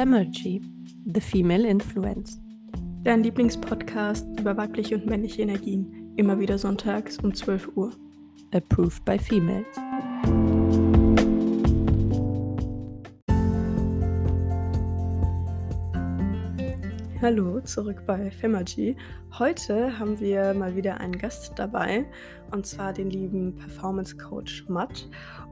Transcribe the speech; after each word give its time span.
Femergy, 0.00 0.62
The 1.12 1.20
Female 1.20 1.66
Influence. 1.66 2.40
Dein 3.04 3.22
Lieblingspodcast 3.22 4.26
über 4.40 4.56
weibliche 4.56 4.94
und 4.94 5.04
männliche 5.04 5.42
Energien. 5.42 6.14
Immer 6.16 6.40
wieder 6.40 6.56
sonntags 6.56 7.18
um 7.18 7.34
12 7.34 7.76
Uhr. 7.76 7.90
Approved 8.52 9.04
by 9.04 9.18
Females. 9.18 9.66
Hallo, 17.22 17.60
zurück 17.60 18.04
bei 18.06 18.30
Femergy. 18.30 18.96
Heute 19.38 19.98
haben 19.98 20.18
wir 20.20 20.54
mal 20.54 20.74
wieder 20.74 21.00
einen 21.00 21.18
Gast 21.18 21.52
dabei, 21.54 22.06
und 22.50 22.64
zwar 22.64 22.94
den 22.94 23.10
lieben 23.10 23.56
Performance 23.56 24.16
Coach 24.16 24.64
Matt. 24.68 25.06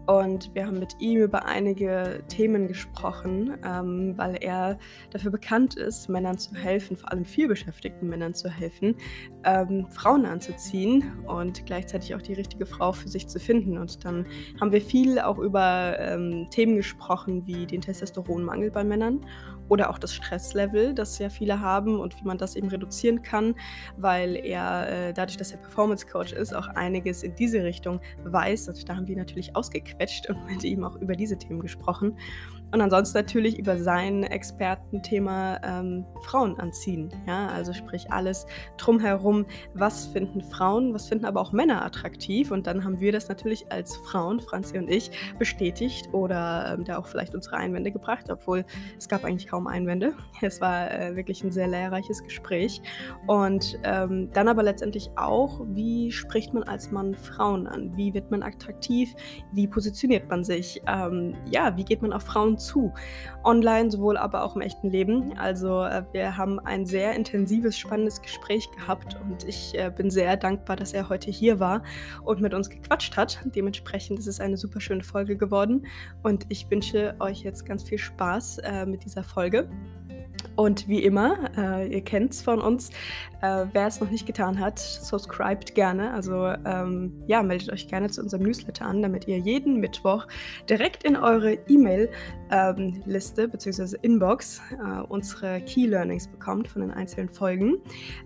Und 0.06 0.54
wir 0.54 0.66
haben 0.66 0.78
mit 0.78 0.96
ihm 0.98 1.20
über 1.20 1.44
einige 1.44 2.24
Themen 2.28 2.68
gesprochen, 2.68 3.58
ähm, 3.62 4.16
weil 4.16 4.36
er 4.40 4.78
dafür 5.10 5.30
bekannt 5.30 5.76
ist, 5.76 6.08
Männern 6.08 6.38
zu 6.38 6.54
helfen, 6.54 6.96
vor 6.96 7.12
allem 7.12 7.26
vielbeschäftigten 7.26 8.08
Männern 8.08 8.32
zu 8.32 8.48
helfen, 8.48 8.96
ähm, 9.44 9.86
Frauen 9.90 10.24
anzuziehen 10.24 11.22
und 11.26 11.66
gleichzeitig 11.66 12.14
auch 12.14 12.22
die 12.22 12.32
richtige 12.32 12.64
Frau 12.64 12.92
für 12.92 13.08
sich 13.08 13.28
zu 13.28 13.38
finden. 13.38 13.76
Und 13.76 14.06
dann 14.06 14.24
haben 14.58 14.72
wir 14.72 14.80
viel 14.80 15.18
auch 15.18 15.38
über 15.38 15.98
ähm, 15.98 16.46
Themen 16.50 16.76
gesprochen, 16.76 17.46
wie 17.46 17.66
den 17.66 17.82
Testosteronmangel 17.82 18.70
bei 18.70 18.84
Männern 18.84 19.20
oder 19.68 19.90
auch 19.90 19.98
das 19.98 20.14
Stresslevel, 20.14 20.94
das 20.94 21.18
ja 21.18 21.28
viele 21.28 21.60
haben 21.60 21.98
und 22.00 22.18
wie 22.20 22.24
man 22.24 22.38
das 22.38 22.56
eben 22.56 22.68
reduzieren 22.68 23.22
kann, 23.22 23.54
weil 23.96 24.36
er 24.36 25.08
äh, 25.08 25.12
dadurch, 25.12 25.36
dass 25.36 25.52
er 25.52 25.58
Performance 25.58 26.06
Coach 26.06 26.32
ist, 26.32 26.54
auch 26.54 26.68
einiges 26.68 27.22
in 27.22 27.34
diese 27.34 27.62
Richtung 27.62 28.00
weiß. 28.24 28.68
Und 28.68 28.88
da 28.88 28.96
haben 28.96 29.06
wir 29.06 29.16
natürlich 29.16 29.54
ausgequetscht 29.54 30.28
und 30.28 30.44
mit 30.46 30.64
ihm 30.64 30.84
auch 30.84 30.96
über 30.96 31.14
diese 31.14 31.36
Themen 31.36 31.60
gesprochen. 31.60 32.16
Und 32.70 32.80
ansonsten 32.80 33.16
natürlich 33.16 33.58
über 33.58 33.78
sein 33.78 34.24
Expertenthema 34.24 35.58
ähm, 35.64 36.04
Frauen 36.22 36.58
anziehen. 36.60 37.10
Ja, 37.26 37.48
also 37.48 37.72
sprich 37.72 38.12
alles 38.12 38.46
drumherum, 38.76 39.46
was 39.74 40.06
finden 40.06 40.42
Frauen, 40.42 40.92
was 40.92 41.08
finden 41.08 41.24
aber 41.24 41.40
auch 41.40 41.52
Männer 41.52 41.84
attraktiv. 41.84 42.50
Und 42.50 42.66
dann 42.66 42.84
haben 42.84 43.00
wir 43.00 43.12
das 43.12 43.28
natürlich 43.28 43.70
als 43.72 43.96
Frauen, 43.96 44.40
Franzi 44.40 44.76
und 44.76 44.90
ich, 44.90 45.10
bestätigt 45.38 46.12
oder 46.12 46.74
ähm, 46.74 46.84
da 46.84 46.98
auch 46.98 47.06
vielleicht 47.06 47.34
unsere 47.34 47.56
Einwände 47.56 47.90
gebracht, 47.90 48.30
obwohl 48.30 48.64
es 48.98 49.08
gab 49.08 49.24
eigentlich 49.24 49.48
kaum 49.48 49.66
Einwände. 49.66 50.14
Es 50.40 50.60
war 50.60 50.90
äh, 50.90 51.16
wirklich 51.16 51.42
ein 51.42 51.50
sehr 51.50 51.66
lehrreiches 51.66 52.22
Gespräch. 52.22 52.80
Und 53.26 53.78
ähm, 53.82 54.30
dann 54.32 54.48
aber 54.48 54.62
letztendlich 54.62 55.10
auch, 55.16 55.60
wie 55.66 56.12
spricht 56.12 56.54
man 56.54 56.62
als 56.62 56.90
Mann 56.90 57.14
Frauen 57.14 57.66
an? 57.66 57.96
Wie 57.96 58.14
wird 58.14 58.30
man 58.30 58.42
attraktiv? 58.42 59.14
Wie 59.52 59.66
positioniert 59.66 60.28
man 60.30 60.44
sich? 60.44 60.80
Ähm, 60.86 61.34
ja, 61.50 61.76
wie 61.76 61.84
geht 61.84 62.02
man 62.02 62.12
auf 62.12 62.22
Frauen 62.22 62.57
zu. 62.58 62.92
Online 63.44 63.90
sowohl 63.90 64.16
aber 64.16 64.42
auch 64.42 64.56
im 64.56 64.62
echten 64.62 64.90
Leben. 64.90 65.36
Also 65.38 65.82
äh, 65.84 66.02
wir 66.12 66.36
haben 66.36 66.58
ein 66.60 66.86
sehr 66.86 67.14
intensives, 67.14 67.78
spannendes 67.78 68.20
Gespräch 68.20 68.70
gehabt 68.72 69.16
und 69.22 69.44
ich 69.44 69.78
äh, 69.78 69.90
bin 69.94 70.10
sehr 70.10 70.36
dankbar, 70.36 70.76
dass 70.76 70.92
er 70.92 71.08
heute 71.08 71.30
hier 71.30 71.60
war 71.60 71.82
und 72.24 72.40
mit 72.40 72.54
uns 72.54 72.68
gequatscht 72.68 73.16
hat. 73.16 73.40
Dementsprechend 73.54 74.18
ist 74.18 74.26
es 74.26 74.40
eine 74.40 74.56
super 74.56 74.80
schöne 74.80 75.02
Folge 75.02 75.36
geworden 75.36 75.86
und 76.22 76.46
ich 76.48 76.70
wünsche 76.70 77.14
euch 77.20 77.42
jetzt 77.42 77.64
ganz 77.64 77.82
viel 77.82 77.98
Spaß 77.98 78.58
äh, 78.58 78.86
mit 78.86 79.04
dieser 79.04 79.22
Folge. 79.22 79.68
Und 80.56 80.88
wie 80.88 81.02
immer, 81.04 81.50
äh, 81.56 81.86
ihr 81.94 82.02
kennt 82.02 82.32
es 82.32 82.42
von 82.42 82.60
uns, 82.60 82.90
äh, 83.40 83.66
wer 83.72 83.86
es 83.86 84.00
noch 84.00 84.10
nicht 84.10 84.26
getan 84.26 84.58
hat, 84.58 84.78
subscribt 84.78 85.74
gerne. 85.74 86.12
Also 86.12 86.46
ähm, 86.46 87.22
ja, 87.26 87.42
meldet 87.42 87.72
euch 87.72 87.88
gerne 87.88 88.10
zu 88.10 88.22
unserem 88.22 88.42
Newsletter 88.42 88.86
an, 88.86 89.02
damit 89.02 89.28
ihr 89.28 89.38
jeden 89.38 89.78
Mittwoch 89.80 90.26
direkt 90.68 91.04
in 91.04 91.16
eure 91.16 91.54
E-Mail-Liste 91.68 93.42
ähm, 93.42 93.50
bzw. 93.50 93.96
Inbox 94.02 94.60
äh, 94.72 95.00
unsere 95.08 95.60
Key 95.60 95.86
Learnings 95.86 96.26
bekommt 96.26 96.68
von 96.68 96.82
den 96.82 96.90
einzelnen 96.90 97.28
Folgen, 97.28 97.76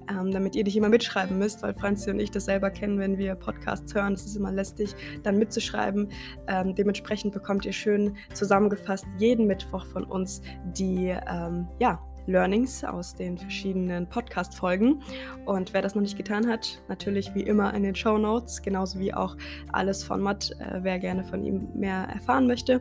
ähm, 0.08 0.30
damit 0.30 0.56
ihr 0.56 0.64
nicht 0.64 0.76
immer 0.76 0.88
mitschreiben 0.88 1.38
müsst, 1.38 1.62
weil 1.62 1.74
Franzi 1.74 2.10
und 2.10 2.20
ich 2.20 2.30
das 2.30 2.46
selber 2.46 2.70
kennen, 2.70 2.98
wenn 2.98 3.18
wir 3.18 3.34
Podcasts 3.34 3.94
hören. 3.94 4.14
Es 4.14 4.24
ist 4.24 4.36
immer 4.36 4.52
lästig, 4.52 4.94
dann 5.22 5.38
mitzuschreiben. 5.38 6.10
Ähm, 6.48 6.74
dementsprechend 6.74 7.32
bekommt 7.34 7.64
ihr 7.64 7.72
schön 7.72 8.16
zusammengefasst 8.32 9.06
jeden 9.18 9.46
Mittwoch 9.46 9.86
von 9.86 10.04
uns 10.04 10.42
die 10.74 11.14
ähm, 11.28 11.68
ja, 11.78 12.00
Learnings 12.26 12.84
aus 12.84 13.14
den 13.14 13.38
verschiedenen 13.38 14.08
Podcast-Folgen. 14.08 15.02
Und 15.44 15.72
wer 15.74 15.82
das 15.82 15.94
noch 15.94 16.02
nicht 16.02 16.16
getan 16.16 16.48
hat, 16.48 16.82
natürlich 16.88 17.34
wie 17.34 17.42
immer 17.42 17.74
in 17.74 17.82
den 17.82 17.94
Show 17.94 18.18
Notes, 18.18 18.62
genauso 18.62 18.98
wie 18.98 19.12
auch 19.12 19.36
alles 19.72 20.04
von 20.04 20.20
Matt, 20.20 20.50
äh, 20.58 20.80
wer 20.82 20.98
gerne 20.98 21.24
von 21.24 21.44
ihm 21.44 21.68
mehr 21.74 22.08
erfahren 22.12 22.46
möchte. 22.46 22.80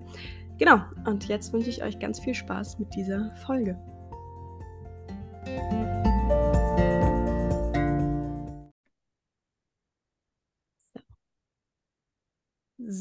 Genau, 0.57 0.81
und 1.05 1.27
jetzt 1.27 1.53
wünsche 1.53 1.69
ich 1.69 1.83
euch 1.83 1.97
ganz 1.97 2.19
viel 2.19 2.35
Spaß 2.35 2.77
mit 2.79 2.93
dieser 2.93 3.35
Folge. 3.45 3.79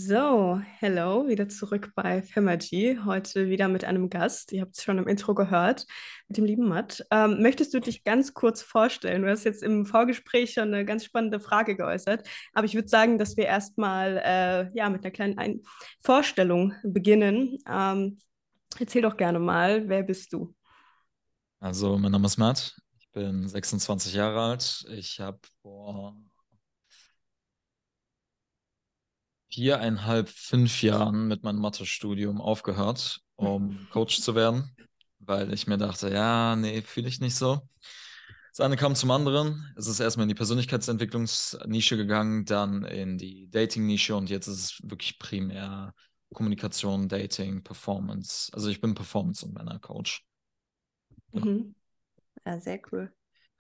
So, 0.03 0.59
hello, 0.78 1.28
wieder 1.28 1.50
zurück 1.50 1.93
bei 1.94 2.22
Femergy. 2.22 2.99
Heute 3.05 3.50
wieder 3.50 3.69
mit 3.69 3.84
einem 3.84 4.09
Gast. 4.09 4.50
Ihr 4.50 4.62
habt 4.62 4.75
es 4.75 4.83
schon 4.83 4.97
im 4.97 5.06
Intro 5.06 5.34
gehört, 5.34 5.87
mit 6.27 6.38
dem 6.38 6.47
lieben 6.47 6.66
Matt. 6.69 7.05
Ähm, 7.11 7.43
möchtest 7.43 7.75
du 7.75 7.81
dich 7.81 8.03
ganz 8.03 8.33
kurz 8.33 8.62
vorstellen? 8.62 9.21
Du 9.21 9.31
hast 9.31 9.44
jetzt 9.44 9.62
im 9.62 9.84
Vorgespräch 9.84 10.55
schon 10.55 10.72
eine 10.72 10.87
ganz 10.87 11.05
spannende 11.05 11.39
Frage 11.39 11.77
geäußert, 11.77 12.27
aber 12.55 12.65
ich 12.65 12.75
würde 12.75 12.89
sagen, 12.89 13.19
dass 13.19 13.37
wir 13.37 13.44
erstmal 13.44 14.22
äh, 14.25 14.75
ja, 14.75 14.89
mit 14.89 15.05
einer 15.05 15.10
kleinen 15.10 15.37
Ein 15.37 15.60
Vorstellung 16.00 16.72
beginnen. 16.83 17.59
Ähm, 17.69 18.16
erzähl 18.78 19.03
doch 19.03 19.19
gerne 19.19 19.39
mal, 19.39 19.87
wer 19.87 20.03
bist 20.03 20.33
du? 20.33 20.55
Also, 21.59 21.99
mein 21.99 22.12
Name 22.12 22.25
ist 22.25 22.39
Matt. 22.39 22.75
Ich 22.99 23.10
bin 23.10 23.47
26 23.47 24.15
Jahre 24.15 24.41
alt. 24.41 24.87
Ich 24.89 25.21
habe 25.21 25.41
vor 25.60 26.16
viereinhalb, 29.50 30.28
fünf 30.28 30.83
Jahren 30.83 31.28
mit 31.28 31.43
meinem 31.43 31.61
Mathestudium 31.61 32.41
aufgehört, 32.41 33.21
um 33.37 33.87
Coach 33.91 34.21
zu 34.21 34.34
werden, 34.34 34.71
weil 35.19 35.53
ich 35.53 35.66
mir 35.66 35.78
dachte, 35.78 36.11
ja, 36.11 36.56
nee, 36.56 36.83
fühle 36.83 37.09
ich 37.09 37.21
nicht 37.21 37.34
so. 37.34 37.60
Das 38.53 38.60
eine 38.60 38.77
kam 38.77 38.94
zum 38.94 39.10
anderen. 39.10 39.72
Es 39.77 39.87
ist 39.87 40.00
erstmal 40.00 40.25
in 40.25 40.28
die 40.28 40.34
Persönlichkeitsentwicklungsnische 40.34 41.97
gegangen, 41.97 42.44
dann 42.44 42.84
in 42.84 43.16
die 43.16 43.49
Dating-Nische 43.50 44.16
und 44.16 44.28
jetzt 44.28 44.49
ist 44.49 44.59
es 44.59 44.81
wirklich 44.83 45.19
primär 45.19 45.94
Kommunikation, 46.34 47.09
Dating, 47.09 47.62
Performance. 47.62 48.50
Also 48.53 48.69
ich 48.69 48.81
bin 48.81 48.94
Performance- 48.94 49.44
und 49.47 49.55
Männercoach. 49.55 50.25
Genau. 51.33 51.47
Mhm. 51.47 51.75
Ja, 52.44 52.60
sehr 52.60 52.81
cool. 52.93 53.12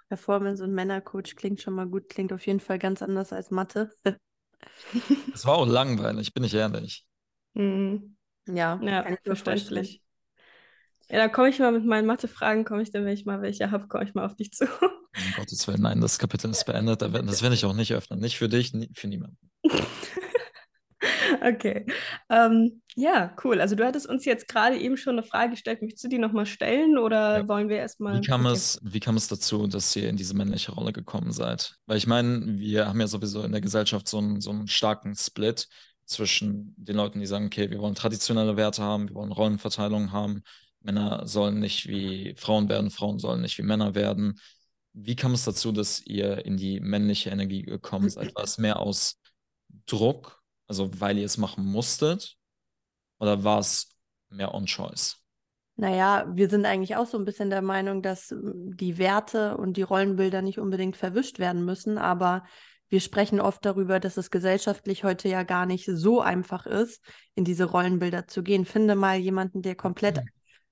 Performance- 0.08 0.62
und 0.62 0.72
Männercoach 0.74 1.36
klingt 1.36 1.60
schon 1.60 1.74
mal 1.74 1.86
gut, 1.86 2.08
klingt 2.08 2.32
auf 2.32 2.46
jeden 2.46 2.60
Fall 2.60 2.78
ganz 2.78 3.02
anders 3.02 3.32
als 3.32 3.50
Mathe. 3.50 3.92
Es 5.34 5.46
war 5.46 5.56
auch 5.56 5.66
langweilig, 5.66 6.34
bin 6.34 6.44
ich 6.44 6.54
ehrlich. 6.54 7.06
Mhm. 7.54 8.16
Ja, 8.46 8.80
ja 8.82 9.16
verständlich. 9.24 10.02
Ja, 11.08 11.18
da 11.18 11.28
komme 11.28 11.48
ich 11.48 11.58
mal 11.58 11.72
mit 11.72 11.84
meinen 11.84 12.06
Mathe-Fragen, 12.06 12.64
komme 12.64 12.82
ich 12.82 12.92
dann, 12.92 13.04
wenn 13.04 13.14
ich 13.14 13.24
mal 13.24 13.42
welche 13.42 13.70
habe, 13.70 13.88
komme 13.88 14.04
ich 14.04 14.14
mal 14.14 14.24
auf 14.24 14.36
dich 14.36 14.52
zu. 14.52 14.64
Um 14.64 15.32
Gottes 15.36 15.66
Willen, 15.66 15.82
nein, 15.82 16.00
das 16.00 16.18
Kapitel 16.18 16.50
ist 16.50 16.64
beendet. 16.64 17.02
Das 17.02 17.42
werde 17.42 17.54
ich 17.54 17.64
auch 17.64 17.74
nicht 17.74 17.92
öffnen. 17.92 18.20
Nicht 18.20 18.38
für 18.38 18.48
dich, 18.48 18.72
für 18.94 19.08
niemanden. 19.08 19.38
Okay. 21.42 21.86
Ähm, 22.28 22.82
ja, 22.96 23.34
cool. 23.44 23.60
Also 23.60 23.76
du 23.76 23.84
hattest 23.84 24.06
uns 24.06 24.24
jetzt 24.24 24.48
gerade 24.48 24.76
eben 24.76 24.96
schon 24.96 25.18
eine 25.18 25.22
Frage 25.22 25.50
gestellt. 25.50 25.82
Möchtest 25.82 26.04
du 26.04 26.08
die 26.08 26.18
nochmal 26.18 26.46
stellen 26.46 26.98
oder 26.98 27.38
ja. 27.38 27.48
wollen 27.48 27.68
wir 27.68 27.76
erstmal. 27.76 28.20
Wie 28.20 28.26
kam, 28.26 28.46
okay. 28.46 28.54
es, 28.54 28.80
wie 28.82 29.00
kam 29.00 29.16
es 29.16 29.28
dazu, 29.28 29.66
dass 29.66 29.94
ihr 29.96 30.08
in 30.08 30.16
diese 30.16 30.34
männliche 30.34 30.72
Rolle 30.72 30.92
gekommen 30.92 31.32
seid? 31.32 31.76
Weil 31.86 31.96
ich 31.96 32.06
meine, 32.06 32.58
wir 32.58 32.86
haben 32.86 33.00
ja 33.00 33.06
sowieso 33.06 33.42
in 33.42 33.52
der 33.52 33.60
Gesellschaft 33.60 34.08
so 34.08 34.18
einen, 34.18 34.40
so 34.40 34.50
einen 34.50 34.68
starken 34.68 35.14
Split 35.14 35.68
zwischen 36.04 36.74
den 36.76 36.96
Leuten, 36.96 37.20
die 37.20 37.26
sagen, 37.26 37.46
okay, 37.46 37.70
wir 37.70 37.78
wollen 37.78 37.94
traditionelle 37.94 38.56
Werte 38.56 38.82
haben, 38.82 39.08
wir 39.08 39.14
wollen 39.14 39.32
Rollenverteilung 39.32 40.12
haben. 40.12 40.42
Männer 40.80 41.26
sollen 41.26 41.60
nicht 41.60 41.88
wie 41.88 42.34
Frauen 42.36 42.68
werden, 42.68 42.90
Frauen 42.90 43.18
sollen 43.18 43.42
nicht 43.42 43.58
wie 43.58 43.62
Männer 43.62 43.94
werden. 43.94 44.40
Wie 44.92 45.14
kam 45.14 45.34
es 45.34 45.44
dazu, 45.44 45.70
dass 45.70 46.04
ihr 46.04 46.44
in 46.44 46.56
die 46.56 46.80
männliche 46.80 47.30
Energie 47.30 47.62
gekommen 47.62 48.10
seid? 48.10 48.34
War 48.34 48.44
es 48.44 48.58
mehr 48.58 48.80
aus 48.80 49.20
Druck 49.86 50.39
also 50.70 50.88
weil 51.00 51.18
ihr 51.18 51.26
es 51.26 51.36
machen 51.36 51.66
musstet? 51.66 52.36
Oder 53.18 53.42
war 53.42 53.58
es 53.58 53.90
mehr 54.30 54.54
on-choice? 54.54 55.16
Naja, 55.74 56.26
wir 56.32 56.48
sind 56.48 56.64
eigentlich 56.64 56.94
auch 56.94 57.06
so 57.06 57.18
ein 57.18 57.24
bisschen 57.24 57.50
der 57.50 57.60
Meinung, 57.60 58.02
dass 58.02 58.30
ähm, 58.30 58.76
die 58.76 58.96
Werte 58.96 59.56
und 59.56 59.76
die 59.76 59.82
Rollenbilder 59.82 60.42
nicht 60.42 60.60
unbedingt 60.60 60.96
verwischt 60.96 61.40
werden 61.40 61.64
müssen, 61.64 61.98
aber 61.98 62.44
wir 62.88 63.00
sprechen 63.00 63.40
oft 63.40 63.64
darüber, 63.64 63.98
dass 63.98 64.16
es 64.16 64.30
gesellschaftlich 64.30 65.02
heute 65.02 65.28
ja 65.28 65.42
gar 65.42 65.66
nicht 65.66 65.86
so 65.86 66.20
einfach 66.20 66.66
ist, 66.66 67.04
in 67.34 67.44
diese 67.44 67.64
Rollenbilder 67.64 68.28
zu 68.28 68.42
gehen. 68.44 68.64
Finde 68.64 68.94
mal 68.94 69.16
jemanden, 69.16 69.62
der 69.62 69.74
komplett 69.74 70.18
mhm. 70.18 70.28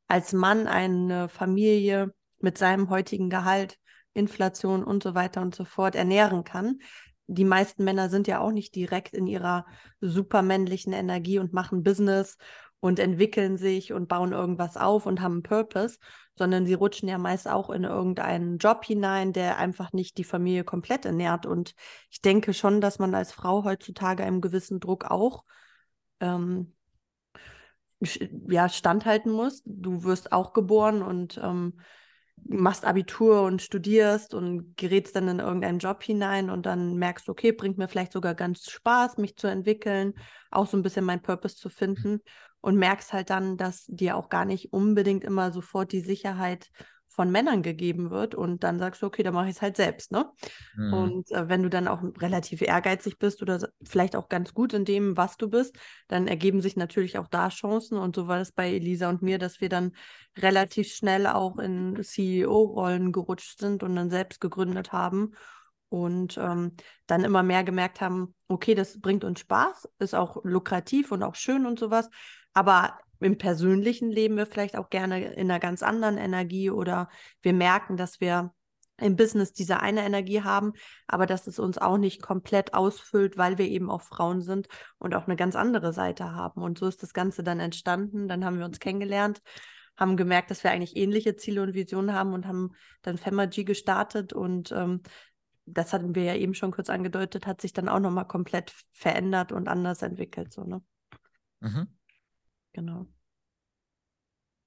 als 0.06 0.32
Mann 0.32 0.68
eine 0.68 1.28
Familie 1.28 2.14
mit 2.38 2.56
seinem 2.56 2.88
heutigen 2.88 3.30
Gehalt, 3.30 3.78
Inflation 4.14 4.84
und 4.84 5.02
so 5.02 5.14
weiter 5.14 5.42
und 5.42 5.56
so 5.56 5.64
fort 5.64 5.96
ernähren 5.96 6.44
kann 6.44 6.78
die 7.28 7.44
meisten 7.44 7.84
Männer 7.84 8.08
sind 8.08 8.26
ja 8.26 8.40
auch 8.40 8.50
nicht 8.50 8.74
direkt 8.74 9.14
in 9.14 9.26
ihrer 9.26 9.66
supermännlichen 10.00 10.92
Energie 10.92 11.38
und 11.38 11.52
machen 11.52 11.82
Business 11.82 12.38
und 12.80 12.98
entwickeln 12.98 13.56
sich 13.58 13.92
und 13.92 14.08
bauen 14.08 14.32
irgendwas 14.32 14.76
auf 14.76 15.04
und 15.04 15.20
haben 15.20 15.34
einen 15.34 15.42
Purpose, 15.42 15.98
sondern 16.36 16.64
sie 16.64 16.74
rutschen 16.74 17.08
ja 17.08 17.18
meist 17.18 17.46
auch 17.46 17.68
in 17.70 17.84
irgendeinen 17.84 18.58
Job 18.58 18.84
hinein, 18.84 19.32
der 19.32 19.58
einfach 19.58 19.92
nicht 19.92 20.16
die 20.16 20.24
Familie 20.24 20.64
komplett 20.64 21.04
ernährt. 21.04 21.44
Und 21.44 21.74
ich 22.10 22.22
denke 22.22 22.54
schon, 22.54 22.80
dass 22.80 22.98
man 22.98 23.14
als 23.14 23.32
Frau 23.32 23.64
heutzutage 23.64 24.24
einem 24.24 24.40
gewissen 24.40 24.80
Druck 24.80 25.04
auch 25.04 25.44
ähm, 26.20 26.72
ja, 28.48 28.68
standhalten 28.68 29.32
muss. 29.32 29.62
Du 29.66 30.04
wirst 30.04 30.32
auch 30.32 30.54
geboren 30.54 31.02
und 31.02 31.38
ähm, 31.42 31.80
machst 32.46 32.84
Abitur 32.84 33.42
und 33.42 33.62
studierst 33.62 34.34
und 34.34 34.76
gerätst 34.76 35.16
dann 35.16 35.28
in 35.28 35.38
irgendeinen 35.38 35.78
Job 35.78 36.02
hinein 36.02 36.50
und 36.50 36.66
dann 36.66 36.96
merkst, 36.96 37.28
okay, 37.28 37.52
bringt 37.52 37.78
mir 37.78 37.88
vielleicht 37.88 38.12
sogar 38.12 38.34
ganz 38.34 38.70
Spaß, 38.70 39.18
mich 39.18 39.36
zu 39.36 39.46
entwickeln, 39.46 40.14
auch 40.50 40.66
so 40.66 40.76
ein 40.76 40.82
bisschen 40.82 41.04
mein 41.04 41.22
Purpose 41.22 41.56
zu 41.56 41.68
finden 41.68 42.20
und 42.60 42.76
merkst 42.76 43.12
halt 43.12 43.30
dann, 43.30 43.56
dass 43.56 43.84
dir 43.86 44.16
auch 44.16 44.28
gar 44.28 44.44
nicht 44.44 44.72
unbedingt 44.72 45.24
immer 45.24 45.52
sofort 45.52 45.92
die 45.92 46.00
Sicherheit 46.00 46.70
von 47.18 47.32
Männern 47.32 47.64
gegeben 47.64 48.12
wird 48.12 48.36
und 48.36 48.62
dann 48.62 48.78
sagst 48.78 49.02
du, 49.02 49.06
okay, 49.06 49.24
dann 49.24 49.34
mache 49.34 49.48
ich 49.48 49.56
es 49.56 49.60
halt 49.60 49.76
selbst, 49.76 50.12
ne? 50.12 50.30
Mhm. 50.76 50.92
Und 50.92 51.32
äh, 51.32 51.48
wenn 51.48 51.64
du 51.64 51.68
dann 51.68 51.88
auch 51.88 52.00
relativ 52.20 52.62
ehrgeizig 52.62 53.18
bist 53.18 53.42
oder 53.42 53.58
vielleicht 53.82 54.14
auch 54.14 54.28
ganz 54.28 54.54
gut 54.54 54.72
in 54.72 54.84
dem, 54.84 55.16
was 55.16 55.36
du 55.36 55.50
bist, 55.50 55.76
dann 56.06 56.28
ergeben 56.28 56.60
sich 56.60 56.76
natürlich 56.76 57.18
auch 57.18 57.26
da 57.26 57.48
Chancen 57.48 57.98
und 57.98 58.14
so 58.14 58.28
war 58.28 58.40
es 58.40 58.52
bei 58.52 58.72
Elisa 58.72 59.08
und 59.08 59.20
mir, 59.20 59.40
dass 59.40 59.60
wir 59.60 59.68
dann 59.68 59.96
relativ 60.36 60.94
schnell 60.94 61.26
auch 61.26 61.58
in 61.58 62.00
CEO-Rollen 62.00 63.10
gerutscht 63.10 63.58
sind 63.58 63.82
und 63.82 63.96
dann 63.96 64.10
selbst 64.10 64.40
gegründet 64.40 64.92
haben 64.92 65.32
und 65.88 66.38
ähm, 66.38 66.76
dann 67.08 67.24
immer 67.24 67.42
mehr 67.42 67.64
gemerkt 67.64 68.00
haben, 68.00 68.32
okay, 68.46 68.76
das 68.76 69.00
bringt 69.00 69.24
uns 69.24 69.40
Spaß, 69.40 69.88
ist 69.98 70.14
auch 70.14 70.36
lukrativ 70.44 71.10
und 71.10 71.24
auch 71.24 71.34
schön 71.34 71.66
und 71.66 71.80
sowas, 71.80 72.10
aber 72.52 72.96
im 73.20 73.38
persönlichen 73.38 74.10
leben 74.10 74.36
wir 74.36 74.46
vielleicht 74.46 74.76
auch 74.76 74.90
gerne 74.90 75.32
in 75.34 75.50
einer 75.50 75.60
ganz 75.60 75.82
anderen 75.82 76.18
Energie 76.18 76.70
oder 76.70 77.08
wir 77.42 77.52
merken, 77.52 77.96
dass 77.96 78.20
wir 78.20 78.52
im 79.00 79.16
Business 79.16 79.52
diese 79.52 79.80
eine 79.80 80.04
Energie 80.04 80.42
haben, 80.42 80.72
aber 81.06 81.26
dass 81.26 81.46
es 81.46 81.58
uns 81.58 81.78
auch 81.78 81.98
nicht 81.98 82.20
komplett 82.20 82.74
ausfüllt, 82.74 83.38
weil 83.38 83.58
wir 83.58 83.66
eben 83.66 83.90
auch 83.90 84.02
Frauen 84.02 84.42
sind 84.42 84.68
und 84.98 85.14
auch 85.14 85.26
eine 85.26 85.36
ganz 85.36 85.54
andere 85.56 85.92
Seite 85.92 86.32
haben. 86.32 86.62
Und 86.62 86.78
so 86.78 86.86
ist 86.86 87.02
das 87.02 87.12
Ganze 87.12 87.42
dann 87.42 87.60
entstanden. 87.60 88.28
Dann 88.28 88.44
haben 88.44 88.58
wir 88.58 88.64
uns 88.64 88.80
kennengelernt, 88.80 89.40
haben 89.96 90.16
gemerkt, 90.16 90.50
dass 90.50 90.64
wir 90.64 90.72
eigentlich 90.72 90.96
ähnliche 90.96 91.36
Ziele 91.36 91.62
und 91.62 91.74
Visionen 91.74 92.12
haben 92.12 92.32
und 92.32 92.46
haben 92.46 92.70
dann 93.02 93.18
Femagy 93.18 93.64
gestartet 93.64 94.32
und 94.32 94.72
ähm, 94.72 95.00
das 95.70 95.92
hatten 95.92 96.14
wir 96.14 96.24
ja 96.24 96.34
eben 96.34 96.54
schon 96.54 96.70
kurz 96.70 96.88
angedeutet, 96.88 97.46
hat 97.46 97.60
sich 97.60 97.72
dann 97.72 97.88
auch 97.88 98.00
nochmal 98.00 98.26
komplett 98.26 98.72
verändert 98.92 99.52
und 99.52 99.68
anders 99.68 100.02
entwickelt. 100.02 100.52
So, 100.52 100.64
ne? 100.64 100.82
Mhm. 101.60 101.97
Genau. 102.78 103.08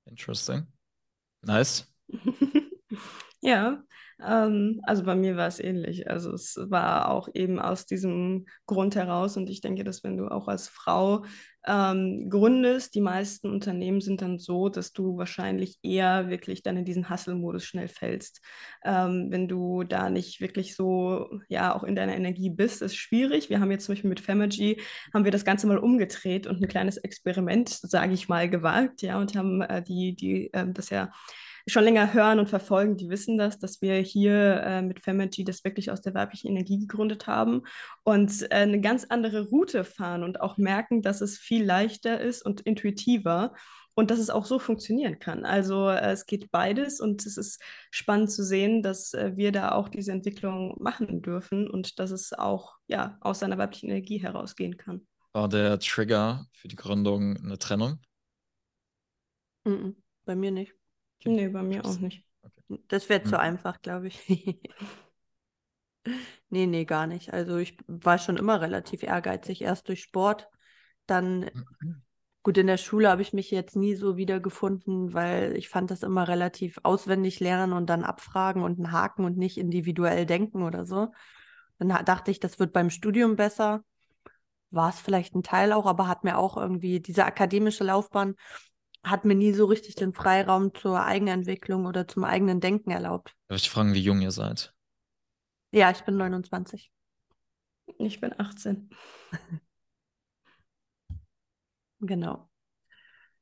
Interesting. 0.06 0.68
Nice. 1.44 1.86
ja, 3.42 3.84
ähm, 4.26 4.82
also 4.84 5.04
bei 5.04 5.16
mir 5.16 5.38
war 5.38 5.48
es 5.48 5.60
ähnlich. 5.60 6.10
Also 6.10 6.34
es 6.34 6.58
war 6.58 7.10
auch 7.10 7.30
eben 7.34 7.60
aus 7.60 7.86
diesem 7.86 8.46
Grund 8.66 8.96
heraus 8.96 9.38
und 9.38 9.50
ich 9.50 9.62
denke, 9.62 9.84
dass 9.84 10.04
wenn 10.04 10.18
du 10.18 10.28
auch 10.28 10.48
als 10.48 10.68
Frau 10.68 11.24
ähm, 11.68 12.28
gründest, 12.30 12.96
die 12.96 13.02
meisten 13.02 13.50
Unternehmen 13.50 14.02
sind 14.02 14.22
dann 14.22 14.40
so, 14.40 14.70
dass 14.70 14.94
du 14.94 15.18
wahrscheinlich 15.18 15.78
eher 15.84 16.30
wirklich 16.30 16.64
dann 16.64 16.78
in 16.78 16.86
diesen 16.86 17.10
Hustle-Modus 17.10 17.66
schnell 17.66 17.88
fällst. 17.88 18.42
Ähm, 18.84 19.28
wenn 19.30 19.48
du 19.48 19.84
da 19.84 20.10
nicht 20.10 20.42
wirklich 20.42 20.76
so, 20.76 21.40
ja, 21.50 21.76
auch 21.76 21.84
in 21.84 21.96
deiner 21.96 22.16
Energie 22.16 22.50
bist, 22.50 22.82
ist 22.82 22.96
schwierig. 22.96 23.50
Wir 23.50 23.60
haben 23.60 23.72
jetzt 23.72 23.86
zum 23.86 23.94
Beispiel 23.94 24.10
mit 24.10 24.20
Femergy, 24.20 24.82
haben 25.14 25.26
wir 25.26 25.32
das 25.32 25.46
Ganze 25.46 25.68
mal 25.68 25.78
umgedreht 25.78 26.48
und 26.48 26.62
ein 26.62 26.68
kleines 26.68 26.98
Experiment, 26.98 27.70
sage 27.70 28.14
ich 28.14 28.28
mal, 28.28 28.50
gewagt, 28.50 29.02
ja, 29.04 29.20
und 29.20 29.36
haben 29.36 29.62
äh, 29.62 29.84
die, 29.84 30.16
die, 30.16 30.54
äh, 30.54 30.66
das 30.72 30.90
ja 30.90 31.12
schon 31.68 31.84
länger 31.84 32.14
hören 32.14 32.40
und 32.40 32.50
verfolgen, 32.50 32.98
die 32.98 33.10
wissen 33.10 33.38
das, 33.38 33.60
dass 33.60 33.82
wir 33.82 33.96
hier 33.96 34.62
äh, 34.64 34.82
mit 34.82 35.00
Femergy 35.00 35.44
das 35.44 35.64
wirklich 35.64 35.92
aus 35.92 36.02
der 36.02 36.14
weiblichen 36.14 36.50
Energie 36.50 36.80
gegründet 36.80 37.28
haben 37.28 37.64
und 38.04 38.44
äh, 38.44 38.56
eine 38.56 38.82
ganz 38.82 39.06
andere 39.10 39.48
Route 39.50 39.84
fahren 39.84 40.24
und 40.24 40.42
auch 40.42 40.58
merken, 40.58 41.02
dass 41.02 41.22
es 41.22 41.38
viel 41.38 41.64
leichter 41.64 42.20
ist 42.20 42.44
und 42.44 42.62
intuitiver 42.62 43.54
und 43.94 44.10
dass 44.10 44.20
es 44.20 44.30
auch 44.30 44.46
so 44.46 44.60
funktionieren 44.60 45.20
kann. 45.20 45.46
Also 45.46 45.90
äh, 45.90 46.12
es 46.12 46.26
geht 46.26 46.52
beides 46.52 47.00
und 47.00 47.26
es 47.26 47.38
ist 47.38 47.62
spannend 47.92 48.32
zu 48.32 48.44
sehen, 48.44 48.82
dass 48.84 49.14
äh, 49.14 49.34
wir 49.36 49.52
da 49.52 49.74
auch 49.74 49.90
diese 49.90 50.12
Entwicklung 50.12 50.76
machen 50.80 51.22
dürfen 51.22 51.70
und 51.70 52.00
dass 52.00 52.12
es 52.12 52.34
auch 52.34 52.76
ja 52.88 53.18
aus 53.22 53.40
seiner 53.40 53.58
weiblichen 53.58 53.90
Energie 53.90 54.22
herausgehen 54.22 54.78
kann. 54.78 55.08
War 55.34 55.48
der 55.48 55.80
Trigger 55.80 56.48
für 56.52 56.68
die 56.68 56.76
Gründung 56.76 57.38
eine 57.38 57.58
Trennung? 57.58 58.00
Mm 59.66 59.70
-mm, 59.70 59.96
bei 60.26 60.36
mir 60.36 60.52
nicht. 60.52 60.74
Okay. 61.22 61.30
Nee, 61.30 61.48
bei 61.50 61.62
mir 61.62 61.86
auch 61.86 62.00
nicht. 62.00 62.26
Okay. 62.42 62.84
Das 62.88 63.10
wäre 63.10 63.24
zu 63.24 63.36
mhm. 63.36 63.42
einfach, 63.42 63.82
glaube 63.82 64.08
ich. 64.08 64.28
nee, 66.50 66.66
nee, 66.66 66.86
gar 66.86 67.06
nicht. 67.06 67.32
Also 67.32 67.58
ich 67.58 67.78
war 67.88 68.18
schon 68.18 68.38
immer 68.38 68.60
relativ 68.60 69.04
ehrgeizig. 69.04 69.62
Erst 69.62 69.88
durch 69.88 70.02
Sport, 70.02 70.50
dann 71.06 71.52
gut 72.44 72.58
in 72.58 72.66
der 72.68 72.78
Schule 72.78 73.10
habe 73.10 73.22
ich 73.22 73.34
mich 73.34 73.52
jetzt 73.52 73.76
nie 73.76 73.94
so 73.94 74.18
wiedergefunden, 74.18 75.14
weil 75.14 75.56
ich 75.56 75.70
fand 75.70 75.92
das 75.92 76.02
immer 76.02 76.28
relativ 76.28 76.80
auswendig 76.82 77.40
lernen 77.40 77.74
und 77.74 77.88
dann 77.88 78.04
abfragen 78.04 78.64
und 78.64 78.80
einen 78.80 78.92
Haken 78.92 79.24
und 79.24 79.38
nicht 79.38 79.60
individuell 79.60 80.26
denken 80.26 80.64
oder 80.64 80.88
so. 80.88 81.12
Dann 81.78 82.06
dachte 82.06 82.32
ich, 82.32 82.40
das 82.40 82.58
wird 82.58 82.74
beim 82.74 82.90
Studium 82.90 83.36
besser. 83.36 83.84
War 84.72 84.90
es 84.90 85.00
vielleicht 85.00 85.36
ein 85.36 85.44
Teil 85.44 85.72
auch, 85.72 85.86
aber 85.86 86.08
hat 86.08 86.24
mir 86.24 86.40
auch 86.40 86.58
irgendwie 86.58 87.00
diese 87.00 87.26
akademische 87.26 87.84
Laufbahn 87.84 88.36
hat 89.04 89.26
mir 89.26 89.36
nie 89.36 89.54
so 89.54 89.66
richtig 89.66 89.96
den 89.96 90.14
Freiraum 90.14 90.74
zur 90.76 91.04
Eigenentwicklung 91.04 91.86
oder 91.86 92.08
zum 92.08 92.24
eigenen 92.24 92.60
Denken 92.60 92.92
erlaubt. 92.92 93.36
Darf 93.48 93.60
ich 93.60 93.70
fragen, 93.70 93.94
wie 93.94 94.02
jung 94.02 94.22
ihr 94.22 94.32
seid? 94.32 94.74
Ja, 95.72 95.90
ich 95.92 96.02
bin 96.02 96.18
29. 96.18 96.92
Ich 97.98 98.20
bin 98.20 98.38
18. 98.40 98.90
genau. 102.00 102.50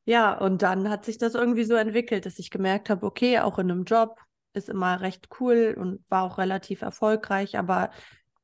Ja, 0.05 0.37
und 0.37 0.61
dann 0.61 0.89
hat 0.89 1.05
sich 1.05 1.17
das 1.17 1.35
irgendwie 1.35 1.65
so 1.65 1.75
entwickelt, 1.75 2.25
dass 2.25 2.39
ich 2.39 2.49
gemerkt 2.49 2.89
habe, 2.89 3.05
okay, 3.05 3.39
auch 3.39 3.59
in 3.59 3.69
einem 3.69 3.83
Job 3.83 4.17
ist 4.53 4.69
immer 4.69 5.01
recht 5.01 5.29
cool 5.39 5.75
und 5.77 6.03
war 6.09 6.23
auch 6.23 6.37
relativ 6.37 6.81
erfolgreich, 6.81 7.57
aber 7.57 7.91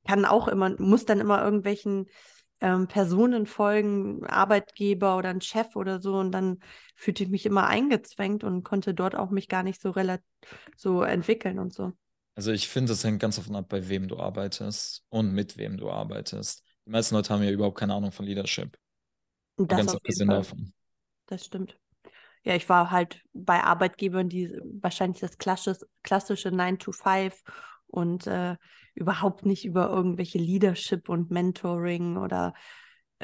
kann 0.08 0.26
auch 0.26 0.48
immer, 0.48 0.80
muss 0.80 1.06
dann 1.06 1.20
immer 1.20 1.44
irgendwelchen 1.44 2.08
ähm, 2.62 2.88
Personen 2.88 3.46
folgen, 3.46 4.26
Arbeitgeber 4.26 5.18
oder 5.18 5.30
ein 5.30 5.42
Chef 5.42 5.76
oder 5.76 6.02
so. 6.02 6.16
Und 6.16 6.32
dann 6.32 6.60
fühlte 6.96 7.24
ich 7.24 7.30
mich 7.30 7.46
immer 7.46 7.68
eingezwängt 7.68 8.44
und 8.44 8.64
konnte 8.64 8.94
dort 8.94 9.16
auch 9.16 9.30
mich 9.30 9.48
gar 9.48 9.64
nicht 9.64 9.82
so 9.82 9.92
relativ 9.92 10.26
so 10.76 11.02
entwickeln 11.02 11.60
und 11.60 11.74
so. 11.74 11.94
Also 12.36 12.52
ich 12.52 12.68
finde, 12.68 12.94
es 12.94 13.04
hängt 13.04 13.22
ganz 13.22 13.38
davon 13.38 13.56
ab, 13.56 13.70
bei 13.70 13.88
wem 13.88 14.08
du 14.08 14.20
arbeitest 14.20 15.04
und 15.10 15.34
mit 15.34 15.58
wem 15.58 15.78
du 15.78 15.90
arbeitest. 15.90 16.64
Die 16.86 16.92
meisten 16.92 17.16
Leute 17.16 17.34
haben 17.34 17.44
ja 17.44 17.52
überhaupt 17.52 17.78
keine 17.78 17.94
Ahnung 17.94 18.12
von 18.12 18.26
Leadership. 18.26 18.78
Das 19.58 19.78
ganz 19.78 19.96
abgesehen 19.96 20.30
davon. 20.30 20.74
Das 21.28 21.46
stimmt. 21.46 21.80
Ja, 22.44 22.56
ich 22.56 22.70
war 22.70 22.92
halt 22.92 23.24
bei 23.34 23.64
Arbeitgebern, 23.64 24.30
die 24.30 24.52
wahrscheinlich 24.82 25.20
das 25.20 25.38
klassische, 25.38 25.88
klassische 26.04 26.52
9 26.52 26.78
to 26.78 26.92
5 26.92 27.42
und 27.96 28.28
äh, 28.28 28.56
überhaupt 28.94 29.46
nicht 29.46 29.66
über 29.66 29.90
irgendwelche 29.90 30.38
Leadership 30.38 31.10
und 31.10 31.32
Mentoring 31.32 32.18
oder 32.18 32.54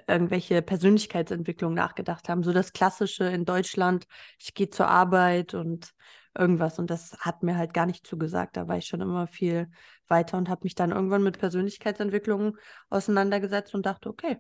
irgendwelche 0.08 0.62
Persönlichkeitsentwicklung 0.62 1.74
nachgedacht 1.74 2.30
haben. 2.30 2.44
So 2.44 2.54
das 2.54 2.74
Klassische 2.74 3.25
in 3.25 3.46
Deutschland, 3.46 4.08
ich 4.40 4.54
gehe 4.54 4.70
zur 4.70 4.88
Arbeit 4.88 5.54
und 5.54 5.94
irgendwas. 6.38 6.80
Und 6.80 6.90
das 6.90 7.18
hat 7.20 7.44
mir 7.44 7.58
halt 7.58 7.74
gar 7.74 7.86
nicht 7.86 8.06
zugesagt. 8.08 8.58
Da 8.58 8.68
war 8.68 8.78
ich 8.78 8.86
schon 8.86 9.01
immer 9.01 9.28
viel 9.28 9.70
weiter 10.08 10.38
und 10.38 10.50
habe 10.50 10.62
mich 10.63 10.75
dann 10.75 10.92
irgendwann 10.92 11.24
mit 11.24 11.40
Persönlichkeitsentwicklung 11.40 12.58
auseinandergesetzt 12.90 13.75
und 13.75 13.86
dachte, 13.86 14.10
okay, 14.10 14.38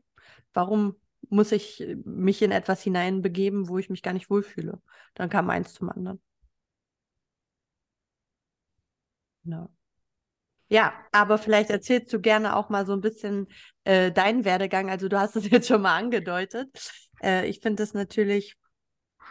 warum 0.53 0.95
muss 1.29 1.51
ich 1.51 1.85
mich 2.05 2.41
in 2.41 2.51
etwas 2.51 2.81
hineinbegeben, 2.81 3.67
wo 3.69 3.77
ich 3.77 3.89
mich 3.89 4.01
gar 4.03 4.13
nicht 4.13 4.29
wohlfühle? 4.29 4.81
Dann 5.13 5.29
kam 5.29 5.49
eins 5.49 5.73
zum 5.73 5.89
anderen. 5.89 6.21
Genau. 9.43 9.69
Ja, 10.71 10.93
aber 11.11 11.37
vielleicht 11.37 11.69
erzählst 11.69 12.13
du 12.13 12.21
gerne 12.21 12.55
auch 12.55 12.69
mal 12.69 12.85
so 12.85 12.93
ein 12.93 13.01
bisschen 13.01 13.47
äh, 13.83 14.09
deinen 14.09 14.45
Werdegang. 14.45 14.89
Also 14.89 15.09
du 15.09 15.19
hast 15.19 15.35
es 15.35 15.49
jetzt 15.51 15.67
schon 15.67 15.81
mal 15.81 15.97
angedeutet. 15.97 16.69
Äh, 17.21 17.47
ich 17.49 17.59
finde 17.59 17.83
das 17.83 17.93
natürlich 17.93 18.55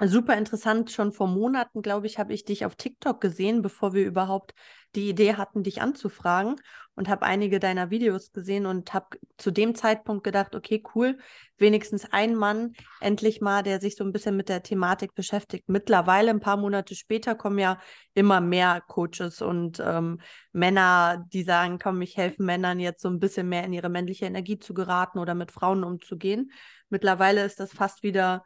super 0.04 0.36
interessant. 0.36 0.90
Schon 0.90 1.12
vor 1.12 1.28
Monaten, 1.28 1.80
glaube 1.80 2.06
ich, 2.06 2.18
habe 2.18 2.34
ich 2.34 2.44
dich 2.44 2.66
auf 2.66 2.76
TikTok 2.76 3.22
gesehen, 3.22 3.62
bevor 3.62 3.94
wir 3.94 4.04
überhaupt 4.04 4.52
die 4.94 5.08
Idee 5.08 5.34
hatten, 5.34 5.62
dich 5.62 5.80
anzufragen 5.80 6.56
und 6.94 7.08
habe 7.08 7.24
einige 7.24 7.60
deiner 7.60 7.90
Videos 7.90 8.32
gesehen 8.32 8.66
und 8.66 8.92
habe 8.92 9.18
zu 9.38 9.50
dem 9.50 9.74
Zeitpunkt 9.74 10.24
gedacht, 10.24 10.54
okay, 10.54 10.82
cool, 10.94 11.18
wenigstens 11.56 12.12
ein 12.12 12.34
Mann 12.34 12.74
endlich 13.00 13.40
mal, 13.40 13.62
der 13.62 13.80
sich 13.80 13.96
so 13.96 14.04
ein 14.04 14.12
bisschen 14.12 14.36
mit 14.36 14.48
der 14.48 14.62
Thematik 14.62 15.14
beschäftigt. 15.14 15.68
Mittlerweile, 15.68 16.30
ein 16.30 16.40
paar 16.40 16.56
Monate 16.56 16.94
später, 16.94 17.34
kommen 17.34 17.58
ja 17.58 17.78
immer 18.14 18.40
mehr 18.40 18.82
Coaches 18.86 19.40
und 19.40 19.80
ähm, 19.80 20.20
Männer, 20.52 21.24
die 21.32 21.42
sagen, 21.42 21.78
komm, 21.78 22.02
ich 22.02 22.16
helfe 22.16 22.42
Männern 22.42 22.80
jetzt 22.80 23.02
so 23.02 23.08
ein 23.08 23.20
bisschen 23.20 23.48
mehr 23.48 23.64
in 23.64 23.72
ihre 23.72 23.88
männliche 23.88 24.26
Energie 24.26 24.58
zu 24.58 24.74
geraten 24.74 25.18
oder 25.18 25.34
mit 25.34 25.52
Frauen 25.52 25.84
umzugehen. 25.84 26.52
Mittlerweile 26.88 27.44
ist 27.44 27.60
das 27.60 27.72
fast 27.72 28.02
wieder 28.02 28.44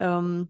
ähm, 0.00 0.48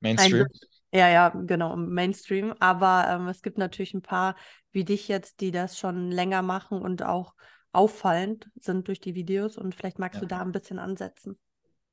Mainstream. 0.00 0.42
Ein, 0.42 0.48
ja, 0.94 1.08
ja, 1.08 1.28
genau, 1.30 1.76
Mainstream. 1.76 2.54
Aber 2.60 3.06
ähm, 3.08 3.28
es 3.28 3.42
gibt 3.42 3.58
natürlich 3.58 3.94
ein 3.94 4.02
paar 4.02 4.36
wie 4.70 4.84
dich 4.84 5.08
jetzt, 5.08 5.40
die 5.40 5.50
das 5.50 5.78
schon 5.78 6.10
länger 6.10 6.42
machen 6.42 6.80
und 6.80 7.02
auch 7.02 7.34
auffallend 7.72 8.48
sind 8.56 8.88
durch 8.88 9.00
die 9.00 9.14
Videos. 9.14 9.58
Und 9.58 9.74
vielleicht 9.74 9.98
magst 9.98 10.16
ja. 10.16 10.20
du 10.20 10.26
da 10.26 10.40
ein 10.40 10.52
bisschen 10.52 10.78
ansetzen. 10.78 11.38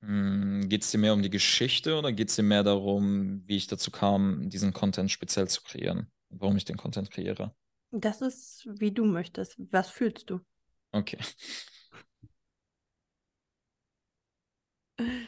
Hm, 0.01 0.67
geht 0.67 0.83
es 0.83 0.91
dir 0.91 0.97
mehr 0.97 1.13
um 1.13 1.21
die 1.21 1.29
Geschichte 1.29 1.97
oder 1.97 2.11
geht 2.11 2.29
es 2.29 2.35
dir 2.35 2.43
mehr 2.43 2.63
darum, 2.63 3.43
wie 3.45 3.55
ich 3.55 3.67
dazu 3.67 3.91
kam, 3.91 4.49
diesen 4.49 4.73
Content 4.73 5.11
speziell 5.11 5.47
zu 5.47 5.61
kreieren? 5.63 6.11
Warum 6.29 6.57
ich 6.57 6.65
den 6.65 6.77
Content 6.77 7.11
kreiere? 7.11 7.53
Das 7.91 8.21
ist, 8.21 8.67
wie 8.79 8.91
du 8.91 9.05
möchtest. 9.05 9.57
Was 9.71 9.89
fühlst 9.89 10.29
du? 10.29 10.39
Okay. 10.91 11.17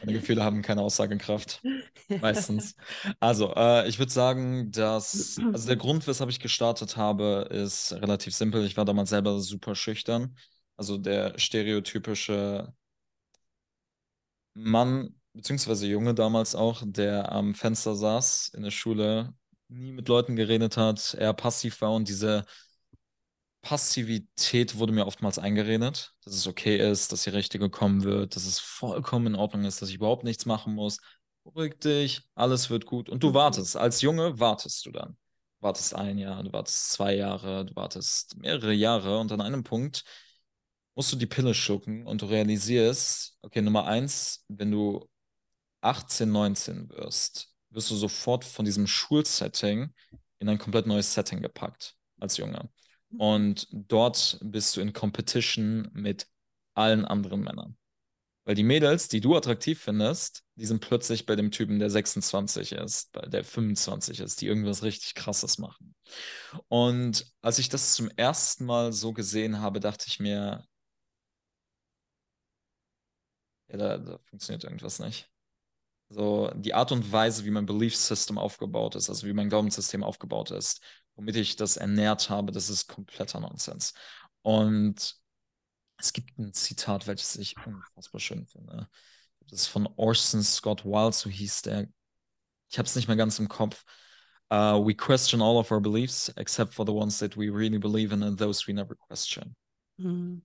Meine 0.00 0.12
Gefühle 0.12 0.44
haben 0.44 0.62
keine 0.62 0.82
Aussagekraft. 0.82 1.62
Meistens. 2.20 2.76
Also, 3.20 3.54
äh, 3.54 3.88
ich 3.88 3.98
würde 3.98 4.12
sagen, 4.12 4.70
dass, 4.70 5.40
also 5.52 5.66
der 5.66 5.76
Grund, 5.76 6.06
weshalb 6.06 6.30
ich 6.30 6.40
gestartet 6.40 6.96
habe, 6.96 7.48
ist 7.50 7.92
relativ 7.92 8.34
simpel. 8.34 8.64
Ich 8.64 8.76
war 8.76 8.84
damals 8.84 9.10
selber 9.10 9.40
super 9.40 9.74
schüchtern. 9.74 10.36
Also 10.76 10.98
der 10.98 11.38
stereotypische 11.38 12.72
Mann, 14.54 15.14
beziehungsweise 15.32 15.86
Junge 15.86 16.14
damals 16.14 16.54
auch, 16.54 16.82
der 16.86 17.32
am 17.32 17.54
Fenster 17.54 17.94
saß 17.94 18.48
in 18.54 18.62
der 18.62 18.70
Schule, 18.70 19.34
nie 19.68 19.92
mit 19.92 20.08
Leuten 20.08 20.36
geredet 20.36 20.76
hat, 20.76 21.14
eher 21.14 21.32
passiv 21.32 21.80
war 21.80 21.92
und 21.92 22.08
diese 22.08 22.44
Passivität 23.64 24.78
wurde 24.78 24.92
mir 24.92 25.06
oftmals 25.06 25.38
eingeredet, 25.38 26.12
dass 26.22 26.34
es 26.34 26.46
okay 26.46 26.76
ist, 26.76 27.12
dass 27.12 27.22
die 27.22 27.30
Richtige 27.30 27.70
kommen 27.70 28.04
wird, 28.04 28.36
dass 28.36 28.44
es 28.44 28.58
vollkommen 28.58 29.28
in 29.28 29.34
Ordnung 29.34 29.64
ist, 29.64 29.80
dass 29.80 29.88
ich 29.88 29.94
überhaupt 29.96 30.22
nichts 30.22 30.44
machen 30.44 30.74
muss. 30.74 30.98
Beruhig 31.44 31.78
dich, 31.80 32.22
alles 32.34 32.68
wird 32.68 32.84
gut. 32.84 33.08
Und 33.08 33.22
du 33.22 33.30
mhm. 33.30 33.34
wartest. 33.34 33.76
Als 33.76 34.02
Junge 34.02 34.38
wartest 34.38 34.84
du 34.84 34.90
dann. 34.90 35.16
Du 35.58 35.62
wartest 35.62 35.94
ein 35.94 36.18
Jahr, 36.18 36.44
du 36.44 36.52
wartest 36.52 36.92
zwei 36.92 37.16
Jahre, 37.16 37.64
du 37.64 37.74
wartest 37.74 38.36
mehrere 38.36 38.74
Jahre 38.74 39.18
und 39.18 39.32
an 39.32 39.40
einem 39.40 39.64
Punkt 39.64 40.04
musst 40.94 41.10
du 41.12 41.16
die 41.16 41.26
Pille 41.26 41.54
schlucken 41.54 42.06
und 42.06 42.20
du 42.20 42.26
realisierst, 42.26 43.38
okay, 43.40 43.62
Nummer 43.62 43.86
eins, 43.86 44.44
wenn 44.48 44.70
du 44.70 45.08
18, 45.80 46.30
19 46.30 46.90
wirst, 46.90 47.48
wirst 47.70 47.90
du 47.90 47.96
sofort 47.96 48.44
von 48.44 48.66
diesem 48.66 48.86
Schulsetting 48.86 49.94
in 50.38 50.48
ein 50.50 50.58
komplett 50.58 50.86
neues 50.86 51.14
Setting 51.14 51.40
gepackt 51.40 51.96
als 52.20 52.36
Junge. 52.36 52.68
Und 53.18 53.68
dort 53.70 54.38
bist 54.42 54.76
du 54.76 54.80
in 54.80 54.92
Competition 54.92 55.90
mit 55.92 56.26
allen 56.74 57.04
anderen 57.04 57.42
Männern. 57.42 57.76
Weil 58.46 58.54
die 58.54 58.62
Mädels, 58.62 59.08
die 59.08 59.20
du 59.20 59.34
attraktiv 59.36 59.80
findest, 59.80 60.44
die 60.56 60.66
sind 60.66 60.80
plötzlich 60.80 61.24
bei 61.24 61.34
dem 61.34 61.50
Typen, 61.50 61.78
der 61.78 61.88
26 61.88 62.72
ist, 62.72 63.10
der 63.26 63.42
25 63.42 64.20
ist, 64.20 64.40
die 64.42 64.46
irgendwas 64.46 64.82
richtig 64.82 65.14
Krasses 65.14 65.58
machen. 65.58 65.94
Und 66.68 67.32
als 67.40 67.58
ich 67.58 67.70
das 67.70 67.94
zum 67.94 68.10
ersten 68.16 68.66
Mal 68.66 68.92
so 68.92 69.14
gesehen 69.14 69.60
habe, 69.60 69.80
dachte 69.80 70.06
ich 70.08 70.20
mir, 70.20 70.66
ja, 73.68 73.76
da, 73.78 73.98
da 73.98 74.18
funktioniert 74.28 74.64
irgendwas 74.64 74.98
nicht. 74.98 75.30
So 76.10 76.50
die 76.54 76.74
Art 76.74 76.92
und 76.92 77.10
Weise, 77.10 77.46
wie 77.46 77.50
mein 77.50 77.66
Belief 77.66 77.96
System 77.96 78.36
aufgebaut 78.36 78.94
ist, 78.94 79.08
also 79.08 79.26
wie 79.26 79.32
mein 79.32 79.48
Glaubenssystem 79.48 80.04
aufgebaut 80.04 80.50
ist, 80.50 80.82
womit 81.16 81.36
ich 81.36 81.56
das 81.56 81.76
ernährt 81.76 82.30
habe, 82.30 82.52
das 82.52 82.68
ist 82.68 82.88
kompletter 82.88 83.40
Nonsens. 83.40 83.94
Und 84.42 85.16
es 85.98 86.12
gibt 86.12 86.38
ein 86.38 86.52
Zitat, 86.52 87.06
welches 87.06 87.36
ich 87.36 87.56
unfassbar 87.66 88.20
schön 88.20 88.46
finde. 88.46 88.88
Das 89.48 89.60
ist 89.60 89.66
von 89.66 89.88
Orson 89.96 90.42
Scott 90.42 90.84
Wilde, 90.84 91.12
so 91.12 91.30
hieß 91.30 91.62
der. 91.62 91.88
Ich 92.70 92.78
habe 92.78 92.86
es 92.86 92.96
nicht 92.96 93.08
mehr 93.08 93.16
ganz 93.16 93.38
im 93.38 93.48
Kopf. 93.48 93.84
Uh, 94.52 94.78
we 94.78 94.94
question 94.94 95.40
all 95.40 95.56
of 95.56 95.70
our 95.70 95.80
beliefs, 95.80 96.28
except 96.36 96.74
for 96.74 96.84
the 96.86 96.92
ones 96.92 97.18
that 97.18 97.36
we 97.36 97.50
really 97.50 97.78
believe 97.78 98.12
in 98.12 98.22
and 98.22 98.38
those 98.38 98.66
we 98.66 98.74
never 98.74 98.94
question. 98.94 99.56
Mhm. 99.96 100.44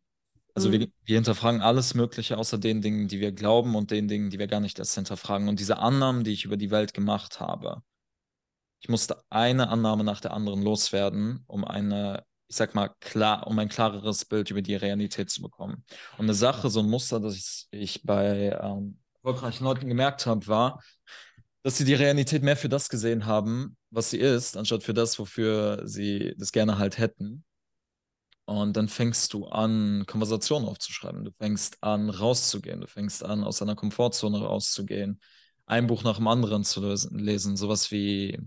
Also 0.55 0.71
wir, 0.71 0.79
mhm. 0.79 0.93
wir, 1.05 1.15
hinterfragen 1.15 1.61
alles 1.61 1.93
Mögliche 1.93 2.38
außer 2.38 2.57
den 2.57 2.81
Dingen, 2.81 3.07
die 3.07 3.19
wir 3.19 3.31
glauben 3.31 3.75
und 3.75 3.91
den 3.91 4.07
Dingen, 4.07 4.29
die 4.29 4.39
wir 4.39 4.47
gar 4.47 4.59
nicht 4.59 4.79
erst 4.79 4.95
hinterfragen. 4.95 5.47
Und 5.47 5.59
diese 5.59 5.77
Annahmen, 5.77 6.23
die 6.23 6.31
ich 6.31 6.45
über 6.45 6.57
die 6.57 6.71
Welt 6.71 6.93
gemacht 6.93 7.39
habe, 7.39 7.83
ich 8.79 8.89
musste 8.89 9.21
eine 9.29 9.69
Annahme 9.69 10.03
nach 10.03 10.21
der 10.21 10.33
anderen 10.33 10.62
loswerden, 10.62 11.43
um 11.48 11.65
eine, 11.65 12.24
ich 12.48 12.55
sag 12.55 12.75
mal, 12.75 12.89
klar, 13.00 13.45
um 13.48 13.59
ein 13.59 13.69
klareres 13.69 14.25
Bild 14.25 14.50
über 14.51 14.62
die 14.62 14.75
Realität 14.75 15.29
zu 15.29 15.41
bekommen. 15.41 15.83
Und 16.17 16.25
eine 16.25 16.33
Sache, 16.33 16.69
so 16.69 16.79
ein 16.79 16.89
Muster, 16.89 17.19
das 17.19 17.67
ich 17.71 18.03
bei 18.03 18.57
ähm, 18.62 19.00
erfolgreichen 19.15 19.65
Leuten 19.65 19.88
gemerkt 19.88 20.25
habe, 20.25 20.48
war, 20.48 20.81
dass 21.63 21.77
sie 21.77 21.86
die 21.86 21.93
Realität 21.93 22.41
mehr 22.41 22.55
für 22.55 22.69
das 22.69 22.89
gesehen 22.89 23.25
haben, 23.25 23.77
was 23.89 24.09
sie 24.12 24.17
ist, 24.17 24.55
anstatt 24.55 24.83
für 24.83 24.93
das, 24.93 25.19
wofür 25.19 25.81
sie 25.86 26.33
das 26.38 26.51
gerne 26.51 26.77
halt 26.77 26.98
hätten. 26.98 27.43
Und 28.45 28.77
dann 28.77 28.88
fängst 28.88 29.33
du 29.33 29.45
an, 29.45 30.05
Konversationen 30.07 30.67
aufzuschreiben. 30.67 31.24
Du 31.24 31.31
fängst 31.38 31.83
an, 31.83 32.09
rauszugehen. 32.09 32.81
Du 32.81 32.88
fängst 32.88 33.24
an, 33.24 33.43
aus 33.43 33.59
deiner 33.59 33.75
Komfortzone 33.75 34.39
rauszugehen. 34.39 35.21
Ein 35.67 35.86
Buch 35.86 36.01
nach 36.03 36.15
dem 36.17 36.27
anderen 36.27 36.63
zu 36.63 36.81
lesen. 36.81 37.57
Sowas 37.57 37.91
wie 37.91 38.39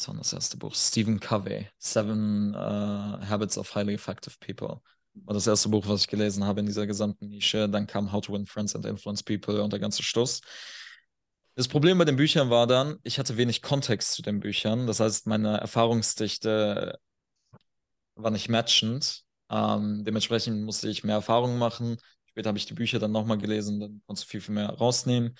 das 0.00 0.08
war 0.08 0.16
das 0.16 0.32
erste 0.32 0.56
Buch, 0.56 0.74
Stephen 0.74 1.20
Covey, 1.20 1.68
Seven 1.78 2.54
uh, 2.54 3.20
Habits 3.28 3.58
of 3.58 3.74
Highly 3.74 3.94
Effective 3.94 4.34
People. 4.40 4.80
War 5.12 5.34
das 5.34 5.46
erste 5.46 5.68
Buch, 5.68 5.86
was 5.86 6.02
ich 6.02 6.08
gelesen 6.08 6.44
habe 6.44 6.60
in 6.60 6.66
dieser 6.66 6.86
gesamten 6.86 7.28
Nische. 7.28 7.68
Dann 7.68 7.86
kam 7.86 8.10
How 8.10 8.24
to 8.24 8.32
Win 8.32 8.46
Friends 8.46 8.74
and 8.74 8.86
Influence 8.86 9.22
People 9.22 9.62
und 9.62 9.72
der 9.72 9.80
ganze 9.80 10.02
Stoß. 10.02 10.40
Das 11.54 11.68
Problem 11.68 11.98
bei 11.98 12.06
den 12.06 12.16
Büchern 12.16 12.48
war 12.48 12.66
dann, 12.66 12.96
ich 13.02 13.18
hatte 13.18 13.36
wenig 13.36 13.60
Kontext 13.60 14.12
zu 14.12 14.22
den 14.22 14.40
Büchern. 14.40 14.86
Das 14.86 15.00
heißt, 15.00 15.26
meine 15.26 15.58
Erfahrungsdichte 15.58 16.98
war 18.14 18.30
nicht 18.30 18.48
matchend. 18.48 19.24
Ähm, 19.50 20.02
dementsprechend 20.04 20.62
musste 20.62 20.88
ich 20.88 21.04
mehr 21.04 21.16
Erfahrungen 21.16 21.58
machen. 21.58 21.98
Später 22.24 22.48
habe 22.48 22.58
ich 22.58 22.64
die 22.66 22.74
Bücher 22.74 22.98
dann 22.98 23.12
nochmal 23.12 23.36
gelesen, 23.36 23.80
dann 23.80 24.02
konntest 24.06 24.28
du 24.28 24.30
viel, 24.30 24.40
viel 24.40 24.54
mehr 24.54 24.70
rausnehmen. 24.70 25.36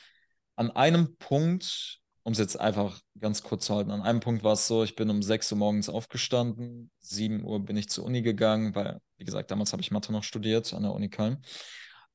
An 0.57 0.71
einem 0.73 1.17
Punkt 1.17 2.00
um 2.23 2.33
es 2.33 2.39
jetzt 2.39 2.61
einfach 2.61 3.00
ganz 3.19 3.43
kurz 3.43 3.67
zu 3.67 3.75
halten, 3.75 3.91
an 3.91 4.03
einem 4.03 4.21
Punkt 4.21 4.45
war 4.45 4.53
es 4.53 4.67
so, 4.67 4.85
ich 4.85 4.97
bin 4.97 5.11
um 5.11 5.23
6 5.23 5.53
Uhr 5.53 5.59
morgens 5.59 5.89
aufgestanden, 5.89 6.91
7 6.99 7.45
Uhr 7.45 7.61
bin 7.65 7.77
ich 7.77 7.89
zur 7.89 8.05
Uni 8.05 8.23
gegangen, 8.23 8.75
weil, 8.75 9.00
wie 9.17 9.25
gesagt, 9.25 9.50
damals 9.50 9.73
habe 9.73 9.83
ich 9.83 9.91
Mathe 9.91 10.12
noch 10.12 10.25
studiert 10.25 10.73
an 10.75 10.83
der 10.83 10.93
Uni 10.93 11.09
Köln. 11.09 11.43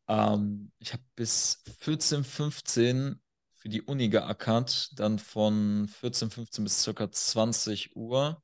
Ähm, 0.08 0.72
ich 0.80 0.94
habe 0.94 1.04
bis 1.16 1.64
14, 1.80 2.24
15 2.24 3.20
für 3.56 3.70
die 3.70 3.82
Uni 3.82 4.10
geackert, 4.10 4.92
dann 5.00 5.18
von 5.18 5.88
14, 5.88 6.30
15 6.30 6.64
bis 6.64 6.84
circa 6.84 7.12
20 7.12 7.96
Uhr 7.96 8.42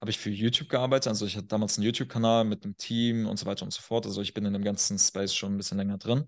habe 0.00 0.10
ich 0.10 0.18
für 0.18 0.30
YouTube 0.30 0.68
gearbeitet. 0.68 1.08
Also 1.08 1.24
ich 1.24 1.36
hatte 1.36 1.46
damals 1.46 1.78
einen 1.78 1.86
YouTube-Kanal 1.86 2.44
mit 2.44 2.64
einem 2.64 2.76
Team 2.76 3.26
und 3.26 3.38
so 3.38 3.46
weiter 3.46 3.64
und 3.64 3.72
so 3.72 3.80
fort. 3.80 4.04
Also 4.04 4.20
ich 4.20 4.34
bin 4.34 4.44
in 4.44 4.52
dem 4.52 4.64
ganzen 4.64 4.98
Space 4.98 5.34
schon 5.34 5.54
ein 5.54 5.56
bisschen 5.56 5.78
länger 5.78 5.96
drin 5.96 6.26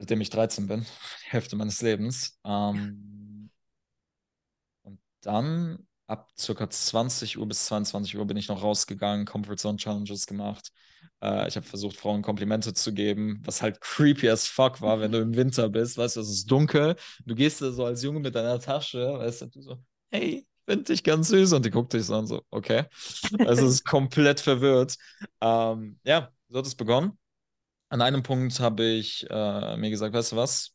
seitdem 0.00 0.20
ich 0.22 0.30
13 0.30 0.66
bin, 0.66 0.80
die 1.24 1.30
Hälfte 1.30 1.56
meines 1.56 1.82
Lebens. 1.82 2.38
Ähm, 2.44 3.50
und 4.82 4.98
dann 5.20 5.86
ab 6.06 6.30
circa 6.36 6.68
20 6.68 7.38
Uhr 7.38 7.46
bis 7.46 7.66
22 7.66 8.16
Uhr 8.16 8.26
bin 8.26 8.36
ich 8.36 8.48
noch 8.48 8.62
rausgegangen, 8.62 9.26
Comfort 9.26 9.58
Zone 9.58 9.76
Challenges 9.76 10.26
gemacht. 10.26 10.72
Äh, 11.22 11.46
ich 11.46 11.56
habe 11.56 11.66
versucht, 11.66 11.96
Frauen 11.96 12.22
Komplimente 12.22 12.72
zu 12.72 12.92
geben, 12.94 13.40
was 13.44 13.62
halt 13.62 13.80
creepy 13.80 14.28
as 14.30 14.46
fuck 14.46 14.80
war, 14.80 15.00
wenn 15.00 15.12
du 15.12 15.18
im 15.20 15.36
Winter 15.36 15.68
bist. 15.68 15.98
Weißt 15.98 16.16
du, 16.16 16.20
es 16.20 16.30
ist 16.30 16.50
dunkel. 16.50 16.96
Du 17.26 17.34
gehst 17.34 17.60
da 17.60 17.70
so 17.70 17.84
als 17.84 18.02
Junge 18.02 18.20
mit 18.20 18.34
deiner 18.34 18.58
Tasche, 18.58 19.18
weißt 19.18 19.42
du, 19.42 19.46
du 19.46 19.60
so, 19.60 19.84
hey, 20.10 20.46
ich 20.46 20.46
finde 20.66 20.84
dich 20.84 21.04
ganz 21.04 21.28
süß. 21.28 21.52
Und 21.52 21.66
die 21.66 21.70
guckt 21.70 21.92
dich 21.92 22.06
so 22.06 22.14
an, 22.14 22.26
so, 22.26 22.42
okay. 22.50 22.84
Also 23.40 23.66
es 23.66 23.74
ist 23.74 23.84
komplett 23.84 24.40
verwirrt. 24.40 24.96
Ähm, 25.42 26.00
ja, 26.04 26.32
so 26.48 26.58
hat 26.58 26.66
es 26.66 26.74
begonnen 26.74 27.18
an 27.90 28.00
einem 28.02 28.22
Punkt 28.22 28.60
habe 28.60 28.84
ich 28.84 29.28
äh, 29.28 29.76
mir 29.76 29.90
gesagt, 29.90 30.14
weißt 30.14 30.32
du 30.32 30.36
was? 30.36 30.74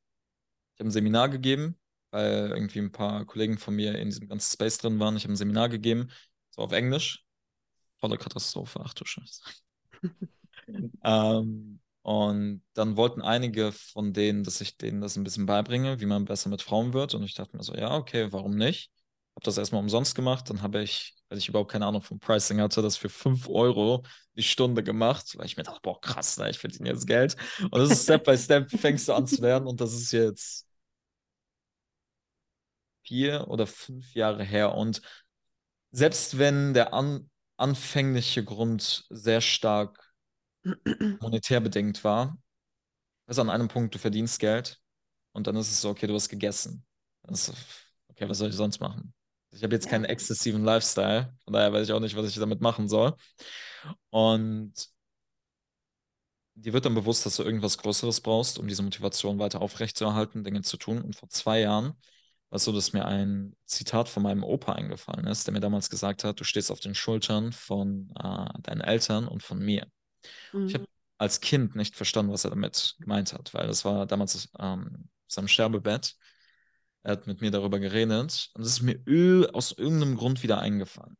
Ich 0.76 0.80
habe 0.80 0.90
ein 0.90 0.92
Seminar 0.92 1.30
gegeben, 1.30 1.80
weil 2.12 2.52
irgendwie 2.52 2.80
ein 2.80 2.92
paar 2.92 3.26
Kollegen 3.26 3.58
von 3.58 3.76
mir 3.76 3.98
in 3.98 4.10
diesem 4.10 4.28
ganzen 4.28 4.52
Space 4.52 4.78
drin 4.78 5.00
waren. 5.00 5.16
Ich 5.18 5.24
habe 5.24 5.34
ein 5.34 5.38
Seminar 5.38 5.70
gegeben, 5.70 6.10
so 6.52 6.62
auf 6.62 6.74
Englisch. 6.74 7.26
Volle 7.98 8.18
Katastrophe, 8.18 8.82
ach 8.84 8.94
du 8.94 9.06
Scheiße. 9.06 9.42
ähm, 11.04 11.80
und 12.02 12.62
dann 12.74 12.98
wollten 12.98 13.22
einige 13.22 13.72
von 13.72 14.14
denen, 14.14 14.44
dass 14.44 14.62
ich 14.62 14.78
denen 14.78 15.02
das 15.02 15.16
ein 15.16 15.24
bisschen 15.24 15.46
beibringe, 15.46 16.02
wie 16.02 16.06
man 16.06 16.26
besser 16.26 16.50
mit 16.50 16.62
Frauen 16.62 16.94
wird. 16.94 17.16
Und 17.16 17.24
ich 17.24 17.34
dachte 17.34 17.56
mir 17.58 17.64
so, 17.64 17.74
ja, 17.74 17.96
okay, 17.96 18.32
warum 18.32 18.56
nicht? 18.56 18.92
Habe 19.36 19.44
das 19.44 19.58
erstmal 19.58 19.82
umsonst 19.82 20.16
gemacht. 20.16 20.50
Dann 20.50 20.62
habe 20.62 20.82
ich, 20.82 21.16
weil 21.30 21.38
ich 21.38 21.50
überhaupt 21.50 21.72
keine 21.72 21.86
Ahnung 21.86 22.02
vom 22.02 22.20
Pricing 22.20 22.62
hatte, 22.62 22.82
das 22.82 22.98
für 22.98 23.10
5 23.10 23.50
Euro 23.50 24.04
die 24.36 24.44
Stunde 24.44 24.84
gemacht, 24.84 25.38
weil 25.38 25.46
ich 25.46 25.58
mir 25.58 25.64
dachte, 25.64 25.80
boah, 25.84 26.00
krass, 26.00 26.38
ne, 26.38 26.50
ich 26.50 26.60
verdiene 26.60 26.90
jetzt 26.90 27.08
Geld. 27.08 27.36
Und 27.62 27.76
das 27.76 27.92
ist 27.92 28.04
Step 28.04 28.24
by 28.26 28.38
Step, 28.38 28.70
fängst 28.80 29.08
du 29.08 29.14
an 29.14 29.28
zu 29.28 29.42
lernen. 29.42 29.68
Und 29.68 29.82
das 29.82 29.94
ist 29.94 30.12
jetzt 30.12 30.68
vier 33.04 33.48
oder 33.48 33.68
fünf 33.68 34.14
Jahre 34.16 34.44
her. 34.44 34.74
Und 34.76 35.02
selbst 35.92 36.38
wenn 36.38 36.74
der 36.74 36.94
an, 36.94 37.30
anfängliche 37.58 38.44
Grund 38.44 39.06
sehr 39.10 39.42
stark 39.42 40.14
monetär 41.20 41.62
bedingt 41.62 42.04
war, 42.04 42.38
du, 43.28 43.42
an 43.42 43.50
einem 43.50 43.68
Punkt, 43.68 43.96
du 43.96 44.00
verdienst 44.00 44.40
Geld 44.40 44.80
und 45.34 45.48
dann 45.48 45.56
ist 45.56 45.72
es 45.72 45.82
so, 45.82 45.90
okay, 45.90 46.08
du 46.08 46.14
hast 46.16 46.30
gegessen. 46.30 46.86
Ist, 47.30 47.54
okay, 48.10 48.30
was 48.30 48.38
soll 48.40 48.50
ich 48.50 48.56
sonst 48.56 48.80
machen? 48.80 49.14
Ich 49.56 49.64
habe 49.64 49.74
jetzt 49.74 49.86
ja. 49.86 49.92
keinen 49.92 50.06
exzessiven 50.06 50.64
Lifestyle, 50.64 51.34
von 51.44 51.54
daher 51.54 51.72
weiß 51.72 51.88
ich 51.88 51.94
auch 51.94 52.00
nicht, 52.00 52.16
was 52.16 52.28
ich 52.30 52.36
damit 52.36 52.62
machen 52.62 52.88
soll. 52.88 53.16
Und 54.10 54.74
dir 56.56 56.74
wird 56.74 56.86
dann 56.86 56.96
bewusst, 56.96 57.26
dass 57.26 57.36
du 57.36 57.44
irgendwas 57.44 57.78
Größeres 57.78 58.22
brauchst, 58.22 58.60
um 58.60 58.68
diese 58.68 58.84
Motivation 58.84 59.40
weiter 59.40 59.62
aufrechtzuerhalten, 59.62 60.44
Dinge 60.44 60.62
zu 60.62 60.78
tun. 60.78 61.02
Und 61.02 61.16
vor 61.16 61.30
zwei 61.30 61.62
Jahren 61.62 61.96
war 62.50 62.58
es 62.58 62.64
so, 62.64 62.72
dass 62.72 62.94
mir 62.94 63.06
ein 63.06 63.56
Zitat 63.66 64.08
von 64.08 64.24
meinem 64.24 64.44
Opa 64.44 64.74
eingefallen 64.74 65.28
ist, 65.28 65.48
der 65.48 65.54
mir 65.54 65.60
damals 65.60 65.90
gesagt 65.90 66.24
hat, 66.24 66.40
du 66.40 66.44
stehst 66.44 66.72
auf 66.72 66.80
den 66.80 66.96
Schultern 66.96 67.52
von 67.52 68.12
äh, 68.18 68.62
deinen 68.62 68.82
Eltern 68.82 69.28
und 69.28 69.44
von 69.44 69.60
mir. 69.60 69.88
Mhm. 70.54 70.68
Ich 70.68 70.74
habe 70.74 70.86
als 71.18 71.42
Kind 71.42 71.76
nicht 71.76 71.96
verstanden, 71.96 72.32
was 72.32 72.44
er 72.44 72.52
damit 72.52 72.96
gemeint 73.00 73.34
hat, 73.34 73.54
weil 73.54 73.68
das 73.68 73.86
war 73.86 74.06
damals 74.06 74.50
ähm, 74.60 75.10
seinem 75.28 75.48
Sterbebett. 75.48 76.16
Er 77.06 77.12
hat 77.12 77.28
mit 77.28 77.40
mir 77.40 77.52
darüber 77.52 77.78
geredet 77.78 78.50
und 78.56 78.64
es 78.64 78.68
ist 78.68 78.82
mir 78.82 79.00
aus 79.54 79.72
irgendeinem 79.74 80.18
Grund 80.18 80.42
wieder 80.42 80.58
eingefallen. 80.58 81.16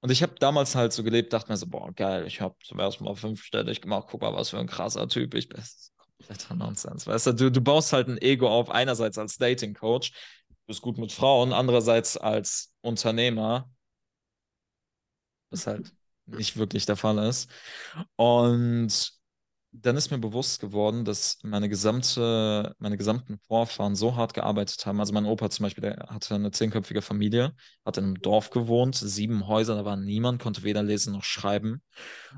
Und 0.00 0.10
ich 0.10 0.20
habe 0.24 0.34
damals 0.40 0.74
halt 0.74 0.92
so 0.92 1.04
gelebt, 1.04 1.32
dachte 1.32 1.52
mir 1.52 1.56
so, 1.56 1.68
boah, 1.68 1.92
geil, 1.92 2.26
ich 2.26 2.40
habe 2.40 2.56
zum 2.64 2.80
ersten 2.80 3.04
Mal 3.04 3.14
fünfstellig 3.14 3.80
gemacht, 3.80 4.08
guck 4.10 4.22
mal, 4.22 4.34
was 4.34 4.50
für 4.50 4.58
ein 4.58 4.66
krasser 4.66 5.06
Typ 5.06 5.34
ich 5.34 5.48
bin. 5.48 5.62
Kompletter 5.96 6.56
Nonsens, 6.56 7.06
weißt 7.06 7.28
du? 7.28 7.34
du? 7.34 7.52
Du 7.52 7.60
baust 7.60 7.92
halt 7.92 8.08
ein 8.08 8.18
Ego 8.20 8.48
auf, 8.48 8.68
einerseits 8.68 9.16
als 9.16 9.36
Dating-Coach, 9.36 10.10
du 10.10 10.56
bist 10.66 10.82
gut 10.82 10.98
mit 10.98 11.12
Frauen, 11.12 11.52
andererseits 11.52 12.16
als 12.16 12.74
Unternehmer, 12.80 13.70
was 15.50 15.68
halt 15.68 15.94
nicht 16.26 16.56
wirklich 16.56 16.84
der 16.84 16.96
Fall 16.96 17.18
ist. 17.28 17.48
Und 18.16 19.19
dann 19.72 19.96
ist 19.96 20.10
mir 20.10 20.18
bewusst 20.18 20.60
geworden, 20.60 21.04
dass 21.04 21.38
meine 21.42 21.68
gesamte, 21.68 22.74
meine 22.78 22.96
gesamten 22.96 23.38
Vorfahren 23.46 23.94
so 23.94 24.16
hart 24.16 24.34
gearbeitet 24.34 24.84
haben. 24.84 24.98
Also 24.98 25.12
mein 25.12 25.26
Opa 25.26 25.48
zum 25.50 25.64
Beispiel, 25.64 25.82
der 25.82 26.08
hatte 26.08 26.34
eine 26.34 26.50
zehnköpfige 26.50 27.02
Familie, 27.02 27.54
hat 27.84 27.96
in 27.96 28.04
einem 28.04 28.20
Dorf 28.20 28.50
gewohnt, 28.50 28.96
sieben 28.96 29.46
Häuser, 29.46 29.76
da 29.76 29.84
war 29.84 29.96
niemand, 29.96 30.42
konnte 30.42 30.64
weder 30.64 30.82
lesen 30.82 31.12
noch 31.12 31.22
schreiben. 31.22 31.82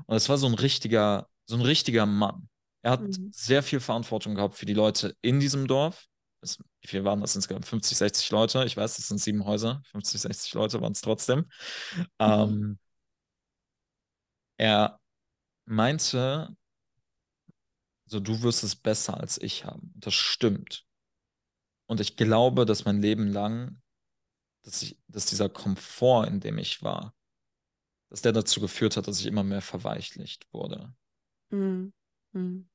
Und 0.05 0.15
es 0.15 0.29
war 0.29 0.37
so 0.37 0.45
ein 0.47 0.53
richtiger, 0.53 1.27
so 1.45 1.55
ein 1.55 1.61
richtiger 1.61 2.05
Mann. 2.05 2.49
Er 2.83 2.91
hat 2.91 3.01
mhm. 3.01 3.29
sehr 3.31 3.63
viel 3.63 3.79
Verantwortung 3.79 4.35
gehabt 4.35 4.55
für 4.55 4.67
die 4.67 4.73
Leute 4.73 5.15
in 5.21 5.39
diesem 5.39 5.67
Dorf. 5.67 6.05
wie 6.81 6.87
viel 6.87 7.03
waren 7.03 7.21
das 7.21 7.35
insgesamt? 7.35 7.65
50, 7.65 7.97
60 7.97 8.29
Leute. 8.29 8.63
Ich 8.65 8.77
weiß, 8.77 8.97
das 8.97 9.07
sind 9.07 9.19
sieben 9.19 9.45
Häuser. 9.45 9.81
50, 9.91 10.21
60 10.21 10.53
Leute 10.53 10.81
waren 10.81 10.91
es 10.91 11.01
trotzdem. 11.01 11.45
Mhm. 11.97 12.05
Ähm, 12.19 12.79
er 14.57 14.99
meinte, 15.65 16.55
so 18.13 18.19
du 18.19 18.43
wirst 18.43 18.63
es 18.63 18.75
besser 18.75 19.19
als 19.19 19.41
ich 19.41 19.65
haben. 19.65 19.91
Das 19.95 20.13
stimmt. 20.13 20.85
Und 21.87 21.99
ich 21.99 22.15
glaube, 22.15 22.65
dass 22.65 22.85
mein 22.85 23.01
Leben 23.01 23.27
lang, 23.27 23.81
dass, 24.63 24.83
ich, 24.83 24.97
dass 25.07 25.25
dieser 25.25 25.49
Komfort, 25.49 26.27
in 26.27 26.39
dem 26.39 26.59
ich 26.59 26.83
war, 26.83 27.15
dass 28.09 28.21
der 28.21 28.31
dazu 28.31 28.61
geführt 28.61 28.95
hat, 28.95 29.07
dass 29.07 29.19
ich 29.19 29.25
immer 29.25 29.43
mehr 29.43 29.61
verweichlicht 29.61 30.47
wurde. 30.53 30.93
Mhm. 31.49 31.91
Mhm. 32.33 32.69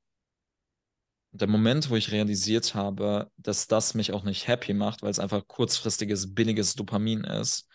Und 1.31 1.41
der 1.41 1.49
Moment, 1.49 1.89
wo 1.89 1.95
ich 1.95 2.11
realisiert 2.11 2.75
habe, 2.75 3.31
dass 3.37 3.69
das 3.69 3.95
mich 3.95 4.13
auch 4.13 4.25
nicht 4.25 4.49
happy 4.49 4.75
macht, 4.75 5.03
weil 5.03 5.11
es 5.11 5.21
einfach 5.21 5.47
kurzfristiges, 5.47 6.35
billiges 6.35 6.75
Dopamin 6.75 7.23
ist, 7.23 7.69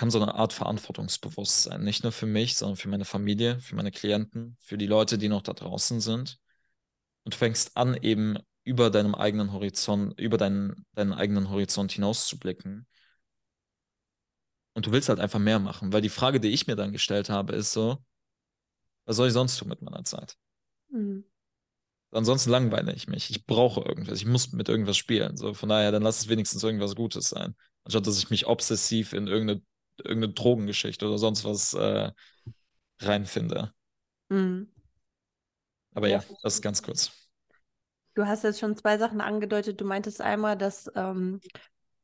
kam 0.00 0.10
so 0.10 0.18
eine 0.18 0.34
Art 0.34 0.54
Verantwortungsbewusstsein. 0.54 1.84
Nicht 1.84 2.04
nur 2.04 2.12
für 2.12 2.24
mich, 2.24 2.56
sondern 2.56 2.78
für 2.78 2.88
meine 2.88 3.04
Familie, 3.04 3.60
für 3.60 3.76
meine 3.76 3.90
Klienten, 3.90 4.56
für 4.58 4.78
die 4.78 4.86
Leute, 4.86 5.18
die 5.18 5.28
noch 5.28 5.42
da 5.42 5.52
draußen 5.52 6.00
sind. 6.00 6.38
Und 7.24 7.34
du 7.34 7.36
fängst 7.36 7.76
an, 7.76 7.94
eben 8.00 8.38
über 8.64 8.88
deinem 8.88 9.14
eigenen 9.14 9.52
Horizont, 9.52 10.18
über 10.18 10.38
deinen, 10.38 10.86
deinen 10.94 11.12
eigenen 11.12 11.50
Horizont 11.50 11.92
hinauszublicken. 11.92 12.86
Und 14.72 14.86
du 14.86 14.90
willst 14.90 15.10
halt 15.10 15.20
einfach 15.20 15.38
mehr 15.38 15.58
machen, 15.58 15.92
weil 15.92 16.00
die 16.00 16.08
Frage, 16.08 16.40
die 16.40 16.48
ich 16.48 16.66
mir 16.66 16.76
dann 16.76 16.92
gestellt 16.92 17.28
habe, 17.28 17.52
ist 17.52 17.74
so, 17.74 18.02
was 19.04 19.16
soll 19.16 19.28
ich 19.28 19.34
sonst 19.34 19.58
tun 19.58 19.68
mit 19.68 19.82
meiner 19.82 20.04
Zeit? 20.04 20.38
Mhm. 20.88 21.24
Ansonsten 22.10 22.48
langweile 22.48 22.94
ich 22.94 23.06
mich. 23.06 23.28
Ich 23.28 23.44
brauche 23.44 23.82
irgendwas. 23.82 24.16
Ich 24.16 24.24
muss 24.24 24.50
mit 24.52 24.70
irgendwas 24.70 24.96
spielen. 24.96 25.36
So, 25.36 25.52
von 25.52 25.68
daher, 25.68 25.92
dann 25.92 26.02
lass 26.02 26.20
es 26.20 26.28
wenigstens 26.28 26.62
irgendwas 26.62 26.96
Gutes 26.96 27.28
sein. 27.28 27.54
Anstatt 27.84 28.06
dass 28.06 28.16
ich 28.16 28.30
mich 28.30 28.46
obsessiv 28.46 29.12
in 29.12 29.26
irgendeine 29.26 29.60
irgendeine 30.04 30.32
Drogengeschichte 30.32 31.06
oder 31.06 31.18
sonst 31.18 31.44
was 31.44 31.74
äh, 31.74 32.10
reinfinde. 33.00 33.72
Mhm. 34.28 34.72
Aber 35.94 36.08
ja, 36.08 36.22
das 36.42 36.54
ist 36.54 36.62
ganz 36.62 36.82
kurz. 36.82 37.10
Du 38.14 38.26
hast 38.26 38.44
jetzt 38.44 38.60
schon 38.60 38.76
zwei 38.76 38.98
Sachen 38.98 39.20
angedeutet. 39.20 39.80
Du 39.80 39.84
meintest 39.84 40.20
einmal, 40.20 40.56
dass 40.56 40.90
ähm, 40.94 41.40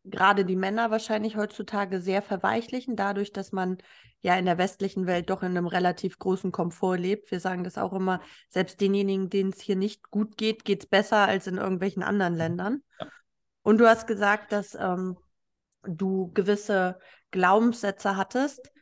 gerade 0.04 0.44
die 0.44 0.56
Männer 0.56 0.90
wahrscheinlich 0.90 1.36
heutzutage 1.36 2.00
sehr 2.00 2.22
verweichlichen, 2.22 2.96
dadurch, 2.96 3.32
dass 3.32 3.52
man 3.52 3.78
ja 4.22 4.36
in 4.36 4.44
der 4.44 4.58
westlichen 4.58 5.06
Welt 5.06 5.30
doch 5.30 5.42
in 5.42 5.50
einem 5.50 5.66
relativ 5.66 6.18
großen 6.18 6.52
Komfort 6.52 6.96
lebt. 6.96 7.30
Wir 7.30 7.40
sagen 7.40 7.64
das 7.64 7.78
auch 7.78 7.92
immer, 7.92 8.20
selbst 8.48 8.80
denjenigen, 8.80 9.30
denen 9.30 9.50
es 9.50 9.60
hier 9.60 9.76
nicht 9.76 10.10
gut 10.10 10.36
geht, 10.36 10.64
geht 10.64 10.84
es 10.84 10.88
besser 10.88 11.18
als 11.18 11.46
in 11.46 11.58
irgendwelchen 11.58 12.02
anderen 12.02 12.34
Ländern. 12.34 12.82
Ja. 13.00 13.08
Und 13.62 13.78
du 13.78 13.88
hast 13.88 14.06
gesagt, 14.06 14.52
dass 14.52 14.76
ähm, 14.76 15.16
du 15.82 16.30
gewisse 16.32 16.98
Glaubenssätze 17.36 18.16
hattest, 18.16 18.72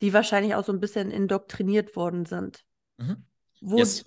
die 0.00 0.12
wahrscheinlich 0.12 0.56
auch 0.56 0.64
so 0.64 0.72
ein 0.72 0.80
bisschen 0.80 1.12
indoktriniert 1.12 1.94
worden 1.94 2.26
sind. 2.26 2.64
Mhm. 2.98 3.24
Wo, 3.60 3.78
yes. 3.78 4.02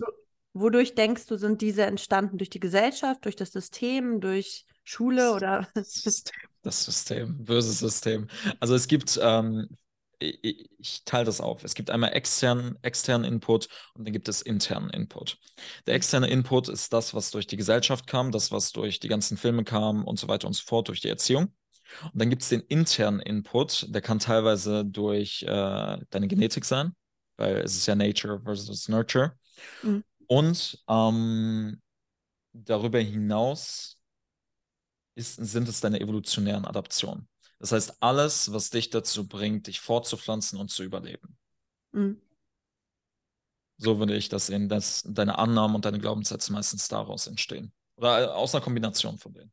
Wodurch 0.52 0.94
denkst 0.94 1.26
du, 1.26 1.36
sind 1.36 1.62
diese 1.62 1.82
entstanden? 1.82 2.38
Durch 2.38 2.50
die 2.50 2.60
Gesellschaft, 2.60 3.24
durch 3.24 3.34
das 3.34 3.50
System, 3.50 4.20
durch 4.20 4.66
Schule 4.84 5.32
oder? 5.32 5.68
Das 5.74 5.94
System, 5.94 6.38
das 6.62 6.84
System 6.84 7.44
böses 7.44 7.78
System. 7.78 8.28
Also 8.60 8.74
es 8.74 8.86
gibt, 8.86 9.18
ähm, 9.22 9.68
ich, 10.18 10.70
ich 10.78 11.04
teile 11.04 11.24
das 11.24 11.40
auf. 11.40 11.64
Es 11.64 11.74
gibt 11.74 11.90
einmal 11.90 12.12
externen, 12.12 12.78
externen 12.82 13.32
Input 13.32 13.68
und 13.94 14.04
dann 14.04 14.12
gibt 14.12 14.28
es 14.28 14.42
internen 14.42 14.90
Input. 14.90 15.38
Der 15.86 15.94
externe 15.94 16.28
Input 16.28 16.68
ist 16.68 16.92
das, 16.92 17.14
was 17.14 17.30
durch 17.30 17.46
die 17.46 17.56
Gesellschaft 17.56 18.06
kam, 18.06 18.30
das, 18.30 18.52
was 18.52 18.70
durch 18.70 19.00
die 19.00 19.08
ganzen 19.08 19.36
Filme 19.36 19.64
kam 19.64 20.04
und 20.04 20.18
so 20.20 20.28
weiter 20.28 20.46
und 20.46 20.52
so 20.52 20.62
fort, 20.64 20.88
durch 20.88 21.00
die 21.00 21.08
Erziehung. 21.08 21.52
Und 22.04 22.20
dann 22.20 22.30
gibt 22.30 22.42
es 22.42 22.48
den 22.48 22.60
internen 22.62 23.20
Input, 23.20 23.86
der 23.88 24.00
kann 24.00 24.18
teilweise 24.18 24.84
durch 24.84 25.42
äh, 25.42 25.98
deine 26.10 26.28
Genetik 26.28 26.64
sein, 26.64 26.94
weil 27.36 27.56
es 27.58 27.76
ist 27.76 27.86
ja 27.86 27.94
Nature 27.94 28.40
versus 28.42 28.88
Nurture. 28.88 29.38
Mhm. 29.82 30.04
Und 30.26 30.82
ähm, 30.88 31.80
darüber 32.52 32.98
hinaus 32.98 33.98
ist, 35.14 35.36
sind 35.36 35.68
es 35.68 35.80
deine 35.80 36.00
evolutionären 36.00 36.64
Adaptionen. 36.64 37.28
Das 37.58 37.72
heißt, 37.72 38.02
alles, 38.02 38.52
was 38.52 38.70
dich 38.70 38.90
dazu 38.90 39.28
bringt, 39.28 39.66
dich 39.66 39.80
fortzupflanzen 39.80 40.58
und 40.58 40.70
zu 40.70 40.82
überleben. 40.82 41.36
Mhm. 41.92 42.20
So 43.76 43.98
würde 43.98 44.16
ich 44.16 44.28
das 44.28 44.46
sehen, 44.46 44.68
dass 44.68 45.02
deine 45.06 45.38
Annahmen 45.38 45.74
und 45.74 45.84
deine 45.84 45.98
Glaubenssätze 45.98 46.52
meistens 46.52 46.88
daraus 46.88 47.26
entstehen. 47.26 47.72
Oder 47.96 48.22
äh, 48.22 48.26
aus 48.26 48.54
einer 48.54 48.64
Kombination 48.64 49.18
von 49.18 49.34
denen. 49.34 49.52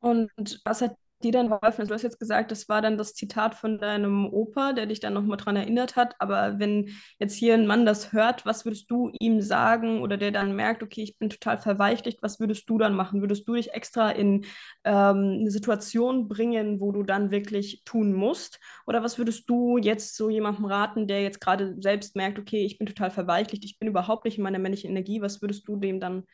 Und 0.00 0.30
was 0.64 0.82
hat 0.82 0.96
dir 1.22 1.32
dann 1.32 1.48
geholfen? 1.48 1.80
Also 1.80 1.88
du 1.90 1.94
hast 1.94 2.02
jetzt 2.02 2.18
gesagt, 2.18 2.50
das 2.50 2.68
war 2.68 2.80
dann 2.82 2.96
das 2.96 3.14
Zitat 3.14 3.54
von 3.54 3.78
deinem 3.78 4.26
Opa, 4.32 4.72
der 4.72 4.86
dich 4.86 5.00
dann 5.00 5.12
nochmal 5.12 5.36
dran 5.36 5.56
erinnert 5.56 5.96
hat. 5.96 6.14
Aber 6.18 6.58
wenn 6.58 6.90
jetzt 7.18 7.34
hier 7.34 7.54
ein 7.54 7.66
Mann 7.66 7.84
das 7.84 8.12
hört, 8.12 8.46
was 8.46 8.64
würdest 8.64 8.90
du 8.90 9.12
ihm 9.20 9.42
sagen 9.42 10.00
oder 10.00 10.16
der 10.16 10.30
dann 10.30 10.56
merkt, 10.56 10.82
okay, 10.82 11.02
ich 11.02 11.18
bin 11.18 11.28
total 11.30 11.58
verweichlicht, 11.58 12.22
was 12.22 12.40
würdest 12.40 12.68
du 12.70 12.78
dann 12.78 12.94
machen? 12.94 13.20
Würdest 13.20 13.46
du 13.46 13.54
dich 13.54 13.72
extra 13.74 14.10
in 14.10 14.44
ähm, 14.84 15.38
eine 15.40 15.50
Situation 15.50 16.28
bringen, 16.28 16.80
wo 16.80 16.92
du 16.92 17.02
dann 17.02 17.30
wirklich 17.30 17.82
tun 17.84 18.12
musst? 18.14 18.58
Oder 18.86 19.02
was 19.02 19.18
würdest 19.18 19.48
du 19.50 19.76
jetzt 19.78 20.16
so 20.16 20.30
jemandem 20.30 20.64
raten, 20.64 21.06
der 21.06 21.22
jetzt 21.22 21.40
gerade 21.40 21.76
selbst 21.80 22.16
merkt, 22.16 22.38
okay, 22.38 22.64
ich 22.64 22.78
bin 22.78 22.86
total 22.86 23.10
verweichlicht, 23.10 23.64
ich 23.64 23.78
bin 23.78 23.88
überhaupt 23.88 24.24
nicht 24.24 24.38
in 24.38 24.44
meiner 24.44 24.58
männlichen 24.58 24.90
Energie, 24.90 25.20
was 25.20 25.42
würdest 25.42 25.68
du 25.68 25.76
dem 25.76 26.00
dann 26.00 26.24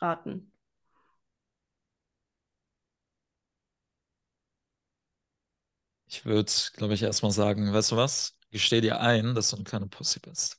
raten? 0.00 0.52
Ich 6.16 6.24
würde, 6.24 6.50
glaube 6.76 6.94
ich, 6.94 7.02
erstmal 7.02 7.30
sagen, 7.30 7.74
weißt 7.74 7.92
du 7.92 7.96
was? 7.96 8.38
Gesteh 8.50 8.80
dir 8.80 9.00
ein, 9.00 9.34
dass 9.34 9.50
du 9.50 9.56
eine 9.56 9.64
kleine 9.64 9.86
Pussy 9.86 10.18
bist. 10.18 10.58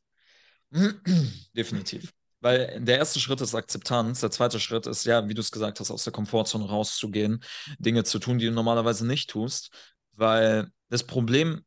Definitiv. 1.53 2.13
Weil 2.41 2.79
der 2.79 2.99
erste 2.99 3.19
Schritt 3.19 3.41
ist 3.41 3.55
Akzeptanz, 3.55 4.19
der 4.19 4.29
zweite 4.29 4.59
Schritt 4.59 4.85
ist, 4.85 5.05
ja, 5.05 5.27
wie 5.27 5.33
du 5.33 5.41
es 5.41 5.51
gesagt 5.51 5.79
hast, 5.79 5.89
aus 5.89 6.03
der 6.03 6.13
Komfortzone 6.13 6.69
rauszugehen, 6.69 7.43
Dinge 7.79 8.03
zu 8.03 8.19
tun, 8.19 8.37
die 8.37 8.45
du 8.45 8.51
normalerweise 8.51 9.07
nicht 9.07 9.31
tust. 9.31 9.71
Weil 10.11 10.69
das 10.89 11.03
Problem, 11.03 11.65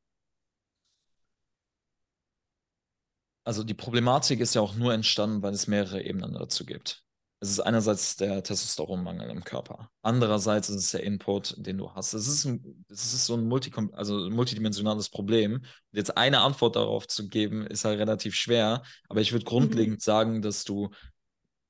also 3.43 3.65
die 3.65 3.75
Problematik 3.75 4.39
ist 4.39 4.55
ja 4.55 4.61
auch 4.61 4.77
nur 4.77 4.95
entstanden, 4.95 5.43
weil 5.43 5.53
es 5.53 5.67
mehrere 5.67 6.01
Ebenen 6.01 6.35
dazu 6.35 6.65
gibt. 6.65 7.03
Es 7.43 7.51
ist 7.51 7.61
einerseits 7.61 8.17
der 8.17 8.43
Testosteronmangel 8.43 9.31
im 9.31 9.43
Körper. 9.43 9.91
Andererseits 10.03 10.69
ist 10.69 10.77
es 10.77 10.91
der 10.91 11.05
Input, 11.05 11.55
den 11.57 11.79
du 11.79 11.91
hast. 11.95 12.13
Es 12.13 12.29
ist, 12.29 12.45
ein, 12.45 12.85
es 12.91 13.15
ist 13.15 13.25
so 13.25 13.35
ein 13.35 13.47
Multi 13.47 13.73
also 13.93 14.29
multidimensionales 14.29 15.09
Problem. 15.09 15.55
Und 15.55 15.65
jetzt 15.93 16.19
eine 16.19 16.41
Antwort 16.41 16.77
darauf 16.77 17.09
zu 17.09 17.29
geben, 17.29 17.67
ist 17.67 17.87
halt 17.87 17.99
relativ 17.99 18.35
schwer. 18.35 18.83
Aber 19.09 19.23
ich 19.23 19.33
würde 19.33 19.47
grundlegend 19.47 19.97
mhm. 19.97 20.01
sagen, 20.01 20.43
dass 20.43 20.65
du, 20.65 20.91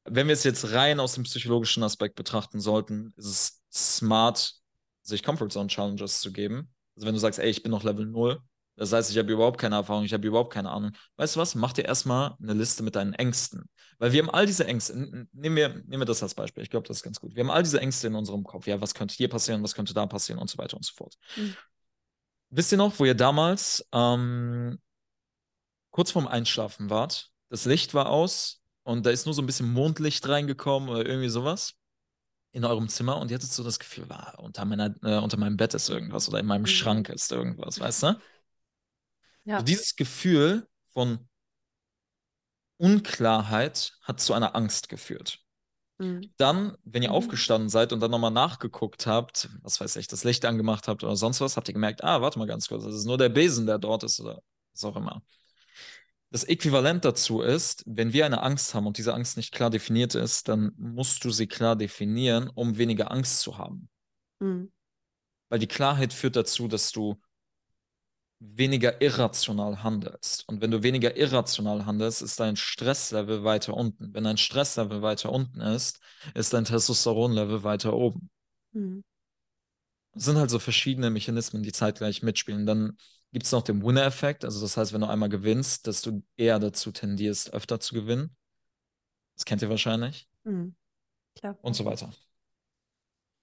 wenn 0.05 0.27
wir 0.27 0.33
es 0.33 0.43
jetzt 0.43 0.73
rein 0.73 0.99
aus 0.99 1.15
dem 1.15 1.23
psychologischen 1.23 1.85
Aspekt 1.85 2.17
betrachten 2.17 2.59
sollten, 2.59 3.15
ist 3.17 3.27
es 3.27 3.63
smart, 3.73 4.55
sich 5.03 5.23
Comfort 5.23 5.51
Zone 5.51 5.69
Challenges 5.69 6.21
zu 6.21 6.33
geben. 6.33 6.75
Also 6.97 7.07
wenn 7.07 7.15
du 7.15 7.21
sagst, 7.21 7.39
ey, 7.39 7.49
ich 7.49 7.63
bin 7.63 7.71
noch 7.71 7.85
Level 7.85 8.07
0, 8.07 8.41
das 8.81 8.95
heißt, 8.95 9.11
ich 9.11 9.19
habe 9.19 9.31
überhaupt 9.31 9.61
keine 9.61 9.75
Erfahrung, 9.75 10.05
ich 10.05 10.15
habe 10.15 10.27
überhaupt 10.27 10.55
keine 10.55 10.71
Ahnung. 10.71 10.93
Weißt 11.17 11.37
du 11.37 11.41
was? 11.41 11.55
Mach 11.55 11.75
dir 11.75 11.85
erstmal 11.85 12.35
eine 12.41 12.55
Liste 12.55 12.83
mit 12.83 12.97
deinen 12.97 13.13
Ängsten. 13.13 13.69
Weil 13.99 14.13
wir 14.13 14.23
haben 14.23 14.31
all 14.31 14.47
diese 14.47 14.67
Ängste. 14.67 14.95
Nehmen 15.33 15.55
wir, 15.55 15.69
nehmen 15.69 16.01
wir 16.01 16.07
das 16.07 16.23
als 16.23 16.35
Beispiel. 16.35 16.63
Ich 16.63 16.71
glaube, 16.71 16.89
das 16.89 16.97
ist 16.97 17.03
ganz 17.03 17.21
gut. 17.21 17.35
Wir 17.35 17.45
haben 17.45 17.51
all 17.51 17.63
diese 17.63 17.79
Ängste 17.79 18.07
in 18.07 18.15
unserem 18.15 18.43
Kopf. 18.43 18.67
Ja, 18.67 18.81
was 18.81 18.95
könnte 18.95 19.15
hier 19.15 19.29
passieren, 19.29 19.63
was 19.63 19.75
könnte 19.75 19.93
da 19.93 20.07
passieren 20.07 20.41
und 20.41 20.49
so 20.49 20.57
weiter 20.57 20.79
und 20.79 20.87
so 20.87 20.95
fort. 20.97 21.15
Mhm. 21.37 21.55
Wisst 22.49 22.73
ihr 22.73 22.79
noch, 22.79 22.99
wo 22.99 23.05
ihr 23.05 23.15
damals 23.15 23.87
ähm, 23.93 24.79
kurz 25.91 26.13
vorm 26.13 26.27
Einschlafen 26.27 26.89
wart? 26.89 27.29
Das 27.51 27.67
Licht 27.67 27.93
war 27.93 28.09
aus 28.09 28.63
und 28.83 29.05
da 29.05 29.11
ist 29.11 29.27
nur 29.27 29.35
so 29.35 29.43
ein 29.43 29.47
bisschen 29.47 29.71
Mondlicht 29.71 30.27
reingekommen 30.27 30.89
oder 30.89 31.05
irgendwie 31.05 31.29
sowas 31.29 31.75
in 32.53 32.65
eurem 32.65 32.89
Zimmer 32.89 33.19
und 33.19 33.31
ihr 33.31 33.35
hattet 33.35 33.53
so 33.53 33.63
das 33.63 33.79
Gefühl, 33.79 34.09
war 34.09 34.39
unter, 34.39 34.65
meiner, 34.65 34.95
äh, 35.03 35.19
unter 35.19 35.37
meinem 35.37 35.59
Bett 35.59 35.75
ist 35.75 35.91
irgendwas 35.91 36.31
oder 36.31 36.39
in 36.39 36.47
meinem 36.47 36.63
mhm. 36.63 36.67
Schrank 36.67 37.11
ist 37.11 37.31
irgendwas, 37.31 37.79
weißt 37.79 38.05
du? 38.05 38.21
Ja. 39.51 39.57
Also 39.57 39.67
dieses 39.67 39.97
Gefühl 39.97 40.69
von 40.93 41.29
Unklarheit 42.77 43.99
hat 44.03 44.21
zu 44.21 44.33
einer 44.33 44.55
Angst 44.55 44.89
geführt. 44.89 45.41
Mhm. 45.99 46.33
Dann, 46.37 46.77
wenn 46.85 47.03
ihr 47.03 47.09
mhm. 47.09 47.17
aufgestanden 47.17 47.69
seid 47.69 47.93
und 47.93 47.99
dann 47.99 48.13
nochmal 48.13 48.31
nachgeguckt 48.31 49.09
habt, 49.09 49.49
was 49.63 49.81
weiß 49.81 49.97
ich, 49.97 50.07
das 50.07 50.23
Licht 50.23 50.45
angemacht 50.45 50.87
habt 50.87 51.03
oder 51.03 51.17
sonst 51.17 51.41
was, 51.41 51.57
habt 51.57 51.67
ihr 51.67 51.75
gemerkt, 51.75 52.05
ah, 52.05 52.23
warte 52.23 52.39
mal 52.39 52.47
ganz 52.47 52.69
kurz, 52.69 52.85
das 52.85 52.95
ist 52.95 53.07
nur 53.07 53.19
der 53.19 53.29
Besen, 53.29 53.67
der 53.67 53.79
dort 53.79 54.05
ist 54.05 54.21
oder 54.21 54.41
was 54.73 54.85
auch 54.85 54.95
immer. 54.95 55.21
Das 56.31 56.45
Äquivalent 56.45 57.05
dazu 57.05 57.41
ist, 57.41 57.83
wenn 57.87 58.13
wir 58.13 58.27
eine 58.27 58.45
Angst 58.45 58.73
haben 58.75 58.87
und 58.87 58.99
diese 58.99 59.15
Angst 59.15 59.37
nicht 59.37 59.53
klar 59.53 59.71
definiert 59.71 60.15
ist, 60.15 60.47
dann 60.47 60.71
musst 60.77 61.25
du 61.25 61.33
sie 61.33 61.49
klar 61.49 61.75
definieren, 61.75 62.49
um 62.55 62.79
weniger 62.79 63.11
Angst 63.11 63.41
zu 63.41 63.59
haben. 63.59 63.89
Mhm. 64.39 64.71
Weil 65.49 65.59
die 65.59 65.67
Klarheit 65.67 66.13
führt 66.13 66.37
dazu, 66.37 66.69
dass 66.69 66.93
du 66.93 67.21
weniger 68.41 69.01
irrational 69.03 69.83
handelst. 69.83 70.49
Und 70.49 70.63
wenn 70.63 70.71
du 70.71 70.83
weniger 70.83 71.17
irrational 71.17 71.85
handelst, 71.85 72.23
ist 72.23 72.41
dein 72.41 72.57
Stresslevel 72.57 73.45
weiter 73.45 73.75
unten. 73.75 74.15
Wenn 74.15 74.25
dein 74.25 74.39
Stresslevel 74.39 75.03
weiter 75.03 75.31
unten 75.31 75.61
ist, 75.61 76.01
ist 76.35 76.53
dein 76.55 76.65
Testosteronlevel 76.65 77.63
weiter 77.63 77.93
oben. 77.93 78.31
Mhm. 78.73 79.05
Das 80.13 80.25
sind 80.25 80.39
halt 80.39 80.51
so 80.51 80.59
verschiedene 80.59 81.11
Mechanismen, 81.11 81.63
die 81.63 81.71
zeitgleich 81.71 82.23
mitspielen. 82.23 82.67
Dann 82.67 82.97
gibt 83.31 83.45
es 83.45 83.53
noch 83.53 83.63
den 83.63 83.85
Winner-Effekt. 83.85 84.45
Also 84.45 84.61
das 84.61 84.77
heißt, 84.77 84.93
wenn 84.93 85.03
du 85.03 85.09
einmal 85.09 85.29
gewinnst, 85.29 85.87
dass 85.87 86.01
du 86.03 86.23
eher 86.37 86.59
dazu 86.59 86.91
tendierst, 86.93 87.53
öfter 87.53 87.79
zu 87.79 87.95
gewinnen. 87.95 88.35
Das 89.37 89.45
kennt 89.45 89.63
ihr 89.63 89.71
wahrscheinlich. 89.71 90.29
Mhm. 90.45 90.75
Klar. 91.37 91.59
Und 91.61 91.75
so 91.75 91.85
weiter. 91.85 92.11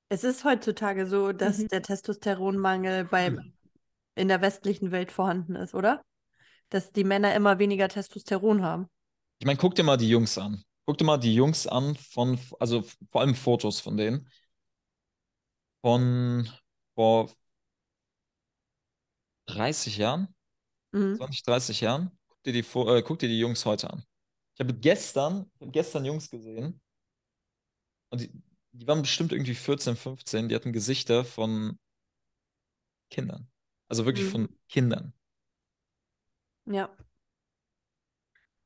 Es 0.09 0.23
ist 0.23 0.43
heutzutage 0.43 1.05
so, 1.05 1.33
dass 1.33 1.59
mhm. 1.59 1.67
der 1.67 1.83
Testosteronmangel 1.83 3.05
beim 3.05 3.53
in 4.17 4.27
der 4.27 4.41
westlichen 4.41 4.91
Welt 4.91 5.11
vorhanden 5.11 5.55
ist, 5.55 5.73
oder? 5.73 6.03
Dass 6.69 6.91
die 6.91 7.03
Männer 7.03 7.33
immer 7.35 7.59
weniger 7.59 7.87
Testosteron 7.87 8.63
haben. 8.63 8.87
Ich 9.39 9.45
meine, 9.45 9.57
guck 9.57 9.75
dir 9.75 9.83
mal 9.83 9.97
die 9.97 10.09
Jungs 10.09 10.37
an. 10.37 10.63
Guck 10.85 10.97
dir 10.97 11.05
mal 11.05 11.17
die 11.17 11.35
Jungs 11.35 11.67
an 11.67 11.95
von, 11.95 12.39
also 12.59 12.83
vor 13.11 13.21
allem 13.21 13.35
Fotos 13.35 13.79
von 13.79 13.97
denen. 13.97 14.29
Von 15.81 16.49
vor 16.95 17.29
30 19.47 19.97
Jahren, 19.97 20.33
mhm. 20.91 21.15
20, 21.15 21.43
30 21.43 21.81
Jahren. 21.81 22.11
Guck 22.27 22.43
dir 22.43 22.53
die, 22.53 22.59
äh, 22.59 23.01
guck 23.01 23.19
dir 23.19 23.29
die 23.29 23.39
Jungs 23.39 23.65
heute 23.65 23.89
an. 23.91 24.03
Ich 24.55 24.59
habe 24.59 24.73
gestern, 24.73 25.51
gestern 25.59 26.03
Jungs 26.05 26.29
gesehen 26.29 26.81
und 28.09 28.21
die, 28.21 28.31
die 28.71 28.87
waren 28.87 29.01
bestimmt 29.01 29.31
irgendwie 29.31 29.55
14, 29.55 29.95
15, 29.95 30.49
die 30.49 30.55
hatten 30.55 30.73
Gesichter 30.73 31.23
von 31.25 31.77
Kindern. 33.09 33.49
Also 33.87 34.05
wirklich 34.05 34.25
mhm. 34.27 34.31
von 34.31 34.49
Kindern. 34.69 35.13
Ja. 36.65 36.89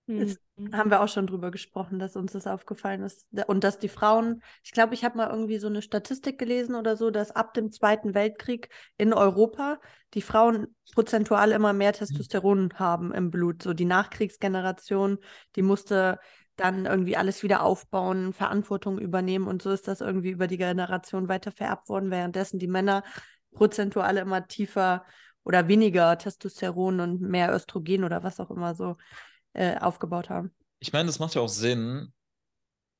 Das 0.07 0.37
mhm. 0.55 0.75
haben 0.75 0.89
wir 0.89 1.01
auch 1.01 1.07
schon 1.07 1.27
drüber 1.27 1.51
gesprochen, 1.51 1.99
dass 1.99 2.15
uns 2.15 2.33
das 2.33 2.47
aufgefallen 2.47 3.03
ist. 3.03 3.27
Und 3.47 3.63
dass 3.63 3.79
die 3.79 3.87
Frauen, 3.87 4.41
ich 4.63 4.71
glaube, 4.71 4.93
ich 4.93 5.03
habe 5.03 5.17
mal 5.17 5.29
irgendwie 5.29 5.59
so 5.59 5.67
eine 5.67 5.81
Statistik 5.81 6.37
gelesen 6.37 6.75
oder 6.75 6.97
so, 6.97 7.11
dass 7.11 7.31
ab 7.31 7.53
dem 7.53 7.71
Zweiten 7.71 8.13
Weltkrieg 8.13 8.69
in 8.97 9.13
Europa 9.13 9.79
die 10.13 10.21
Frauen 10.21 10.75
prozentual 10.93 11.51
immer 11.51 11.73
mehr 11.73 11.93
Testosteron 11.93 12.73
haben 12.75 13.13
im 13.13 13.31
Blut. 13.31 13.63
So 13.63 13.73
die 13.73 13.85
Nachkriegsgeneration, 13.85 15.19
die 15.55 15.61
musste 15.61 16.19
dann 16.57 16.85
irgendwie 16.85 17.15
alles 17.15 17.43
wieder 17.43 17.63
aufbauen, 17.63 18.33
Verantwortung 18.33 18.99
übernehmen 18.99 19.47
und 19.47 19.61
so 19.61 19.71
ist 19.71 19.87
das 19.87 20.01
irgendwie 20.01 20.31
über 20.31 20.47
die 20.47 20.57
Generation 20.57 21.29
weiter 21.29 21.51
vererbt 21.51 21.89
worden, 21.89 22.11
währenddessen 22.11 22.59
die 22.59 22.67
Männer 22.67 23.03
prozentual 23.51 24.17
immer 24.17 24.47
tiefer 24.47 25.05
oder 25.43 25.67
weniger 25.67 26.17
Testosteron 26.17 26.99
und 26.99 27.21
mehr 27.21 27.53
Östrogen 27.53 28.03
oder 28.03 28.23
was 28.23 28.39
auch 28.39 28.51
immer 28.51 28.75
so 28.75 28.97
äh, 29.53 29.77
aufgebaut 29.77 30.29
haben. 30.29 30.51
Ich 30.79 30.93
meine, 30.93 31.07
das 31.07 31.19
macht 31.19 31.35
ja 31.35 31.41
auch 31.41 31.49
Sinn, 31.49 32.13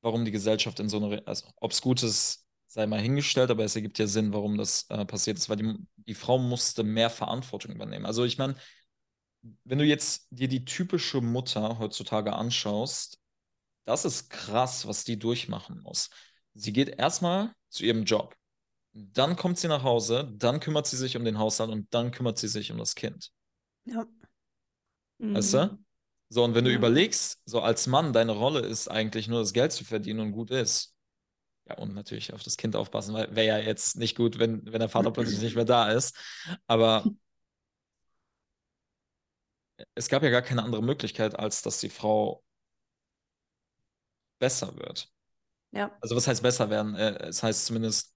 warum 0.02 0.24
die 0.24 0.30
Gesellschaft 0.30 0.80
in 0.80 0.88
so 0.88 0.98
einer, 0.98 1.22
also 1.26 1.46
ob 1.56 1.72
es 1.72 1.80
gut 1.80 2.02
ist, 2.02 2.46
sei 2.66 2.86
mal 2.86 3.00
hingestellt, 3.00 3.50
aber 3.50 3.64
es 3.64 3.76
ergibt 3.76 3.98
ja 3.98 4.06
Sinn, 4.06 4.32
warum 4.32 4.56
das 4.56 4.86
äh, 4.88 5.04
passiert 5.04 5.36
ist, 5.36 5.48
weil 5.48 5.56
die, 5.56 5.76
die 5.96 6.14
Frau 6.14 6.38
musste 6.38 6.82
mehr 6.82 7.10
Verantwortung 7.10 7.72
übernehmen. 7.72 8.06
Also 8.06 8.24
ich 8.24 8.38
meine, 8.38 8.56
wenn 9.64 9.78
du 9.78 9.84
jetzt 9.84 10.26
dir 10.30 10.48
die 10.48 10.64
typische 10.64 11.20
Mutter 11.20 11.78
heutzutage 11.78 12.32
anschaust, 12.32 13.18
das 13.84 14.04
ist 14.04 14.30
krass, 14.30 14.86
was 14.86 15.04
die 15.04 15.18
durchmachen 15.18 15.80
muss. 15.80 16.10
Sie 16.54 16.72
geht 16.72 16.88
erstmal 16.88 17.52
zu 17.68 17.84
ihrem 17.84 18.04
Job. 18.04 18.36
Dann 18.94 19.36
kommt 19.36 19.58
sie 19.58 19.68
nach 19.68 19.82
Hause, 19.82 20.30
dann 20.36 20.60
kümmert 20.60 20.86
sie 20.86 20.96
sich 20.96 21.16
um 21.16 21.24
den 21.24 21.38
Haushalt 21.38 21.70
und 21.70 21.92
dann 21.94 22.10
kümmert 22.10 22.38
sie 22.38 22.48
sich 22.48 22.70
um 22.70 22.78
das 22.78 22.94
Kind. 22.94 23.32
Ja. 23.84 24.06
Weißt 25.18 25.54
du? 25.54 25.66
Mhm. 25.66 25.84
So, 26.28 26.44
und 26.44 26.54
wenn 26.54 26.64
du 26.64 26.70
ja. 26.70 26.76
überlegst, 26.76 27.40
so 27.44 27.60
als 27.60 27.86
Mann, 27.86 28.12
deine 28.12 28.32
Rolle 28.32 28.60
ist 28.60 28.88
eigentlich 28.88 29.28
nur 29.28 29.40
das 29.40 29.52
Geld 29.52 29.72
zu 29.72 29.84
verdienen 29.84 30.20
und 30.20 30.32
gut 30.32 30.50
ist. 30.50 30.94
Ja, 31.68 31.76
und 31.78 31.94
natürlich 31.94 32.32
auf 32.32 32.42
das 32.42 32.56
Kind 32.56 32.74
aufpassen, 32.74 33.14
weil 33.14 33.34
wäre 33.36 33.46
ja 33.46 33.58
jetzt 33.58 33.96
nicht 33.96 34.16
gut, 34.16 34.38
wenn, 34.38 34.64
wenn 34.64 34.80
der 34.80 34.88
Vater 34.88 35.10
plötzlich 35.10 35.40
nicht 35.40 35.54
mehr 35.54 35.64
da 35.64 35.92
ist. 35.92 36.16
Aber 36.66 37.04
es 39.94 40.08
gab 40.08 40.22
ja 40.22 40.30
gar 40.30 40.42
keine 40.42 40.62
andere 40.62 40.82
Möglichkeit, 40.82 41.38
als 41.38 41.62
dass 41.62 41.80
die 41.80 41.88
Frau 41.88 42.42
besser 44.38 44.76
wird. 44.76 45.08
Ja. 45.70 45.96
Also 46.00 46.16
was 46.16 46.26
heißt 46.26 46.42
besser 46.42 46.68
werden? 46.68 46.94
Äh, 46.94 47.28
es 47.28 47.42
heißt 47.42 47.66
zumindest 47.66 48.11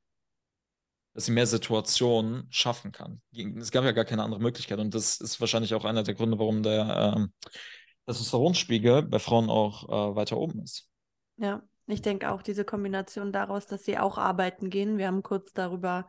dass 1.17 1.25
sie 1.25 1.33
mehr 1.33 1.47
Situationen 1.47 2.47
schaffen 2.51 2.93
kann. 2.93 3.23
Es 3.59 3.71
gab 3.71 3.85
ja 3.85 3.93
gar 3.93 4.05
keine 4.05 4.23
andere 4.23 4.39
Möglichkeit 4.39 4.79
und 4.79 4.95
das 4.95 5.19
ist 5.19 5.41
wahrscheinlich 5.41 5.73
auch 5.73 5.87
einer 5.87 6.03
der 6.03 6.13
Gründe, 6.13 6.39
warum 6.39 6.63
der 6.63 7.15
ähm, 7.17 7.33
bei 8.05 9.19
Frauen 9.19 9.49
auch 9.49 9.89
äh, 9.89 10.15
weiter 10.15 10.37
oben 10.37 10.63
ist. 10.63 10.91
Ja, 11.39 11.63
ich 11.87 12.03
denke 12.03 12.31
auch 12.31 12.43
diese 12.43 12.67
Kombination 12.67 13.33
daraus, 13.33 13.67
dass 13.67 13.85
sie 13.85 13.97
auch 13.97 14.19
arbeiten 14.19 14.69
gehen. 14.69 14.99
Wir 14.99 15.07
haben 15.07 15.23
kurz 15.23 15.55
darüber 15.55 16.07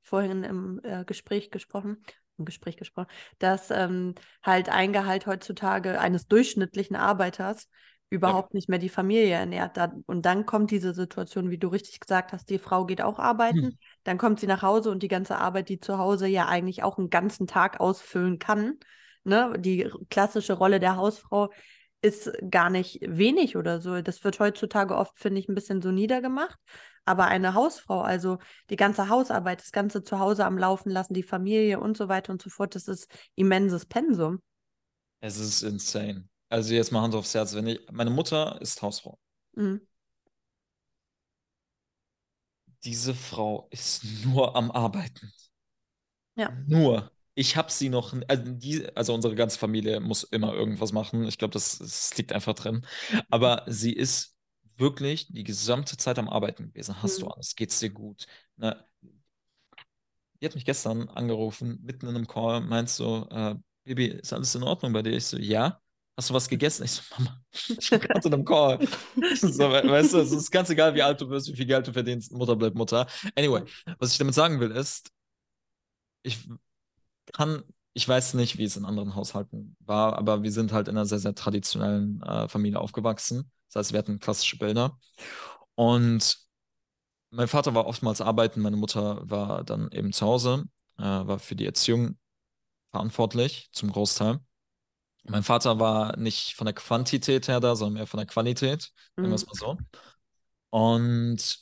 vorhin 0.00 0.42
im 0.42 0.80
äh, 0.82 1.04
Gespräch 1.04 1.52
gesprochen, 1.52 2.02
im 2.36 2.44
Gespräch 2.44 2.76
gesprochen, 2.76 3.08
dass 3.38 3.70
ähm, 3.70 4.16
halt 4.42 4.70
ein 4.70 4.92
Gehalt 4.92 5.28
heutzutage 5.28 6.00
eines 6.00 6.26
durchschnittlichen 6.26 6.96
Arbeiters 6.96 7.68
überhaupt 8.10 8.52
ja. 8.52 8.56
nicht 8.56 8.68
mehr 8.68 8.78
die 8.78 8.88
Familie 8.88 9.34
ernährt. 9.34 9.78
und 10.06 10.24
dann 10.24 10.46
kommt 10.46 10.70
diese 10.70 10.94
Situation, 10.94 11.50
wie 11.50 11.58
du 11.58 11.68
richtig 11.68 12.00
gesagt 12.00 12.32
hast, 12.32 12.48
die 12.48 12.58
Frau 12.58 12.86
geht 12.86 13.02
auch 13.02 13.18
arbeiten, 13.18 13.62
hm. 13.62 13.78
dann 14.04 14.18
kommt 14.18 14.40
sie 14.40 14.46
nach 14.46 14.62
Hause 14.62 14.90
und 14.90 15.02
die 15.02 15.08
ganze 15.08 15.36
Arbeit, 15.36 15.68
die 15.68 15.80
zu 15.80 15.98
Hause 15.98 16.26
ja 16.26 16.46
eigentlich 16.46 16.82
auch 16.82 16.98
einen 16.98 17.10
ganzen 17.10 17.46
Tag 17.46 17.80
ausfüllen 17.80 18.38
kann. 18.38 18.78
Ne? 19.24 19.54
Die 19.58 19.90
klassische 20.10 20.54
Rolle 20.54 20.80
der 20.80 20.96
Hausfrau 20.96 21.50
ist 22.00 22.30
gar 22.50 22.70
nicht 22.70 23.00
wenig 23.02 23.56
oder 23.56 23.80
so. 23.80 24.00
Das 24.00 24.22
wird 24.24 24.38
heutzutage 24.38 24.96
oft, 24.96 25.18
finde 25.18 25.40
ich, 25.40 25.48
ein 25.48 25.54
bisschen 25.54 25.82
so 25.82 25.90
niedergemacht. 25.90 26.58
Aber 27.04 27.26
eine 27.26 27.54
Hausfrau, 27.54 28.02
also 28.02 28.38
die 28.70 28.76
ganze 28.76 29.08
Hausarbeit, 29.08 29.60
das 29.60 29.72
ganze 29.72 30.02
Zuhause 30.02 30.44
am 30.44 30.58
Laufen 30.58 30.90
lassen, 30.90 31.14
die 31.14 31.22
Familie 31.22 31.80
und 31.80 31.96
so 31.96 32.08
weiter 32.08 32.32
und 32.32 32.40
so 32.40 32.50
fort, 32.50 32.74
das 32.74 32.86
ist 32.86 33.10
immenses 33.34 33.86
Pensum. 33.86 34.40
Es 35.20 35.38
ist 35.38 35.62
insane. 35.62 36.28
Also 36.50 36.74
jetzt 36.74 36.92
mal 36.92 37.02
Hand 37.02 37.14
aufs 37.14 37.34
Herz, 37.34 37.54
wenn 37.54 37.66
ich, 37.66 37.80
meine 37.90 38.10
Mutter 38.10 38.60
ist 38.60 38.80
Hausfrau. 38.82 39.18
Mhm. 39.56 39.78
Diese 42.84 43.14
Frau 43.14 43.68
ist 43.70 44.02
nur 44.24 44.56
am 44.56 44.70
Arbeiten. 44.72 45.32
Ja. 46.36 46.52
Nur. 46.66 47.10
Ich 47.34 47.56
habe 47.56 47.70
sie 47.70 47.88
noch, 47.88 48.14
also, 48.26 48.42
die, 48.52 48.84
also 48.96 49.14
unsere 49.14 49.36
ganze 49.36 49.58
Familie 49.58 50.00
muss 50.00 50.24
immer 50.24 50.52
irgendwas 50.54 50.92
machen. 50.92 51.24
Ich 51.24 51.38
glaube, 51.38 51.52
das, 51.52 51.78
das 51.78 52.16
liegt 52.16 52.32
einfach 52.32 52.54
drin. 52.54 52.84
Aber 53.30 53.64
sie 53.68 53.92
ist 53.92 54.36
wirklich 54.76 55.28
die 55.28 55.44
gesamte 55.44 55.96
Zeit 55.96 56.18
am 56.18 56.28
Arbeiten 56.28 56.68
gewesen? 56.68 57.00
Hast 57.02 57.22
du 57.22 57.26
Mhm. 57.26 57.32
alles? 57.32 57.54
Geht's 57.54 57.78
dir 57.78 57.90
gut? 57.90 58.26
Ne? 58.56 58.84
Die 60.40 60.46
hat 60.46 60.54
mich 60.54 60.64
gestern 60.64 61.08
angerufen, 61.08 61.80
mitten 61.82 62.06
in 62.08 62.14
einem 62.16 62.26
Call, 62.26 62.60
meint 62.60 62.90
so, 62.90 63.26
äh, 63.30 63.56
Baby, 63.84 64.06
ist 64.08 64.32
alles 64.32 64.54
in 64.54 64.62
Ordnung 64.62 64.92
bei 64.92 65.02
dir? 65.02 65.12
Ich 65.16 65.26
so, 65.26 65.36
ja. 65.38 65.80
Hast 66.18 66.30
du 66.30 66.34
was 66.34 66.48
gegessen? 66.48 66.84
Ich 66.84 66.92
so, 66.92 67.02
Mama, 67.16 67.40
ich 67.78 67.90
bin 67.90 68.00
gerade 68.00 68.28
in 68.28 68.34
einem 68.34 68.44
Call. 68.44 68.80
So, 69.36 69.70
we- 69.70 69.88
weißt 69.88 70.14
du, 70.14 70.18
es 70.18 70.32
ist 70.32 70.50
ganz 70.50 70.68
egal, 70.70 70.94
wie 70.96 71.02
alt 71.02 71.20
du 71.20 71.30
wirst, 71.30 71.48
wie 71.48 71.56
viel 71.56 71.66
Geld 71.66 71.86
du 71.86 71.92
verdienst, 71.92 72.32
Mutter 72.32 72.56
bleibt 72.56 72.76
Mutter. 72.76 73.06
Anyway, 73.36 73.62
was 74.00 74.12
ich 74.12 74.18
damit 74.18 74.34
sagen 74.34 74.58
will, 74.60 74.72
ist, 74.72 75.10
ich 76.22 76.48
kann, 77.34 77.64
ich 77.94 78.08
weiß 78.08 78.34
nicht, 78.34 78.58
wie 78.58 78.64
es 78.64 78.76
in 78.78 78.86
anderen 78.86 79.16
Haushalten 79.16 79.76
war, 79.80 80.18
aber 80.18 80.44
wir 80.44 80.52
sind 80.52 80.72
halt 80.72 80.88
in 80.88 80.96
einer 80.96 81.06
sehr, 81.06 81.20
sehr 81.20 81.34
traditionellen 81.36 82.22
äh, 82.22 82.48
Familie 82.48 82.80
aufgewachsen. 82.80 83.50
Das 83.68 83.76
heißt, 83.86 83.92
wir 83.92 84.00
hatten 84.00 84.20
klassische 84.20 84.58
Bilder. 84.58 84.98
Und 85.76 86.38
mein 87.30 87.48
Vater 87.48 87.74
war 87.74 87.86
oftmals 87.86 88.20
arbeiten, 88.22 88.60
meine 88.62 88.76
Mutter 88.76 89.20
war 89.30 89.64
dann 89.64 89.90
eben 89.92 90.12
zu 90.12 90.26
Hause, 90.26 90.66
äh, 90.98 91.02
war 91.04 91.38
für 91.38 91.56
die 91.56 91.66
Erziehung 91.66 92.18
verantwortlich, 92.92 93.70
zum 93.72 93.92
Großteil. 93.92 94.40
Mein 95.28 95.42
Vater 95.42 95.78
war 95.78 96.16
nicht 96.16 96.54
von 96.54 96.64
der 96.64 96.74
Quantität 96.74 97.48
her 97.48 97.60
da, 97.60 97.76
sondern 97.76 97.94
mehr 97.94 98.06
von 98.06 98.18
der 98.18 98.26
Qualität, 98.26 98.92
sagen 99.16 99.28
wir 99.28 99.34
es 99.34 99.42
Mhm. 99.42 99.48
mal 99.48 99.54
so. 99.54 99.78
Und 100.70 101.58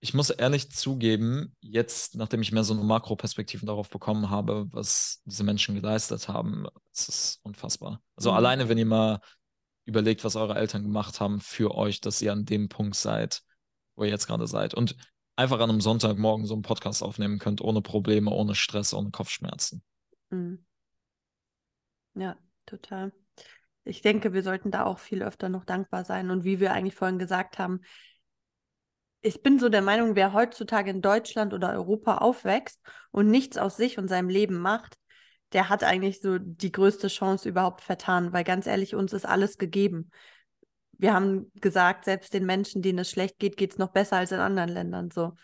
ich 0.00 0.14
muss 0.14 0.30
ehrlich 0.30 0.70
zugeben, 0.72 1.54
jetzt, 1.60 2.14
nachdem 2.16 2.40
ich 2.40 2.52
mehr 2.52 2.64
so 2.64 2.72
eine 2.72 2.82
Makroperspektive 2.84 3.66
darauf 3.66 3.90
bekommen 3.90 4.30
habe, 4.30 4.66
was 4.72 5.20
diese 5.26 5.44
Menschen 5.44 5.74
geleistet 5.74 6.28
haben, 6.28 6.66
es 6.92 7.08
ist 7.08 7.40
unfassbar. 7.42 8.02
Also 8.16 8.30
Mhm. 8.30 8.36
alleine, 8.36 8.68
wenn 8.68 8.78
ihr 8.78 8.86
mal 8.86 9.20
überlegt, 9.84 10.24
was 10.24 10.36
eure 10.36 10.54
Eltern 10.54 10.82
gemacht 10.84 11.20
haben 11.20 11.40
für 11.40 11.74
euch, 11.74 12.00
dass 12.00 12.22
ihr 12.22 12.32
an 12.32 12.44
dem 12.46 12.68
Punkt 12.68 12.94
seid, 12.96 13.42
wo 13.94 14.04
ihr 14.04 14.10
jetzt 14.10 14.26
gerade 14.26 14.46
seid. 14.46 14.72
Und 14.72 14.96
einfach 15.36 15.60
an 15.60 15.70
einem 15.70 15.80
Sonntagmorgen 15.80 16.46
so 16.46 16.54
einen 16.54 16.62
Podcast 16.62 17.02
aufnehmen 17.02 17.38
könnt, 17.38 17.60
ohne 17.60 17.82
Probleme, 17.82 18.30
ohne 18.30 18.54
Stress, 18.54 18.94
ohne 18.94 19.10
Kopfschmerzen. 19.10 19.82
Mhm. 20.30 20.64
Ja, 22.14 22.36
total. 22.66 23.12
Ich 23.84 24.02
denke, 24.02 24.32
wir 24.32 24.42
sollten 24.42 24.70
da 24.70 24.84
auch 24.84 24.98
viel 24.98 25.22
öfter 25.22 25.48
noch 25.48 25.64
dankbar 25.64 26.04
sein. 26.04 26.30
Und 26.30 26.44
wie 26.44 26.60
wir 26.60 26.72
eigentlich 26.72 26.94
vorhin 26.94 27.18
gesagt 27.18 27.58
haben, 27.58 27.80
ich 29.22 29.42
bin 29.42 29.58
so 29.58 29.68
der 29.68 29.82
Meinung, 29.82 30.14
wer 30.16 30.32
heutzutage 30.32 30.90
in 30.90 31.02
Deutschland 31.02 31.52
oder 31.52 31.72
Europa 31.72 32.18
aufwächst 32.18 32.80
und 33.10 33.28
nichts 33.28 33.58
aus 33.58 33.76
sich 33.76 33.98
und 33.98 34.08
seinem 34.08 34.28
Leben 34.28 34.58
macht, 34.58 34.96
der 35.52 35.68
hat 35.68 35.82
eigentlich 35.84 36.20
so 36.20 36.38
die 36.38 36.72
größte 36.72 37.08
Chance 37.08 37.48
überhaupt 37.48 37.80
vertan, 37.82 38.32
weil 38.32 38.44
ganz 38.44 38.66
ehrlich, 38.66 38.94
uns 38.94 39.12
ist 39.12 39.26
alles 39.26 39.58
gegeben. 39.58 40.10
Wir 40.92 41.12
haben 41.14 41.50
gesagt, 41.56 42.04
selbst 42.04 42.32
den 42.34 42.46
Menschen, 42.46 42.82
denen 42.82 43.00
es 43.00 43.10
schlecht 43.10 43.38
geht, 43.38 43.56
geht 43.56 43.72
es 43.72 43.78
noch 43.78 43.90
besser 43.90 44.16
als 44.16 44.32
in 44.32 44.40
anderen 44.40 44.68
Ländern. 44.70 45.10
So, 45.10 45.34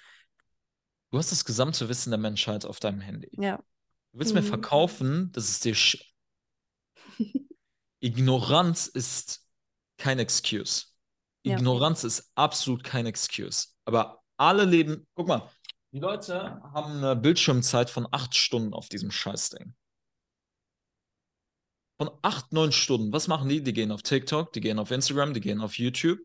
Du 1.10 1.18
hast 1.18 1.32
das 1.32 1.44
gesamte 1.44 1.88
Wissen 1.88 2.10
der 2.10 2.18
Menschheit 2.18 2.64
auf 2.64 2.78
deinem 2.80 3.00
Handy. 3.00 3.30
ja. 3.32 3.56
Du 4.12 4.20
willst 4.20 4.34
mir 4.34 4.42
Mhm. 4.42 4.46
verkaufen, 4.46 5.32
dass 5.32 5.48
es 5.48 5.60
dir. 5.60 5.74
Ignoranz 8.00 8.86
ist 8.86 9.46
kein 9.98 10.18
Excuse. 10.18 10.86
Ja. 11.44 11.56
Ignoranz 11.56 12.04
ist 12.04 12.30
absolut 12.34 12.84
kein 12.84 13.06
Excuse. 13.06 13.68
Aber 13.84 14.22
alle 14.36 14.64
leben. 14.64 15.06
Guck 15.14 15.28
mal, 15.28 15.50
die 15.92 16.00
Leute 16.00 16.60
haben 16.74 16.98
eine 16.98 17.16
Bildschirmzeit 17.16 17.88
von 17.88 18.06
acht 18.10 18.34
Stunden 18.34 18.74
auf 18.74 18.88
diesem 18.88 19.10
Scheißding. 19.10 19.74
Von 21.98 22.10
acht, 22.20 22.52
neun 22.52 22.72
Stunden. 22.72 23.12
Was 23.12 23.28
machen 23.28 23.48
die? 23.48 23.62
Die 23.62 23.72
gehen 23.72 23.90
auf 23.90 24.02
TikTok, 24.02 24.52
die 24.52 24.60
gehen 24.60 24.78
auf 24.78 24.90
Instagram, 24.90 25.32
die 25.32 25.40
gehen 25.40 25.62
auf 25.62 25.78
YouTube, 25.78 26.18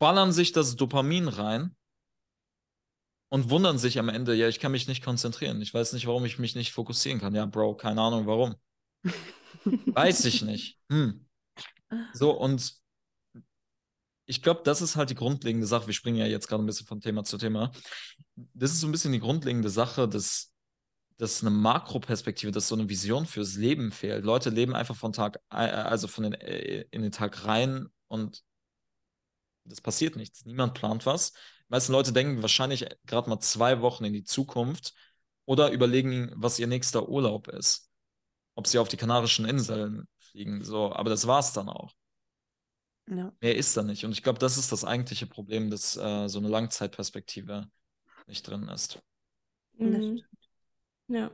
ballern 0.00 0.32
sich 0.32 0.50
das 0.50 0.74
Dopamin 0.74 1.28
rein 1.28 1.76
und 3.28 3.50
wundern 3.50 3.78
sich 3.78 3.98
am 3.98 4.08
Ende, 4.08 4.34
ja, 4.34 4.48
ich 4.48 4.58
kann 4.58 4.72
mich 4.72 4.88
nicht 4.88 5.04
konzentrieren. 5.04 5.60
Ich 5.60 5.72
weiß 5.72 5.92
nicht, 5.92 6.06
warum 6.06 6.24
ich 6.24 6.38
mich 6.38 6.56
nicht 6.56 6.72
fokussieren 6.72 7.20
kann. 7.20 7.34
Ja, 7.34 7.46
Bro, 7.46 7.76
keine 7.76 8.00
Ahnung 8.00 8.26
warum. 8.26 8.56
Weiß 9.64 10.24
ich 10.24 10.42
nicht. 10.42 10.78
Hm. 10.90 11.26
So, 12.12 12.32
und 12.32 12.74
ich 14.26 14.42
glaube, 14.42 14.60
das 14.64 14.82
ist 14.82 14.96
halt 14.96 15.10
die 15.10 15.14
grundlegende 15.14 15.66
Sache. 15.66 15.86
Wir 15.86 15.94
springen 15.94 16.18
ja 16.18 16.26
jetzt 16.26 16.48
gerade 16.48 16.62
ein 16.62 16.66
bisschen 16.66 16.86
von 16.86 17.00
Thema 17.00 17.24
zu 17.24 17.38
Thema. 17.38 17.72
Das 18.36 18.72
ist 18.72 18.80
so 18.80 18.86
ein 18.86 18.92
bisschen 18.92 19.12
die 19.12 19.20
grundlegende 19.20 19.70
Sache, 19.70 20.06
dass, 20.06 20.52
dass 21.16 21.40
eine 21.40 21.50
Makroperspektive, 21.50 22.52
dass 22.52 22.68
so 22.68 22.74
eine 22.74 22.88
Vision 22.88 23.24
fürs 23.24 23.54
Leben 23.54 23.90
fehlt. 23.90 24.24
Leute 24.24 24.50
leben 24.50 24.74
einfach 24.74 24.96
von 24.96 25.12
Tag, 25.14 25.40
äh, 25.50 25.56
also 25.56 26.08
von 26.08 26.24
den, 26.24 26.34
äh, 26.34 26.84
in 26.90 27.02
den 27.02 27.12
Tag 27.12 27.46
rein 27.46 27.88
und 28.08 28.44
das 29.64 29.80
passiert 29.80 30.16
nichts. 30.16 30.44
Niemand 30.44 30.74
plant 30.74 31.06
was. 31.06 31.32
Die 31.32 31.70
meisten 31.70 31.92
Leute 31.92 32.12
denken 32.12 32.42
wahrscheinlich 32.42 32.86
gerade 33.06 33.28
mal 33.30 33.40
zwei 33.40 33.80
Wochen 33.80 34.04
in 34.04 34.12
die 34.12 34.24
Zukunft 34.24 34.94
oder 35.46 35.70
überlegen, 35.70 36.32
was 36.34 36.58
ihr 36.58 36.66
nächster 36.66 37.08
Urlaub 37.08 37.48
ist. 37.48 37.87
Ob 38.58 38.66
sie 38.66 38.80
auf 38.80 38.88
die 38.88 38.96
Kanarischen 38.96 39.44
Inseln 39.44 40.08
fliegen. 40.18 40.64
So, 40.64 40.92
aber 40.92 41.10
das 41.10 41.28
war's 41.28 41.52
dann 41.52 41.68
auch. 41.68 41.94
Ja. 43.06 43.32
Mehr 43.40 43.54
ist 43.56 43.76
da 43.76 43.84
nicht. 43.84 44.04
Und 44.04 44.10
ich 44.10 44.24
glaube, 44.24 44.40
das 44.40 44.58
ist 44.58 44.72
das 44.72 44.84
eigentliche 44.84 45.28
Problem, 45.28 45.70
dass 45.70 45.96
äh, 45.96 46.28
so 46.28 46.40
eine 46.40 46.48
Langzeitperspektive 46.48 47.70
nicht 48.26 48.48
drin 48.48 48.64
ist. 48.64 48.98
Das 49.78 49.88
Mhm. 49.88 50.20
Ja. 51.06 51.30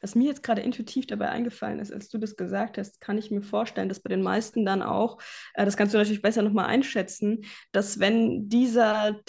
Was 0.00 0.14
mir 0.14 0.28
jetzt 0.28 0.42
gerade 0.42 0.62
intuitiv 0.62 1.06
dabei 1.06 1.28
eingefallen 1.28 1.78
ist, 1.78 1.92
als 1.92 2.08
du 2.08 2.18
das 2.18 2.36
gesagt 2.36 2.78
hast, 2.78 3.00
kann 3.00 3.18
ich 3.18 3.30
mir 3.30 3.42
vorstellen, 3.42 3.88
dass 3.88 4.00
bei 4.00 4.08
den 4.08 4.22
meisten 4.22 4.64
dann 4.64 4.82
auch, 4.82 5.18
äh, 5.54 5.64
das 5.64 5.76
kannst 5.76 5.94
du 5.94 5.98
natürlich 5.98 6.22
besser 6.22 6.42
nochmal 6.42 6.66
einschätzen, 6.66 7.44
dass 7.72 7.98
wenn 7.98 8.48
dieser, 8.48 9.20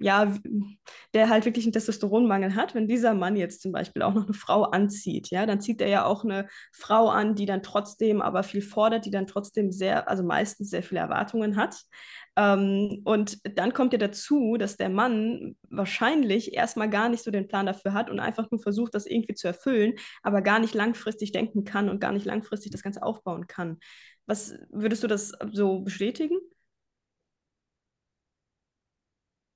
ja, 0.00 0.34
der 1.14 1.28
halt 1.28 1.44
wirklich 1.44 1.64
einen 1.64 1.72
Testosteronmangel 1.72 2.54
hat, 2.54 2.74
wenn 2.74 2.88
dieser 2.88 3.14
Mann 3.14 3.36
jetzt 3.36 3.62
zum 3.62 3.72
Beispiel 3.72 4.02
auch 4.02 4.14
noch 4.14 4.24
eine 4.24 4.34
Frau 4.34 4.64
anzieht, 4.64 5.30
ja, 5.30 5.46
dann 5.46 5.60
zieht 5.60 5.80
er 5.80 5.88
ja 5.88 6.04
auch 6.04 6.24
eine 6.24 6.48
Frau 6.72 7.08
an, 7.08 7.34
die 7.34 7.46
dann 7.46 7.62
trotzdem 7.62 8.20
aber 8.20 8.42
viel 8.42 8.62
fordert, 8.62 9.04
die 9.06 9.10
dann 9.10 9.26
trotzdem 9.26 9.72
sehr, 9.72 10.08
also 10.08 10.22
meistens 10.22 10.70
sehr 10.70 10.82
viele 10.82 11.00
Erwartungen 11.00 11.56
hat. 11.56 11.76
Ähm, 12.38 13.02
und 13.04 13.38
dann 13.58 13.74
kommt 13.74 13.92
ja 13.92 13.98
dazu, 13.98 14.56
dass 14.58 14.76
der 14.76 14.90
Mann 14.90 15.56
wahrscheinlich 15.70 16.54
erstmal 16.54 16.88
gar 16.88 17.08
nicht 17.08 17.24
so 17.24 17.32
den 17.32 17.48
Plan 17.48 17.66
dafür 17.66 17.94
hat 17.94 18.10
und 18.10 18.20
einfach 18.20 18.50
nur 18.52 18.60
versucht, 18.62 18.94
das 18.94 19.06
irgendwie 19.06 19.34
zu 19.34 19.48
erfüllen, 19.48 19.94
aber 20.22 20.42
gar 20.42 20.60
nicht 20.60 20.74
langfristig 20.74 21.32
denken 21.32 21.64
kann 21.64 21.90
und 21.90 22.00
gar 22.00 22.12
nicht 22.12 22.26
langfristig 22.26 22.72
das 22.72 22.82
Ganze 22.84 23.02
aufbauen 23.02 23.48
kann. 23.48 23.78
Was 24.26 24.54
würdest 24.70 25.02
du 25.02 25.08
das 25.08 25.32
so 25.52 25.80
bestätigen? 25.80 26.38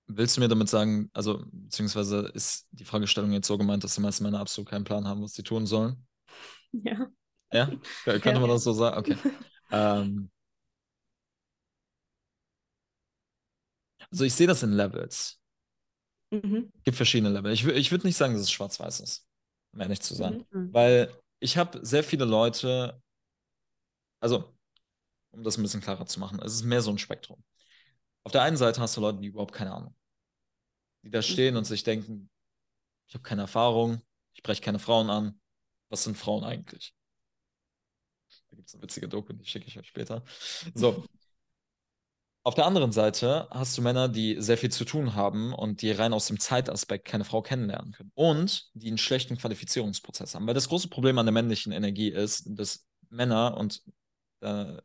Willst 0.09 0.37
du 0.37 0.41
mir 0.41 0.49
damit 0.49 0.69
sagen, 0.69 1.11
also, 1.15 1.45
beziehungsweise 1.51 2.31
ist 2.35 2.69
die 2.73 2.85
Fragestellung 2.85 3.33
jetzt 3.33 3.47
so 3.47 3.57
gemeint, 3.57 3.83
dass 3.85 3.95
die 3.95 4.01
meisten 4.01 4.25
Männer 4.25 4.41
absolut 4.41 4.69
keinen 4.71 4.85
Plan 4.85 5.07
haben, 5.09 5.23
was 5.23 5.33
sie 5.35 5.43
tun 5.43 5.67
sollen? 5.67 6.07
Ja. 6.73 7.11
Ja? 7.53 7.77
Könnte 8.05 8.31
Ja. 8.31 8.41
man 8.41 8.49
das 8.49 8.65
so 8.65 8.73
sagen? 8.73 8.99
Okay. 8.99 9.17
Ähm, 9.71 10.31
also, 14.13 14.25
ich 14.25 14.35
sehe 14.35 14.47
das 14.47 14.63
in 14.63 14.73
Levels. 14.73 15.41
Mhm. 16.31 16.71
Es 16.77 16.85
gibt 16.85 16.97
verschiedene 16.97 17.31
Level. 17.31 17.53
Ich, 17.53 17.67
ich 17.67 17.91
würde 17.91 18.07
nicht 18.07 18.17
sagen, 18.17 18.35
dass 18.35 18.43
es 18.43 18.51
schwarz-weiß 18.51 19.01
ist, 19.01 19.27
um 19.73 19.81
ehrlich 19.81 20.01
zu 20.01 20.15
sein. 20.15 20.47
Mhm. 20.51 20.61
Mhm. 20.61 20.75
Weil 20.75 21.15
ich 21.41 21.57
habe 21.57 21.85
sehr 21.85 22.05
viele 22.05 22.25
Leute, 22.25 23.03
also, 24.21 24.55
um 25.31 25.43
das 25.43 25.57
ein 25.57 25.63
bisschen 25.63 25.81
klarer 25.81 26.07
zu 26.07 26.21
machen, 26.21 26.41
es 26.43 26.55
ist 26.55 26.63
mehr 26.63 26.83
so 26.83 26.91
ein 26.91 26.99
Spektrum. 26.99 27.43
Auf 28.25 28.33
der 28.33 28.43
einen 28.43 28.57
Seite 28.57 28.81
hast 28.81 28.97
du 28.97 29.01
Leute, 29.01 29.19
die 29.19 29.29
überhaupt 29.29 29.55
keine 29.55 29.73
Ahnung, 29.73 29.97
die 31.03 31.11
da 31.11 31.23
stehen 31.23 31.57
und 31.57 31.65
sich 31.65 31.83
denken, 31.83 32.31
ich 33.09 33.15
habe 33.15 33.23
keine 33.23 33.43
Erfahrung, 33.43 34.01
ich 34.33 34.39
spreche 34.39 34.63
keine 34.63 34.79
Frauen 34.79 35.11
an. 35.11 35.41
Was 35.89 36.05
sind 36.05 36.17
Frauen 36.17 36.45
eigentlich? 36.45 36.95
Da 38.51 38.57
gibt 38.57 38.69
es 38.69 38.75
eine 38.75 38.83
witzige 38.83 39.09
Doku, 39.09 39.33
die 39.33 39.45
schicke 39.45 39.67
ich 39.67 39.79
euch 39.79 39.89
später. 39.89 40.25
So. 40.75 41.05
Auf 42.45 42.57
der 42.57 42.67
anderen 42.67 42.91
Seite 42.91 43.47
hast 43.51 43.79
du 43.79 43.83
Männer, 43.83 44.09
die 44.09 44.37
sehr 44.41 44.59
viel 44.59 44.71
zu 44.73 44.85
tun 44.85 45.15
haben 45.15 45.53
und 45.55 45.81
die 45.81 45.93
rein 45.93 46.13
aus 46.13 46.27
dem 46.27 46.41
Zeitaspekt 46.41 47.07
keine 47.07 47.25
Frau 47.25 47.41
kennenlernen 47.41 47.93
können. 47.93 48.11
Und 48.15 48.69
die 48.75 48.89
einen 48.89 48.99
schlechten 48.99 49.37
Qualifizierungsprozess 49.39 50.35
haben. 50.35 50.47
Weil 50.49 50.55
das 50.55 50.69
große 50.69 50.89
Problem 50.89 51.19
an 51.19 51.27
der 51.27 51.33
männlichen 51.33 51.71
Energie 51.71 52.09
ist, 52.09 52.45
dass 52.47 52.85
Männer, 53.11 53.57
und 53.57 53.83
da 54.41 54.81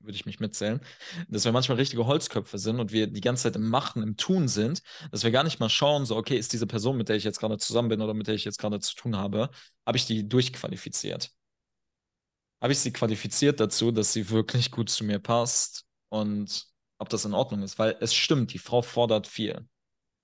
würde 0.00 0.16
ich 0.16 0.26
mich 0.26 0.40
mitzählen, 0.40 0.80
dass 1.28 1.46
wir 1.46 1.52
manchmal 1.52 1.78
richtige 1.78 2.04
Holzköpfe 2.06 2.58
sind 2.58 2.78
und 2.78 2.92
wir 2.92 3.06
die 3.06 3.20
ganze 3.22 3.44
Zeit 3.44 3.56
im 3.56 3.68
Machen, 3.68 4.02
im 4.02 4.18
Tun 4.18 4.46
sind, 4.46 4.82
dass 5.10 5.24
wir 5.24 5.30
gar 5.30 5.44
nicht 5.44 5.60
mal 5.60 5.70
schauen, 5.70 6.04
so, 6.04 6.16
okay, 6.16 6.36
ist 6.36 6.52
diese 6.52 6.66
Person, 6.66 6.98
mit 6.98 7.08
der 7.08 7.16
ich 7.16 7.24
jetzt 7.24 7.40
gerade 7.40 7.56
zusammen 7.56 7.88
bin 7.88 8.02
oder 8.02 8.12
mit 8.12 8.26
der 8.26 8.34
ich 8.34 8.44
jetzt 8.44 8.58
gerade 8.58 8.80
zu 8.80 8.94
tun 8.96 9.16
habe, 9.16 9.50
habe 9.86 9.96
ich 9.96 10.04
die 10.04 10.28
durchqualifiziert? 10.28 11.30
Habe 12.62 12.74
ich 12.74 12.78
sie 12.80 12.92
qualifiziert 12.92 13.60
dazu, 13.60 13.90
dass 13.92 14.12
sie 14.12 14.28
wirklich 14.28 14.70
gut 14.70 14.90
zu 14.90 15.04
mir 15.04 15.18
passt 15.18 15.86
und 16.10 16.66
ob 16.98 17.08
das 17.08 17.24
in 17.24 17.34
Ordnung 17.34 17.62
ist? 17.62 17.78
Weil 17.78 17.96
es 18.00 18.14
stimmt, 18.14 18.52
die 18.52 18.58
Frau 18.58 18.82
fordert 18.82 19.26
viel. 19.26 19.66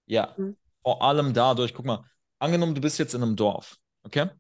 Ja, 0.07 0.35
Mhm. 0.37 0.57
vor 0.83 1.03
allem 1.03 1.35
dadurch, 1.35 1.75
guck 1.75 1.87
mal, 1.87 2.05
angenommen, 2.39 2.75
du 2.75 2.83
bist 2.83 2.99
jetzt 2.99 3.15
in 3.15 3.23
einem 3.23 3.37
Dorf, 3.37 3.79
okay? 4.05 4.31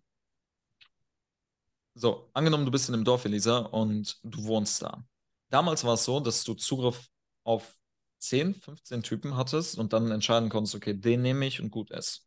So, 1.94 2.28
angenommen, 2.34 2.66
du 2.66 2.70
bist 2.70 2.88
in 2.88 2.94
einem 2.94 3.04
Dorf, 3.04 3.24
Elisa, 3.24 3.58
und 3.58 4.18
du 4.22 4.44
wohnst 4.44 4.82
da. 4.82 5.04
Damals 5.50 5.84
war 5.84 5.94
es 5.94 6.04
so, 6.04 6.20
dass 6.20 6.44
du 6.44 6.54
Zugriff 6.54 7.08
auf 7.44 7.74
10, 8.18 8.54
15 8.54 9.02
Typen 9.02 9.36
hattest 9.36 9.78
und 9.78 9.92
dann 9.92 10.10
entscheiden 10.10 10.50
konntest, 10.50 10.74
okay, 10.74 10.94
den 10.94 11.22
nehme 11.22 11.46
ich 11.46 11.60
und 11.60 11.70
gut 11.70 11.90
ist. 11.90 12.26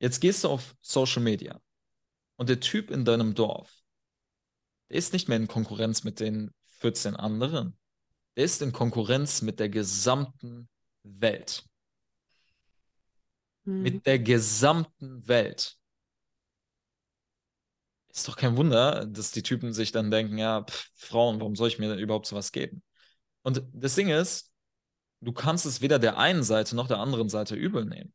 Jetzt 0.00 0.20
gehst 0.20 0.44
du 0.44 0.48
auf 0.48 0.76
Social 0.80 1.22
Media 1.22 1.60
und 2.36 2.48
der 2.48 2.60
Typ 2.60 2.90
in 2.90 3.04
deinem 3.04 3.34
Dorf, 3.34 3.82
der 4.90 4.98
ist 4.98 5.12
nicht 5.12 5.28
mehr 5.28 5.36
in 5.38 5.48
Konkurrenz 5.48 6.04
mit 6.04 6.20
den 6.20 6.52
14 6.78 7.16
anderen. 7.16 7.76
Der 8.36 8.44
ist 8.44 8.62
in 8.62 8.72
Konkurrenz 8.72 9.42
mit 9.42 9.60
der 9.60 9.68
gesamten 9.68 10.68
Welt. 11.02 11.64
Mhm. 13.64 13.82
Mit 13.82 14.06
der 14.06 14.18
gesamten 14.18 15.26
Welt. 15.26 15.76
Ist 18.08 18.26
doch 18.26 18.36
kein 18.36 18.56
Wunder, 18.56 19.06
dass 19.06 19.30
die 19.30 19.42
Typen 19.42 19.72
sich 19.72 19.92
dann 19.92 20.10
denken, 20.10 20.38
ja, 20.38 20.64
pff, 20.64 20.90
Frauen, 20.94 21.40
warum 21.40 21.54
soll 21.54 21.68
ich 21.68 21.78
mir 21.78 21.88
denn 21.88 21.98
überhaupt 21.98 22.26
sowas 22.26 22.52
geben? 22.52 22.82
Und 23.42 23.62
das 23.72 23.94
Ding 23.94 24.08
ist, 24.08 24.52
du 25.20 25.32
kannst 25.32 25.66
es 25.66 25.80
weder 25.80 25.98
der 25.98 26.18
einen 26.18 26.42
Seite 26.42 26.74
noch 26.74 26.88
der 26.88 26.98
anderen 26.98 27.28
Seite 27.28 27.54
übel 27.54 27.84
nehmen. 27.84 28.12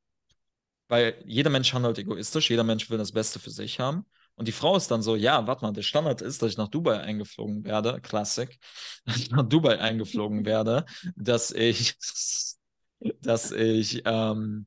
Weil 0.88 1.22
jeder 1.26 1.50
Mensch 1.50 1.74
handelt 1.74 1.98
egoistisch, 1.98 2.50
jeder 2.50 2.64
Mensch 2.64 2.90
will 2.90 2.98
das 2.98 3.12
Beste 3.12 3.40
für 3.40 3.50
sich 3.50 3.80
haben. 3.80 4.06
Und 4.36 4.48
die 4.48 4.52
Frau 4.52 4.76
ist 4.76 4.90
dann 4.90 5.02
so, 5.02 5.16
ja, 5.16 5.46
warte 5.48 5.64
mal, 5.64 5.74
der 5.74 5.84
Standard 5.84 6.22
ist, 6.22 6.42
dass 6.42 6.52
ich 6.52 6.58
nach 6.58 6.68
Dubai 6.68 7.00
eingeflogen 7.00 7.64
werde, 7.64 8.02
Klassik, 8.02 8.60
dass 9.06 9.18
ich 9.18 9.32
nach 9.32 9.48
Dubai 9.48 9.80
eingeflogen 9.80 10.46
werde, 10.46 10.86
dass 11.16 11.52
ich, 11.52 11.96
dass 13.22 13.52
ich, 13.52 14.02
ähm, 14.06 14.66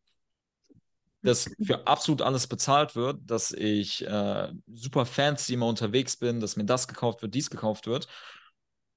dass 1.23 1.51
für 1.65 1.87
absolut 1.87 2.23
alles 2.23 2.47
bezahlt 2.47 2.95
wird, 2.95 3.19
dass 3.25 3.51
ich 3.53 4.07
äh, 4.07 4.53
super 4.73 5.05
fancy 5.07 5.55
immer 5.55 5.67
unterwegs 5.67 6.17
bin, 6.17 6.39
dass 6.39 6.57
mir 6.57 6.65
das 6.65 6.87
gekauft 6.87 7.23
wird, 7.23 7.35
dies 7.35 7.51
gekauft 7.51 7.87
wird. 7.89 8.07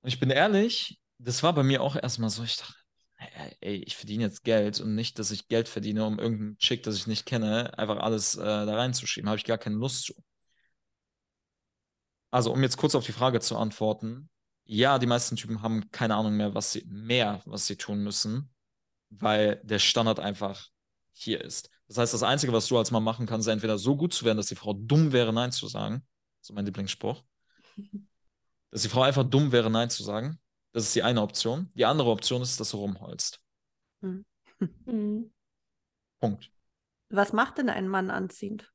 Und 0.01 0.09
ich 0.09 0.19
bin 0.19 0.29
ehrlich, 0.29 0.99
das 1.17 1.43
war 1.43 1.53
bei 1.53 1.63
mir 1.63 1.81
auch 1.81 1.95
erstmal 1.95 2.29
so, 2.29 2.43
ich 2.43 2.57
dachte, 2.57 2.75
ey, 3.61 3.77
ich 3.85 3.97
verdiene 3.97 4.23
jetzt 4.25 4.43
Geld 4.43 4.79
und 4.79 4.95
nicht, 4.95 5.19
dass 5.19 5.31
ich 5.31 5.47
Geld 5.47 5.67
verdiene, 5.67 6.05
um 6.05 6.19
irgendeinen 6.19 6.57
Chick, 6.57 6.83
das 6.83 6.95
ich 6.95 7.07
nicht 7.07 7.25
kenne, 7.25 7.77
einfach 7.77 7.97
alles 7.97 8.35
äh, 8.37 8.43
da 8.43 8.75
reinzuschieben. 8.75 9.29
Habe 9.29 9.37
ich 9.37 9.45
gar 9.45 9.57
keine 9.57 9.75
Lust 9.75 10.05
zu. 10.05 10.13
Also, 12.31 12.51
um 12.51 12.61
jetzt 12.61 12.77
kurz 12.77 12.95
auf 12.95 13.05
die 13.05 13.11
Frage 13.11 13.39
zu 13.39 13.57
antworten, 13.57 14.29
ja, 14.65 14.99
die 14.99 15.07
meisten 15.07 15.35
Typen 15.35 15.61
haben 15.61 15.89
keine 15.91 16.15
Ahnung 16.15 16.37
mehr, 16.37 16.53
was 16.53 16.71
sie 16.71 16.85
mehr, 16.87 17.41
was 17.45 17.65
sie 17.65 17.75
tun 17.75 18.03
müssen, 18.03 18.53
weil 19.09 19.59
der 19.63 19.79
Standard 19.79 20.19
einfach 20.19 20.67
hier 21.11 21.41
ist. 21.41 21.71
Das 21.87 21.97
heißt, 21.97 22.13
das 22.13 22.21
Einzige, 22.21 22.53
was 22.53 22.67
du 22.67 22.77
als 22.77 22.91
Mann 22.91 23.03
machen 23.03 23.25
kannst, 23.25 23.47
ist 23.47 23.51
entweder 23.51 23.79
so 23.79 23.95
gut 23.95 24.13
zu 24.13 24.25
werden, 24.25 24.37
dass 24.37 24.45
die 24.45 24.55
Frau 24.55 24.73
dumm 24.73 25.11
wäre, 25.11 25.33
Nein 25.33 25.51
zu 25.51 25.67
sagen. 25.67 26.05
So 26.41 26.53
mein 26.53 26.65
Lieblingsspruch. 26.65 27.23
Dass 28.71 28.83
die 28.83 28.89
Frau 28.89 29.01
einfach 29.01 29.23
dumm 29.23 29.51
wäre, 29.51 29.71
Nein 29.71 29.89
zu 29.89 30.03
sagen. 30.03 30.39
Das 30.73 30.83
ist 30.83 30.93
die 30.93 31.01
eine 31.01 31.23
Option. 31.23 31.71
Die 31.73 31.85
andere 31.85 32.11
Option 32.11 32.43
ist, 32.43 32.59
dass 32.59 32.69
du 32.69 32.77
rumholst. 32.77 33.41
Mhm. 34.01 34.25
Punkt. 36.19 36.51
Was 37.09 37.33
macht 37.33 37.57
denn 37.57 37.69
ein 37.69 37.87
Mann 37.87 38.11
anziehend? 38.11 38.71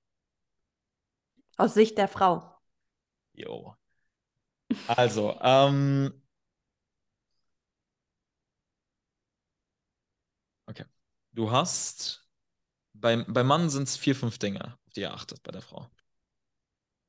Aus 1.57 1.75
Sicht 1.75 1.97
der 1.97 2.09
Frau. 2.09 2.54
Jo. 3.35 3.77
Also, 4.87 5.39
ähm. 5.43 6.13
Okay. 10.67 10.85
Du 11.33 11.51
hast. 11.51 12.23
Beim, 12.95 13.25
beim 13.29 13.47
Mann 13.47 13.71
sind 13.71 13.85
es 13.89 13.97
vier, 13.97 14.17
fünf 14.17 14.39
Dinge, 14.39 14.79
auf 14.87 14.93
die 14.95 15.03
er 15.03 15.15
achtet 15.15 15.43
bei 15.43 15.53
der 15.53 15.63
Frau. 15.63 15.89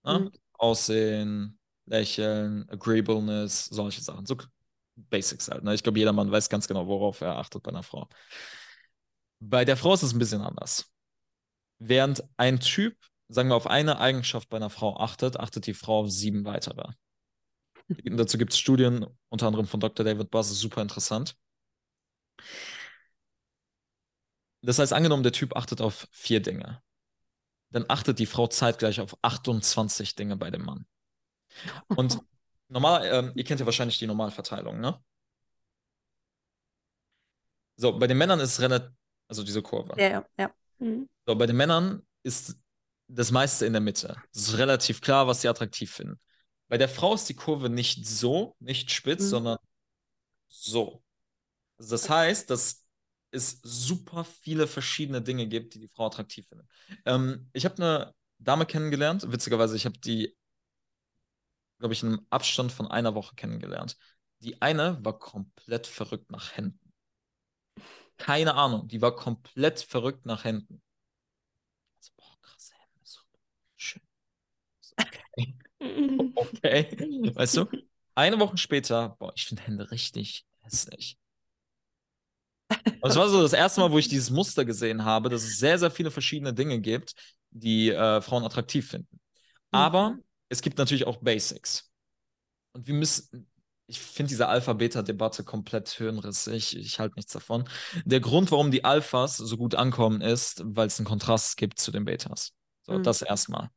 Ne? 0.03 0.19
Mhm. 0.19 0.31
Aussehen, 0.53 1.59
Lächeln, 1.85 2.67
Agreeableness, 2.69 3.65
solche 3.65 4.01
Sachen. 4.01 4.25
So 4.25 4.37
Basics 4.95 5.49
halt. 5.49 5.63
Ne? 5.63 5.73
Ich 5.73 5.83
glaube, 5.83 5.99
jeder 5.99 6.13
Mann 6.13 6.31
weiß 6.31 6.49
ganz 6.49 6.67
genau, 6.67 6.87
worauf 6.87 7.21
er 7.21 7.37
achtet 7.37 7.63
bei 7.63 7.71
einer 7.71 7.83
Frau. 7.83 8.07
Bei 9.39 9.65
der 9.65 9.77
Frau 9.77 9.93
ist 9.93 10.03
es 10.03 10.13
ein 10.13 10.19
bisschen 10.19 10.41
anders. 10.41 10.91
Während 11.79 12.23
ein 12.37 12.59
Typ, 12.59 12.97
sagen 13.27 13.49
wir, 13.49 13.55
auf 13.55 13.67
eine 13.67 13.99
Eigenschaft 13.99 14.49
bei 14.49 14.57
einer 14.57 14.69
Frau 14.69 14.97
achtet, 14.97 15.39
achtet 15.39 15.67
die 15.67 15.73
Frau 15.73 16.01
auf 16.01 16.11
sieben 16.11 16.45
weitere. 16.45 16.91
Dazu 18.03 18.37
gibt 18.37 18.53
es 18.53 18.59
Studien, 18.59 19.05
unter 19.29 19.47
anderem 19.47 19.67
von 19.67 19.79
Dr. 19.79 20.05
David 20.05 20.33
ist 20.33 20.49
super 20.59 20.81
interessant. 20.81 21.35
Das 24.61 24.79
heißt, 24.79 24.93
angenommen, 24.93 25.23
der 25.23 25.31
Typ 25.31 25.55
achtet 25.55 25.81
auf 25.81 26.07
vier 26.11 26.41
Dinge. 26.41 26.81
Dann 27.69 27.85
achtet 27.87 28.19
die 28.19 28.25
Frau 28.25 28.47
zeitgleich 28.47 28.99
auf 28.99 29.15
28 29.21 30.15
Dinge 30.15 30.37
bei 30.37 30.49
dem 30.49 30.63
Mann. 30.63 30.85
Und 31.87 32.19
normal, 32.67 33.05
ähm, 33.05 33.31
ihr 33.35 33.43
kennt 33.43 33.59
ja 33.59 33.65
wahrscheinlich 33.65 33.99
die 33.99 34.07
Normalverteilung, 34.07 34.79
ne? 34.79 34.99
So, 37.77 37.97
bei 37.97 38.07
den 38.07 38.17
Männern 38.17 38.39
ist 38.39 38.59
relativ, 38.61 38.91
also 39.27 39.43
diese 39.43 39.61
Kurve. 39.61 39.99
Ja, 40.01 40.09
ja, 40.09 40.25
ja. 40.37 40.51
Mhm. 40.79 41.09
So, 41.27 41.35
bei 41.35 41.45
den 41.45 41.57
Männern 41.57 42.05
ist 42.23 42.57
das 43.07 43.31
meiste 43.31 43.65
in 43.65 43.73
der 43.73 43.81
Mitte. 43.81 44.15
Es 44.33 44.49
ist 44.49 44.57
relativ 44.57 45.01
klar, 45.01 45.27
was 45.27 45.41
sie 45.41 45.47
attraktiv 45.49 45.91
finden. 45.91 46.19
Bei 46.67 46.77
der 46.77 46.89
Frau 46.89 47.13
ist 47.13 47.29
die 47.29 47.35
Kurve 47.35 47.69
nicht 47.69 48.07
so, 48.07 48.55
nicht 48.59 48.91
spitz, 48.91 49.23
Mhm. 49.25 49.29
sondern 49.29 49.57
so. 50.49 51.03
Also 51.77 51.91
das 51.95 52.09
heißt, 52.09 52.49
dass 52.49 52.85
es 53.31 53.59
super 53.63 54.23
viele 54.25 54.67
verschiedene 54.67 55.21
Dinge 55.21 55.47
gibt, 55.47 55.75
die 55.75 55.79
die 55.79 55.89
Frau 55.89 56.07
attraktiv 56.07 56.47
findet. 56.47 56.67
Ähm, 57.05 57.49
ich 57.53 57.65
habe 57.65 57.77
eine 57.77 58.15
Dame 58.39 58.65
kennengelernt, 58.65 59.31
witzigerweise, 59.31 59.75
ich 59.75 59.85
habe 59.85 59.99
die, 59.99 60.35
glaube 61.79 61.93
ich, 61.93 62.03
in 62.03 62.09
einem 62.09 62.25
Abstand 62.29 62.71
von 62.71 62.87
einer 62.91 63.15
Woche 63.15 63.35
kennengelernt. 63.35 63.97
Die 64.39 64.61
eine 64.61 65.03
war 65.03 65.17
komplett 65.19 65.87
verrückt 65.87 66.31
nach 66.31 66.55
Händen. 66.57 66.93
Keine 68.17 68.55
Ahnung, 68.55 68.87
die 68.89 69.01
war 69.01 69.15
komplett 69.15 69.79
verrückt 69.79 70.25
nach 70.25 70.43
Händen. 70.43 70.81
Also, 71.97 72.11
boah, 72.15 72.37
krasse 72.41 72.73
Hände, 72.75 72.99
so 73.03 73.19
schön. 73.75 74.01
So, 74.81 74.95
Okay. 76.35 77.33
Weißt 77.35 77.57
du, 77.57 77.65
eine 78.15 78.39
Woche 78.39 78.57
später, 78.57 79.15
boah, 79.19 79.31
ich 79.35 79.45
finde 79.45 79.63
Hände 79.63 79.91
richtig 79.91 80.45
hässlich. 80.61 81.17
Und 82.99 83.09
es 83.11 83.15
war 83.15 83.29
so 83.29 83.41
das 83.41 83.53
erste 83.53 83.81
Mal, 83.81 83.91
wo 83.91 83.97
ich 83.99 84.07
dieses 84.07 84.29
Muster 84.31 84.65
gesehen 84.65 85.05
habe, 85.05 85.29
dass 85.29 85.43
es 85.43 85.59
sehr, 85.59 85.77
sehr 85.77 85.91
viele 85.91 86.11
verschiedene 86.11 86.53
Dinge 86.53 86.79
gibt, 86.79 87.13
die 87.51 87.91
äh, 87.91 88.21
Frauen 88.21 88.43
attraktiv 88.43 88.89
finden. 88.89 89.19
Aber 89.71 90.17
es 90.49 90.61
gibt 90.61 90.77
natürlich 90.77 91.07
auch 91.07 91.17
Basics. 91.17 91.91
Und 92.73 92.87
wir 92.87 92.95
müssen, 92.95 93.49
ich 93.87 93.99
finde 93.99 94.29
diese 94.29 94.47
Alpha-Beta-Debatte 94.49 95.43
komplett 95.43 95.89
hirnrissig. 95.89 96.77
Ich 96.77 96.99
halte 96.99 97.15
nichts 97.15 97.33
davon. 97.33 97.69
Der 98.05 98.21
Grund, 98.21 98.51
warum 98.51 98.71
die 98.71 98.85
Alphas 98.85 99.37
so 99.37 99.57
gut 99.57 99.75
ankommen, 99.75 100.21
ist, 100.21 100.61
weil 100.65 100.87
es 100.87 100.99
einen 100.99 101.07
Kontrast 101.07 101.57
gibt 101.57 101.79
zu 101.79 101.91
den 101.91 102.05
Betas. 102.05 102.53
So, 102.83 102.93
Mhm. 102.93 103.03
das 103.03 103.21
erstmal. 103.21 103.69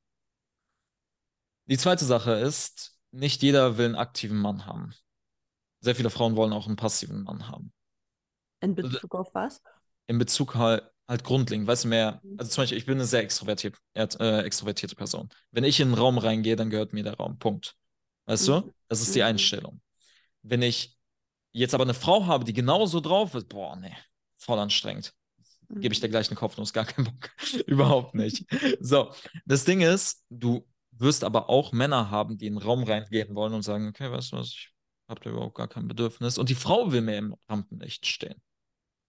Die 1.69 1.79
zweite 1.79 2.05
Sache 2.05 2.33
ist, 2.33 2.97
nicht 3.13 3.43
jeder 3.43 3.79
will 3.79 3.87
einen 3.87 3.95
aktiven 3.97 4.39
Mann 4.39 4.67
haben. 4.67 4.95
Sehr 5.81 5.95
viele 5.95 6.11
Frauen 6.11 6.37
wollen 6.37 6.53
auch 6.53 6.67
einen 6.67 6.77
passiven 6.77 7.23
Mann 7.23 7.49
haben. 7.49 7.73
In 8.61 8.75
Bezug 8.75 9.15
auf 9.15 9.35
was? 9.35 9.63
In 10.07 10.19
Bezug 10.19 10.55
halt, 10.55 10.83
halt 11.07 11.25
grundlegend, 11.25 11.67
weißt 11.67 11.85
du, 11.85 11.89
mehr, 11.89 12.23
also 12.37 12.51
zum 12.51 12.63
Beispiel, 12.63 12.79
ich 12.79 12.87
bin 12.87 12.95
eine 12.95 13.07
sehr 13.07 13.23
extrovertiert, 13.23 13.77
äh, 13.95 14.41
extrovertierte 14.43 14.97
Person. 14.97 15.29
Wenn 15.51 15.65
ich 15.65 15.81
in 15.81 15.89
einen 15.89 15.99
Raum 15.99 16.19
reingehe, 16.19 16.57
dann 16.57 16.71
gehört 16.71 16.93
mir 16.93 17.05
der 17.05 17.17
Raum. 17.17 17.39
Punkt. 17.39 17.77
Weißt 18.27 18.49
Mhm. 18.49 18.53
du? 18.53 18.73
Das 18.89 19.01
ist 19.01 19.15
die 19.15 19.21
Mhm. 19.21 19.27
Einstellung. 19.27 19.81
Wenn 20.43 20.63
ich 20.63 20.97
jetzt 21.53 21.75
aber 21.75 21.85
eine 21.85 21.95
Frau 21.95 22.27
habe, 22.27 22.45
die 22.45 22.53
genauso 22.53 23.01
drauf 23.01 23.35
ist, 23.35 23.49
boah, 23.49 23.77
nee, 23.77 23.95
voll 24.37 24.59
anstrengend. 24.59 25.15
Gebe 25.71 25.93
ich 25.93 26.01
der 26.01 26.09
gleich 26.09 26.29
eine 26.29 26.37
Kopfnuss, 26.37 26.73
gar 26.73 26.87
keinen 26.87 27.05
Bock. 27.07 27.31
Überhaupt 27.67 28.15
nicht. 28.15 28.47
So, 28.81 29.13
das 29.47 29.65
Ding 29.65 29.83
ist, 29.83 30.25
du 30.31 30.67
wirst 31.01 31.25
aber 31.25 31.49
auch 31.49 31.73
Männer 31.73 32.11
haben, 32.11 32.39
die 32.39 32.47
in 32.47 32.55
den 32.55 32.63
Raum 32.63 32.85
reingehen 32.85 33.35
wollen 33.35 33.55
und 33.55 33.63
sagen, 33.63 33.89
okay, 33.89 34.11
weißt 34.11 34.33
du 34.33 34.37
was, 34.37 34.49
ich 34.49 34.71
habe 35.09 35.21
da 35.21 35.31
überhaupt 35.31 35.55
gar 35.57 35.69
kein 35.69 35.89
Bedürfnis. 35.89 36.39
Und 36.39 36.49
die 36.49 36.55
Frau 36.55 36.93
will 36.93 37.01
mir 37.01 37.17
im 37.17 37.35
Rampenlicht 37.49 38.07
stehen. 38.07 38.41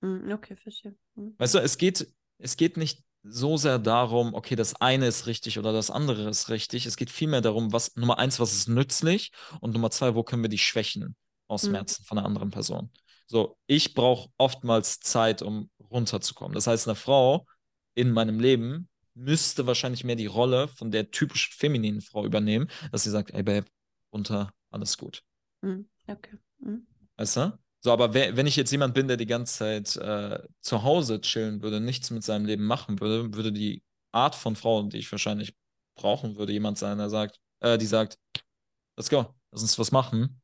Mhm, 0.02 0.32
Okay, 0.32 0.56
verstehe. 0.56 0.96
Mhm. 1.16 1.36
Weißt 1.38 1.56
du, 1.56 1.60
es 1.60 1.78
geht, 1.78 2.08
es 2.38 2.58
geht 2.58 2.78
nicht 2.78 3.04
so 3.24 3.58
sehr 3.58 3.80
darum, 3.80 4.34
okay, 4.34 4.56
das 4.56 4.76
eine 4.76 5.08
ist 5.08 5.28
richtig 5.28 5.60
oder 5.60 5.74
das 5.74 5.92
andere 5.92 6.30
ist 6.30 6.50
richtig. 6.50 6.86
Es 6.86 6.96
geht 6.96 7.10
vielmehr 7.10 7.42
darum, 7.42 7.74
was, 7.74 7.96
Nummer 7.96 8.18
eins, 8.18 8.40
was 8.40 8.54
ist 8.54 8.70
nützlich 8.70 9.32
und 9.60 9.74
Nummer 9.74 9.92
zwei, 9.92 10.16
wo 10.16 10.24
können 10.24 10.42
wir 10.42 10.50
die 10.50 10.58
Schwächen 10.58 11.16
ausmerzen 11.48 12.06
von 12.06 12.18
einer 12.18 12.28
anderen 12.28 12.50
Person. 12.50 12.92
So, 13.28 13.58
ich 13.68 13.94
brauche 13.94 14.30
oftmals 14.38 15.00
Zeit, 15.00 15.42
um 15.42 15.70
runterzukommen. 15.92 16.56
Das 16.56 16.68
heißt, 16.68 16.88
eine 16.88 16.96
Frau 16.96 17.46
in 17.94 18.12
meinem 18.12 18.40
Leben 18.40 18.89
müsste 19.14 19.68
wahrscheinlich 19.68 20.04
mehr 20.04 20.16
die 20.16 20.26
Rolle 20.26 20.68
von 20.68 20.92
der 20.92 21.12
typisch 21.12 21.50
femininen 21.56 22.02
Frau 22.02 22.26
übernehmen, 22.26 22.70
dass 22.92 23.04
sie 23.04 23.10
sagt, 23.10 23.32
ey 23.32 23.44
Babe, 23.44 23.66
runter, 24.14 24.54
alles 24.72 24.98
gut. 24.98 25.24
Mhm, 25.62 25.88
Okay. 26.08 26.38
Mhm. 26.60 26.88
Weißt 27.18 27.38
du? 27.38 27.60
So, 27.82 27.92
aber 27.94 28.14
wer, 28.14 28.36
wenn 28.36 28.48
ich 28.48 28.56
jetzt 28.56 28.72
jemand 28.72 28.94
bin, 28.94 29.08
der 29.08 29.18
die 29.18 29.26
ganze 29.26 29.58
Zeit 29.58 29.96
äh, 29.96 30.40
zu 30.62 30.84
Hause 30.84 31.22
chillen 31.22 31.62
würde, 31.62 31.80
nichts 31.80 32.12
mit 32.12 32.24
seinem 32.24 32.46
Leben 32.46 32.66
machen 32.66 33.00
würde, 33.00 33.34
würde 33.34 33.54
die 33.54 33.84
Art 34.12 34.36
von 34.36 34.56
Frau, 34.56 34.84
die 34.84 34.98
ich 34.98 35.12
wahrscheinlich 35.12 35.56
brauchen 35.96 36.36
würde, 36.36 36.52
jemand 36.52 36.78
sein, 36.78 36.98
der 36.98 37.10
sagt, 37.10 37.40
äh, 37.62 37.78
die 37.78 37.86
sagt, 37.86 38.18
let's 38.98 39.10
go, 39.10 39.34
lass 39.52 39.62
uns 39.62 39.80
was 39.80 39.92
machen. 39.92 40.42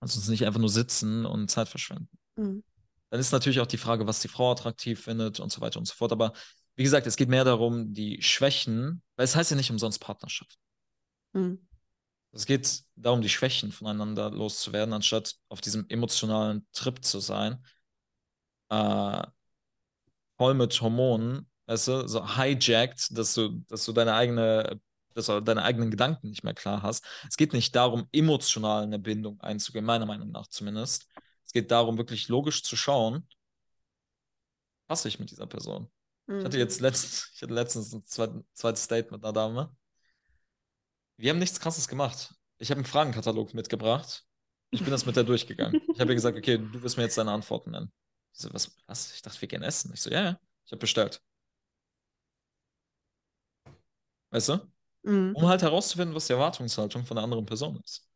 Lass 0.00 0.16
uns 0.16 0.28
nicht 0.28 0.46
einfach 0.46 0.60
nur 0.60 0.70
sitzen 0.70 1.26
und 1.26 1.50
Zeit 1.50 1.68
verschwenden. 1.68 2.08
Mhm. 2.36 2.62
Dann 3.10 3.20
ist 3.20 3.32
natürlich 3.32 3.60
auch 3.60 3.66
die 3.66 3.76
Frage, 3.76 4.06
was 4.06 4.20
die 4.20 4.28
Frau 4.28 4.52
attraktiv 4.52 5.02
findet 5.02 5.40
und 5.40 5.50
so 5.52 5.60
weiter 5.60 5.78
und 5.78 5.86
so 5.86 5.94
fort. 5.94 6.12
Aber 6.12 6.32
wie 6.76 6.82
gesagt, 6.82 7.06
es 7.06 7.16
geht 7.16 7.28
mehr 7.28 7.44
darum, 7.44 7.92
die 7.92 8.22
Schwächen, 8.22 9.02
weil 9.16 9.24
es 9.24 9.36
heißt 9.36 9.50
ja 9.50 9.56
nicht 9.56 9.70
umsonst 9.70 10.00
Partnerschaft. 10.00 10.58
Mhm. 11.32 11.66
Es 12.32 12.46
geht 12.46 12.84
darum, 12.94 13.22
die 13.22 13.28
Schwächen 13.28 13.72
voneinander 13.72 14.30
loszuwerden, 14.30 14.94
anstatt 14.94 15.36
auf 15.48 15.60
diesem 15.60 15.86
emotionalen 15.88 16.66
Trip 16.72 17.04
zu 17.04 17.18
sein. 17.18 17.64
Äh, 18.68 19.22
voll 20.36 20.54
mit 20.54 20.80
Hormonen, 20.80 21.50
weißt 21.66 21.88
du, 21.88 22.08
so 22.08 22.36
hijacked, 22.36 23.16
dass 23.16 23.34
du, 23.34 23.62
dass 23.68 23.84
du 23.84 23.92
deine 23.92 24.14
eigene, 24.14 24.80
dass 25.14 25.26
du 25.26 25.40
deine 25.40 25.62
eigenen 25.64 25.90
Gedanken 25.90 26.30
nicht 26.30 26.44
mehr 26.44 26.54
klar 26.54 26.82
hast. 26.82 27.04
Es 27.28 27.36
geht 27.36 27.52
nicht 27.52 27.74
darum, 27.74 28.08
emotional 28.12 28.84
eine 28.84 28.98
Bindung 28.98 29.40
einzugehen, 29.40 29.84
meiner 29.84 30.06
Meinung 30.06 30.30
nach 30.30 30.46
zumindest. 30.46 31.08
Es 31.44 31.52
geht 31.52 31.70
darum, 31.70 31.98
wirklich 31.98 32.28
logisch 32.28 32.62
zu 32.62 32.76
schauen, 32.76 33.28
passe 34.86 35.08
ich 35.08 35.18
mit 35.18 35.30
dieser 35.30 35.46
Person. 35.46 35.90
Mhm. 36.30 36.38
Ich 36.38 36.44
hatte 36.44 36.58
jetzt 36.58 36.80
mhm. 36.80 36.86
letztens, 36.86 37.30
ich 37.34 37.42
hatte 37.42 37.54
letztens 37.54 37.92
ein 37.92 38.04
zweites 38.54 38.88
Date 38.88 39.10
mit 39.10 39.22
einer 39.24 39.32
Dame. 39.32 39.76
Wir 41.16 41.30
haben 41.30 41.38
nichts 41.38 41.60
krasses 41.60 41.88
gemacht. 41.88 42.34
Ich 42.58 42.70
habe 42.70 42.78
einen 42.78 42.86
Fragenkatalog 42.86 43.52
mitgebracht. 43.52 44.24
Ich 44.70 44.80
bin 44.80 44.90
das 44.90 45.04
mit 45.04 45.16
der 45.16 45.24
durchgegangen. 45.24 45.80
Ich 45.92 46.00
habe 46.00 46.12
ihr 46.12 46.14
gesagt, 46.14 46.38
okay, 46.38 46.56
du 46.56 46.82
wirst 46.82 46.96
mir 46.96 47.02
jetzt 47.02 47.18
deine 47.18 47.32
Antworten 47.32 47.72
nennen. 47.72 47.92
Ich 48.32 48.40
so, 48.40 48.54
was, 48.54 48.76
was? 48.86 49.12
Ich 49.14 49.22
dachte, 49.22 49.40
wir 49.40 49.48
gehen 49.48 49.62
essen. 49.62 49.92
Ich 49.92 50.00
so, 50.00 50.10
ja, 50.10 50.22
ja, 50.22 50.40
ich 50.64 50.72
habe 50.72 50.78
bestellt. 50.78 51.20
Weißt 54.30 54.50
du? 54.50 54.60
Mhm. 55.02 55.34
Um 55.34 55.48
halt 55.48 55.62
herauszufinden, 55.62 56.14
was 56.14 56.28
die 56.28 56.34
Erwartungshaltung 56.34 57.04
von 57.04 57.16
der 57.16 57.24
anderen 57.24 57.44
Person 57.44 57.80
ist. 57.84 58.08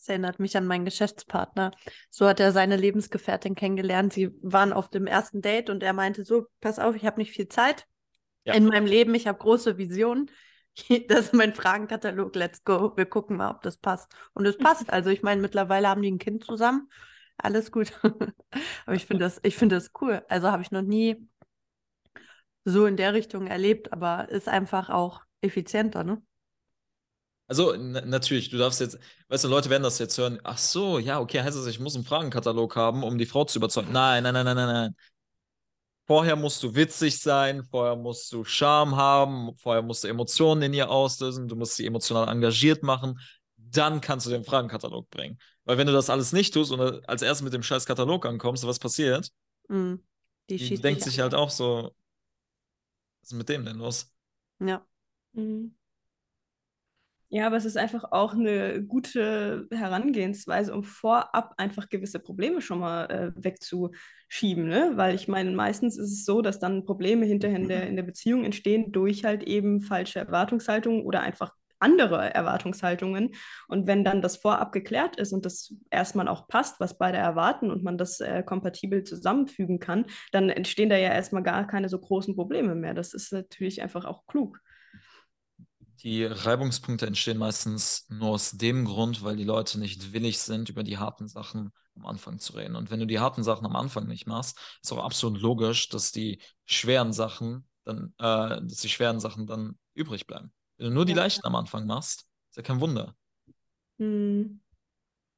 Das 0.00 0.08
erinnert 0.08 0.40
mich 0.40 0.56
an 0.56 0.66
meinen 0.66 0.86
Geschäftspartner. 0.86 1.72
So 2.08 2.26
hat 2.26 2.40
er 2.40 2.52
seine 2.52 2.76
Lebensgefährtin 2.76 3.54
kennengelernt. 3.54 4.14
Sie 4.14 4.30
waren 4.40 4.72
auf 4.72 4.88
dem 4.88 5.06
ersten 5.06 5.42
Date 5.42 5.68
und 5.68 5.82
er 5.82 5.92
meinte 5.92 6.24
so, 6.24 6.46
pass 6.62 6.78
auf, 6.78 6.96
ich 6.96 7.04
habe 7.04 7.20
nicht 7.20 7.32
viel 7.32 7.48
Zeit 7.48 7.86
ja. 8.44 8.54
in 8.54 8.64
meinem 8.64 8.86
Leben, 8.86 9.14
ich 9.14 9.26
habe 9.26 9.38
große 9.38 9.76
Visionen. 9.76 10.30
Das 11.08 11.26
ist 11.26 11.34
mein 11.34 11.52
Fragenkatalog, 11.52 12.34
let's 12.36 12.64
go. 12.64 12.96
Wir 12.96 13.04
gucken 13.04 13.36
mal, 13.36 13.50
ob 13.50 13.60
das 13.60 13.76
passt. 13.76 14.10
Und 14.32 14.46
es 14.46 14.56
passt. 14.56 14.88
Also 14.90 15.10
ich 15.10 15.22
meine, 15.22 15.42
mittlerweile 15.42 15.88
haben 15.88 16.00
die 16.00 16.10
ein 16.10 16.18
Kind 16.18 16.44
zusammen. 16.44 16.88
Alles 17.36 17.70
gut. 17.70 17.92
Aber 18.86 18.94
ich 18.94 19.04
finde 19.04 19.24
das, 19.24 19.40
ich 19.42 19.58
das 19.58 19.90
cool. 20.00 20.24
Also 20.28 20.50
habe 20.50 20.62
ich 20.62 20.70
noch 20.70 20.80
nie 20.80 21.28
so 22.64 22.86
in 22.86 22.96
der 22.96 23.12
Richtung 23.12 23.48
erlebt, 23.48 23.92
aber 23.92 24.28
ist 24.28 24.48
einfach 24.48 24.90
auch 24.90 25.22
effizienter, 25.40 26.04
ne? 26.04 26.22
Also 27.50 27.74
natürlich, 27.74 28.48
du 28.48 28.58
darfst 28.58 28.78
jetzt, 28.78 28.96
weißt 29.26 29.42
du, 29.42 29.48
Leute 29.48 29.70
werden 29.70 29.82
das 29.82 29.98
jetzt 29.98 30.16
hören, 30.16 30.38
ach 30.44 30.56
so, 30.56 31.00
ja, 31.00 31.18
okay, 31.18 31.42
heißt 31.42 31.58
das, 31.58 31.66
ich 31.66 31.80
muss 31.80 31.96
einen 31.96 32.04
Fragenkatalog 32.04 32.76
haben, 32.76 33.02
um 33.02 33.18
die 33.18 33.26
Frau 33.26 33.44
zu 33.44 33.58
überzeugen. 33.58 33.90
Nein, 33.90 34.22
nein, 34.22 34.34
nein, 34.34 34.44
nein, 34.44 34.54
nein, 34.54 34.68
nein. 34.68 34.96
Vorher 36.06 36.36
musst 36.36 36.62
du 36.62 36.76
witzig 36.76 37.18
sein, 37.18 37.64
vorher 37.64 37.96
musst 37.96 38.32
du 38.32 38.44
Charme 38.44 38.94
haben, 38.94 39.56
vorher 39.56 39.82
musst 39.82 40.04
du 40.04 40.08
Emotionen 40.08 40.62
in 40.62 40.74
ihr 40.74 40.90
auslösen, 40.90 41.48
du 41.48 41.56
musst 41.56 41.74
sie 41.74 41.86
emotional 41.86 42.28
engagiert 42.28 42.84
machen, 42.84 43.18
dann 43.56 44.00
kannst 44.00 44.26
du 44.26 44.30
den 44.30 44.44
Fragenkatalog 44.44 45.10
bringen. 45.10 45.36
Weil 45.64 45.76
wenn 45.76 45.88
du 45.88 45.92
das 45.92 46.08
alles 46.08 46.32
nicht 46.32 46.54
tust 46.54 46.70
und 46.70 46.80
als 47.08 47.22
erstes 47.22 47.42
mit 47.42 47.52
dem 47.52 47.64
scheiß 47.64 47.84
Katalog 47.84 48.26
ankommst, 48.26 48.64
was 48.64 48.78
passiert? 48.78 49.28
Mm, 49.66 49.94
die, 50.48 50.56
die 50.56 50.80
denkt 50.80 51.02
sich 51.02 51.18
halt 51.18 51.34
auch 51.34 51.50
so, 51.50 51.92
was 53.22 53.32
ist 53.32 53.36
mit 53.36 53.48
dem 53.48 53.64
denn 53.64 53.78
los? 53.78 54.14
Ja. 54.60 54.86
Mhm. 55.32 55.74
Ja, 57.32 57.46
aber 57.46 57.56
es 57.56 57.64
ist 57.64 57.76
einfach 57.76 58.10
auch 58.10 58.34
eine 58.34 58.82
gute 58.82 59.68
Herangehensweise, 59.70 60.74
um 60.74 60.82
vorab 60.82 61.54
einfach 61.58 61.88
gewisse 61.88 62.18
Probleme 62.18 62.60
schon 62.60 62.80
mal 62.80 63.04
äh, 63.08 63.32
wegzuschieben. 63.36 64.66
Ne? 64.66 64.92
Weil 64.96 65.14
ich 65.14 65.28
meine, 65.28 65.52
meistens 65.52 65.96
ist 65.96 66.10
es 66.10 66.24
so, 66.24 66.42
dass 66.42 66.58
dann 66.58 66.84
Probleme 66.84 67.24
hinterher 67.26 67.56
in 67.56 67.68
der, 67.68 67.86
in 67.86 67.94
der 67.94 68.02
Beziehung 68.02 68.44
entstehen 68.44 68.90
durch 68.90 69.24
halt 69.24 69.44
eben 69.44 69.80
falsche 69.80 70.18
Erwartungshaltungen 70.18 71.02
oder 71.04 71.20
einfach 71.20 71.54
andere 71.78 72.34
Erwartungshaltungen. 72.34 73.30
Und 73.68 73.86
wenn 73.86 74.04
dann 74.04 74.22
das 74.22 74.36
vorab 74.36 74.72
geklärt 74.72 75.14
ist 75.16 75.32
und 75.32 75.46
das 75.46 75.72
erstmal 75.88 76.26
auch 76.26 76.48
passt, 76.48 76.80
was 76.80 76.98
beide 76.98 77.18
erwarten 77.18 77.70
und 77.70 77.84
man 77.84 77.96
das 77.96 78.18
äh, 78.18 78.42
kompatibel 78.42 79.04
zusammenfügen 79.04 79.78
kann, 79.78 80.06
dann 80.32 80.50
entstehen 80.50 80.90
da 80.90 80.96
ja 80.96 81.12
erstmal 81.12 81.44
gar 81.44 81.64
keine 81.68 81.88
so 81.88 81.98
großen 82.00 82.34
Probleme 82.34 82.74
mehr. 82.74 82.92
Das 82.92 83.14
ist 83.14 83.32
natürlich 83.32 83.82
einfach 83.82 84.04
auch 84.04 84.26
klug. 84.26 84.60
Die 86.02 86.24
Reibungspunkte 86.24 87.06
entstehen 87.06 87.36
meistens 87.36 88.06
nur 88.08 88.30
aus 88.30 88.52
dem 88.52 88.86
Grund, 88.86 89.22
weil 89.22 89.36
die 89.36 89.44
Leute 89.44 89.78
nicht 89.78 90.14
willig 90.14 90.38
sind, 90.38 90.70
über 90.70 90.82
die 90.82 90.96
harten 90.96 91.28
Sachen 91.28 91.72
am 91.94 92.06
Anfang 92.06 92.38
zu 92.38 92.54
reden. 92.54 92.74
Und 92.74 92.90
wenn 92.90 93.00
du 93.00 93.06
die 93.06 93.18
harten 93.18 93.42
Sachen 93.42 93.66
am 93.66 93.76
Anfang 93.76 94.06
nicht 94.06 94.26
machst, 94.26 94.58
ist 94.82 94.92
auch 94.92 95.04
absolut 95.04 95.40
logisch, 95.42 95.90
dass 95.90 96.10
die 96.10 96.40
schweren 96.64 97.12
Sachen 97.12 97.68
dann, 97.84 98.14
äh, 98.18 98.62
dass 98.62 98.78
die 98.78 98.88
schweren 98.88 99.20
Sachen 99.20 99.46
dann 99.46 99.78
übrig 99.92 100.26
bleiben. 100.26 100.52
Wenn 100.78 100.86
du 100.86 100.94
nur 100.94 101.04
die 101.04 101.12
leichten 101.12 101.46
am 101.46 101.54
Anfang 101.54 101.86
machst, 101.86 102.26
ist 102.48 102.56
ja 102.56 102.62
kein 102.62 102.80
Wunder. 102.80 103.14
Mhm. 103.98 104.62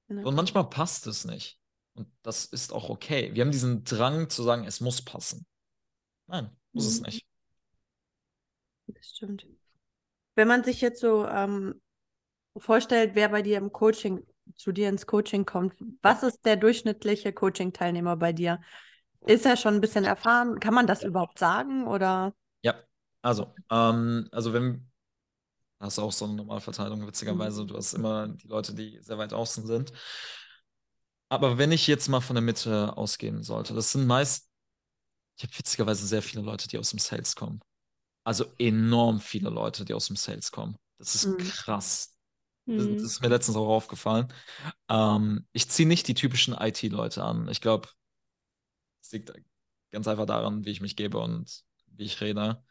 Und 0.06 0.34
manchmal 0.34 0.68
passt 0.68 1.08
es 1.08 1.24
nicht. 1.24 1.58
Und 1.94 2.08
das 2.22 2.44
ist 2.44 2.72
auch 2.72 2.88
okay. 2.88 3.34
Wir 3.34 3.42
haben 3.42 3.50
diesen 3.50 3.82
Drang 3.82 4.30
zu 4.30 4.44
sagen, 4.44 4.64
es 4.64 4.80
muss 4.80 5.02
passen. 5.02 5.44
Nein, 6.28 6.56
muss 6.72 6.84
mhm. 6.84 6.90
es 6.90 7.00
nicht. 7.00 7.26
Das 8.86 9.10
stimmt. 9.10 9.46
Wenn 10.35 10.49
man 10.49 10.64
sich 10.64 10.80
jetzt 10.80 11.01
so 11.01 11.26
ähm, 11.26 11.80
vorstellt, 12.57 13.12
wer 13.14 13.28
bei 13.28 13.43
dir 13.43 13.59
im 13.59 13.72
Coaching, 13.72 14.26
zu 14.57 14.72
dir 14.72 14.89
ins 14.89 15.07
Coaching 15.07 15.45
kommt, 15.45 15.74
was 16.03 16.22
ist 16.22 16.45
der 16.45 16.57
durchschnittliche 16.57 17.33
Coaching-Teilnehmer 17.33 18.16
bei 18.16 18.33
dir? 18.33 18.61
Ist 19.26 19.47
er 19.47 19.57
schon 19.57 19.74
ein 19.74 19.80
bisschen 19.80 20.05
erfahren? 20.05 20.59
Kann 20.59 20.74
man 20.74 20.87
das 20.87 21.05
überhaupt 21.05 21.39
sagen 21.39 21.87
oder? 21.87 22.35
Ja, 22.62 22.74
also, 23.22 23.55
ähm, 23.70 24.28
also 24.33 24.53
wenn 24.53 24.93
hast 25.83 25.99
du 25.99 26.03
auch 26.03 26.12
so 26.12 26.24
eine 26.24 26.35
Normalverteilung, 26.35 27.07
witzigerweise, 27.07 27.62
mhm. 27.62 27.68
du 27.68 27.76
hast 27.76 27.93
immer 27.93 28.28
die 28.28 28.47
Leute, 28.47 28.74
die 28.74 28.99
sehr 29.03 29.18
weit 29.18 29.33
außen 29.33 29.66
sind. 29.66 29.93
Aber 31.28 31.59
wenn 31.59 31.72
ich 31.72 31.87
jetzt 31.87 32.09
mal 32.09 32.20
von 32.20 32.37
der 32.37 32.43
Mitte 32.43 32.97
ausgehen 32.97 33.43
sollte, 33.43 33.74
das 33.74 33.91
sind 33.91 34.07
meist, 34.07 34.49
ich 35.37 35.45
habe 35.45 35.59
witzigerweise 35.59 36.07
sehr 36.07 36.22
viele 36.22 36.43
Leute, 36.43 36.68
die 36.68 36.78
aus 36.78 36.91
dem 36.91 36.99
Sales 36.99 37.35
kommen. 37.35 37.61
Also 38.24 38.46
enorm 38.58 39.20
viele 39.20 39.50
Leute, 39.50 39.84
die 39.84 39.94
aus 39.94 40.06
dem 40.06 40.16
Sales 40.16 40.52
kommen. 40.52 40.76
Das 40.98 41.14
ist 41.14 41.26
mhm. 41.26 41.38
krass. 41.38 42.16
Das, 42.66 42.84
mhm. 42.84 42.94
das, 42.94 43.02
ist 43.02 43.22
mir 43.22 43.28
letztens 43.28 43.56
auch 43.56 43.68
aufgefallen. 43.68 44.32
Ähm, 44.88 45.46
ich 45.52 45.68
ziehe 45.68 45.88
nicht 45.88 46.06
die 46.06 46.14
typischen 46.14 46.54
IT-Leute 46.54 47.24
an. 47.24 47.48
Ich 47.48 47.60
glaube, 47.60 47.88
es 49.00 49.10
liegt 49.10 49.32
ganz 49.90 50.06
einfach 50.06 50.26
daran, 50.26 50.64
wie 50.64 50.70
ich 50.70 50.80
mich 50.80 50.94
gebe 50.94 51.18
und 51.18 51.64
wie 51.86 52.04
ich 52.04 52.20
rede. 52.20 52.62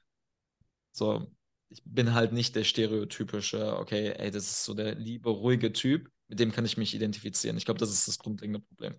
So, 0.94 1.30
ich 1.70 1.82
bin 1.86 2.14
halt 2.14 2.32
nicht 2.32 2.56
der 2.56 2.64
stereotypische, 2.64 3.78
okay, 3.78 4.14
ey, 4.18 4.32
das 4.32 4.46
ist 4.46 4.64
so 4.64 4.74
der 4.74 4.96
liebe, 4.96 5.30
ruhige 5.30 5.74
Typ, 5.74 6.10
mit 6.28 6.40
dem 6.40 6.52
kann 6.52 6.66
ich 6.66 6.78
mich 6.78 6.94
identifizieren. 6.94 7.58
Ich 7.58 7.66
glaube, 7.66 7.80
das 7.80 7.92
ist 7.92 8.08
das 8.08 8.20
grundlegende 8.20 8.60
Problem. 8.60 8.96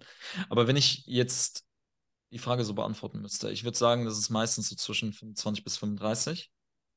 Aber 0.50 0.66
wenn 0.66 0.76
ich 0.76 1.04
jetzt 1.06 1.64
die 2.32 2.38
Frage 2.38 2.64
so 2.64 2.74
beantworten 2.74 3.20
müsste. 3.20 3.50
Ich 3.50 3.62
würde 3.62 3.76
sagen, 3.76 4.06
das 4.06 4.18
ist 4.18 4.30
meistens 4.30 4.70
so 4.70 4.74
zwischen 4.74 5.12
25 5.12 5.64
bis 5.64 5.76
35. 5.76 6.50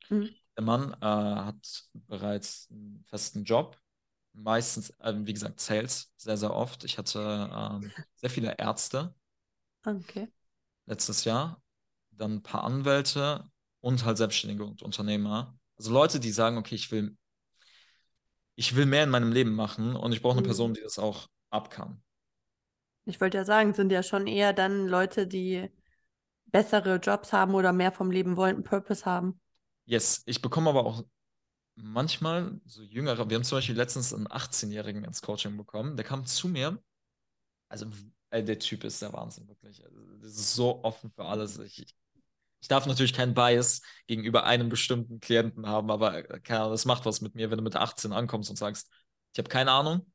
Mhm. 0.09 0.29
Der 0.57 0.63
Mann 0.63 0.93
äh, 0.93 1.05
hat 1.05 1.83
bereits 1.93 2.69
einen 2.71 3.03
festen 3.05 3.43
Job, 3.43 3.77
meistens, 4.31 4.91
äh, 5.01 5.13
wie 5.17 5.33
gesagt, 5.33 5.59
Sales, 5.59 6.13
sehr, 6.15 6.37
sehr 6.37 6.53
oft. 6.53 6.85
Ich 6.85 6.97
hatte 6.97 7.81
äh, 7.83 8.01
sehr 8.15 8.29
viele 8.29 8.55
Ärzte 8.57 9.13
okay. 9.85 10.31
letztes 10.85 11.25
Jahr, 11.25 11.61
dann 12.11 12.35
ein 12.35 12.43
paar 12.43 12.63
Anwälte 12.63 13.43
und 13.81 14.05
halt 14.05 14.17
Selbstständige 14.17 14.63
und 14.63 14.81
Unternehmer. 14.83 15.59
Also 15.75 15.91
Leute, 15.91 16.21
die 16.21 16.31
sagen, 16.31 16.57
okay, 16.57 16.75
ich 16.75 16.91
will, 16.91 17.17
ich 18.55 18.73
will 18.77 18.85
mehr 18.85 19.03
in 19.03 19.09
meinem 19.09 19.33
Leben 19.33 19.53
machen 19.53 19.97
und 19.97 20.13
ich 20.13 20.21
brauche 20.21 20.35
eine 20.35 20.43
mhm. 20.43 20.45
Person, 20.45 20.73
die 20.73 20.81
das 20.81 20.97
auch 20.97 21.27
ab 21.49 21.71
kann. 21.71 22.01
Ich 23.05 23.21
wollte 23.21 23.37
ja 23.37 23.45
sagen, 23.45 23.73
sind 23.73 23.91
ja 23.91 24.03
schon 24.03 24.27
eher 24.27 24.53
dann 24.53 24.87
Leute, 24.87 25.27
die 25.27 25.69
bessere 26.47 26.97
Jobs 26.97 27.33
haben 27.33 27.53
oder 27.53 27.73
mehr 27.73 27.91
vom 27.91 28.11
Leben 28.11 28.37
wollen, 28.37 28.55
einen 28.55 28.63
Purpose 28.63 29.05
haben. 29.05 29.39
Yes, 29.85 30.23
ich 30.25 30.41
bekomme 30.41 30.69
aber 30.69 30.85
auch 30.85 31.03
manchmal 31.75 32.59
so 32.65 32.81
jüngere, 32.81 33.29
wir 33.29 33.35
haben 33.35 33.43
zum 33.43 33.57
Beispiel 33.57 33.75
letztens 33.75 34.13
einen 34.13 34.27
18-Jährigen 34.27 35.03
ins 35.03 35.21
Coaching 35.21 35.57
bekommen, 35.57 35.97
der 35.97 36.05
kam 36.05 36.25
zu 36.25 36.47
mir, 36.47 36.81
also 37.69 37.87
ey, 38.29 38.43
der 38.43 38.59
Typ 38.59 38.83
ist 38.83 39.01
der 39.01 39.13
Wahnsinn, 39.13 39.47
wirklich. 39.47 39.83
Also, 39.83 39.97
das 40.21 40.31
ist 40.31 40.55
so 40.55 40.83
offen 40.83 41.11
für 41.11 41.25
alles. 41.25 41.59
Ich, 41.59 41.85
ich 42.61 42.67
darf 42.67 42.85
natürlich 42.85 43.13
keinen 43.13 43.33
Bias 43.33 43.81
gegenüber 44.07 44.45
einem 44.45 44.69
bestimmten 44.69 45.19
Klienten 45.19 45.67
haben, 45.67 45.91
aber 45.91 46.29
äh, 46.29 46.39
keine 46.39 46.61
Ahnung, 46.61 46.73
das 46.73 46.85
macht 46.85 47.05
was 47.05 47.21
mit 47.21 47.35
mir, 47.35 47.51
wenn 47.51 47.57
du 47.57 47.63
mit 47.63 47.75
18 47.75 48.13
ankommst 48.13 48.49
und 48.49 48.55
sagst, 48.55 48.89
ich 49.33 49.39
habe 49.39 49.49
keine 49.49 49.71
Ahnung, 49.71 50.11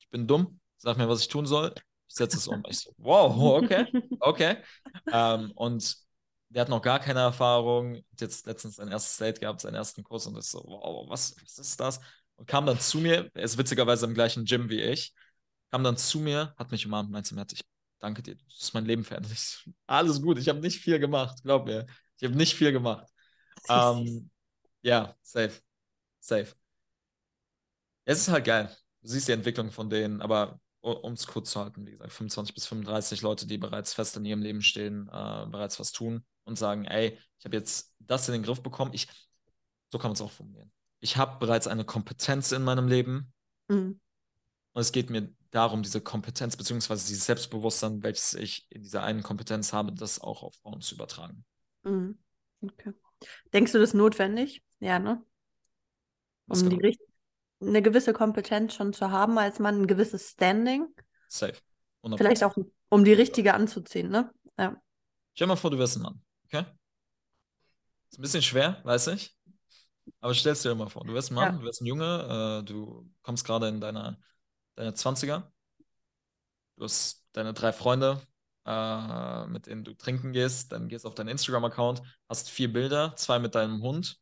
ich 0.00 0.08
bin 0.10 0.26
dumm, 0.26 0.60
sag 0.82 0.98
mir, 0.98 1.08
was 1.08 1.20
ich 1.20 1.28
tun 1.28 1.46
soll. 1.46 1.72
Ich 2.08 2.16
setze 2.16 2.36
es 2.36 2.48
um. 2.48 2.62
Ich 2.68 2.80
so, 2.80 2.92
wow, 2.98 3.62
okay, 3.62 3.86
okay. 4.20 4.56
ähm, 5.10 5.52
und 5.54 5.96
der 6.48 6.62
hat 6.62 6.68
noch 6.68 6.82
gar 6.82 7.00
keine 7.00 7.20
Erfahrung. 7.20 7.96
Hat 7.96 8.20
jetzt 8.20 8.46
letztens 8.46 8.76
sein 8.76 8.88
erstes 8.88 9.16
Date 9.16 9.40
gehabt, 9.40 9.60
seinen 9.60 9.76
ersten 9.76 10.02
Kurs 10.02 10.26
und 10.26 10.36
ist 10.36 10.50
so, 10.50 10.62
wow, 10.66 11.08
was, 11.08 11.34
was 11.42 11.58
ist 11.58 11.80
das? 11.80 12.00
Und 12.36 12.46
kam 12.46 12.66
dann 12.66 12.78
zu 12.80 12.98
mir, 12.98 13.30
er 13.32 13.42
ist 13.42 13.56
witzigerweise 13.56 14.06
im 14.06 14.14
gleichen 14.14 14.44
Gym 14.44 14.68
wie 14.68 14.80
ich, 14.82 15.14
kam 15.70 15.84
dann 15.84 15.96
zu 15.96 16.18
mir, 16.18 16.54
hat 16.58 16.70
mich 16.70 16.84
umarmt 16.84 17.06
und 17.08 17.12
meinte, 17.12 17.34
Matt, 17.34 17.52
ich 17.52 17.62
danke 18.00 18.22
dir, 18.22 18.34
du 18.34 18.44
hast 18.50 18.74
mein 18.74 18.84
Leben 18.84 19.04
verändert. 19.04 19.32
Ich, 19.32 19.70
alles 19.86 20.20
gut, 20.20 20.38
ich 20.38 20.48
habe 20.48 20.60
nicht 20.60 20.80
viel 20.80 20.98
gemacht, 20.98 21.42
glaub 21.42 21.66
mir. 21.66 21.86
Ich 22.18 22.24
habe 22.24 22.36
nicht 22.36 22.54
viel 22.54 22.72
gemacht. 22.72 23.08
Ähm, 23.68 24.30
ja, 24.82 25.14
safe. 25.22 25.62
Safe. 26.20 26.48
Es 28.04 28.18
ist 28.18 28.28
halt 28.28 28.44
geil. 28.44 28.76
Du 29.00 29.08
siehst 29.08 29.28
die 29.28 29.32
Entwicklung 29.32 29.70
von 29.70 29.88
denen, 29.88 30.20
aber 30.20 30.60
um 30.82 31.12
es 31.12 31.26
kurz 31.26 31.52
zu 31.52 31.60
halten, 31.60 31.86
wie 31.86 31.92
gesagt, 31.92 32.12
25 32.12 32.54
bis 32.54 32.66
35 32.66 33.22
Leute, 33.22 33.46
die 33.46 33.58
bereits 33.58 33.94
fest 33.94 34.16
in 34.16 34.24
ihrem 34.24 34.42
Leben 34.42 34.62
stehen, 34.62 35.08
äh, 35.08 35.46
bereits 35.46 35.78
was 35.80 35.92
tun 35.92 36.24
und 36.44 36.58
sagen, 36.58 36.84
ey, 36.84 37.18
ich 37.38 37.44
habe 37.44 37.56
jetzt 37.56 37.94
das 38.00 38.28
in 38.28 38.32
den 38.32 38.42
Griff 38.42 38.62
bekommen. 38.62 38.92
Ich, 38.92 39.08
so 39.88 39.98
kann 39.98 40.10
man 40.10 40.14
es 40.14 40.20
auch 40.20 40.30
formulieren. 40.30 40.72
Ich 41.00 41.16
habe 41.16 41.38
bereits 41.38 41.66
eine 41.66 41.84
Kompetenz 41.84 42.52
in 42.52 42.62
meinem 42.62 42.88
Leben. 42.88 43.32
Mhm. 43.68 44.00
Und 44.74 44.80
es 44.80 44.92
geht 44.92 45.10
mir 45.10 45.32
darum, 45.50 45.82
diese 45.82 46.00
Kompetenz 46.00 46.56
beziehungsweise 46.56 47.06
dieses 47.06 47.26
Selbstbewusstsein, 47.26 48.02
welches 48.02 48.34
ich 48.34 48.66
in 48.70 48.82
dieser 48.82 49.02
einen 49.02 49.22
Kompetenz 49.22 49.72
habe, 49.72 49.92
das 49.92 50.20
auch 50.20 50.42
auf 50.42 50.56
Frauen 50.56 50.80
zu 50.80 50.94
übertragen. 50.94 51.44
Mhm. 51.84 52.18
Okay. 52.62 52.92
Denkst 53.52 53.72
du 53.72 53.78
das 53.78 53.94
notwendig? 53.94 54.62
Ja, 54.80 54.98
ne? 54.98 55.22
Um 56.48 56.70
die, 56.70 56.76
genau? 56.76 56.92
Eine 57.62 57.82
gewisse 57.82 58.12
Kompetenz 58.12 58.74
schon 58.74 58.92
zu 58.92 59.10
haben 59.10 59.38
als 59.38 59.58
Mann, 59.58 59.82
ein 59.82 59.86
gewisses 59.86 60.30
Standing. 60.30 60.86
Safe. 61.28 61.56
100%. 62.04 62.16
Vielleicht 62.18 62.44
auch, 62.44 62.56
um 62.88 63.04
die 63.04 63.12
richtige 63.12 63.54
anzuziehen, 63.54 64.10
ne? 64.10 64.30
Ja. 64.58 64.76
Stell 65.34 65.46
dir 65.46 65.52
mal 65.52 65.56
vor, 65.56 65.70
du 65.70 65.78
wärst 65.78 65.96
ein 65.96 66.02
Mann, 66.02 66.22
okay? 66.44 66.64
Ist 68.10 68.18
ein 68.18 68.22
bisschen 68.22 68.42
schwer, 68.42 68.80
weiß 68.84 69.08
ich. 69.08 69.36
Aber 70.20 70.34
stellst 70.34 70.64
dir 70.64 70.74
mal 70.74 70.88
vor, 70.88 71.04
du 71.04 71.14
wärst 71.14 71.30
ein 71.30 71.34
Mann, 71.34 71.54
ja. 71.54 71.58
du 71.58 71.64
wärst 71.64 71.80
ein 71.80 71.86
Junge, 71.86 72.60
äh, 72.60 72.64
du 72.64 73.08
kommst 73.22 73.44
gerade 73.46 73.68
in 73.68 73.80
deine, 73.80 74.18
deine 74.74 74.90
20er, 74.90 75.44
du 76.76 76.84
hast 76.84 77.24
deine 77.32 77.54
drei 77.54 77.72
Freunde, 77.72 78.20
äh, 78.66 79.46
mit 79.46 79.66
denen 79.66 79.84
du 79.84 79.94
trinken 79.94 80.32
gehst, 80.32 80.72
dann 80.72 80.88
gehst 80.88 81.06
auf 81.06 81.14
deinen 81.14 81.28
Instagram-Account, 81.28 82.02
hast 82.28 82.50
vier 82.50 82.72
Bilder, 82.72 83.14
zwei 83.16 83.38
mit 83.38 83.54
deinem 83.54 83.80
Hund, 83.82 84.18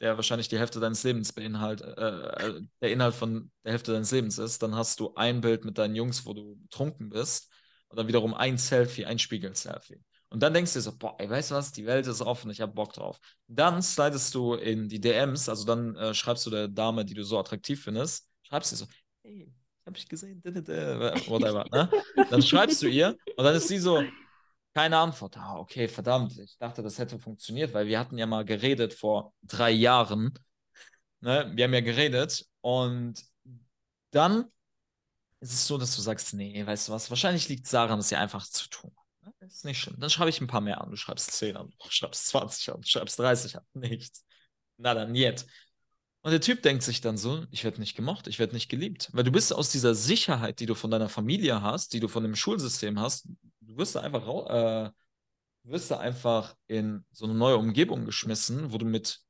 der 0.00 0.16
wahrscheinlich 0.16 0.48
die 0.48 0.58
Hälfte 0.58 0.80
deines 0.80 1.02
Lebens 1.02 1.32
beinhaltet, 1.32 1.98
äh, 1.98 2.46
äh, 2.46 2.62
der 2.80 2.92
Inhalt 2.92 3.14
von 3.14 3.50
der 3.64 3.72
Hälfte 3.72 3.92
deines 3.92 4.12
Lebens 4.12 4.38
ist, 4.38 4.62
dann 4.62 4.74
hast 4.74 5.00
du 5.00 5.14
ein 5.14 5.40
Bild 5.40 5.64
mit 5.64 5.78
deinen 5.78 5.96
Jungs, 5.96 6.24
wo 6.26 6.34
du 6.34 6.56
betrunken 6.56 7.10
bist, 7.10 7.52
und 7.88 7.98
dann 7.98 8.06
wiederum 8.06 8.34
ein 8.34 8.58
Selfie, 8.58 9.06
ein 9.06 9.18
Spiegel-Selfie. 9.18 10.02
Und 10.30 10.42
dann 10.42 10.52
denkst 10.52 10.74
du 10.74 10.78
dir 10.78 10.82
so, 10.82 10.96
boah, 10.96 11.16
ey, 11.18 11.28
weißt 11.28 11.50
du 11.50 11.54
was, 11.54 11.72
die 11.72 11.86
Welt 11.86 12.06
ist 12.06 12.20
offen, 12.20 12.50
ich 12.50 12.60
hab 12.60 12.74
Bock 12.74 12.92
drauf. 12.92 13.18
Dann 13.46 13.80
slidest 13.80 14.34
du 14.34 14.54
in 14.54 14.88
die 14.88 15.00
DMs, 15.00 15.48
also 15.48 15.64
dann 15.64 15.96
äh, 15.96 16.12
schreibst 16.12 16.44
du 16.44 16.50
der 16.50 16.68
Dame, 16.68 17.04
die 17.04 17.14
du 17.14 17.24
so 17.24 17.38
attraktiv 17.38 17.82
findest, 17.82 18.28
schreibst 18.42 18.72
du 18.72 18.76
so, 18.76 18.86
hey, 19.22 19.50
hab 19.86 19.96
ich 19.96 20.06
gesehen, 20.06 20.42
whatever, 20.44 21.64
ne? 21.72 21.90
Dann 22.30 22.42
schreibst 22.42 22.82
du 22.82 22.88
ihr 22.88 23.16
und 23.36 23.44
dann 23.44 23.56
ist 23.56 23.68
sie 23.68 23.78
so, 23.78 24.02
keine 24.78 24.98
Antwort. 24.98 25.36
Ah, 25.36 25.56
okay, 25.56 25.88
verdammt. 25.88 26.38
Ich 26.38 26.56
dachte, 26.56 26.84
das 26.84 27.00
hätte 27.00 27.18
funktioniert, 27.18 27.74
weil 27.74 27.88
wir 27.88 27.98
hatten 27.98 28.16
ja 28.16 28.26
mal 28.26 28.44
geredet 28.44 28.94
vor 28.94 29.34
drei 29.42 29.72
Jahren. 29.72 30.38
Ne? 31.18 31.50
Wir 31.56 31.64
haben 31.64 31.74
ja 31.74 31.80
geredet 31.80 32.46
und 32.60 33.20
dann 34.12 34.44
ist 35.40 35.52
es 35.52 35.66
so, 35.66 35.78
dass 35.78 35.96
du 35.96 36.00
sagst, 36.00 36.32
nee, 36.34 36.64
weißt 36.64 36.86
du 36.86 36.92
was, 36.92 37.10
wahrscheinlich 37.10 37.48
liegt 37.48 37.64
es 37.64 37.72
daran, 37.72 37.98
dass 37.98 38.08
sie 38.08 38.14
einfach 38.14 38.46
zu 38.46 38.68
tun 38.68 38.92
hat. 38.96 39.34
Das 39.40 39.52
ist 39.52 39.64
nicht 39.64 39.80
schlimm. 39.80 39.96
Dann 39.98 40.10
schreibe 40.10 40.30
ich 40.30 40.40
ein 40.40 40.46
paar 40.46 40.60
mehr 40.60 40.80
an. 40.80 40.90
Du 40.90 40.96
schreibst 40.96 41.32
10 41.32 41.56
an, 41.56 41.70
du 41.70 41.90
schreibst 41.90 42.28
20 42.28 42.72
an, 42.72 42.80
du 42.80 42.86
schreibst 42.86 43.18
30 43.18 43.56
an. 43.56 43.64
Nichts. 43.74 44.24
Na 44.76 44.94
dann, 44.94 45.12
jetzt. 45.16 45.48
Und 46.20 46.30
der 46.30 46.40
Typ 46.40 46.62
denkt 46.62 46.84
sich 46.84 47.00
dann 47.00 47.18
so, 47.18 47.44
ich 47.50 47.64
werde 47.64 47.80
nicht 47.80 47.96
gemocht, 47.96 48.28
ich 48.28 48.38
werde 48.38 48.54
nicht 48.54 48.68
geliebt. 48.68 49.10
Weil 49.12 49.24
du 49.24 49.32
bist 49.32 49.52
aus 49.52 49.72
dieser 49.72 49.96
Sicherheit, 49.96 50.60
die 50.60 50.66
du 50.66 50.76
von 50.76 50.92
deiner 50.92 51.08
Familie 51.08 51.62
hast, 51.62 51.94
die 51.94 52.00
du 52.00 52.06
von 52.06 52.22
dem 52.22 52.36
Schulsystem 52.36 53.00
hast, 53.00 53.28
du 53.68 53.76
wirst 53.76 53.94
da 53.94 54.00
einfach, 54.00 54.26
äh, 54.50 54.90
wirst 55.64 55.90
da 55.90 55.98
einfach 55.98 56.56
in 56.66 57.04
so 57.12 57.26
eine 57.26 57.34
neue 57.34 57.56
Umgebung 57.58 58.06
geschmissen, 58.06 58.72
wo 58.72 58.78
du 58.78 58.86
mit 58.86 59.20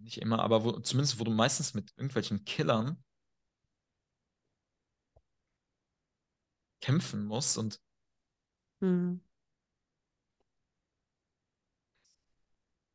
nicht 0.00 0.18
immer, 0.20 0.40
aber 0.40 0.64
wo, 0.64 0.72
zumindest 0.80 1.20
wo 1.20 1.24
du 1.24 1.30
meistens 1.30 1.74
mit 1.74 1.92
irgendwelchen 1.96 2.44
Killern 2.44 3.02
kämpfen 6.80 7.24
musst 7.26 7.58
und 7.58 7.80
hm. 8.80 9.20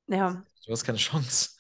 Ja. 0.08 0.44
Du 0.66 0.72
hast 0.72 0.84
keine 0.84 0.98
Chance. 0.98 1.52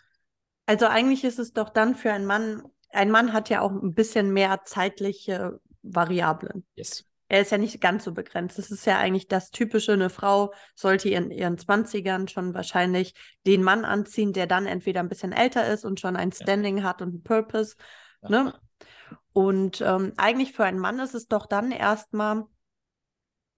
Also 0.67 0.87
eigentlich 0.87 1.23
ist 1.23 1.39
es 1.39 1.53
doch 1.53 1.69
dann 1.69 1.95
für 1.95 2.11
einen 2.11 2.25
Mann 2.25 2.63
ein 2.95 3.11
Mann 3.11 3.33
hat 3.33 3.49
ja 3.49 3.61
auch 3.61 3.71
ein 3.71 3.93
bisschen 3.93 4.31
mehr 4.31 4.61
zeitliche 4.65 5.59
Variablen. 5.83 6.65
Yes. 6.75 7.05
Er 7.27 7.41
ist 7.41 7.51
ja 7.51 7.57
nicht 7.57 7.81
ganz 7.81 8.03
so 8.03 8.13
begrenzt. 8.13 8.57
Das 8.57 8.69
ist 8.69 8.85
ja 8.85 8.99
eigentlich 8.99 9.27
das 9.27 9.49
Typische. 9.49 9.93
Eine 9.93 10.09
Frau 10.09 10.53
sollte 10.75 11.09
in 11.09 11.31
ihren 11.31 11.57
20ern 11.57 12.29
schon 12.29 12.53
wahrscheinlich 12.53 13.15
den 13.47 13.63
Mann 13.63 13.83
anziehen, 13.83 14.31
der 14.31 14.45
dann 14.45 14.67
entweder 14.67 14.99
ein 14.99 15.09
bisschen 15.09 15.31
älter 15.31 15.67
ist 15.67 15.85
und 15.85 15.99
schon 15.99 16.15
ein 16.15 16.31
Standing 16.31 16.79
ja. 16.79 16.83
hat 16.83 17.01
und 17.01 17.09
einen 17.09 17.23
Purpose. 17.23 17.75
Ja. 18.21 18.29
Ne? 18.29 18.53
Und 19.33 19.81
ähm, 19.81 20.13
eigentlich 20.17 20.53
für 20.53 20.65
einen 20.65 20.79
Mann 20.79 20.99
ist 20.99 21.15
es 21.15 21.27
doch 21.27 21.47
dann 21.47 21.71
erstmal 21.71 22.43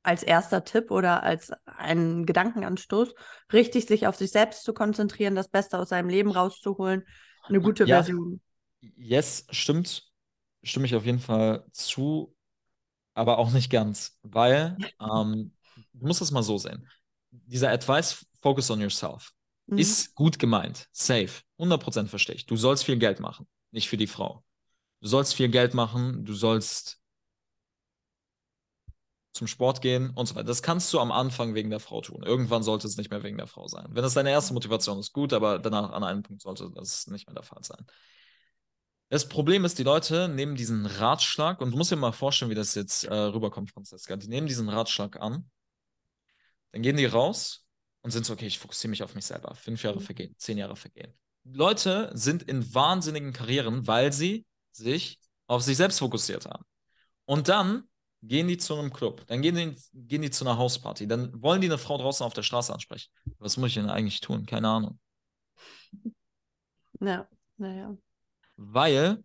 als 0.01 0.23
erster 0.23 0.63
Tipp 0.63 0.89
oder 0.89 1.23
als 1.23 1.51
einen 1.65 2.25
Gedankenanstoß, 2.25 3.13
richtig 3.51 3.85
sich 3.85 4.07
auf 4.07 4.15
sich 4.15 4.31
selbst 4.31 4.63
zu 4.63 4.73
konzentrieren, 4.73 5.35
das 5.35 5.49
Beste 5.49 5.77
aus 5.77 5.89
seinem 5.89 6.07
Leben 6.07 6.31
rauszuholen, 6.31 7.03
eine 7.43 7.59
gute 7.59 7.83
ja. 7.83 7.97
Version 7.97 8.41
Yes, 8.95 9.45
stimmt. 9.49 10.11
Stimme 10.63 10.85
ich 10.85 10.95
auf 10.95 11.05
jeden 11.05 11.19
Fall 11.19 11.65
zu, 11.71 12.35
aber 13.13 13.37
auch 13.37 13.51
nicht 13.51 13.69
ganz, 13.69 14.19
weil 14.23 14.77
ähm, 15.01 15.53
du 15.93 16.07
musst 16.07 16.21
das 16.21 16.31
mal 16.31 16.43
so 16.43 16.57
sehen. 16.57 16.87
Dieser 17.31 17.71
Advice, 17.71 18.25
focus 18.41 18.71
on 18.71 18.81
yourself, 18.81 19.33
mhm. 19.67 19.77
ist 19.77 20.15
gut 20.15 20.39
gemeint, 20.39 20.87
safe, 20.91 21.41
100% 21.59 22.07
verstehe 22.07 22.35
ich. 22.35 22.45
Du 22.45 22.55
sollst 22.55 22.83
viel 22.83 22.97
Geld 22.97 23.19
machen, 23.19 23.47
nicht 23.71 23.89
für 23.89 23.97
die 23.97 24.07
Frau. 24.07 24.43
Du 25.01 25.07
sollst 25.07 25.35
viel 25.35 25.49
Geld 25.49 25.73
machen, 25.73 26.25
du 26.25 26.33
sollst 26.33 26.99
zum 29.37 29.47
Sport 29.47 29.81
gehen 29.81 30.09
und 30.09 30.25
so 30.25 30.35
weiter. 30.35 30.47
Das 30.47 30.63
kannst 30.63 30.91
du 30.91 30.99
am 30.99 31.11
Anfang 31.11 31.53
wegen 31.53 31.69
der 31.69 31.79
Frau 31.79 32.01
tun. 32.01 32.23
Irgendwann 32.23 32.63
sollte 32.63 32.87
es 32.87 32.97
nicht 32.97 33.11
mehr 33.11 33.23
wegen 33.23 33.37
der 33.37 33.47
Frau 33.47 33.67
sein. 33.67 33.85
Wenn 33.91 34.03
es 34.03 34.15
deine 34.15 34.31
erste 34.31 34.53
Motivation 34.53 34.99
ist, 34.99 35.13
gut, 35.13 35.31
aber 35.31 35.59
danach 35.59 35.91
an 35.91 36.03
einem 36.03 36.23
Punkt 36.23 36.41
sollte 36.41 36.71
das 36.73 37.07
nicht 37.07 37.27
mehr 37.27 37.35
der 37.35 37.43
Fall 37.43 37.63
sein. 37.63 37.85
Das 39.09 39.29
Problem 39.29 39.63
ist, 39.63 39.79
die 39.79 39.83
Leute 39.83 40.27
nehmen 40.27 40.55
diesen 40.55 40.85
Ratschlag, 40.85 41.61
und 41.61 41.71
du 41.71 41.77
musst 41.77 41.91
dir 41.91 41.95
mal 41.95 42.11
vorstellen, 42.11 42.51
wie 42.51 42.55
das 42.55 42.75
jetzt 42.75 43.05
äh, 43.05 43.13
rüberkommt, 43.13 43.71
Franziska. 43.71 44.17
Die 44.17 44.27
nehmen 44.27 44.47
diesen 44.47 44.67
Ratschlag 44.67 45.21
an, 45.21 45.49
dann 46.71 46.81
gehen 46.81 46.97
die 46.97 47.05
raus 47.05 47.65
und 48.01 48.11
sind 48.11 48.25
so, 48.25 48.33
okay, 48.33 48.47
ich 48.47 48.59
fokussiere 48.59 48.89
mich 48.89 49.03
auf 49.03 49.15
mich 49.15 49.25
selber. 49.25 49.55
Fünf 49.55 49.81
Jahre 49.83 50.01
vergehen, 50.01 50.35
zehn 50.37 50.57
Jahre 50.57 50.75
vergehen. 50.75 51.13
Leute 51.45 52.11
sind 52.13 52.43
in 52.43 52.73
wahnsinnigen 52.73 53.31
Karrieren, 53.31 53.87
weil 53.87 54.11
sie 54.11 54.45
sich 54.73 55.19
auf 55.47 55.63
sich 55.63 55.77
selbst 55.77 55.99
fokussiert 55.99 56.45
haben. 56.45 56.65
Und 57.23 57.47
dann 57.47 57.83
gehen 58.21 58.49
die 58.49 58.57
zu 58.57 58.75
einem 58.75 58.91
Club, 58.91 59.25
dann 59.27 59.41
gehen 59.41 59.55
die, 59.55 59.75
gehen 59.93 60.21
die 60.21 60.31
zu 60.31 60.43
einer 60.43 60.57
Hausparty, 60.57 61.07
dann 61.07 61.41
wollen 61.41 61.61
die 61.61 61.67
eine 61.67 61.77
Frau 61.77 61.97
draußen 61.97 62.25
auf 62.25 62.33
der 62.33 62.43
Straße 62.43 62.73
ansprechen. 62.73 63.09
Was 63.37 63.55
muss 63.55 63.69
ich 63.69 63.75
denn 63.75 63.89
eigentlich 63.89 64.19
tun? 64.19 64.45
Keine 64.45 64.67
Ahnung. 64.67 64.99
Ja, 66.99 67.29
naja 67.57 67.97
weil 68.57 69.23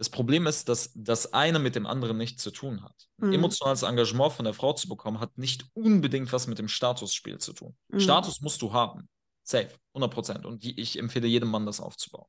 das 0.00 0.08
Problem 0.08 0.46
ist, 0.46 0.68
dass 0.70 0.92
das 0.94 1.34
eine 1.34 1.58
mit 1.58 1.74
dem 1.74 1.86
anderen 1.86 2.16
nichts 2.16 2.42
zu 2.42 2.50
tun 2.50 2.82
hat. 2.82 3.08
Mhm. 3.18 3.34
Emotionales 3.34 3.82
Engagement 3.82 4.32
von 4.32 4.46
der 4.46 4.54
Frau 4.54 4.72
zu 4.72 4.88
bekommen, 4.88 5.20
hat 5.20 5.36
nicht 5.36 5.66
unbedingt 5.74 6.32
was 6.32 6.46
mit 6.46 6.58
dem 6.58 6.68
Statusspiel 6.68 7.38
zu 7.38 7.52
tun. 7.52 7.76
Mhm. 7.88 8.00
Status 8.00 8.40
musst 8.40 8.62
du 8.62 8.72
haben. 8.72 9.10
Safe, 9.42 9.68
100 9.92 10.10
Prozent. 10.10 10.46
Und 10.46 10.62
die, 10.62 10.80
ich 10.80 10.98
empfehle 10.98 11.26
jedem 11.26 11.50
Mann, 11.50 11.66
das 11.66 11.80
aufzubauen. 11.80 12.26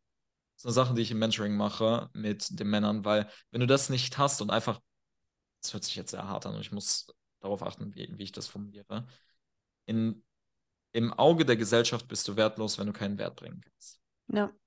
Das 0.56 0.64
ist 0.64 0.66
eine 0.66 0.74
Sache, 0.74 0.94
die 0.96 1.02
ich 1.02 1.12
im 1.12 1.20
Mentoring 1.20 1.56
mache 1.56 2.10
mit 2.12 2.60
den 2.60 2.68
Männern, 2.68 3.06
weil 3.06 3.30
wenn 3.52 3.62
du 3.62 3.68
das 3.68 3.90
nicht 3.90 4.18
hast 4.18 4.42
und 4.42 4.50
einfach, 4.50 4.82
das 5.64 5.74
hört 5.74 5.86
sich 5.86 5.96
jetzt 5.96 6.12
sehr 6.12 6.28
hart 6.28 6.46
an 6.46 6.56
und 6.56 6.62
ich 6.62 6.74
muss 6.74 7.08
darauf 7.40 7.64
achten, 7.64 7.96
wie, 7.96 8.10
wie 8.18 8.24
ich 8.24 8.34
das 8.34 8.48
formuliere, 8.48 9.08
in, 9.86 10.26
im 10.92 11.14
Auge 11.14 11.46
der 11.46 11.56
Gesellschaft 11.56 12.10
bist 12.10 12.28
du 12.28 12.36
wertlos, 12.36 12.78
wenn 12.78 12.88
du 12.88 12.94
keinen 12.94 13.18
Wert 13.18 13.38
bringen 13.38 13.62
kannst. 13.62 14.02
Ja. 14.28 14.48
Punkt. 14.48 14.61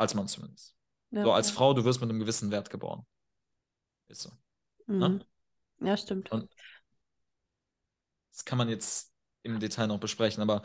Als 0.00 0.14
Mann 0.14 0.28
zumindest. 0.28 0.74
Ja, 1.10 1.24
so, 1.24 1.32
als 1.32 1.48
ja. 1.48 1.54
Frau, 1.56 1.74
du 1.74 1.84
wirst 1.84 2.00
mit 2.00 2.08
einem 2.08 2.20
gewissen 2.20 2.50
Wert 2.50 2.70
geboren. 2.70 3.04
Ist 4.08 4.22
so. 4.22 4.30
Mhm. 4.86 4.98
Ne? 4.98 5.26
Ja, 5.82 5.96
stimmt. 5.98 6.32
Und 6.32 6.48
das 8.32 8.46
kann 8.46 8.56
man 8.56 8.70
jetzt 8.70 9.12
im 9.42 9.60
Detail 9.60 9.88
noch 9.88 10.00
besprechen, 10.00 10.42
aber 10.42 10.62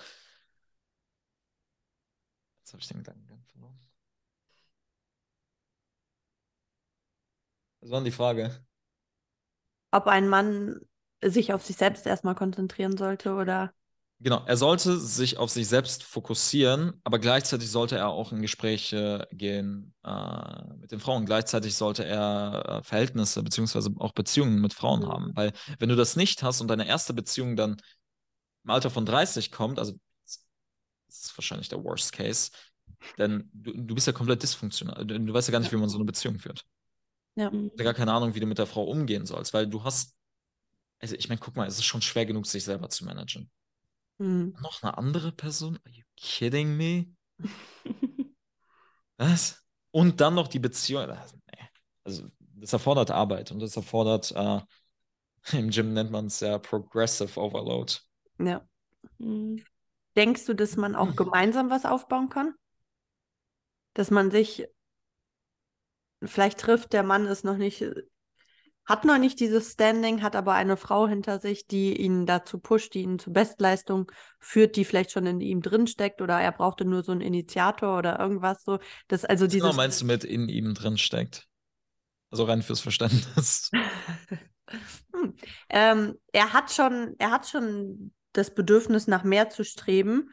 jetzt 2.61 2.71
habe 2.71 2.81
ich 2.81 2.87
den 2.87 2.99
Gedanken 2.99 3.45
verloren. 3.51 3.77
Was 7.81 7.91
war 7.91 7.99
denn 7.99 8.05
die 8.05 8.11
Frage? 8.11 8.65
Ob 9.91 10.07
ein 10.07 10.29
Mann 10.29 10.79
sich 11.21 11.51
auf 11.51 11.61
sich 11.61 11.75
selbst 11.75 12.05
erstmal 12.05 12.35
konzentrieren 12.35 12.95
sollte 12.95 13.33
oder 13.33 13.73
Genau, 14.21 14.43
er 14.45 14.55
sollte 14.55 14.97
sich 14.97 15.37
auf 15.37 15.51
sich 15.51 15.67
selbst 15.67 16.03
fokussieren, 16.03 16.93
aber 17.03 17.19
gleichzeitig 17.19 17.69
sollte 17.69 17.97
er 17.97 18.07
auch 18.09 18.31
in 18.31 18.41
Gespräche 18.41 19.27
gehen 19.31 19.93
äh, 20.05 20.63
mit 20.79 20.91
den 20.93 21.01
Frauen. 21.01 21.25
Gleichzeitig 21.25 21.75
sollte 21.75 22.05
er 22.05 22.79
äh, 22.81 22.83
Verhältnisse 22.83 23.43
beziehungsweise 23.43 23.91
auch 23.99 24.13
Beziehungen 24.13 24.61
mit 24.61 24.73
Frauen 24.73 25.01
Mhm. 25.01 25.07
haben. 25.09 25.31
Weil 25.35 25.51
wenn 25.79 25.89
du 25.89 25.95
das 25.97 26.15
nicht 26.15 26.43
hast 26.43 26.61
und 26.61 26.69
deine 26.69 26.87
erste 26.87 27.13
Beziehung 27.13 27.57
dann 27.57 27.75
im 28.65 28.71
Alter 28.71 28.89
von 28.91 29.05
30 29.05 29.51
kommt, 29.51 29.79
also 29.79 29.93
das 31.07 31.21
ist 31.23 31.37
wahrscheinlich 31.37 31.69
der 31.69 31.83
Worst 31.83 32.11
Case, 32.13 32.51
denn 33.17 33.49
du, 33.53 33.73
du 33.73 33.95
bist 33.95 34.07
ja 34.07 34.13
komplett 34.13 34.43
dysfunktional. 34.43 35.05
Du, 35.05 35.19
du 35.19 35.33
weißt 35.33 35.47
ja 35.47 35.51
gar 35.51 35.59
nicht, 35.59 35.71
wie 35.71 35.77
man 35.77 35.89
so 35.89 35.97
eine 35.97 36.05
Beziehung 36.05 36.39
führt. 36.39 36.65
Ja. 37.35 37.49
Du 37.49 37.57
hast 37.71 37.79
ja 37.79 37.83
gar 37.85 37.93
keine 37.93 38.13
Ahnung, 38.13 38.35
wie 38.35 38.39
du 38.39 38.47
mit 38.47 38.57
der 38.57 38.67
Frau 38.67 38.83
umgehen 38.85 39.25
sollst, 39.25 39.53
weil 39.53 39.67
du 39.67 39.83
hast, 39.83 40.15
also 40.99 41.15
ich 41.15 41.29
meine, 41.29 41.39
guck 41.41 41.55
mal, 41.55 41.67
es 41.67 41.77
ist 41.77 41.85
schon 41.85 42.01
schwer 42.01 42.25
genug, 42.25 42.47
sich 42.47 42.63
selber 42.63 42.89
zu 42.89 43.05
managen. 43.05 43.51
Hm. 44.19 44.55
Noch 44.61 44.81
eine 44.83 44.97
andere 44.97 45.31
Person? 45.31 45.79
Are 45.83 45.93
you 45.93 46.03
kidding 46.15 46.77
me? 46.77 47.07
Was? 49.17 49.61
Und 49.91 50.19
dann 50.21 50.35
noch 50.35 50.47
die 50.47 50.59
Beziehung. 50.59 51.09
Also, 51.09 51.37
nee. 51.47 51.67
also 52.03 52.27
das 52.39 52.73
erfordert 52.73 53.11
Arbeit 53.11 53.51
und 53.51 53.59
das 53.59 53.75
erfordert, 53.75 54.31
äh, 54.35 54.61
im 55.57 55.69
Gym 55.69 55.93
nennt 55.93 56.11
man 56.11 56.27
es 56.27 56.39
ja 56.39 56.57
Progressive 56.57 57.39
Overload. 57.39 57.93
Ja. 58.39 58.67
Mhm. 59.17 59.63
Denkst 60.15 60.45
du, 60.45 60.53
dass 60.53 60.77
man 60.77 60.95
auch 60.95 61.15
gemeinsam 61.15 61.69
was 61.69 61.85
aufbauen 61.85 62.29
kann? 62.29 62.55
Dass 63.93 64.11
man 64.11 64.31
sich 64.31 64.65
vielleicht 66.23 66.59
trifft, 66.59 66.93
der 66.93 67.03
Mann 67.03 67.25
ist 67.25 67.43
noch 67.43 67.57
nicht, 67.57 67.85
hat 68.85 69.05
noch 69.05 69.17
nicht 69.17 69.39
dieses 69.39 69.71
Standing, 69.71 70.21
hat 70.21 70.35
aber 70.35 70.53
eine 70.53 70.77
Frau 70.77 71.07
hinter 71.07 71.39
sich, 71.39 71.67
die 71.67 71.99
ihn 71.99 72.25
dazu 72.25 72.59
pusht, 72.59 72.93
die 72.93 73.01
ihn 73.01 73.19
zur 73.19 73.33
Bestleistung 73.33 74.11
führt, 74.39 74.75
die 74.75 74.85
vielleicht 74.85 75.11
schon 75.11 75.25
in 75.25 75.41
ihm 75.41 75.61
drin 75.61 75.87
steckt 75.87 76.21
oder 76.21 76.39
er 76.39 76.51
brauchte 76.51 76.85
nur 76.85 77.03
so 77.03 77.11
einen 77.11 77.21
Initiator 77.21 77.97
oder 77.97 78.19
irgendwas 78.19 78.63
so. 78.63 78.79
Das 79.07 79.25
also 79.25 79.45
Was 79.45 79.53
genau 79.53 79.65
dieses. 79.65 79.77
meinst 79.77 80.01
du 80.01 80.05
mit 80.05 80.23
in 80.23 80.49
ihm 80.49 80.73
drin 80.73 80.97
steckt? 80.97 81.47
Also 82.29 82.43
rein 82.43 82.61
fürs 82.61 82.81
Verständnis. 82.81 83.71
Hm. 85.13 85.35
Ähm, 85.69 86.15
er 86.31 86.51
hat 86.51 86.71
schon, 86.71 87.13
er 87.19 87.29
hat 87.29 87.47
schon 87.47 88.11
das 88.33 88.51
Bedürfnis 88.51 89.05
nach 89.05 89.23
mehr 89.23 89.51
zu 89.51 89.63
streben 89.63 90.31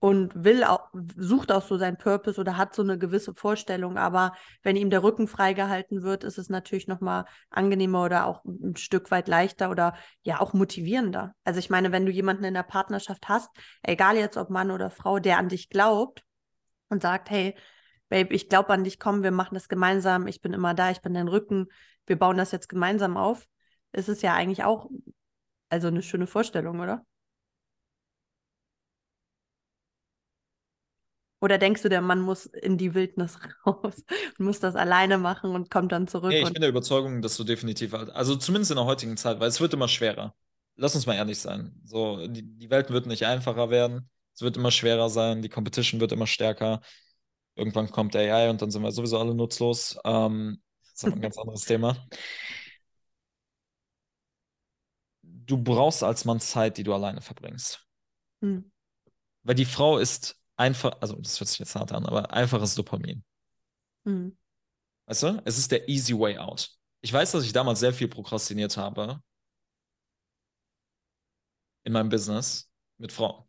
und 0.00 0.44
will 0.44 0.64
auch, 0.64 0.90
sucht 1.16 1.52
auch 1.52 1.62
so 1.62 1.76
seinen 1.76 1.96
Purpose 1.96 2.40
oder 2.40 2.56
hat 2.56 2.74
so 2.74 2.82
eine 2.82 2.98
gewisse 2.98 3.34
Vorstellung, 3.34 3.96
aber 3.96 4.32
wenn 4.62 4.76
ihm 4.76 4.90
der 4.90 5.02
Rücken 5.02 5.28
freigehalten 5.28 6.02
wird, 6.02 6.24
ist 6.24 6.38
es 6.38 6.48
natürlich 6.48 6.88
nochmal 6.88 7.24
angenehmer 7.50 8.04
oder 8.04 8.26
auch 8.26 8.44
ein 8.44 8.76
Stück 8.76 9.10
weit 9.10 9.28
leichter 9.28 9.70
oder 9.70 9.94
ja 10.22 10.40
auch 10.40 10.52
motivierender. 10.52 11.34
Also 11.44 11.58
ich 11.58 11.70
meine, 11.70 11.92
wenn 11.92 12.06
du 12.06 12.12
jemanden 12.12 12.44
in 12.44 12.54
der 12.54 12.62
Partnerschaft 12.62 13.28
hast, 13.28 13.50
egal 13.82 14.16
jetzt 14.16 14.36
ob 14.36 14.50
Mann 14.50 14.70
oder 14.70 14.90
Frau, 14.90 15.18
der 15.18 15.38
an 15.38 15.48
dich 15.48 15.68
glaubt 15.68 16.22
und 16.88 17.02
sagt, 17.02 17.30
hey, 17.30 17.54
Babe, 18.08 18.34
ich 18.34 18.48
glaube 18.48 18.72
an 18.72 18.84
dich, 18.84 18.98
komm, 18.98 19.22
wir 19.22 19.30
machen 19.30 19.54
das 19.54 19.68
gemeinsam, 19.68 20.26
ich 20.26 20.40
bin 20.40 20.52
immer 20.52 20.74
da, 20.74 20.90
ich 20.90 21.00
bin 21.00 21.14
dein 21.14 21.28
Rücken, 21.28 21.68
wir 22.06 22.18
bauen 22.18 22.36
das 22.36 22.52
jetzt 22.52 22.68
gemeinsam 22.68 23.16
auf, 23.16 23.46
ist 23.92 24.08
es 24.08 24.22
ja 24.22 24.34
eigentlich 24.34 24.64
auch 24.64 24.90
also 25.70 25.88
eine 25.88 26.02
schöne 26.02 26.26
Vorstellung, 26.26 26.80
oder? 26.80 27.06
Oder 31.42 31.58
denkst 31.58 31.82
du, 31.82 31.88
der 31.88 32.00
Mann 32.00 32.20
muss 32.20 32.46
in 32.46 32.78
die 32.78 32.94
Wildnis 32.94 33.36
raus 33.66 34.04
und 34.38 34.44
muss 34.46 34.60
das 34.60 34.76
alleine 34.76 35.18
machen 35.18 35.50
und 35.50 35.70
kommt 35.70 35.90
dann 35.90 36.06
zurück? 36.06 36.30
Nee, 36.30 36.42
ich 36.42 36.52
bin 36.52 36.60
der 36.60 36.70
Überzeugung, 36.70 37.20
dass 37.20 37.36
du 37.36 37.42
definitiv, 37.44 37.92
halt- 37.92 38.10
also 38.10 38.36
zumindest 38.36 38.70
in 38.70 38.76
der 38.76 38.86
heutigen 38.86 39.16
Zeit, 39.16 39.40
weil 39.40 39.48
es 39.48 39.60
wird 39.60 39.74
immer 39.74 39.88
schwerer. 39.88 40.34
Lass 40.76 40.94
uns 40.94 41.04
mal 41.06 41.14
ehrlich 41.14 41.38
sein. 41.38 41.78
So, 41.84 42.26
die, 42.28 42.42
die 42.42 42.70
Welt 42.70 42.90
wird 42.90 43.06
nicht 43.06 43.26
einfacher 43.26 43.70
werden. 43.70 44.08
Es 44.34 44.40
wird 44.40 44.56
immer 44.56 44.70
schwerer 44.70 45.10
sein. 45.10 45.42
Die 45.42 45.48
Competition 45.48 46.00
wird 46.00 46.12
immer 46.12 46.26
stärker. 46.26 46.80
Irgendwann 47.56 47.90
kommt 47.90 48.16
AI 48.16 48.48
und 48.48 48.62
dann 48.62 48.70
sind 48.70 48.82
wir 48.82 48.92
sowieso 48.92 49.18
alle 49.18 49.34
nutzlos. 49.34 49.98
Ähm, 50.04 50.62
das 50.82 50.92
ist 50.94 51.04
aber 51.04 51.16
ein 51.16 51.20
ganz 51.22 51.36
anderes 51.38 51.64
Thema. 51.64 51.96
Du 55.22 55.58
brauchst 55.58 56.04
als 56.04 56.24
Mann 56.24 56.40
Zeit, 56.40 56.78
die 56.78 56.84
du 56.84 56.94
alleine 56.94 57.20
verbringst. 57.20 57.84
Hm. 58.42 58.70
Weil 59.42 59.54
die 59.54 59.64
Frau 59.64 59.98
ist 59.98 60.36
einfach, 60.62 60.96
also 61.00 61.16
das 61.16 61.38
hört 61.40 61.48
sich 61.48 61.58
jetzt 61.58 61.74
hart 61.74 61.92
an, 61.92 62.06
aber 62.06 62.32
einfaches 62.32 62.74
Dopamin. 62.74 63.24
Hm. 64.04 64.36
Weißt 65.06 65.24
du? 65.24 65.42
Es 65.44 65.58
ist 65.58 65.70
der 65.72 65.88
easy 65.88 66.16
way 66.16 66.38
out. 66.38 66.70
Ich 67.00 67.12
weiß, 67.12 67.32
dass 67.32 67.44
ich 67.44 67.52
damals 67.52 67.80
sehr 67.80 67.92
viel 67.92 68.08
prokrastiniert 68.08 68.76
habe 68.76 69.20
in 71.84 71.92
meinem 71.92 72.08
Business 72.08 72.70
mit 72.98 73.10
Frauen. 73.10 73.44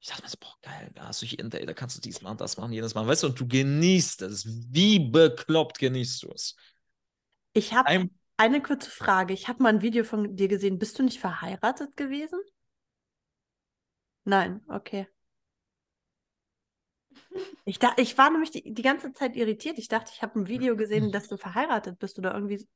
Ich 0.00 0.08
dachte 0.08 0.22
mir 0.22 0.28
so, 0.28 0.36
boah, 0.40 0.54
geil, 0.62 0.90
da 0.94 1.06
hast 1.06 1.22
du 1.22 1.26
hier 1.26 1.40
ein 1.40 1.50
Date, 1.50 1.68
da 1.68 1.72
kannst 1.72 1.96
du 1.96 2.00
dies 2.00 2.20
machen, 2.20 2.36
das 2.36 2.56
machen, 2.56 2.72
jenes 2.72 2.94
machen. 2.94 3.08
Weißt 3.08 3.22
du, 3.22 3.28
und 3.28 3.38
du 3.40 3.46
genießt 3.46 4.22
es. 4.22 4.44
Wie 4.72 4.98
bekloppt 4.98 5.78
genießt 5.78 6.24
du 6.24 6.32
es? 6.32 6.56
Ich 7.52 7.72
habe 7.72 7.88
Ein, 7.88 8.10
eine 8.36 8.60
kurze 8.60 8.90
Frage. 8.90 9.32
Ich 9.32 9.48
habe 9.48 9.62
mal 9.62 9.70
ein 9.70 9.82
Video 9.82 10.04
von 10.04 10.36
dir 10.36 10.48
gesehen. 10.48 10.78
Bist 10.78 10.98
du 10.98 11.04
nicht 11.04 11.20
verheiratet 11.20 11.96
gewesen? 11.96 12.38
Nein, 14.24 14.60
okay. 14.68 15.06
Ich, 17.64 17.78
da, 17.78 17.92
ich 17.96 18.16
war 18.18 18.30
nämlich 18.30 18.50
die, 18.50 18.72
die 18.74 18.82
ganze 18.82 19.12
Zeit 19.12 19.36
irritiert. 19.36 19.78
Ich 19.78 19.88
dachte, 19.88 20.12
ich 20.14 20.22
habe 20.22 20.38
ein 20.40 20.46
Video 20.48 20.76
gesehen, 20.76 21.10
dass 21.10 21.28
du 21.28 21.36
verheiratet 21.36 21.98
bist 21.98 22.18
oder 22.18 22.34
irgendwie. 22.34 22.58
so- 22.58 22.66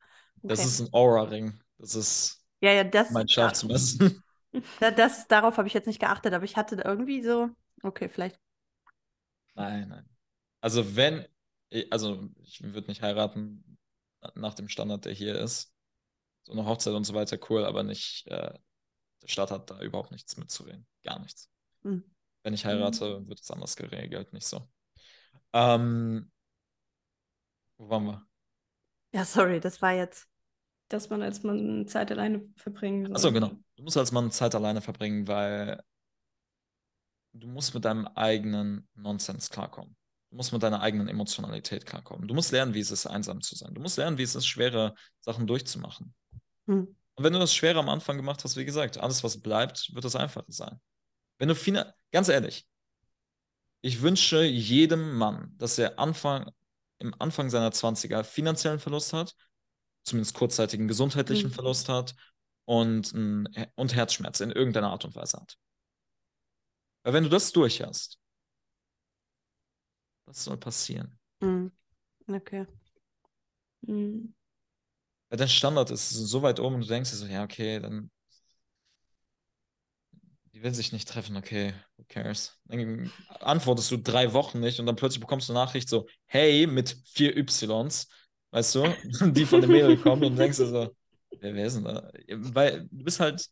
das 0.47 0.64
Okay. 0.64 0.64
ist 0.64 0.80
ein 0.80 0.93
Aura-Ring. 0.93 1.61
Das 1.78 1.95
ist 1.95 2.45
ja, 2.61 2.72
ja, 2.72 2.84
das, 2.84 3.09
mein 3.09 3.28
Schaf 3.28 3.53
zu 3.55 3.68
messen. 3.68 4.22
da, 4.78 4.91
das, 4.91 5.26
darauf 5.28 5.57
habe 5.59 5.68
ich 5.68 5.74
jetzt 5.74 5.86
nicht 5.86 6.01
geachtet, 6.01 6.34
aber 6.34 6.45
ich 6.45 6.57
hatte 6.57 6.76
da 6.76 6.84
irgendwie 6.88 7.22
so, 7.22 7.51
okay, 7.82 8.09
vielleicht. 8.09 8.38
Nein, 9.55 9.88
nein. 9.88 10.09
Also 10.61 10.97
wenn, 10.97 11.26
also 11.91 12.28
ich 12.43 12.62
würde 12.62 12.88
nicht 12.88 13.03
heiraten 13.03 13.78
nach 14.34 14.55
dem 14.55 14.68
Standard, 14.68 15.05
der 15.05 15.12
hier 15.12 15.38
ist. 15.38 15.72
So 16.45 16.53
eine 16.53 16.66
Hochzeit 16.66 16.95
und 16.95 17.05
so 17.05 17.14
weiter, 17.14 17.38
cool, 17.51 17.64
aber 17.66 17.84
nicht, 17.84 18.26
äh, 18.28 18.55
der 19.22 19.28
Staat 19.28 19.51
hat 19.53 19.70
da 19.70 19.80
überhaupt 19.82 20.12
nichts 20.12 20.36
mitzureden. 20.38 20.86
Gar 21.05 21.20
nichts. 21.20 21.51
Hm. 21.84 22.01
Wenn 22.43 22.55
ich 22.55 22.64
heirate, 22.64 23.26
wird 23.28 23.41
es 23.41 23.51
anders 23.51 23.76
geregelt, 23.76 24.32
nicht 24.32 24.47
so. 24.47 24.68
Ähm, 25.53 26.30
wo 27.78 27.88
waren 27.88 28.05
wir? 28.05 28.26
Ja, 29.12 29.24
sorry, 29.24 29.61
das 29.61 29.82
war 29.82 29.93
jetzt. 29.93 30.26
Dass 30.88 31.09
man 31.09 31.22
als 31.22 31.43
Mann 31.43 31.86
Zeit 31.86 32.11
alleine 32.11 32.49
verbringen 32.57 33.07
soll. 33.07 33.14
Achso, 33.14 33.32
genau. 33.32 33.51
Du 33.76 33.82
musst 33.84 33.97
als 33.97 34.11
Mann 34.11 34.30
Zeit 34.32 34.55
alleine 34.55 34.80
verbringen, 34.80 35.28
weil 35.28 35.80
du 37.32 37.47
musst 37.47 37.74
mit 37.74 37.84
deinem 37.84 38.07
eigenen 38.09 38.88
Nonsens 38.95 39.51
klarkommen. 39.51 39.97
Du 40.30 40.36
musst 40.36 40.53
mit 40.53 40.62
deiner 40.62 40.80
eigenen 40.80 41.09
Emotionalität 41.09 41.86
klarkommen. 41.86 42.26
Du 42.26 42.34
musst 42.34 42.53
lernen, 42.53 42.74
wie 42.74 42.80
es 42.80 42.91
ist, 42.91 43.07
einsam 43.07 43.41
zu 43.41 43.57
sein. 43.57 43.74
Du 43.74 43.80
musst 43.80 43.99
lernen, 43.99 44.18
wie 44.18 44.22
es 44.22 44.34
ist, 44.34 44.47
schwere 44.47 44.95
Sachen 45.20 45.47
durchzumachen. 45.47 46.14
Hm. 46.66 46.97
Und 47.14 47.24
wenn 47.24 47.32
du 47.32 47.38
das 47.38 47.55
schwer 47.55 47.76
am 47.76 47.88
Anfang 47.88 48.16
gemacht 48.16 48.43
hast, 48.45 48.57
wie 48.57 48.64
gesagt, 48.64 48.99
alles, 48.99 49.22
was 49.22 49.41
bleibt, 49.41 49.93
wird 49.95 50.05
das 50.05 50.16
einfacher 50.16 50.45
sein. 50.49 50.80
Wenn 51.41 51.49
du 51.49 51.57
fina- 51.57 51.93
ganz 52.12 52.28
ehrlich, 52.28 52.68
ich 53.82 54.03
wünsche 54.03 54.43
jedem 54.45 55.16
Mann, 55.16 55.55
dass 55.59 55.78
er 55.78 55.99
Anfang, 55.99 56.51
im 56.99 57.14
Anfang 57.18 57.49
seiner 57.51 57.72
20er 57.72 58.24
finanziellen 58.24 58.78
Verlust 58.78 59.12
hat, 59.12 59.34
zumindest 60.05 60.34
kurzzeitigen 60.34 60.88
gesundheitlichen 60.88 61.51
Mhm. 61.51 61.55
Verlust 61.55 61.88
hat 61.88 62.14
und, 62.66 63.12
und 63.14 63.95
Herzschmerz 63.95 64.41
in 64.41 64.51
irgendeiner 64.51 64.91
Art 64.91 65.05
und 65.05 65.14
Weise 65.16 65.38
hat. 65.41 65.57
Weil 67.03 67.12
wenn 67.12 67.24
du 67.24 67.28
das 67.30 67.53
durch 67.53 67.82
hast, 67.82 68.18
was 70.26 70.45
soll 70.45 70.57
passieren? 70.57 71.18
Hm. 71.43 71.70
Okay. 72.28 72.66
Mhm. 73.86 74.32
Weil 75.28 75.38
dein 75.38 75.49
Standard 75.49 75.91
ist 75.91 76.09
so 76.11 76.43
weit 76.43 76.61
oben 76.61 76.76
und 76.76 76.82
du 76.82 76.88
denkst 76.88 77.11
dir 77.11 77.16
so, 77.16 77.26
ja, 77.26 77.45
okay, 77.45 77.80
dann 77.80 78.11
die 80.61 80.65
will 80.65 80.75
sich 80.75 80.93
nicht 80.93 81.09
treffen, 81.09 81.39
okay, 81.39 81.73
who 81.97 82.05
cares? 82.07 82.61
Dann 82.67 83.11
antwortest 83.41 83.91
du 83.91 83.97
drei 83.97 84.35
Wochen 84.35 84.61
nicht 84.61 84.79
und 84.79 84.85
dann 84.85 84.97
plötzlich 84.97 85.21
bekommst 85.21 85.49
du 85.49 85.55
eine 85.55 85.61
Nachricht 85.65 85.89
so, 85.89 86.07
hey, 86.27 86.67
mit 86.67 86.99
vier 87.07 87.35
Ys, 87.35 88.09
weißt 88.51 88.75
du, 88.75 88.85
die 89.33 89.47
von 89.47 89.63
dem 89.63 89.71
Mädel 89.71 89.97
kommen 89.97 90.23
und 90.23 90.37
denkst 90.37 90.59
dir 90.59 90.67
so, 90.67 90.95
wer, 91.41 91.55
wer 91.55 91.65
ist 91.65 91.77
denn 91.77 91.85
da? 91.85 92.11
Weil 92.29 92.87
du 92.91 93.05
bist 93.05 93.21
halt, 93.21 93.49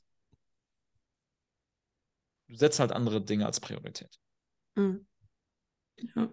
du 2.48 2.56
setzt 2.56 2.78
halt 2.78 2.92
andere 2.92 3.22
Dinge 3.22 3.46
als 3.46 3.58
Priorität. 3.58 4.18
Hm. 4.76 5.06
Ja. 5.96 6.28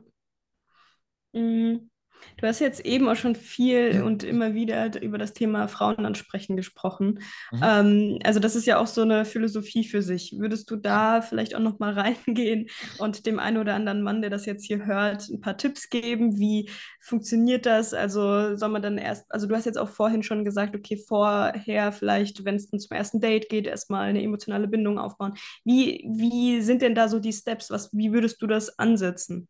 Mhm. 1.33 1.89
Du 2.37 2.47
hast 2.47 2.59
jetzt 2.59 2.85
eben 2.85 3.07
auch 3.07 3.15
schon 3.15 3.35
viel 3.35 4.01
und 4.03 4.23
immer 4.23 4.53
wieder 4.53 5.01
über 5.01 5.17
das 5.17 5.33
Thema 5.33 5.67
Frauen 5.67 6.05
ansprechen 6.05 6.57
gesprochen. 6.57 7.19
Mhm. 7.51 7.61
Ähm, 7.63 8.19
also 8.23 8.39
das 8.39 8.55
ist 8.55 8.65
ja 8.65 8.77
auch 8.77 8.87
so 8.87 9.01
eine 9.01 9.25
Philosophie 9.25 9.85
für 9.85 10.01
sich. 10.01 10.35
Würdest 10.37 10.69
du 10.69 10.75
da 10.75 11.21
vielleicht 11.21 11.55
auch 11.55 11.59
noch 11.59 11.79
mal 11.79 11.93
reingehen 11.99 12.67
und 12.97 13.25
dem 13.25 13.39
einen 13.39 13.57
oder 13.57 13.75
anderen 13.75 14.01
Mann, 14.01 14.21
der 14.21 14.29
das 14.29 14.45
jetzt 14.45 14.65
hier 14.65 14.85
hört, 14.85 15.29
ein 15.29 15.39
paar 15.39 15.57
Tipps 15.57 15.89
geben? 15.89 16.37
Wie 16.37 16.69
funktioniert 16.99 17.65
das? 17.65 17.93
Also 17.93 18.55
soll 18.57 18.69
man 18.69 18.81
dann 18.81 18.97
erst, 18.97 19.31
also 19.31 19.47
du 19.47 19.55
hast 19.55 19.65
jetzt 19.65 19.77
auch 19.77 19.89
vorhin 19.89 20.23
schon 20.23 20.43
gesagt, 20.43 20.75
okay, 20.75 20.97
vorher 20.97 21.91
vielleicht, 21.91 22.43
wenn 22.43 22.55
es 22.55 22.69
dann 22.69 22.79
zum 22.79 22.95
ersten 22.95 23.21
Date 23.21 23.49
geht, 23.49 23.67
erstmal 23.67 24.09
eine 24.09 24.21
emotionale 24.21 24.67
Bindung 24.67 24.99
aufbauen. 24.99 25.33
Wie, 25.63 26.05
wie 26.09 26.61
sind 26.61 26.81
denn 26.81 26.95
da 26.95 27.07
so 27.07 27.19
die 27.19 27.33
Steps? 27.33 27.71
Was, 27.71 27.93
wie 27.93 28.11
würdest 28.11 28.41
du 28.41 28.47
das 28.47 28.77
ansetzen? 28.77 29.47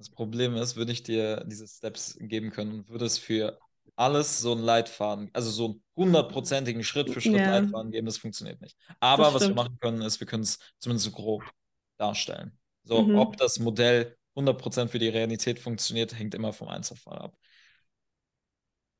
Das 0.00 0.08
Problem 0.08 0.56
ist, 0.56 0.76
würde 0.76 0.92
ich 0.92 1.02
dir 1.02 1.44
diese 1.46 1.68
Steps 1.68 2.16
geben 2.18 2.50
können 2.50 2.72
und 2.72 2.88
würde 2.88 3.04
es 3.04 3.18
für 3.18 3.58
alles 3.96 4.40
so 4.40 4.52
einen 4.52 4.62
Leitfaden, 4.62 5.28
also 5.34 5.50
so 5.50 5.64
einen 5.66 5.82
hundertprozentigen 5.94 6.82
Schritt 6.82 7.10
für 7.10 7.20
Schritt 7.20 7.34
ja. 7.34 7.58
Leitfaden 7.58 7.90
geben, 7.90 8.06
das 8.06 8.16
funktioniert 8.16 8.62
nicht. 8.62 8.78
Aber 8.98 9.34
was 9.34 9.46
wir 9.46 9.54
machen 9.54 9.76
können, 9.78 10.00
ist, 10.00 10.18
wir 10.18 10.26
können 10.26 10.44
es 10.44 10.58
zumindest 10.78 11.04
so 11.04 11.10
grob 11.10 11.42
darstellen. 11.98 12.58
So, 12.82 13.02
mhm. 13.02 13.16
ob 13.16 13.36
das 13.36 13.58
Modell 13.58 14.16
100% 14.36 14.88
für 14.88 14.98
die 14.98 15.10
Realität 15.10 15.58
funktioniert, 15.58 16.18
hängt 16.18 16.34
immer 16.34 16.54
vom 16.54 16.68
Einzelfall 16.68 17.18
ab. 17.18 17.36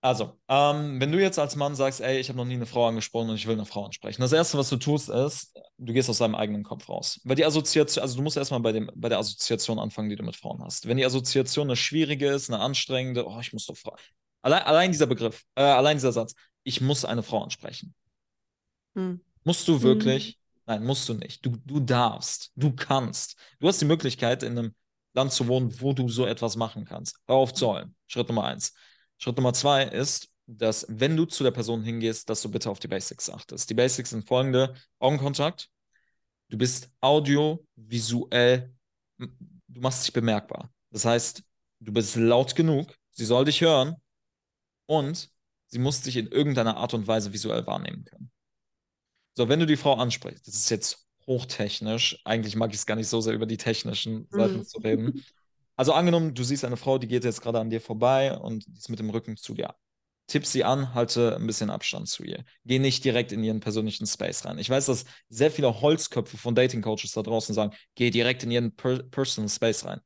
Also, 0.02 0.38
ähm, 0.48 0.98
wenn 0.98 1.12
du 1.12 1.20
jetzt 1.20 1.38
als 1.38 1.56
Mann 1.56 1.74
sagst, 1.74 2.00
ey, 2.00 2.18
ich 2.18 2.28
habe 2.30 2.38
noch 2.38 2.46
nie 2.46 2.54
eine 2.54 2.64
Frau 2.64 2.88
angesprochen 2.88 3.28
und 3.28 3.36
ich 3.36 3.46
will 3.46 3.54
eine 3.54 3.66
Frau 3.66 3.84
ansprechen, 3.84 4.22
das 4.22 4.32
Erste, 4.32 4.56
was 4.56 4.70
du 4.70 4.76
tust, 4.76 5.10
ist, 5.10 5.54
du 5.76 5.92
gehst 5.92 6.08
aus 6.08 6.18
deinem 6.18 6.34
eigenen 6.34 6.62
Kopf 6.62 6.88
raus. 6.88 7.20
Weil 7.24 7.36
die 7.36 7.44
Assoziation, 7.44 8.02
also 8.02 8.16
du 8.16 8.22
musst 8.22 8.38
erstmal 8.38 8.60
bei, 8.60 8.72
dem, 8.72 8.90
bei 8.94 9.10
der 9.10 9.18
Assoziation 9.18 9.78
anfangen, 9.78 10.08
die 10.08 10.16
du 10.16 10.22
mit 10.22 10.36
Frauen 10.36 10.62
hast. 10.64 10.88
Wenn 10.88 10.96
die 10.96 11.04
Assoziation 11.04 11.66
eine 11.66 11.76
schwierige 11.76 12.28
ist, 12.28 12.48
eine 12.48 12.60
anstrengende, 12.60 13.26
oh, 13.26 13.38
ich 13.40 13.52
muss 13.52 13.66
doch 13.66 13.76
Frau. 13.76 13.94
Allein, 14.40 14.62
allein 14.62 14.90
dieser 14.90 15.06
Begriff, 15.06 15.44
äh, 15.54 15.62
allein 15.62 15.98
dieser 15.98 16.12
Satz, 16.12 16.34
ich 16.62 16.80
muss 16.80 17.04
eine 17.04 17.22
Frau 17.22 17.42
ansprechen. 17.42 17.94
Hm. 18.94 19.20
Musst 19.44 19.68
du 19.68 19.82
wirklich? 19.82 20.28
Hm. 20.28 20.34
Nein, 20.66 20.84
musst 20.84 21.08
du 21.10 21.14
nicht. 21.14 21.44
Du, 21.44 21.56
du 21.66 21.80
darfst, 21.80 22.52
du 22.54 22.72
kannst. 22.72 23.36
Du 23.58 23.68
hast 23.68 23.80
die 23.80 23.86
Möglichkeit, 23.86 24.42
in 24.42 24.56
einem 24.56 24.74
Land 25.12 25.32
zu 25.32 25.46
wohnen, 25.46 25.78
wo 25.80 25.92
du 25.92 26.08
so 26.08 26.24
etwas 26.24 26.56
machen 26.56 26.86
kannst. 26.86 27.18
Hör 27.26 27.36
auf 27.36 27.52
zu 27.52 27.66
heulen. 27.68 27.94
Schritt 28.06 28.28
Nummer 28.28 28.44
eins. 28.44 28.72
Schritt 29.20 29.36
Nummer 29.36 29.52
zwei 29.52 29.84
ist, 29.84 30.30
dass 30.46 30.86
wenn 30.88 31.16
du 31.16 31.26
zu 31.26 31.44
der 31.44 31.50
Person 31.50 31.82
hingehst, 31.82 32.28
dass 32.30 32.42
du 32.42 32.50
bitte 32.50 32.70
auf 32.70 32.80
die 32.80 32.88
Basics 32.88 33.28
achtest. 33.28 33.68
Die 33.68 33.74
Basics 33.74 34.10
sind 34.10 34.26
folgende: 34.26 34.74
Augenkontakt. 34.98 35.68
Du 36.48 36.58
bist 36.58 36.90
audiovisuell, 37.00 38.74
du 39.18 39.80
machst 39.80 40.04
dich 40.04 40.12
bemerkbar. 40.12 40.72
Das 40.90 41.04
heißt, 41.04 41.44
du 41.80 41.92
bist 41.92 42.16
laut 42.16 42.56
genug, 42.56 42.92
sie 43.10 43.24
soll 43.24 43.44
dich 43.44 43.60
hören 43.60 43.94
und 44.86 45.30
sie 45.68 45.78
muss 45.78 46.00
dich 46.00 46.16
in 46.16 46.26
irgendeiner 46.26 46.76
Art 46.76 46.94
und 46.94 47.06
Weise 47.06 47.32
visuell 47.32 47.66
wahrnehmen 47.66 48.04
können. 48.04 48.32
So, 49.36 49.48
wenn 49.48 49.60
du 49.60 49.66
die 49.66 49.76
Frau 49.76 49.94
ansprichst, 49.94 50.48
das 50.48 50.54
ist 50.54 50.70
jetzt 50.70 51.06
hochtechnisch, 51.26 52.20
eigentlich 52.24 52.56
mag 52.56 52.70
ich 52.70 52.78
es 52.78 52.86
gar 52.86 52.96
nicht 52.96 53.08
so 53.08 53.20
sehr 53.20 53.34
über 53.34 53.46
die 53.46 53.58
technischen 53.58 54.26
Seiten 54.30 54.56
mhm. 54.56 54.64
zu 54.64 54.78
reden, 54.78 55.24
also 55.80 55.94
angenommen, 55.94 56.34
du 56.34 56.44
siehst 56.44 56.66
eine 56.66 56.76
Frau, 56.76 56.98
die 56.98 57.08
geht 57.08 57.24
jetzt 57.24 57.40
gerade 57.40 57.58
an 57.58 57.70
dir 57.70 57.80
vorbei 57.80 58.36
und 58.36 58.66
die 58.66 58.76
ist 58.76 58.90
mit 58.90 58.98
dem 58.98 59.08
Rücken 59.08 59.38
zu 59.38 59.54
dir. 59.54 59.74
Tipp 60.26 60.44
sie 60.44 60.62
an, 60.62 60.92
halte 60.92 61.34
ein 61.36 61.46
bisschen 61.46 61.70
Abstand 61.70 62.06
zu 62.06 62.22
ihr. 62.22 62.44
Geh 62.66 62.78
nicht 62.78 63.02
direkt 63.02 63.32
in 63.32 63.42
ihren 63.42 63.60
persönlichen 63.60 64.06
Space 64.06 64.44
rein. 64.44 64.58
Ich 64.58 64.68
weiß, 64.68 64.84
dass 64.84 65.06
sehr 65.30 65.50
viele 65.50 65.80
Holzköpfe 65.80 66.36
von 66.36 66.54
Dating-Coaches 66.54 67.12
da 67.12 67.22
draußen 67.22 67.54
sagen, 67.54 67.74
geh 67.94 68.10
direkt 68.10 68.42
in 68.42 68.50
ihren 68.50 68.76
per 68.76 69.04
Personal 69.04 69.48
Space 69.48 69.86
rein. 69.86 70.02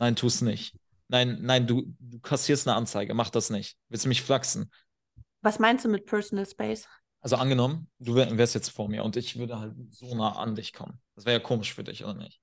Nein, 0.00 0.16
tu 0.16 0.26
es 0.26 0.42
nicht. 0.42 0.76
Nein, 1.08 1.38
nein, 1.40 1.66
du, 1.66 1.84
du 1.98 2.20
kassierst 2.20 2.68
eine 2.68 2.76
Anzeige, 2.76 3.14
mach 3.14 3.30
das 3.30 3.48
nicht. 3.48 3.78
Willst 3.88 4.04
du 4.04 4.10
mich 4.10 4.20
flachsen? 4.20 4.70
Was 5.40 5.58
meinst 5.58 5.86
du 5.86 5.88
mit 5.88 6.04
Personal 6.04 6.44
Space? 6.44 6.86
Also 7.22 7.36
angenommen, 7.36 7.88
du 8.00 8.16
wärst 8.16 8.54
jetzt 8.54 8.68
vor 8.68 8.90
mir 8.90 9.02
und 9.02 9.16
ich 9.16 9.38
würde 9.38 9.58
halt 9.58 9.74
so 9.88 10.14
nah 10.14 10.32
an 10.32 10.56
dich 10.56 10.74
kommen. 10.74 11.00
Das 11.14 11.24
wäre 11.24 11.38
ja 11.38 11.42
komisch 11.42 11.72
für 11.72 11.84
dich, 11.84 12.04
oder 12.04 12.12
nicht? 12.12 12.42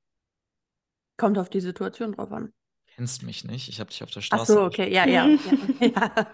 Kommt 1.17 1.37
auf 1.37 1.49
die 1.49 1.61
Situation 1.61 2.13
drauf 2.13 2.31
an. 2.31 2.53
Kennst 2.95 3.23
mich 3.23 3.43
nicht? 3.43 3.67
Ich 3.67 3.79
habe 3.79 3.89
dich 3.89 4.03
auf 4.03 4.11
der 4.11 4.21
Straße. 4.21 4.43
Ach 4.43 4.47
so, 4.47 4.61
okay, 4.63 4.91
ja, 4.91 5.05
ja. 5.07 5.27
ja, 5.81 6.31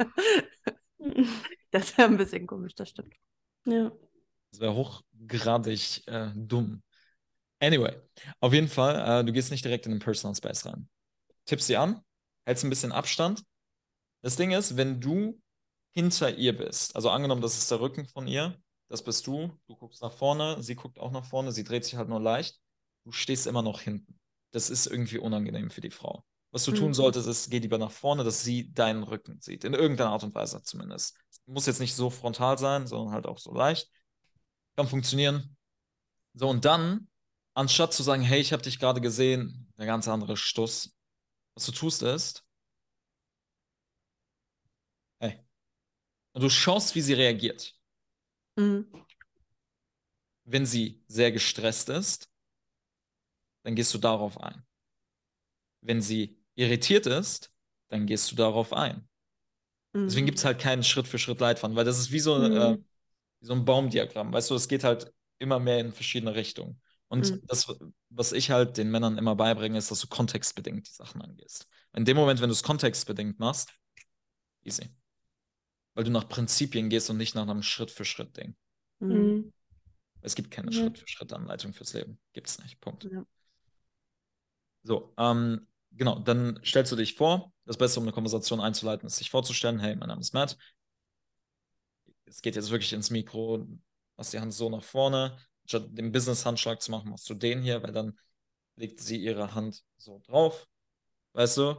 Das 1.71 1.97
wäre 1.97 2.09
ein 2.09 2.17
bisschen 2.17 2.45
komisch, 2.45 2.75
das 2.75 2.89
stimmt. 2.89 3.15
Ja. 3.65 3.91
Das 4.51 4.59
wäre 4.59 4.75
hochgradig 4.75 6.05
äh, 6.07 6.31
dumm. 6.35 6.83
Anyway, 7.59 7.95
auf 8.39 8.53
jeden 8.53 8.67
Fall, 8.67 9.21
äh, 9.21 9.23
du 9.23 9.31
gehst 9.31 9.51
nicht 9.51 9.63
direkt 9.63 9.85
in 9.85 9.91
den 9.91 9.99
Personal 9.99 10.35
Space 10.35 10.65
rein. 10.65 10.89
Tippst 11.45 11.67
sie 11.67 11.77
an, 11.77 12.01
hältst 12.45 12.63
ein 12.63 12.69
bisschen 12.69 12.91
Abstand. 12.91 13.43
Das 14.21 14.35
Ding 14.35 14.51
ist, 14.51 14.77
wenn 14.77 14.99
du 14.99 15.39
hinter 15.93 16.35
ihr 16.37 16.55
bist, 16.55 16.95
also 16.95 17.09
angenommen, 17.09 17.41
das 17.41 17.57
ist 17.57 17.71
der 17.71 17.79
Rücken 17.79 18.07
von 18.07 18.27
ihr, 18.27 18.59
das 18.89 19.03
bist 19.03 19.25
du, 19.27 19.57
du 19.67 19.75
guckst 19.75 20.01
nach 20.01 20.11
vorne, 20.11 20.61
sie 20.61 20.75
guckt 20.75 20.99
auch 20.99 21.11
nach 21.11 21.25
vorne, 21.25 21.51
sie 21.51 21.63
dreht 21.63 21.85
sich 21.85 21.95
halt 21.95 22.09
nur 22.09 22.19
leicht, 22.19 22.59
du 23.05 23.11
stehst 23.11 23.47
immer 23.47 23.61
noch 23.61 23.79
hinten 23.79 24.20
das 24.51 24.69
ist 24.69 24.87
irgendwie 24.87 25.17
unangenehm 25.17 25.69
für 25.69 25.81
die 25.81 25.91
Frau. 25.91 26.25
Was 26.51 26.65
du 26.65 26.71
mhm. 26.71 26.75
tun 26.75 26.93
solltest, 26.93 27.27
ist, 27.27 27.49
geh 27.49 27.59
lieber 27.59 27.77
nach 27.77 27.91
vorne, 27.91 28.23
dass 28.23 28.43
sie 28.43 28.71
deinen 28.73 29.03
Rücken 29.03 29.39
sieht. 29.39 29.63
In 29.63 29.73
irgendeiner 29.73 30.11
Art 30.11 30.23
und 30.23 30.35
Weise 30.35 30.61
zumindest. 30.63 31.17
Muss 31.45 31.65
jetzt 31.65 31.79
nicht 31.79 31.95
so 31.95 32.09
frontal 32.09 32.57
sein, 32.57 32.87
sondern 32.87 33.13
halt 33.13 33.25
auch 33.25 33.39
so 33.39 33.53
leicht. 33.53 33.89
Kann 34.75 34.87
funktionieren. 34.87 35.55
So, 36.33 36.49
und 36.49 36.65
dann, 36.65 37.07
anstatt 37.53 37.93
zu 37.93 38.03
sagen, 38.03 38.21
hey, 38.21 38.39
ich 38.39 38.51
habe 38.53 38.63
dich 38.63 38.79
gerade 38.79 39.01
gesehen, 39.01 39.71
der 39.77 39.85
ganz 39.85 40.07
andere 40.07 40.35
Stuss, 40.35 40.95
was 41.55 41.65
du 41.65 41.71
tust 41.71 42.03
ist, 42.03 42.45
hey, 45.19 45.43
und 46.33 46.41
du 46.41 46.49
schaust, 46.49 46.95
wie 46.95 47.01
sie 47.01 47.13
reagiert. 47.13 47.73
Mhm. 48.57 48.91
Wenn 50.43 50.65
sie 50.65 51.03
sehr 51.07 51.31
gestresst 51.31 51.89
ist, 51.89 52.30
dann 53.63 53.75
gehst 53.75 53.93
du 53.93 53.97
darauf 53.97 54.39
ein. 54.39 54.63
Wenn 55.81 56.01
sie 56.01 56.39
irritiert 56.55 57.05
ist, 57.05 57.51
dann 57.89 58.05
gehst 58.05 58.31
du 58.31 58.35
darauf 58.35 58.73
ein. 58.73 59.07
Mhm. 59.93 60.05
Deswegen 60.05 60.25
gibt 60.25 60.37
es 60.37 60.45
halt 60.45 60.59
keinen 60.59 60.83
Schritt-für-Schritt-Leitfaden, 60.83 61.75
weil 61.75 61.85
das 61.85 61.99
ist 61.99 62.11
wie 62.11 62.19
so, 62.19 62.37
mhm. 62.37 62.55
äh, 62.55 62.77
wie 63.39 63.45
so 63.45 63.53
ein 63.53 63.65
Baumdiagramm. 63.65 64.31
Weißt 64.31 64.49
du, 64.49 64.55
es 64.55 64.67
geht 64.67 64.83
halt 64.83 65.11
immer 65.39 65.59
mehr 65.59 65.79
in 65.79 65.91
verschiedene 65.91 66.35
Richtungen. 66.35 66.81
Und 67.07 67.29
mhm. 67.29 67.41
das, 67.45 67.73
was 68.09 68.31
ich 68.31 68.51
halt 68.51 68.77
den 68.77 68.89
Männern 68.89 69.17
immer 69.17 69.35
beibringe, 69.35 69.77
ist, 69.77 69.91
dass 69.91 69.99
du 69.99 70.07
kontextbedingt 70.07 70.87
die 70.87 70.93
Sachen 70.93 71.21
angehst. 71.21 71.67
In 71.93 72.05
dem 72.05 72.15
Moment, 72.15 72.39
wenn 72.39 72.47
du 72.47 72.53
es 72.53 72.63
kontextbedingt 72.63 73.37
machst, 73.37 73.73
easy. 74.63 74.87
Weil 75.93 76.05
du 76.05 76.11
nach 76.11 76.29
Prinzipien 76.29 76.89
gehst 76.89 77.09
und 77.09 77.17
nicht 77.17 77.35
nach 77.35 77.41
einem 77.41 77.63
Schritt-für-Schritt-Ding. 77.63 78.55
Mhm. 78.99 79.51
Es 80.21 80.35
gibt 80.35 80.51
keine 80.51 80.71
Schritt-für-Schritt-Anleitung 80.71 81.73
fürs 81.73 81.93
Leben. 81.93 82.17
Gibt 82.31 82.47
es 82.47 82.59
nicht. 82.59 82.79
Punkt. 82.79 83.03
Ja. 83.03 83.25
So, 84.83 85.13
ähm, 85.17 85.67
genau, 85.91 86.19
dann 86.19 86.59
stellst 86.63 86.91
du 86.91 86.95
dich 86.95 87.15
vor. 87.15 87.53
Das 87.65 87.77
Beste, 87.77 87.99
um 87.99 88.05
eine 88.05 88.13
Konversation 88.13 88.59
einzuleiten, 88.59 89.07
ist, 89.07 89.17
sich 89.17 89.29
vorzustellen: 89.29 89.79
Hey, 89.79 89.95
mein 89.95 90.09
Name 90.09 90.21
ist 90.21 90.33
Matt. 90.33 90.57
Es 92.25 92.41
geht 92.41 92.55
jetzt 92.55 92.71
wirklich 92.71 92.93
ins 92.93 93.09
Mikro, 93.09 93.67
machst 94.17 94.33
die 94.33 94.39
Hand 94.39 94.53
so 94.53 94.69
nach 94.69 94.83
vorne. 94.83 95.37
Statt 95.65 95.85
den 95.91 96.11
Business-Handschlag 96.11 96.81
zu 96.81 96.91
machen, 96.91 97.09
machst 97.09 97.29
du 97.29 97.33
den 97.35 97.61
hier, 97.61 97.83
weil 97.83 97.91
dann 97.91 98.17
legt 98.75 98.99
sie 98.99 99.17
ihre 99.17 99.53
Hand 99.53 99.83
so 99.97 100.19
drauf. 100.25 100.67
Weißt 101.33 101.57
du? 101.57 101.75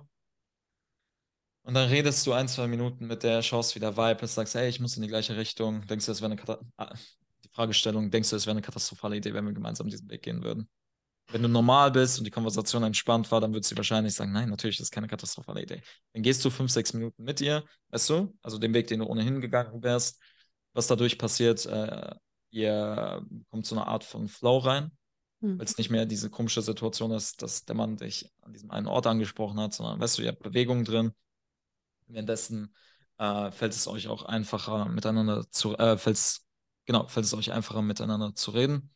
Und 1.62 1.74
dann 1.74 1.88
redest 1.88 2.26
du 2.26 2.32
ein, 2.32 2.48
zwei 2.48 2.66
Minuten 2.66 3.06
mit 3.06 3.22
der, 3.22 3.42
schaust, 3.42 3.74
wie 3.74 3.80
der 3.80 3.96
Vibe 3.96 4.24
ist, 4.24 4.34
sagst, 4.34 4.54
hey, 4.54 4.68
ich 4.68 4.80
muss 4.80 4.96
in 4.96 5.02
die 5.02 5.08
gleiche 5.08 5.36
Richtung. 5.36 5.86
Denkst 5.86 6.06
du, 6.06 6.12
es 6.12 6.20
wäre 6.20 6.32
eine 6.32 6.36
Katastrophe? 6.40 6.72
Ah, 6.76 6.94
die 7.44 7.48
Fragestellung, 7.52 8.10
denkst 8.10 8.30
du, 8.30 8.36
es 8.36 8.46
wäre 8.46 8.52
eine 8.52 8.62
katastrophale 8.62 9.16
Idee, 9.16 9.32
wenn 9.34 9.46
wir 9.46 9.52
gemeinsam 9.52 9.88
diesen 9.88 10.10
Weg 10.10 10.22
gehen 10.22 10.42
würden? 10.42 10.68
Wenn 11.32 11.42
du 11.42 11.48
normal 11.48 11.90
bist 11.90 12.18
und 12.18 12.24
die 12.24 12.30
Konversation 12.30 12.82
entspannt 12.82 13.30
war, 13.30 13.40
dann 13.40 13.54
wird 13.54 13.64
sie 13.64 13.76
wahrscheinlich 13.76 14.14
sagen, 14.14 14.32
nein, 14.32 14.50
natürlich, 14.50 14.76
das 14.76 14.88
ist 14.88 14.90
keine 14.90 15.08
katastrophale 15.08 15.62
Idee. 15.62 15.80
Dann 16.12 16.22
gehst 16.22 16.44
du 16.44 16.50
fünf, 16.50 16.70
sechs 16.70 16.92
Minuten 16.92 17.24
mit 17.24 17.40
ihr, 17.40 17.64
weißt 17.88 18.10
du, 18.10 18.36
also 18.42 18.58
den 18.58 18.74
Weg, 18.74 18.88
den 18.88 19.00
du 19.00 19.06
ohnehin 19.06 19.40
gegangen 19.40 19.82
wärst, 19.82 20.20
was 20.74 20.86
dadurch 20.86 21.16
passiert, 21.18 21.64
äh, 21.66 22.14
ihr 22.50 23.24
kommt 23.50 23.66
so 23.66 23.74
eine 23.74 23.86
Art 23.86 24.04
von 24.04 24.28
Flow 24.28 24.58
rein, 24.58 24.92
mhm. 25.40 25.58
weil 25.58 25.64
es 25.64 25.78
nicht 25.78 25.90
mehr 25.90 26.04
diese 26.04 26.28
komische 26.28 26.60
Situation 26.60 27.10
ist, 27.12 27.40
dass 27.40 27.64
der 27.64 27.76
Mann 27.76 27.96
dich 27.96 28.30
an 28.42 28.52
diesem 28.52 28.70
einen 28.70 28.86
Ort 28.86 29.06
angesprochen 29.06 29.58
hat, 29.58 29.72
sondern, 29.72 30.00
weißt 30.00 30.18
du, 30.18 30.22
ihr 30.22 30.28
habt 30.28 30.42
Bewegung 30.42 30.84
drin. 30.84 31.12
Währenddessen 32.08 32.74
äh, 33.16 33.50
fällt 33.50 33.72
es 33.72 33.88
euch 33.88 34.08
auch 34.08 34.24
einfacher 34.24 34.84
miteinander 34.84 35.48
zu, 35.50 35.76
äh, 35.78 35.96
fällt 35.96 36.16
es, 36.16 36.46
genau, 36.84 37.08
fällt 37.08 37.24
es 37.24 37.32
euch 37.32 37.52
einfacher 37.52 37.80
miteinander 37.80 38.34
zu 38.34 38.50
reden 38.50 38.90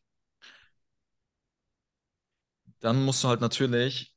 dann 2.80 3.04
musst 3.04 3.22
du 3.24 3.28
halt 3.28 3.40
natürlich 3.40 4.14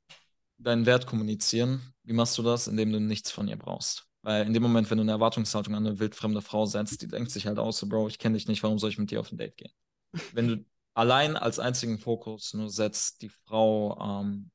deinen 0.58 0.86
Wert 0.86 1.08
kommunizieren. 1.08 1.94
Wie 2.04 2.14
machst 2.14 2.38
du 2.38 2.44
das? 2.44 2.68
Indem 2.68 2.92
du 2.92 3.00
nichts 3.00 3.32
von 3.32 3.48
ihr 3.48 3.58
brauchst. 3.58 4.08
Weil 4.22 4.46
in 4.46 4.54
dem 4.54 4.64
Moment, 4.64 4.90
wenn 4.90 4.98
du 4.98 5.04
eine 5.04 5.12
Erwartungshaltung 5.12 5.76
an 5.76 5.88
eine 5.88 6.00
wildfremde 6.00 6.42
Frau 6.42 6.66
setzt, 6.66 7.02
die 7.02 7.08
denkt 7.08 7.32
sich 7.32 7.48
halt 7.48 7.58
aus, 7.58 7.78
so, 7.78 7.88
Bro, 7.88 8.10
ich 8.10 8.20
kenne 8.20 8.38
dich 8.38 8.48
nicht, 8.48 8.64
warum 8.64 8.80
soll 8.80 8.90
ich 8.90 8.98
mit 8.98 9.12
dir 9.12 9.22
auf 9.22 9.32
ein 9.32 9.38
Date 9.38 9.56
gehen? 9.58 9.72
Wenn 10.34 10.48
du 10.48 10.66
allein 10.94 11.38
als 11.38 11.60
einzigen 11.60 12.00
Fokus 12.00 12.54
nur 12.54 12.70
setzt, 12.70 13.22
die 13.22 13.30
Frau 13.30 13.98
ähm, 14.22 14.52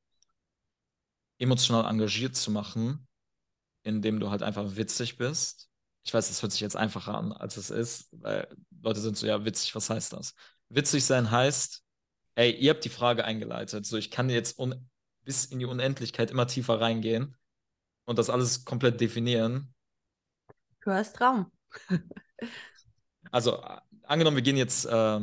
emotional 1.39 1.91
engagiert 1.91 2.37
zu 2.37 2.51
machen, 2.51 3.07
indem 3.83 4.21
du 4.21 4.31
halt 4.31 4.43
einfach 4.43 4.77
witzig 4.77 5.17
bist. 5.17 5.69
Ich 6.05 6.13
weiß, 6.13 6.29
das 6.29 6.43
hört 6.43 6.53
sich 6.53 6.61
jetzt 6.61 6.77
einfacher 6.77 7.15
an, 7.17 7.33
als 7.33 7.57
es 7.57 7.71
ist, 7.71 8.09
weil 8.13 8.49
Leute 8.83 9.01
sind 9.01 9.17
so, 9.17 9.27
ja, 9.27 9.45
witzig, 9.45 9.75
was 9.75 9.89
heißt 9.89 10.13
das? 10.13 10.35
Witzig 10.69 11.05
sein 11.05 11.31
heißt, 11.31 11.84
ey, 12.35 12.53
ihr 12.53 12.71
habt 12.71 12.85
die 12.85 12.91
Frage 12.91 13.25
eingeleitet, 13.25 13.87
so 13.87 13.97
ich 13.97 14.11
kann 14.11 14.31
jetzt 14.31 14.61
bis 15.25 15.45
in 15.47 15.59
die 15.59 15.65
Unendlichkeit 15.65 16.31
immer 16.31 16.47
tiefer 16.47 16.81
reingehen 16.81 17.37
und 18.05 18.19
das 18.19 18.31
alles 18.31 18.65
komplett 18.65 19.01
definieren. 19.01 19.75
Du 20.83 20.91
hast 20.91 21.21
Raum. 21.21 21.51
also, 23.31 23.63
angenommen, 24.03 24.37
wir 24.37 24.43
gehen 24.43 24.57
jetzt, 24.57 24.85
äh, 24.85 25.21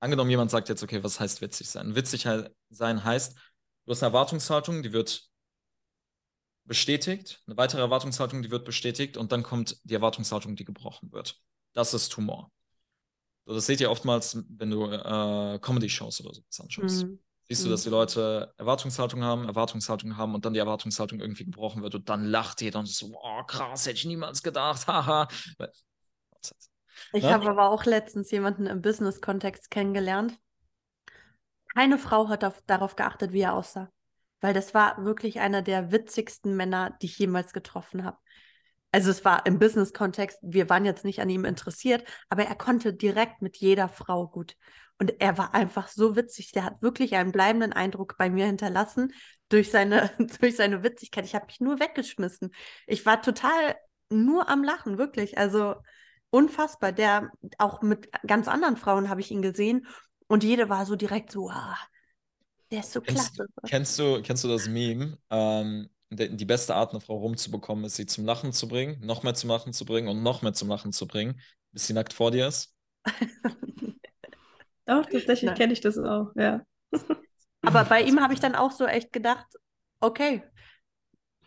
angenommen, 0.00 0.30
jemand 0.30 0.50
sagt 0.50 0.68
jetzt, 0.68 0.82
okay, 0.82 1.02
was 1.02 1.20
heißt 1.20 1.40
witzig 1.40 1.68
sein? 1.68 1.94
Witzig 1.94 2.26
sein 2.70 3.04
heißt, 3.04 3.36
du 3.84 3.90
hast 3.90 4.02
eine 4.02 4.10
Erwartungshaltung, 4.10 4.82
die 4.82 4.92
wird 4.92 5.30
bestätigt, 6.64 7.42
eine 7.46 7.56
weitere 7.56 7.80
Erwartungshaltung, 7.80 8.42
die 8.42 8.50
wird 8.50 8.64
bestätigt 8.64 9.16
und 9.16 9.30
dann 9.30 9.44
kommt 9.44 9.80
die 9.84 9.94
Erwartungshaltung, 9.94 10.56
die 10.56 10.64
gebrochen 10.64 11.12
wird. 11.12 11.40
Das 11.72 11.94
ist 11.94 12.10
Tumor. 12.10 12.50
Das 13.46 13.66
seht 13.66 13.80
ihr 13.80 13.90
oftmals, 13.90 14.42
wenn 14.48 14.70
du 14.70 14.90
äh, 14.90 15.58
Comedy-Shows 15.60 16.20
oder 16.24 16.34
so 16.48 16.62
anschaust. 16.62 17.04
Mhm. 17.04 17.20
Siehst 17.48 17.64
du, 17.64 17.70
dass 17.70 17.84
die 17.84 17.90
mhm. 17.90 17.94
Leute 17.94 18.52
Erwartungshaltung 18.58 19.22
haben, 19.22 19.46
Erwartungshaltung 19.46 20.16
haben 20.16 20.34
und 20.34 20.44
dann 20.44 20.52
die 20.52 20.58
Erwartungshaltung 20.58 21.20
irgendwie 21.20 21.44
gebrochen 21.44 21.80
wird 21.82 21.94
und 21.94 22.08
dann 22.08 22.24
lacht 22.24 22.60
jeder 22.60 22.80
und 22.80 22.86
so, 22.86 23.16
oh 23.22 23.42
krass, 23.44 23.86
hätte 23.86 23.96
ich 23.96 24.04
niemals 24.04 24.42
gedacht, 24.42 24.86
haha. 24.88 25.28
ich 27.12 27.22
ja? 27.22 27.30
habe 27.30 27.48
aber 27.48 27.70
auch 27.70 27.84
letztens 27.84 28.32
jemanden 28.32 28.66
im 28.66 28.82
Business-Kontext 28.82 29.70
kennengelernt. 29.70 30.36
Keine 31.72 31.98
Frau 31.98 32.28
hat 32.28 32.42
auf, 32.42 32.62
darauf 32.66 32.96
geachtet, 32.96 33.32
wie 33.32 33.42
er 33.42 33.54
aussah. 33.54 33.90
Weil 34.40 34.52
das 34.52 34.74
war 34.74 35.04
wirklich 35.04 35.38
einer 35.38 35.62
der 35.62 35.92
witzigsten 35.92 36.56
Männer, 36.56 36.96
die 37.00 37.06
ich 37.06 37.18
jemals 37.18 37.52
getroffen 37.52 38.04
habe. 38.04 38.18
Also 38.96 39.10
es 39.10 39.26
war 39.26 39.44
im 39.44 39.58
Business-Kontext, 39.58 40.38
wir 40.40 40.70
waren 40.70 40.86
jetzt 40.86 41.04
nicht 41.04 41.20
an 41.20 41.28
ihm 41.28 41.44
interessiert, 41.44 42.02
aber 42.30 42.44
er 42.44 42.54
konnte 42.54 42.94
direkt 42.94 43.42
mit 43.42 43.58
jeder 43.58 43.90
Frau 43.90 44.26
gut. 44.26 44.56
Und 44.96 45.20
er 45.20 45.36
war 45.36 45.52
einfach 45.52 45.88
so 45.88 46.16
witzig. 46.16 46.52
Der 46.52 46.64
hat 46.64 46.80
wirklich 46.80 47.14
einen 47.14 47.30
bleibenden 47.30 47.74
Eindruck 47.74 48.16
bei 48.16 48.30
mir 48.30 48.46
hinterlassen 48.46 49.12
durch 49.50 49.70
seine, 49.70 50.10
durch 50.40 50.56
seine 50.56 50.82
Witzigkeit. 50.82 51.26
Ich 51.26 51.34
habe 51.34 51.44
mich 51.44 51.60
nur 51.60 51.78
weggeschmissen. 51.78 52.54
Ich 52.86 53.04
war 53.04 53.20
total 53.20 53.76
nur 54.08 54.48
am 54.48 54.64
Lachen, 54.64 54.96
wirklich. 54.96 55.36
Also 55.36 55.74
unfassbar. 56.30 56.92
Der 56.92 57.30
auch 57.58 57.82
mit 57.82 58.08
ganz 58.26 58.48
anderen 58.48 58.78
Frauen 58.78 59.10
habe 59.10 59.20
ich 59.20 59.30
ihn 59.30 59.42
gesehen 59.42 59.86
und 60.26 60.42
jede 60.42 60.70
war 60.70 60.86
so 60.86 60.96
direkt 60.96 61.30
so, 61.30 61.50
ah, 61.50 61.76
der 62.70 62.80
ist 62.80 62.92
so 62.92 63.02
kennst, 63.02 63.34
klasse. 63.34 63.50
Kennst 63.66 63.98
du, 63.98 64.22
kennst 64.22 64.42
du 64.42 64.48
das 64.48 64.68
Meme? 64.68 65.18
Ähm, 65.28 65.90
die 66.10 66.44
beste 66.44 66.74
Art, 66.74 66.92
eine 66.92 67.00
Frau 67.00 67.16
rumzubekommen, 67.16 67.84
ist, 67.84 67.96
sie 67.96 68.06
zum 68.06 68.24
Lachen 68.24 68.52
zu 68.52 68.68
bringen, 68.68 69.04
noch 69.04 69.22
mehr 69.22 69.34
zum 69.34 69.50
Lachen 69.50 69.72
zu 69.72 69.84
bringen 69.84 70.08
und 70.08 70.22
noch 70.22 70.42
mehr 70.42 70.52
zum 70.52 70.68
Lachen 70.68 70.92
zu 70.92 71.06
bringen, 71.06 71.40
bis 71.72 71.86
sie 71.86 71.94
nackt 71.94 72.12
vor 72.12 72.30
dir 72.30 72.46
ist. 72.48 72.74
Doch, 74.86 75.04
tatsächlich 75.06 75.52
kenne 75.54 75.72
ich 75.72 75.80
das 75.80 75.98
auch, 75.98 76.30
ja. 76.36 76.64
Aber 77.62 77.84
bei 77.84 78.02
ihm 78.02 78.20
habe 78.20 78.34
ich 78.34 78.40
dann 78.40 78.54
auch 78.54 78.70
so 78.70 78.86
echt 78.86 79.12
gedacht, 79.12 79.46
okay, 80.00 80.44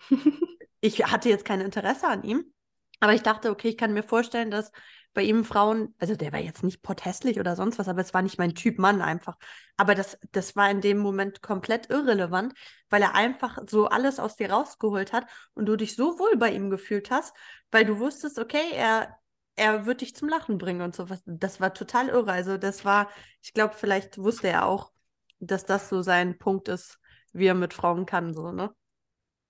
ich 0.81 1.05
hatte 1.05 1.29
jetzt 1.29 1.45
kein 1.45 1.61
Interesse 1.61 2.07
an 2.07 2.23
ihm, 2.23 2.53
aber 2.99 3.13
ich 3.13 3.21
dachte, 3.21 3.49
okay, 3.49 3.69
ich 3.69 3.77
kann 3.77 3.93
mir 3.93 4.03
vorstellen, 4.03 4.51
dass 4.51 4.71
bei 5.13 5.23
ihm 5.23 5.43
Frauen, 5.43 5.95
also 5.99 6.15
der 6.15 6.31
war 6.31 6.39
jetzt 6.39 6.63
nicht 6.63 6.81
potthässlich 6.81 7.39
oder 7.39 7.55
sonst 7.55 7.79
was, 7.79 7.87
aber 7.87 8.01
es 8.01 8.13
war 8.13 8.21
nicht 8.21 8.37
mein 8.37 8.55
Typ 8.55 8.77
Mann 8.77 9.01
einfach. 9.01 9.37
Aber 9.77 9.95
das, 9.95 10.17
das 10.31 10.55
war 10.55 10.69
in 10.69 10.81
dem 10.81 10.99
Moment 10.99 11.41
komplett 11.41 11.89
irrelevant, 11.89 12.53
weil 12.89 13.01
er 13.01 13.15
einfach 13.15 13.57
so 13.67 13.87
alles 13.87 14.19
aus 14.19 14.35
dir 14.35 14.51
rausgeholt 14.51 15.11
hat 15.11 15.25
und 15.55 15.65
du 15.65 15.75
dich 15.75 15.95
so 15.95 16.19
wohl 16.19 16.37
bei 16.37 16.51
ihm 16.51 16.69
gefühlt 16.69 17.09
hast, 17.11 17.35
weil 17.71 17.85
du 17.85 17.99
wusstest, 17.99 18.39
okay, 18.39 18.71
er, 18.73 19.17
er 19.55 19.85
wird 19.85 20.01
dich 20.01 20.15
zum 20.15 20.29
Lachen 20.29 20.57
bringen 20.57 20.81
und 20.81 20.95
sowas. 20.95 21.21
Das 21.25 21.59
war 21.59 21.73
total 21.73 22.09
irre. 22.09 22.31
Also 22.31 22.57
das 22.57 22.85
war, 22.85 23.09
ich 23.41 23.53
glaube, 23.53 23.73
vielleicht 23.75 24.17
wusste 24.19 24.47
er 24.49 24.65
auch, 24.65 24.91
dass 25.39 25.65
das 25.65 25.89
so 25.89 26.01
sein 26.01 26.37
Punkt 26.37 26.67
ist, 26.67 26.99
wie 27.33 27.47
er 27.47 27.55
mit 27.55 27.73
Frauen 27.73 28.05
kann, 28.05 28.33
so, 28.33 28.51
ne? 28.51 28.73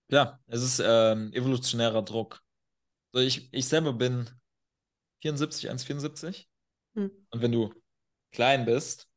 Ja, 0.10 0.40
es 0.48 0.64
ist 0.64 0.82
ähm, 0.84 1.32
evolutionärer 1.34 2.02
Druck. 2.02 2.42
So, 3.14 3.20
ich, 3.20 3.54
ich 3.54 3.68
selber 3.68 3.94
bin 3.94 4.30
74, 5.22 5.70
1,74. 5.70 6.46
Hm. 6.96 7.12
Und 7.30 7.42
wenn 7.42 7.52
du 7.52 7.74
klein 8.32 8.66
bist, 8.66 9.08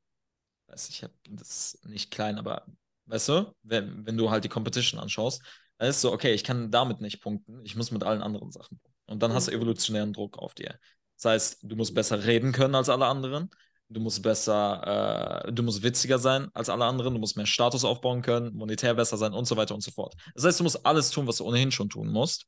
weiß 0.69 0.89
ich, 0.89 1.07
das 1.29 1.75
ist 1.75 1.87
nicht 1.87 2.11
klein, 2.11 2.39
aber 2.39 2.67
weißt 3.07 3.29
du, 3.29 3.55
wenn, 3.63 4.07
wenn 4.07 4.17
du 4.17 4.31
halt 4.31 4.45
die 4.45 4.49
Competition 4.49 5.01
anschaust, 5.01 5.43
dann 5.79 5.89
ist 5.89 6.01
so, 6.01 6.13
okay, 6.13 6.33
ich 6.33 6.45
kann 6.45 6.71
damit 6.71 7.01
nicht 7.01 7.21
punkten, 7.21 7.61
ich 7.65 7.77
muss 7.77 7.91
mit 7.91 8.05
allen 8.05 8.23
anderen 8.23 8.53
Sachen 8.53 8.79
punkten. 8.79 9.03
Und 9.07 9.23
dann 9.23 9.33
mhm. 9.33 9.35
hast 9.35 9.49
du 9.49 9.53
mhm. 9.53 9.59
evolutionären 9.59 10.13
Druck 10.13 10.39
auf 10.39 10.55
dir. 10.55 10.79
Das 11.17 11.25
heißt, 11.31 11.59
du 11.63 11.77
musst 11.77 11.95
besser 11.95 12.25
reden 12.25 12.53
können 12.53 12.75
als 12.75 12.89
alle 12.89 13.07
anderen. 13.07 13.51
Du 13.89 14.01
musst 14.01 14.23
besser, 14.23 15.45
äh, 15.47 15.53
du 15.53 15.63
musst 15.63 15.83
witziger 15.83 16.19
sein 16.19 16.49
als 16.55 16.71
alle 16.71 16.87
anderen, 16.87 17.13
du 17.13 17.21
musst 17.21 17.37
mehr 17.37 17.47
Status 17.47 17.85
aufbauen 17.85 18.23
können, 18.23 18.55
monetär 18.55 18.95
besser 18.95 19.19
sein 19.19 19.35
und 19.35 19.45
so 19.45 19.57
weiter 19.57 19.75
und 19.75 19.83
so 19.83 19.91
fort. 19.91 20.15
Das 20.35 20.45
heißt, 20.45 20.61
du 20.61 20.65
musst 20.65 20.87
alles 20.87 21.11
tun, 21.11 21.27
was 21.27 21.37
du 21.37 21.45
ohnehin 21.45 21.71
schon 21.71 21.91
tun 21.91 22.09
musst. 22.09 22.47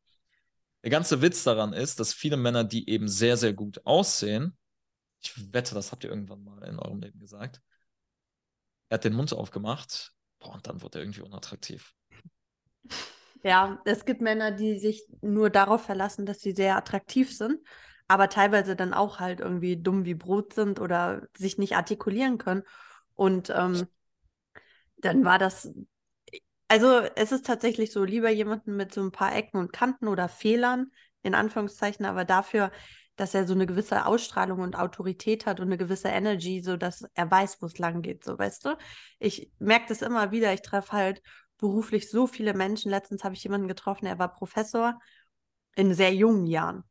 Der 0.85 0.91
ganze 0.91 1.23
Witz 1.23 1.45
daran 1.45 1.73
ist, 1.73 1.99
dass 1.99 2.13
viele 2.13 2.37
Männer, 2.37 2.63
die 2.63 2.91
eben 2.91 3.09
sehr, 3.09 3.39
sehr 3.39 3.55
gut 3.55 3.81
aussehen, 3.87 4.55
ich 5.23 5.55
wette, 5.55 5.75
das 5.75 5.91
habt 5.91 6.05
ihr 6.05 6.11
irgendwann 6.11 6.45
mal 6.45 6.63
in 6.65 6.79
eurem 6.79 7.01
Leben 7.01 7.19
gesagt, 7.19 7.63
er 8.91 8.97
hat 8.97 9.05
den 9.05 9.15
Mund 9.15 9.33
aufgemacht, 9.33 10.13
boah, 10.41 10.53
und 10.53 10.67
dann 10.67 10.83
wird 10.83 10.95
er 10.95 11.01
irgendwie 11.01 11.23
unattraktiv. 11.23 11.95
Ja, 13.43 13.81
es 13.87 14.05
gibt 14.05 14.21
Männer, 14.21 14.51
die 14.53 14.79
sich 14.79 15.07
nur 15.23 15.49
darauf 15.49 15.83
verlassen, 15.83 16.27
dass 16.27 16.41
sie 16.41 16.53
sehr 16.53 16.77
attraktiv 16.77 17.35
sind, 17.35 17.67
aber 18.07 18.29
teilweise 18.29 18.77
dann 18.77 18.93
auch 18.93 19.21
halt 19.21 19.41
irgendwie 19.41 19.79
dumm 19.79 20.05
wie 20.05 20.15
Brot 20.15 20.53
sind 20.53 20.81
oder 20.81 21.29
sich 21.35 21.57
nicht 21.57 21.77
artikulieren 21.77 22.37
können. 22.37 22.63
Und 23.15 23.49
ähm, 23.49 23.87
dann 24.99 25.25
war 25.25 25.39
das, 25.39 25.73
also 26.75 27.09
es 27.15 27.31
ist 27.31 27.47
tatsächlich 27.47 27.93
so, 27.93 28.03
lieber 28.03 28.31
jemanden 28.31 28.75
mit 28.75 28.93
so 28.93 29.01
ein 29.01 29.13
paar 29.13 29.33
Ecken 29.33 29.59
und 29.59 29.73
Kanten 29.73 30.09
oder 30.09 30.29
Fehlern, 30.29 30.91
in 31.23 31.37
Anführungszeichen, 31.37 32.05
aber 32.05 32.25
dafür, 32.25 32.73
dass 33.15 33.33
er 33.33 33.47
so 33.47 33.55
eine 33.55 33.67
gewisse 33.67 34.07
Ausstrahlung 34.07 34.59
und 34.59 34.75
Autorität 34.75 35.47
hat 35.47 35.61
und 35.61 35.67
eine 35.67 35.79
gewisse 35.79 36.09
Energy, 36.09 36.63
so 36.63 36.77
dass 36.77 37.05
er 37.15 37.31
weiß, 37.31 37.63
wo 37.63 37.67
es 37.67 37.79
lang 37.79 38.03
geht, 38.03 38.25
so 38.25 38.37
weißt 38.37 38.65
du. 38.65 38.77
Ich 39.21 39.53
merke 39.61 39.87
das 39.89 40.03
immer 40.03 40.33
wieder, 40.33 40.53
ich 40.53 40.63
treffe 40.63 40.91
halt 40.91 41.23
beruflich 41.59 42.11
so 42.11 42.27
viele 42.27 42.55
Menschen. 42.55 42.91
Letztens 42.91 43.23
habe 43.23 43.37
ich 43.37 43.45
jemanden 43.45 43.69
getroffen, 43.69 44.07
er 44.07 44.19
war 44.19 44.35
Professor 44.35 44.99
in 45.77 45.95
sehr 45.95 46.13
jungen 46.13 46.45
Jahren. 46.45 46.83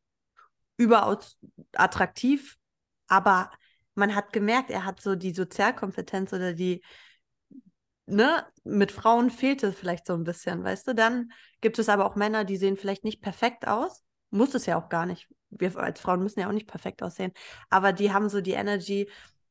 Überaus 0.78 1.36
attraktiv, 1.74 2.56
aber 3.06 3.50
man 3.94 4.14
hat 4.14 4.32
gemerkt, 4.32 4.70
er 4.70 4.86
hat 4.86 5.02
so 5.02 5.14
die 5.14 5.34
Sozialkompetenz 5.34 6.32
oder 6.32 6.54
die, 6.54 6.82
ne, 8.06 8.46
mit 8.64 8.92
Frauen 8.92 9.30
fehlt 9.30 9.62
es 9.62 9.74
vielleicht 9.74 10.06
so 10.06 10.14
ein 10.14 10.24
bisschen, 10.24 10.62
weißt 10.64 10.88
du? 10.88 10.94
Dann 10.94 11.32
gibt 11.60 11.78
es 11.78 11.88
aber 11.88 12.06
auch 12.06 12.16
Männer, 12.16 12.44
die 12.44 12.56
sehen 12.56 12.76
vielleicht 12.76 13.04
nicht 13.04 13.22
perfekt 13.22 13.66
aus. 13.66 14.02
Muss 14.30 14.54
es 14.54 14.66
ja 14.66 14.80
auch 14.80 14.88
gar 14.88 15.06
nicht. 15.06 15.28
Wir 15.50 15.76
als 15.76 16.00
Frauen 16.00 16.22
müssen 16.22 16.40
ja 16.40 16.48
auch 16.48 16.52
nicht 16.52 16.66
perfekt 16.66 17.02
aussehen. 17.02 17.32
Aber 17.70 17.92
die 17.92 18.12
haben 18.12 18.28
so 18.28 18.40
die 18.40 18.52
Energy, 18.52 19.08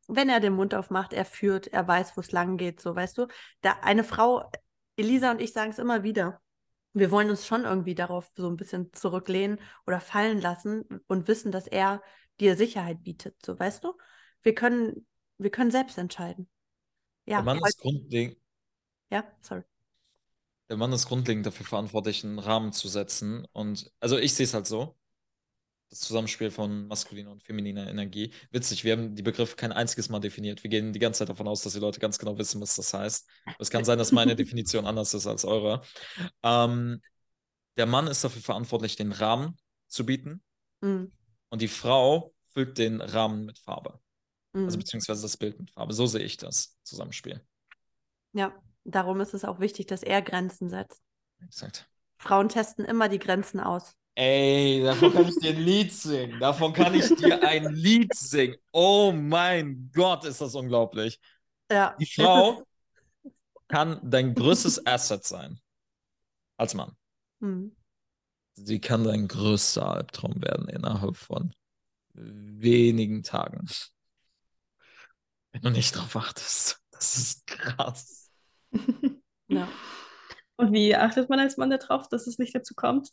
wenn 0.08 0.30
er 0.30 0.40
den 0.40 0.54
Mund 0.54 0.76
aufmacht, 0.76 1.14
er 1.14 1.26
führt, 1.26 1.68
er 1.68 1.88
weiß, 1.88 2.18
wo 2.18 2.22
es 2.22 2.32
lang 2.32 2.58
geht, 2.58 2.82
so, 2.82 2.96
weißt 2.96 3.18
du? 3.18 3.28
Da 3.62 3.78
eine 3.82 4.04
Frau 4.04 4.50
Elisa 4.98 5.32
und 5.32 5.42
ich 5.42 5.54
sagen 5.54 5.72
es 5.72 5.80
immer 5.80 6.04
wieder. 6.04 6.42
Wir 6.94 7.10
wollen 7.10 7.30
uns 7.30 7.48
schon 7.48 7.64
irgendwie 7.64 7.96
darauf 7.96 8.30
so 8.36 8.48
ein 8.48 8.58
bisschen 8.58 8.94
zurücklehnen 8.94 9.60
oder 9.88 10.00
fallen 10.00 10.40
lassen 10.40 10.84
und 11.08 11.28
wissen, 11.28 11.52
dass 11.52 11.66
er 11.66 12.04
dir 12.40 12.56
Sicherheit 12.56 13.04
bietet. 13.04 13.36
So, 13.44 13.58
weißt 13.58 13.84
du? 13.84 13.94
Wir 14.44 14.54
können, 14.54 15.08
wir 15.38 15.50
können 15.50 15.72
selbst 15.72 15.98
entscheiden. 15.98 16.50
Ja, 17.26 17.38
Der 17.38 17.46
Mann 17.46 17.62
ist 17.66 17.80
grundlegend. 17.80 18.38
Ja, 19.14 19.24
sorry. 19.42 19.62
Der 20.70 20.78
Mann 20.78 20.92
ist 20.92 21.08
grundlegend 21.08 21.46
dafür 21.46 21.68
verantwortlich, 21.68 22.24
einen 22.24 22.40
Rahmen 22.40 22.74
zu 22.74 22.88
setzen. 22.88 23.46
Und 23.54 23.92
also 24.00 24.18
ich 24.18 24.34
sehe 24.34 24.46
es 24.46 24.56
halt 24.56 24.66
so 24.66 24.98
das 25.92 26.00
Zusammenspiel 26.00 26.50
von 26.50 26.88
maskuliner 26.88 27.30
und 27.30 27.44
femininer 27.44 27.88
Energie. 27.88 28.34
Witzig, 28.50 28.84
wir 28.84 28.94
haben 28.94 29.14
die 29.14 29.22
Begriffe 29.22 29.56
kein 29.56 29.72
einziges 29.72 30.10
Mal 30.10 30.20
definiert. 30.20 30.64
Wir 30.64 30.72
gehen 30.72 30.94
die 30.94 31.00
ganze 31.00 31.20
Zeit 31.20 31.30
davon 31.30 31.48
aus, 31.48 31.62
dass 31.62 31.74
die 31.74 31.80
Leute 31.80 32.00
ganz 32.00 32.18
genau 32.18 32.40
wissen, 32.40 32.60
was 32.60 32.76
das 32.76 32.92
heißt. 32.92 33.30
Es 33.60 33.70
kann 33.70 33.86
sein, 33.86 34.00
dass 34.00 34.12
meine 34.12 34.36
Definition 34.36 34.88
anders 34.88 35.14
ist 35.14 35.28
als 35.28 35.46
eure. 35.46 35.84
Ähm, 36.42 37.00
der 37.78 37.86
Mann 37.86 38.08
ist 38.08 38.24
dafür 38.24 38.42
verantwortlich, 38.42 38.96
den 38.96 39.12
Rahmen 39.12 39.60
zu 39.90 40.08
bieten. 40.08 40.42
Mhm. 40.82 41.12
Und 41.50 41.62
die 41.62 41.68
Frau 41.68 42.34
füllt 42.50 42.80
den 42.80 43.00
Rahmen 43.00 43.46
mit 43.46 43.60
Farbe. 43.60 43.92
Also 43.92 44.02
mhm. 44.54 44.66
Also 44.66 44.78
beziehungsweise 44.80 45.22
das 45.22 45.38
Bild 45.38 45.60
mit 45.60 45.70
Farbe. 45.70 45.94
So 45.94 46.08
sehe 46.08 46.24
ich 46.24 46.38
das 46.38 46.80
Zusammenspiel. 46.82 47.46
Ja, 48.32 48.60
darum 48.84 49.22
ist 49.22 49.34
es 49.34 49.46
auch 49.46 49.60
wichtig, 49.60 49.88
dass 49.88 50.04
er 50.04 50.22
Grenzen 50.22 50.70
setzt. 50.70 51.02
Exakt. 51.42 51.90
Frauen 52.18 52.50
testen 52.50 52.86
immer 52.86 53.10
die 53.10 53.20
Grenzen 53.20 53.60
aus. 53.60 53.96
Ey, 54.16 54.84
davon 54.84 55.12
kann 55.12 55.28
ich 55.28 55.36
dir 55.40 55.50
ein 55.50 55.62
Lied 55.62 55.92
singen. 55.92 56.40
Davon 56.40 56.72
kann 56.72 56.94
ich 56.94 57.10
dir 57.16 57.42
ein 57.44 57.74
Lied 57.74 58.14
singen. 58.14 58.56
Oh 58.72 59.12
mein 59.12 59.90
Gott, 59.94 60.24
ist 60.24 60.40
das 60.40 60.54
unglaublich. 60.54 61.20
Ja. 61.72 61.96
Die 62.00 62.06
Frau 62.06 62.64
kann 63.68 64.00
dein 64.04 64.36
größtes 64.36 64.86
Asset 64.86 65.26
sein. 65.26 65.60
Als 66.58 66.76
Mann. 66.76 66.96
Mhm. 67.40 67.76
Sie 68.54 68.80
kann 68.80 69.04
dein 69.04 69.28
größter 69.28 69.90
Albtraum 69.90 70.42
werden 70.44 70.70
innerhalb 70.70 71.18
von 71.18 71.52
wenigen 72.14 73.24
Tagen. 73.24 73.68
Wenn 75.52 75.62
du 75.64 75.72
nicht 75.72 75.96
drauf 75.96 76.16
achtest. 76.16 76.80
Das 76.92 77.18
ist 77.18 77.48
krass. 77.48 78.23
Ja. 79.50 79.68
Und 80.58 80.74
wie 80.74 80.96
achtet 80.96 81.30
man 81.30 81.40
als 81.40 81.58
Mann 81.58 81.70
darauf, 81.70 82.10
dass 82.10 82.28
es 82.28 82.40
nicht 82.40 82.56
dazu 82.56 82.76
kommt? 82.76 83.10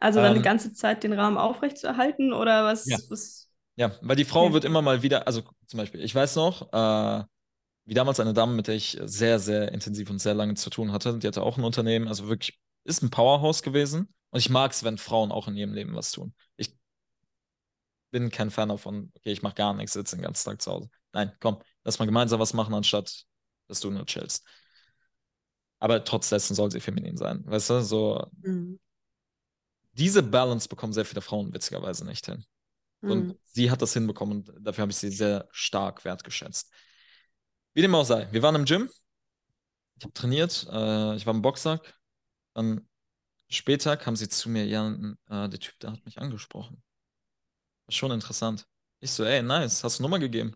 Also 0.00 0.20
dann 0.20 0.34
die 0.34 0.42
Ähm, 0.42 0.42
ganze 0.42 0.72
Zeit 0.74 1.04
den 1.04 1.12
Rahmen 1.14 1.38
aufrechtzuerhalten 1.38 2.32
oder 2.32 2.64
was? 2.64 2.84
Ja. 2.84 2.98
was 3.10 3.50
Ja, 3.76 3.96
weil 4.02 4.16
die 4.16 4.24
Frau 4.26 4.52
Okay. 4.52 4.54
wird 4.54 4.64
immer 4.64 4.82
mal 4.82 5.02
wieder, 5.02 5.26
also 5.26 5.42
zum 5.68 5.78
Beispiel, 5.78 6.02
ich 6.02 6.14
weiß 6.14 6.36
noch, 6.36 6.72
äh, 6.72 7.24
wie 7.86 7.94
damals 7.94 8.20
eine 8.20 8.34
Dame, 8.34 8.54
mit 8.54 8.68
der 8.68 8.76
ich 8.76 8.98
sehr, 9.04 9.38
sehr 9.40 9.72
intensiv 9.72 10.10
und 10.10 10.20
sehr 10.20 10.34
lange 10.34 10.54
zu 10.54 10.70
tun 10.70 10.92
hatte, 10.92 11.18
die 11.18 11.26
hatte 11.28 11.42
auch 11.42 11.58
ein 11.58 11.64
Unternehmen, 11.64 12.08
also 12.08 12.28
wirklich, 12.28 12.60
ist 12.84 13.02
ein 13.02 13.10
Powerhouse 13.10 13.62
gewesen. 13.62 14.14
Und 14.30 14.40
ich 14.40 14.50
mag 14.50 14.72
es, 14.72 14.84
wenn 14.84 14.98
Frauen 14.98 15.32
auch 15.32 15.48
in 15.48 15.56
ihrem 15.56 15.74
Leben 15.74 15.94
was 15.96 16.12
tun. 16.12 16.34
Ich 16.56 16.76
bin 18.10 18.30
kein 18.30 18.50
Fan 18.50 18.68
davon, 18.68 19.10
okay, 19.16 19.32
ich 19.32 19.42
mache 19.42 19.54
gar 19.54 19.74
nichts, 19.74 19.92
sitze 19.94 20.16
den 20.16 20.22
ganzen 20.22 20.44
Tag 20.50 20.60
zu 20.62 20.70
Hause. 20.70 20.90
Nein, 21.12 21.32
komm, 21.40 21.58
lass 21.84 21.98
mal 21.98 22.04
gemeinsam 22.06 22.40
was 22.40 22.52
machen, 22.54 22.74
anstatt 22.74 23.24
dass 23.68 23.80
du 23.80 23.90
nur 23.90 24.04
chillst. 24.06 24.44
Aber 25.82 26.04
trotz 26.04 26.28
dessen 26.28 26.54
soll 26.54 26.70
sie 26.70 26.78
feminin 26.78 27.16
sein, 27.16 27.42
weißt 27.44 27.70
du? 27.70 27.80
So, 27.82 28.24
Mhm. 28.44 28.78
diese 29.92 30.22
Balance 30.22 30.68
bekommen 30.68 30.92
sehr 30.92 31.04
viele 31.04 31.20
Frauen 31.20 31.52
witzigerweise 31.52 32.06
nicht 32.06 32.24
hin. 32.26 32.44
Und 33.02 33.28
Mhm. 33.28 33.38
sie 33.46 33.70
hat 33.70 33.82
das 33.82 33.94
hinbekommen 33.94 34.38
und 34.38 34.66
dafür 34.66 34.82
habe 34.82 34.92
ich 34.92 34.98
sie 34.98 35.10
sehr 35.10 35.48
stark 35.50 36.04
wertgeschätzt. 36.04 36.72
Wie 37.74 37.82
dem 37.82 37.94
auch 37.94 38.04
sei, 38.04 38.28
wir 38.32 38.42
waren 38.42 38.54
im 38.54 38.64
Gym. 38.64 38.88
Ich 39.96 40.04
habe 40.04 40.12
trainiert, 40.14 40.66
äh, 40.70 41.16
ich 41.16 41.26
war 41.26 41.34
im 41.34 41.42
Boxsack. 41.42 41.98
Dann 42.54 42.88
später 43.48 43.96
kam 43.96 44.16
sie 44.16 44.28
zu 44.28 44.50
mir, 44.50 44.66
ja, 44.66 44.88
äh, 45.30 45.48
der 45.48 45.60
Typ, 45.60 45.78
der 45.80 45.92
hat 45.92 46.04
mich 46.06 46.18
angesprochen. 46.18 46.82
War 47.86 47.92
schon 47.92 48.10
interessant. 48.10 48.66
Ich 49.00 49.12
so, 49.12 49.22
ey, 49.24 49.40
nice, 49.42 49.84
hast 49.84 49.98
du 49.98 50.02
Nummer 50.02 50.18
gegeben? 50.18 50.52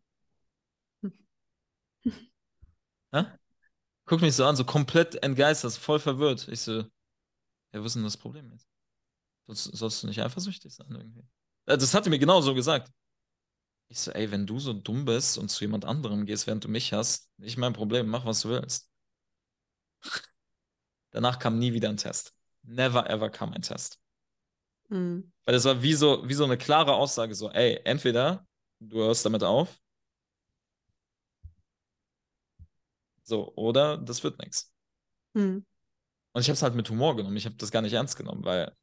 Hä? 3.12 3.22
Guck 4.06 4.20
mich 4.20 4.34
so 4.34 4.44
an, 4.44 4.56
so 4.56 4.64
komplett 4.64 5.22
entgeistert, 5.22 5.72
voll 5.74 5.98
verwirrt. 5.98 6.46
Ich 6.48 6.60
so, 6.60 6.72
ja, 6.72 6.88
was 7.72 7.86
ist 7.86 7.96
denn 7.96 8.04
das 8.04 8.16
Problem 8.16 8.50
jetzt? 8.52 8.68
Sollst, 9.46 9.76
sollst 9.76 10.02
du 10.02 10.06
nicht 10.06 10.22
eifersüchtig 10.22 10.72
sein 10.72 10.90
irgendwie? 10.90 11.24
Das 11.66 11.92
hat 11.92 12.06
er 12.06 12.10
mir 12.10 12.18
genau 12.18 12.40
so 12.40 12.54
gesagt. 12.54 12.92
Ich 13.88 14.00
so, 14.00 14.10
ey, 14.12 14.30
wenn 14.30 14.46
du 14.46 14.58
so 14.58 14.72
dumm 14.72 15.04
bist 15.04 15.38
und 15.38 15.48
zu 15.48 15.64
jemand 15.64 15.84
anderem 15.84 16.26
gehst, 16.26 16.46
während 16.46 16.64
du 16.64 16.68
mich 16.68 16.92
hast, 16.92 17.30
nicht 17.36 17.56
mein 17.56 17.72
Problem, 17.72 18.08
mach, 18.08 18.24
was 18.24 18.40
du 18.40 18.48
willst. 18.48 18.90
Danach 21.10 21.38
kam 21.38 21.58
nie 21.58 21.72
wieder 21.72 21.88
ein 21.88 21.96
Test. 21.96 22.34
Never 22.62 23.08
ever 23.08 23.30
kam 23.30 23.52
ein 23.52 23.62
Test. 23.62 24.00
Mhm. 24.88 25.32
Weil 25.44 25.54
das 25.54 25.64
war 25.64 25.82
wie 25.82 25.94
so, 25.94 26.28
wie 26.28 26.34
so 26.34 26.44
eine 26.44 26.58
klare 26.58 26.94
Aussage, 26.94 27.34
so, 27.34 27.50
ey, 27.50 27.80
entweder 27.84 28.46
du 28.80 28.98
hörst 28.98 29.24
damit 29.24 29.42
auf, 29.42 29.80
so, 33.26 33.52
oder 33.56 33.98
das 33.98 34.22
wird 34.22 34.38
nichts. 34.38 34.72
Mhm. 35.34 35.66
Und 36.32 36.40
ich 36.40 36.48
habe 36.48 36.54
es 36.54 36.62
halt 36.62 36.74
mit 36.74 36.88
Humor 36.90 37.16
genommen. 37.16 37.36
Ich 37.36 37.46
habe 37.46 37.56
das 37.56 37.70
gar 37.70 37.82
nicht 37.82 37.92
ernst 37.92 38.16
genommen, 38.16 38.44
weil, 38.44 38.74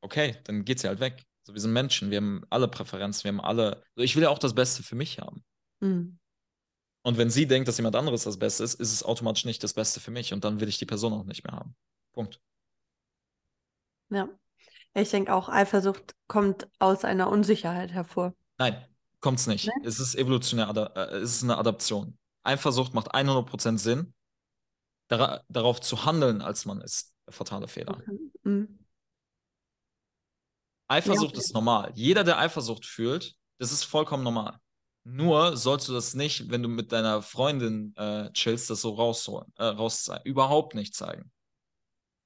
okay, 0.00 0.36
dann 0.44 0.64
geht 0.64 0.80
sie 0.80 0.88
halt 0.88 1.00
weg. 1.00 1.22
So, 1.46 1.52
wir 1.52 1.60
sind 1.60 1.72
Menschen, 1.72 2.10
wir 2.10 2.16
haben 2.18 2.44
alle 2.50 2.68
Präferenzen, 2.68 3.24
wir 3.24 3.32
haben 3.32 3.40
alle. 3.40 3.82
So, 3.94 4.02
ich 4.02 4.16
will 4.16 4.22
ja 4.22 4.30
auch 4.30 4.38
das 4.38 4.54
Beste 4.54 4.82
für 4.82 4.96
mich 4.96 5.18
haben. 5.18 5.44
Mhm. 5.80 6.18
Und 7.02 7.18
wenn 7.18 7.28
sie 7.28 7.46
denkt, 7.46 7.68
dass 7.68 7.76
jemand 7.76 7.96
anderes 7.96 8.24
das 8.24 8.38
Beste 8.38 8.64
ist, 8.64 8.80
ist 8.80 8.92
es 8.92 9.02
automatisch 9.02 9.44
nicht 9.44 9.62
das 9.62 9.74
Beste 9.74 10.00
für 10.00 10.10
mich 10.10 10.32
und 10.32 10.42
dann 10.42 10.60
will 10.60 10.68
ich 10.68 10.78
die 10.78 10.86
Person 10.86 11.12
auch 11.12 11.24
nicht 11.24 11.44
mehr 11.44 11.52
haben. 11.52 11.76
Punkt. 12.12 12.40
Ja. 14.10 14.28
Ich 14.94 15.10
denke 15.10 15.34
auch, 15.34 15.48
Eifersucht 15.48 16.14
kommt 16.28 16.68
aus 16.78 17.04
einer 17.04 17.28
Unsicherheit 17.28 17.92
hervor. 17.92 18.34
Nein, 18.58 18.82
kommt's 19.20 19.46
nicht. 19.46 19.66
Ne? 19.66 19.72
Es 19.84 20.00
ist 20.00 20.14
evolutionär, 20.14 20.70
äh, 20.96 21.16
es 21.16 21.36
ist 21.36 21.42
eine 21.42 21.58
Adaption. 21.58 22.16
Eifersucht 22.44 22.94
macht 22.94 23.14
100% 23.14 23.78
Sinn. 23.78 24.14
Dara 25.08 25.42
darauf 25.48 25.80
zu 25.80 26.04
handeln, 26.04 26.40
als 26.40 26.64
man 26.64 26.80
ist, 26.80 27.14
fatale 27.28 27.68
Fehler. 27.68 28.00
Mhm. 28.42 28.78
Eifersucht 30.88 31.30
okay. 31.30 31.38
ist 31.38 31.54
normal. 31.54 31.92
Jeder, 31.94 32.24
der 32.24 32.38
Eifersucht 32.38 32.86
fühlt, 32.86 33.34
das 33.58 33.72
ist 33.72 33.84
vollkommen 33.84 34.22
normal. 34.22 34.58
Nur 35.04 35.56
sollst 35.56 35.88
du 35.88 35.92
das 35.92 36.14
nicht, 36.14 36.50
wenn 36.50 36.62
du 36.62 36.68
mit 36.68 36.90
deiner 36.92 37.20
Freundin 37.20 37.94
äh, 37.96 38.30
chillst, 38.32 38.70
das 38.70 38.80
so 38.80 38.94
rausholen, 38.94 39.52
äh, 39.56 39.64
rauszeigen. 39.64 40.24
Überhaupt 40.24 40.74
nicht 40.74 40.94
zeigen. 40.94 41.30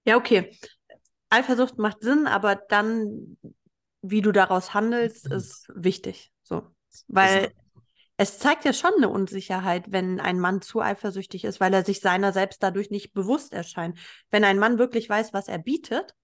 Ja, 0.06 0.16
okay. 0.16 0.56
Eifersucht 1.30 1.78
macht 1.78 2.02
Sinn, 2.02 2.26
aber 2.26 2.54
dann, 2.54 3.36
wie 4.02 4.22
du 4.22 4.30
daraus 4.32 4.74
handelst, 4.74 5.26
Mhm. 5.26 5.32
ist 5.32 5.66
wichtig. 5.74 6.32
So. 6.44 6.62
Weil 7.08 7.52
es 8.18 8.38
zeigt 8.38 8.64
ja 8.66 8.72
schon 8.74 8.92
eine 8.96 9.08
Unsicherheit, 9.08 9.90
wenn 9.90 10.20
ein 10.20 10.38
Mann 10.40 10.60
zu 10.60 10.80
eifersüchtig 10.82 11.44
ist, 11.44 11.60
weil 11.60 11.72
er 11.72 11.84
sich 11.84 12.00
seiner 12.00 12.32
selbst 12.32 12.62
dadurch 12.62 12.90
nicht 12.90 13.12
bewusst 13.14 13.52
erscheint. 13.52 13.98
Wenn 14.30 14.44
ein 14.44 14.58
Mann 14.58 14.78
wirklich 14.78 15.08
weiß, 15.08 15.32
was 15.32 15.48
er 15.48 15.58
bietet 15.58 16.14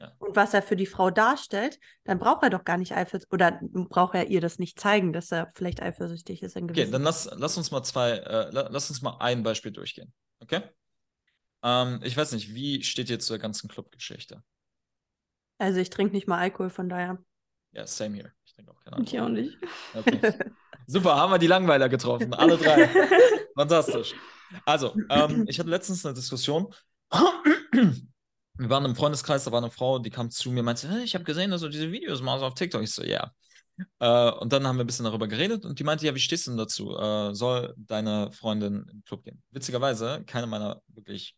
Ja. 0.00 0.12
und 0.18 0.34
was 0.36 0.54
er 0.54 0.62
für 0.62 0.74
die 0.74 0.86
Frau 0.86 1.10
darstellt, 1.10 1.78
dann 2.04 2.18
braucht 2.18 2.42
er 2.42 2.50
doch 2.50 2.64
gar 2.64 2.78
nicht 2.78 2.92
eifersüchtig 2.96 3.30
oder 3.32 3.60
braucht 3.62 4.14
er 4.14 4.28
ihr 4.28 4.40
das 4.40 4.58
nicht 4.58 4.80
zeigen, 4.80 5.12
dass 5.12 5.30
er 5.30 5.52
vielleicht 5.54 5.82
eifersüchtig 5.82 6.42
ist 6.42 6.56
in 6.56 6.64
Okay, 6.68 6.90
dann 6.90 7.02
lass, 7.02 7.30
lass 7.36 7.56
uns 7.58 7.70
mal 7.70 7.82
zwei, 7.84 8.12
äh, 8.12 8.50
la- 8.50 8.68
lass 8.70 8.88
uns 8.90 9.02
mal 9.02 9.18
ein 9.20 9.42
Beispiel 9.42 9.70
durchgehen. 9.70 10.12
Okay? 10.40 10.62
Ähm, 11.62 12.00
ich 12.02 12.16
weiß 12.16 12.32
nicht, 12.32 12.54
wie 12.54 12.82
steht 12.82 13.10
ihr 13.10 13.20
zur 13.20 13.38
ganzen 13.38 13.68
Clubgeschichte? 13.68 14.42
Also 15.58 15.78
ich 15.78 15.90
trinke 15.90 16.14
nicht 16.14 16.26
mal 16.26 16.38
Alkohol, 16.38 16.70
von 16.70 16.88
daher. 16.88 17.18
Ja, 17.72 17.86
same 17.86 18.16
here. 18.16 18.32
Ich 18.44 18.54
denke 18.54 18.72
auch 18.72 18.80
keine 18.82 18.96
Ahnung. 18.96 19.06
ich 19.06 19.20
auch 19.20 19.28
nicht. 19.28 19.58
Okay. 19.94 20.20
Super, 20.86 21.16
haben 21.16 21.32
wir 21.32 21.38
die 21.38 21.46
Langweiler 21.46 21.88
getroffen, 21.88 22.34
alle 22.34 22.56
drei. 22.56 22.88
Fantastisch. 23.56 24.14
Also, 24.64 24.94
ähm, 25.10 25.44
ich 25.48 25.58
hatte 25.58 25.70
letztens 25.70 26.04
eine 26.04 26.14
Diskussion. 26.14 26.72
Wir 28.56 28.70
waren 28.70 28.84
im 28.84 28.94
Freundeskreis, 28.94 29.44
da 29.44 29.52
war 29.52 29.58
eine 29.60 29.70
Frau, 29.70 29.98
die 29.98 30.10
kam 30.10 30.30
zu 30.30 30.50
mir 30.50 30.60
und 30.60 30.66
meinte, 30.66 30.88
hey, 30.88 31.02
ich 31.02 31.14
habe 31.14 31.24
gesehen, 31.24 31.50
dass 31.50 31.62
du 31.62 31.68
diese 31.68 31.90
Videos 31.90 32.22
machst 32.22 32.44
auf 32.44 32.54
TikTok. 32.54 32.82
Ich 32.82 32.92
so, 32.92 33.02
ja. 33.02 33.32
Äh, 33.98 34.30
und 34.30 34.52
dann 34.52 34.66
haben 34.66 34.76
wir 34.76 34.84
ein 34.84 34.86
bisschen 34.86 35.04
darüber 35.04 35.26
geredet 35.26 35.64
und 35.64 35.78
die 35.78 35.84
meinte, 35.84 36.06
ja, 36.06 36.14
wie 36.14 36.20
stehst 36.20 36.46
du 36.46 36.52
denn 36.52 36.58
dazu? 36.58 36.96
Äh, 36.96 37.34
soll 37.34 37.74
deine 37.76 38.30
Freundin 38.32 38.82
in 38.82 38.86
den 38.86 39.04
Club 39.04 39.24
gehen? 39.24 39.42
Witzigerweise, 39.50 40.22
keine 40.26 40.46
meiner 40.46 40.80
wirklich 40.88 41.36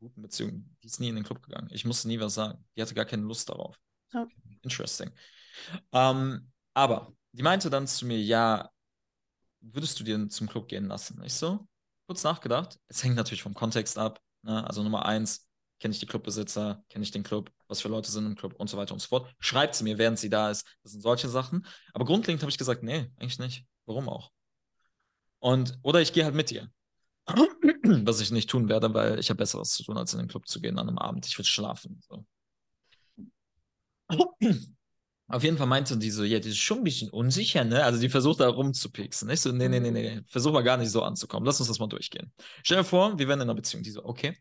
guten 0.00 0.22
Beziehungen, 0.22 0.76
die 0.82 0.86
ist 0.86 1.00
nie 1.00 1.08
in 1.08 1.16
den 1.16 1.24
Club 1.24 1.42
gegangen. 1.42 1.68
Ich 1.70 1.84
musste 1.84 2.08
nie 2.08 2.20
was 2.20 2.34
sagen. 2.34 2.64
Die 2.76 2.82
hatte 2.82 2.94
gar 2.94 3.04
keine 3.04 3.22
Lust 3.22 3.48
darauf. 3.48 3.76
Ja. 4.12 4.26
Interesting. 4.62 5.10
Ähm, 5.92 6.50
aber 6.74 7.12
die 7.32 7.42
meinte 7.42 7.70
dann 7.70 7.86
zu 7.86 8.06
mir, 8.06 8.18
ja, 8.18 8.70
würdest 9.72 9.98
du 10.00 10.04
dir 10.04 10.28
zum 10.28 10.48
Club 10.48 10.68
gehen 10.68 10.86
lassen? 10.86 11.22
Ich 11.24 11.34
so, 11.34 11.66
kurz 12.06 12.22
nachgedacht. 12.24 12.78
Es 12.88 13.02
hängt 13.02 13.16
natürlich 13.16 13.42
vom 13.42 13.54
Kontext 13.54 13.98
ab. 13.98 14.20
Ne? 14.42 14.66
Also 14.66 14.82
Nummer 14.82 15.06
eins, 15.06 15.48
kenne 15.80 15.92
ich 15.92 16.00
die 16.00 16.06
Clubbesitzer, 16.06 16.82
kenne 16.88 17.02
ich 17.02 17.10
den 17.10 17.22
Club, 17.22 17.50
was 17.68 17.80
für 17.80 17.88
Leute 17.88 18.10
sind 18.10 18.26
im 18.26 18.34
Club 18.34 18.54
und 18.54 18.68
so 18.68 18.76
weiter 18.76 18.94
und 18.94 19.00
so 19.00 19.08
fort. 19.08 19.32
Schreibt 19.38 19.74
sie 19.74 19.84
mir, 19.84 19.98
während 19.98 20.18
sie 20.18 20.30
da 20.30 20.50
ist. 20.50 20.66
Das 20.82 20.92
sind 20.92 21.02
solche 21.02 21.28
Sachen. 21.28 21.66
Aber 21.92 22.04
grundlegend 22.04 22.42
habe 22.42 22.50
ich 22.50 22.58
gesagt, 22.58 22.82
nee, 22.82 23.10
eigentlich 23.16 23.38
nicht. 23.38 23.66
Warum 23.84 24.08
auch? 24.08 24.30
Und, 25.38 25.78
oder 25.82 26.00
ich 26.00 26.12
gehe 26.12 26.24
halt 26.24 26.34
mit 26.34 26.50
ihr. 26.50 26.70
Was 27.26 28.20
ich 28.20 28.30
nicht 28.30 28.48
tun 28.48 28.68
werde, 28.68 28.94
weil 28.94 29.18
ich 29.18 29.30
habe 29.30 29.38
Besseres 29.38 29.70
zu 29.70 29.84
tun, 29.84 29.98
als 29.98 30.12
in 30.12 30.18
den 30.20 30.28
Club 30.28 30.48
zu 30.48 30.60
gehen 30.60 30.78
an 30.78 30.88
einem 30.88 30.98
Abend. 30.98 31.26
Ich 31.26 31.36
will 31.36 31.44
schlafen. 31.44 32.00
So. 32.08 32.26
Auf 35.28 35.42
jeden 35.42 35.58
Fall 35.58 35.66
meinte 35.66 35.96
die 35.96 36.10
so, 36.10 36.22
ja, 36.22 36.38
die 36.38 36.50
ist 36.50 36.58
schon 36.58 36.78
ein 36.78 36.84
bisschen 36.84 37.10
unsicher, 37.10 37.64
ne? 37.64 37.82
Also 37.82 38.00
die 38.00 38.08
versucht 38.08 38.40
da 38.40 38.48
rumzupixen. 38.48 39.28
Ich 39.30 39.40
so, 39.40 39.50
nee, 39.50 39.68
nee, 39.68 39.80
nee, 39.80 39.90
nee, 39.90 40.20
versuch 40.28 40.52
mal 40.52 40.62
gar 40.62 40.76
nicht 40.76 40.90
so 40.90 41.02
anzukommen. 41.02 41.44
Lass 41.44 41.58
uns 41.58 41.68
das 41.68 41.80
mal 41.80 41.88
durchgehen. 41.88 42.32
Stell 42.62 42.78
dir 42.78 42.84
vor, 42.84 43.18
wir 43.18 43.26
wären 43.26 43.40
in 43.40 43.48
einer 43.48 43.54
Beziehung. 43.54 43.82
Die 43.82 43.90
so, 43.90 44.04
okay. 44.04 44.38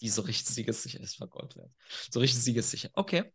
Die 0.00 0.08
so 0.08 0.22
richtig 0.22 0.48
siegessicher, 0.48 0.98
das 0.98 1.20
war 1.20 1.28
Gold 1.28 1.56
wert. 1.56 1.70
So 2.10 2.18
richtig 2.18 2.42
siegessicher. 2.42 2.90
Okay. 2.94 3.32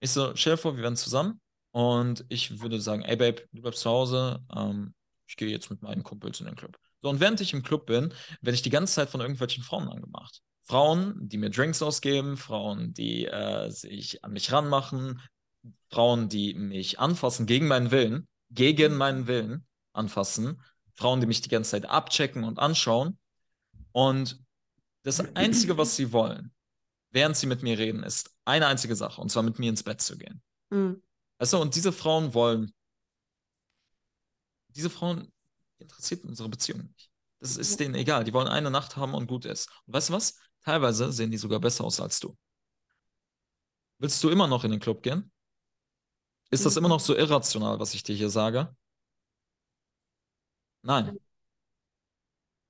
Ich 0.00 0.10
so, 0.10 0.36
stell 0.36 0.54
dir 0.54 0.58
vor, 0.58 0.76
wir 0.76 0.82
wären 0.82 0.96
zusammen 0.96 1.40
und 1.70 2.26
ich 2.28 2.60
würde 2.60 2.80
sagen, 2.80 3.02
ey 3.02 3.16
Babe, 3.16 3.48
du 3.52 3.62
bleibst 3.62 3.80
zu 3.80 3.90
Hause, 3.90 4.44
ähm, 4.54 4.94
ich 5.26 5.36
gehe 5.36 5.48
jetzt 5.48 5.70
mit 5.70 5.80
meinen 5.80 6.02
Kumpels 6.02 6.40
in 6.40 6.46
den 6.46 6.56
Club. 6.56 6.76
So, 7.02 7.08
und 7.08 7.20
während 7.20 7.40
ich 7.40 7.54
im 7.54 7.62
Club 7.62 7.86
bin, 7.86 8.12
werde 8.42 8.54
ich 8.54 8.62
die 8.62 8.70
ganze 8.70 8.94
Zeit 8.94 9.08
von 9.08 9.20
irgendwelchen 9.20 9.64
Frauen 9.64 9.88
angemacht. 9.88 10.42
Frauen, 10.64 11.14
die 11.16 11.38
mir 11.38 11.50
Drinks 11.50 11.80
ausgeben, 11.80 12.36
Frauen, 12.36 12.92
die 12.92 13.26
äh, 13.26 13.70
sich 13.70 14.24
an 14.24 14.32
mich 14.32 14.52
ranmachen, 14.52 15.22
Frauen, 15.90 16.28
die 16.28 16.54
mich 16.54 16.98
anfassen 16.98 17.46
gegen 17.46 17.68
meinen 17.68 17.90
Willen, 17.90 18.28
gegen 18.50 18.96
meinen 18.96 19.26
Willen 19.26 19.66
anfassen, 19.92 20.62
Frauen, 20.94 21.20
die 21.20 21.26
mich 21.26 21.42
die 21.42 21.48
ganze 21.48 21.72
Zeit 21.72 21.86
abchecken 21.86 22.44
und 22.44 22.58
anschauen. 22.58 23.18
Und 23.92 24.42
das 25.02 25.20
Einzige, 25.36 25.78
was 25.78 25.96
sie 25.96 26.12
wollen, 26.12 26.52
während 27.10 27.36
sie 27.36 27.46
mit 27.46 27.62
mir 27.62 27.78
reden, 27.78 28.02
ist 28.02 28.30
eine 28.44 28.66
einzige 28.66 28.96
Sache, 28.96 29.20
und 29.20 29.30
zwar 29.30 29.42
mit 29.42 29.58
mir 29.58 29.70
ins 29.70 29.82
Bett 29.82 30.00
zu 30.00 30.18
gehen. 30.18 30.42
Mhm. 30.70 31.02
Weißt 31.38 31.52
du, 31.52 31.58
und 31.58 31.74
diese 31.74 31.92
Frauen 31.92 32.34
wollen, 32.34 32.72
diese 34.70 34.90
Frauen 34.90 35.32
interessiert 35.78 36.24
unsere 36.24 36.48
Beziehung 36.48 36.82
nicht. 36.82 37.10
Das 37.40 37.56
ist 37.56 37.78
denen 37.78 37.94
egal. 37.94 38.24
Die 38.24 38.32
wollen 38.32 38.48
eine 38.48 38.70
Nacht 38.70 38.96
haben 38.96 39.14
und 39.14 39.26
gut 39.26 39.44
ist. 39.44 39.68
Und 39.86 39.94
weißt 39.94 40.08
du 40.08 40.14
was? 40.14 40.38
Teilweise 40.62 41.12
sehen 41.12 41.30
die 41.30 41.36
sogar 41.36 41.60
besser 41.60 41.84
aus 41.84 42.00
als 42.00 42.18
du. 42.18 42.36
Willst 43.98 44.22
du 44.24 44.30
immer 44.30 44.46
noch 44.46 44.64
in 44.64 44.70
den 44.70 44.80
Club 44.80 45.02
gehen? 45.02 45.30
Ist 46.50 46.64
das 46.64 46.76
immer 46.76 46.88
noch 46.88 47.00
so 47.00 47.16
irrational, 47.16 47.78
was 47.80 47.94
ich 47.94 48.02
dir 48.02 48.14
hier 48.14 48.30
sage? 48.30 48.74
Nein. 50.82 51.18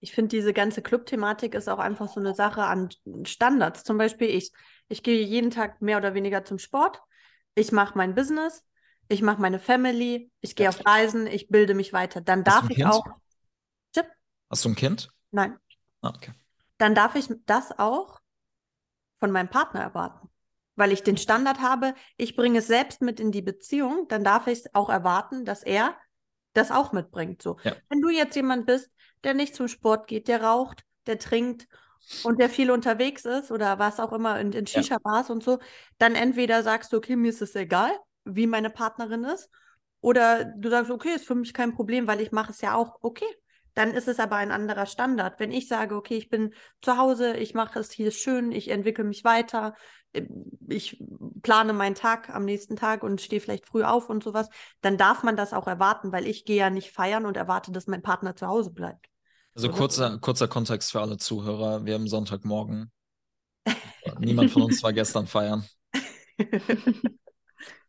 Ich 0.01 0.13
finde, 0.13 0.37
diese 0.37 0.53
ganze 0.53 0.83
Club-Thematik 0.83 1.55
ist 1.55 1.69
auch 1.69 1.79
einfach 1.79 2.09
so 2.09 2.21
eine 2.21 2.35
Sache 2.35 2.63
an 2.63 2.91
Standards. 3.25 3.83
Zum 3.85 3.99
Beispiel 3.99 4.29
ich. 4.29 4.53
Ich 4.89 5.03
gehe 5.03 5.25
jeden 5.25 5.51
Tag 5.51 5.83
mehr 5.83 5.99
oder 5.99 6.15
weniger 6.15 6.45
zum 6.45 6.59
Sport. 6.59 7.01
Ich 7.55 7.73
mache 7.73 7.97
mein 7.97 8.15
Business. 8.15 8.65
Ich 9.09 9.23
mache 9.23 9.41
meine 9.41 9.59
Family. 9.59 10.31
Ich 10.41 10.55
gehe 10.55 10.69
auf 10.69 10.85
Reisen. 10.85 11.27
Ich 11.27 11.49
bilde 11.49 11.75
mich 11.75 11.93
weiter. 11.93 12.21
Dann 12.21 12.45
Hast 12.45 12.63
darf 12.63 12.71
ich 12.71 12.77
Kind? 12.77 12.89
auch. 12.89 13.05
Tipp? 13.93 14.07
Hast 14.51 14.65
du 14.65 14.69
ein 14.71 14.77
Kind? 14.77 15.11
Nein. 15.31 15.59
Ah, 16.03 16.13
okay. 16.15 16.33
Dann 16.79 16.95
darf 16.95 17.15
ich 17.15 17.29
das 17.47 17.77
auch 17.79 18.21
von 19.19 19.31
meinem 19.31 19.49
Partner 19.49 19.81
erwarten. 19.81 20.29
Weil 20.77 20.93
ich 20.93 21.03
den 21.03 21.17
Standard 21.17 21.61
habe, 21.61 21.95
ich 22.17 22.37
bringe 22.37 22.59
es 22.59 22.67
selbst 22.67 23.01
mit 23.03 23.19
in 23.19 23.33
die 23.33 23.43
Beziehung, 23.43 24.07
dann 24.09 24.23
darf 24.23 24.47
ich 24.47 24.61
es 24.61 24.75
auch 24.75 24.91
erwarten, 24.91 25.45
dass 25.45 25.63
er 25.63 25.97
das 26.53 26.71
auch 26.71 26.93
mitbringt. 26.93 27.43
So. 27.43 27.57
Ja. 27.65 27.75
Wenn 27.89 28.01
du 28.01 28.11
jetzt 28.11 28.37
jemand 28.37 28.67
bist, 28.67 28.91
der 29.25 29.35
nicht 29.35 29.55
zum 29.55 29.69
Sport 29.69 30.07
geht, 30.07 30.29
der 30.29 30.43
raucht, 30.43 30.85
der 31.07 31.19
trinkt 31.19 31.67
und 32.23 32.39
der 32.39 32.49
viel 32.49 32.71
unterwegs 32.71 33.25
ist 33.25 33.51
oder 33.51 33.79
was 33.79 34.01
auch 34.01 34.13
immer 34.13 34.39
in, 34.39 34.53
in 34.53 34.67
Ja. 34.67 34.83
Shisha-Bars 34.83 35.31
und 35.31 35.43
so, 35.43 35.59
dann 35.99 36.15
entweder 36.15 36.63
sagst 36.63 36.93
du, 36.93 36.99
okay, 36.99 37.17
mir 37.17 37.31
ist 37.31 37.43
es 37.43 37.55
egal, 37.55 37.91
wie 38.25 38.47
meine 38.47 38.71
Partnerin 38.71 39.25
ist, 39.25 39.51
oder 40.01 40.45
du 40.45 40.69
sagst, 40.71 40.91
okay, 40.91 41.15
ist 41.15 41.27
für 41.27 41.35
mich 41.35 41.53
kein 41.53 41.75
Problem, 41.75 42.07
weil 42.07 42.21
ich 42.21 42.33
mache 42.33 42.53
es 42.53 42.61
ja 42.61 42.75
auch, 42.75 42.99
okay. 43.01 43.27
Dann 43.75 43.93
ist 43.93 44.09
es 44.09 44.21
aber 44.21 44.37
ein 44.37 44.53
anderer 44.53 44.87
Standard. 44.87 45.39
Wenn 45.39 45.53
ich 45.53 45.69
sage, 45.69 45.97
okay, 45.97 46.17
ich 46.17 46.31
bin 46.31 46.55
zu 46.81 46.97
Hause, 46.97 47.37
ich 47.37 47.53
mache 47.53 47.79
es 47.79 47.91
hier 47.91 48.11
schön, 48.11 48.51
ich 48.51 48.69
entwickle 48.69 49.05
mich 49.05 49.23
weiter, 49.23 49.75
ich 50.69 51.03
plane 51.43 51.73
meinen 51.73 51.95
Tag 51.95 52.31
am 52.31 52.45
nächsten 52.45 52.77
Tag 52.77 53.03
und 53.03 53.21
stehe 53.21 53.41
vielleicht 53.41 53.67
früh 53.67 53.85
auf 53.85 54.11
und 54.11 54.23
sowas, 54.23 54.49
dann 54.81 54.97
darf 54.97 55.23
man 55.23 55.37
das 55.37 55.53
auch 55.53 55.67
erwarten, 55.67 56.13
weil 56.13 56.27
ich 56.27 56.45
gehe 56.45 56.57
ja 56.57 56.71
nicht 56.71 56.91
feiern 56.91 57.27
und 57.27 57.37
erwarte, 57.37 57.73
dass 57.73 57.87
mein 57.87 58.03
Partner 58.03 58.37
zu 58.37 58.47
Hause 58.47 58.71
bleibt. 58.71 59.09
Also 59.55 59.71
kurzer, 59.71 60.19
kurzer 60.19 60.49
Kontext 60.49 60.93
für 60.93 61.01
alle 61.01 61.17
Zuhörer. 61.17 61.87
Wir 61.87 61.95
haben 61.95 62.09
Sonntagmorgen. 62.09 62.93
Niemand 64.19 64.51
von 64.51 64.63
uns 64.63 64.83
war 64.83 64.93
gestern 64.93 65.27
feiern. 65.27 65.65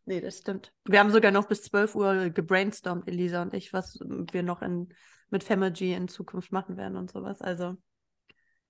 nee, 0.06 0.20
das 0.20 0.38
stimmt. 0.38 0.72
Wir 0.84 1.00
haben 1.00 1.12
sogar 1.12 1.30
noch 1.30 1.46
bis 1.46 1.62
12 1.64 1.94
Uhr 1.94 2.30
gebrainstormt, 2.30 3.06
Elisa 3.06 3.42
und 3.42 3.52
ich, 3.54 3.72
was 3.72 3.98
wir 4.00 4.42
noch 4.42 4.62
in, 4.62 4.94
mit 5.28 5.44
Femergy 5.44 5.92
in 5.92 6.08
Zukunft 6.08 6.52
machen 6.52 6.76
werden 6.76 6.96
und 6.96 7.10
sowas. 7.10 7.42
Also, 7.42 7.76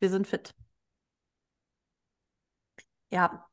wir 0.00 0.10
sind 0.10 0.26
fit. 0.26 0.54
Ja, 3.10 3.47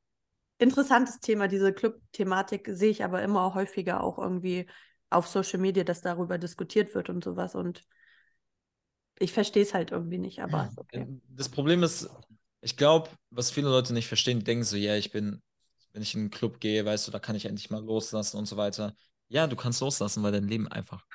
interessantes 0.57 1.19
Thema, 1.19 1.47
diese 1.47 1.73
Club-Thematik 1.73 2.69
sehe 2.71 2.91
ich 2.91 3.03
aber 3.03 3.21
immer 3.21 3.53
häufiger 3.53 4.03
auch 4.03 4.17
irgendwie 4.17 4.67
auf 5.09 5.27
Social 5.27 5.59
Media, 5.59 5.83
dass 5.83 6.01
darüber 6.01 6.37
diskutiert 6.37 6.95
wird 6.95 7.09
und 7.09 7.23
sowas. 7.23 7.55
Und 7.55 7.83
ich 9.19 9.31
verstehe 9.31 9.63
es 9.63 9.73
halt 9.73 9.91
irgendwie 9.91 10.17
nicht, 10.17 10.41
aber 10.41 10.71
okay. 10.77 11.07
Das 11.29 11.49
Problem 11.49 11.83
ist, 11.83 12.09
ich 12.61 12.77
glaube, 12.77 13.09
was 13.29 13.51
viele 13.51 13.69
Leute 13.69 13.93
nicht 13.93 14.07
verstehen, 14.07 14.39
die 14.39 14.45
denken 14.45 14.63
so, 14.63 14.75
ja, 14.75 14.95
ich 14.95 15.11
bin, 15.11 15.41
wenn 15.93 16.01
ich 16.01 16.13
in 16.15 16.21
einen 16.21 16.31
Club 16.31 16.59
gehe, 16.59 16.83
weißt 16.85 17.07
du, 17.07 17.11
da 17.11 17.19
kann 17.19 17.35
ich 17.35 17.45
endlich 17.45 17.69
mal 17.69 17.83
loslassen 17.83 18.37
und 18.37 18.45
so 18.45 18.57
weiter. 18.57 18.95
Ja, 19.27 19.47
du 19.47 19.55
kannst 19.55 19.81
loslassen, 19.81 20.23
weil 20.23 20.31
dein 20.31 20.47
Leben 20.47 20.67
einfach. 20.67 21.05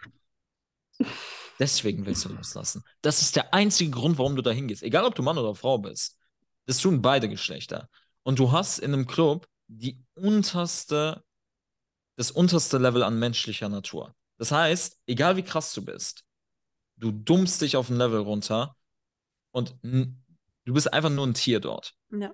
Deswegen 1.58 2.06
willst 2.06 2.24
du 2.24 2.30
loslassen. 2.30 2.82
Das 3.02 3.20
ist 3.20 3.36
der 3.36 3.52
einzige 3.52 3.90
Grund, 3.90 4.16
warum 4.16 4.34
du 4.34 4.42
da 4.42 4.50
hingehst. 4.50 4.82
Egal, 4.82 5.04
ob 5.04 5.14
du 5.14 5.22
Mann 5.22 5.36
oder 5.36 5.54
Frau 5.54 5.76
bist. 5.76 6.18
Das 6.64 6.78
tun 6.78 7.02
beide 7.02 7.28
Geschlechter. 7.28 7.88
Und 8.30 8.38
du 8.38 8.52
hast 8.52 8.78
in 8.78 8.94
einem 8.94 9.08
Club 9.08 9.48
die 9.66 10.00
unterste, 10.14 11.24
das 12.14 12.30
unterste 12.30 12.78
Level 12.78 13.02
an 13.02 13.18
menschlicher 13.18 13.68
Natur. 13.68 14.14
Das 14.36 14.52
heißt, 14.52 15.00
egal 15.06 15.36
wie 15.36 15.42
krass 15.42 15.74
du 15.74 15.84
bist, 15.84 16.24
du 16.94 17.10
dummst 17.10 17.60
dich 17.60 17.76
auf 17.76 17.90
ein 17.90 17.96
Level 17.96 18.20
runter 18.20 18.76
und 19.50 19.74
du 19.82 20.72
bist 20.72 20.92
einfach 20.92 21.10
nur 21.10 21.26
ein 21.26 21.34
Tier 21.34 21.58
dort. 21.58 21.96
Ja. 22.12 22.32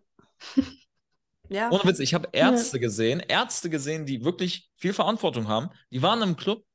ja. 1.49 1.71
Ohne 1.71 1.85
Witz, 1.85 2.01
ich 2.01 2.13
habe 2.13 2.29
Ärzte 2.33 2.79
gesehen, 2.79 3.21
Ärzte 3.21 3.71
gesehen, 3.71 4.05
die 4.05 4.23
wirklich 4.23 4.71
viel 4.77 4.93
Verantwortung 4.93 5.49
haben. 5.49 5.71
Die 5.91 6.03
waren 6.03 6.21
im 6.21 6.37
Club. 6.37 6.67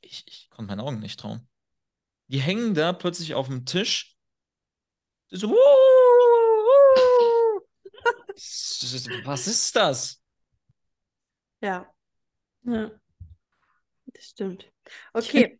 Ich, 0.00 0.24
ich 0.26 0.48
konnte 0.48 0.70
meinen 0.70 0.80
Augen 0.80 1.00
nicht 1.00 1.20
trauen. 1.20 1.46
Die 2.28 2.40
hängen 2.40 2.72
da 2.72 2.94
plötzlich 2.94 3.34
auf 3.34 3.48
dem 3.48 3.66
Tisch. 3.66 4.16
So, 5.28 5.50
"Wuh, 5.50 5.52
wuh." 5.52 5.89
Was 9.24 9.46
ist 9.46 9.76
das? 9.76 10.20
Ja, 11.60 11.86
Ja. 12.64 12.90
das 14.06 14.24
stimmt. 14.24 14.70
Okay, 15.12 15.58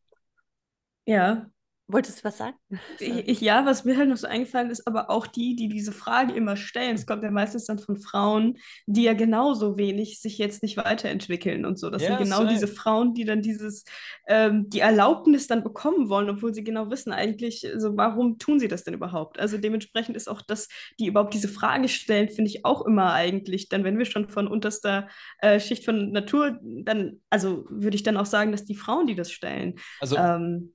ja. 1.06 1.50
Wolltest 1.92 2.20
du 2.20 2.24
was 2.24 2.38
sagen? 2.38 2.56
Ja, 3.00 3.66
was 3.66 3.84
mir 3.84 3.96
halt 3.96 4.08
noch 4.08 4.16
so 4.16 4.26
eingefallen 4.26 4.70
ist, 4.70 4.86
aber 4.86 5.10
auch 5.10 5.26
die, 5.26 5.56
die 5.56 5.68
diese 5.68 5.92
Frage 5.92 6.34
immer 6.34 6.56
stellen. 6.56 6.94
Es 6.94 7.06
kommt 7.06 7.22
ja 7.22 7.30
meistens 7.30 7.64
dann 7.66 7.78
von 7.78 7.96
Frauen, 8.00 8.58
die 8.86 9.02
ja 9.04 9.14
genauso 9.14 9.76
wenig 9.76 10.20
sich 10.20 10.38
jetzt 10.38 10.62
nicht 10.62 10.76
weiterentwickeln 10.76 11.64
und 11.64 11.78
so. 11.78 11.90
Das 11.90 12.02
Ja, 12.02 12.08
sind 12.08 12.18
genau 12.18 12.40
safe. 12.40 12.54
diese 12.54 12.68
Frauen, 12.68 13.14
die 13.14 13.24
dann 13.24 13.42
dieses, 13.42 13.84
ähm, 14.28 14.68
die 14.70 14.80
Erlaubnis 14.80 15.46
dann 15.46 15.64
bekommen 15.64 16.08
wollen, 16.08 16.30
obwohl 16.30 16.54
sie 16.54 16.62
genau 16.64 16.90
wissen 16.90 17.12
eigentlich, 17.12 17.66
so 17.76 17.96
warum 17.96 18.38
tun 18.38 18.60
sie 18.60 18.68
das 18.68 18.84
denn 18.84 18.94
überhaupt? 18.94 19.38
Also 19.40 19.58
dementsprechend 19.58 20.16
ist 20.16 20.28
auch 20.28 20.42
das, 20.42 20.68
die 20.98 21.06
überhaupt 21.06 21.34
diese 21.34 21.48
Frage 21.48 21.88
stellen, 21.88 22.28
finde 22.28 22.50
ich 22.50 22.64
auch 22.64 22.86
immer 22.86 23.12
eigentlich, 23.12 23.68
dann 23.68 23.84
wenn 23.84 23.98
wir 23.98 24.04
schon 24.06 24.28
von 24.28 24.46
unterster 24.46 25.08
äh, 25.40 25.58
Schicht 25.58 25.84
von 25.84 26.12
Natur, 26.12 26.58
dann, 26.62 27.20
also 27.30 27.64
würde 27.68 27.96
ich 27.96 28.02
dann 28.02 28.16
auch 28.16 28.26
sagen, 28.26 28.52
dass 28.52 28.64
die 28.64 28.76
Frauen, 28.76 29.06
die 29.06 29.14
das 29.16 29.32
stellen, 29.32 29.74
Also, 30.00 30.16
ähm, 30.16 30.72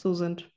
so 0.00 0.14
sind. 0.14 0.50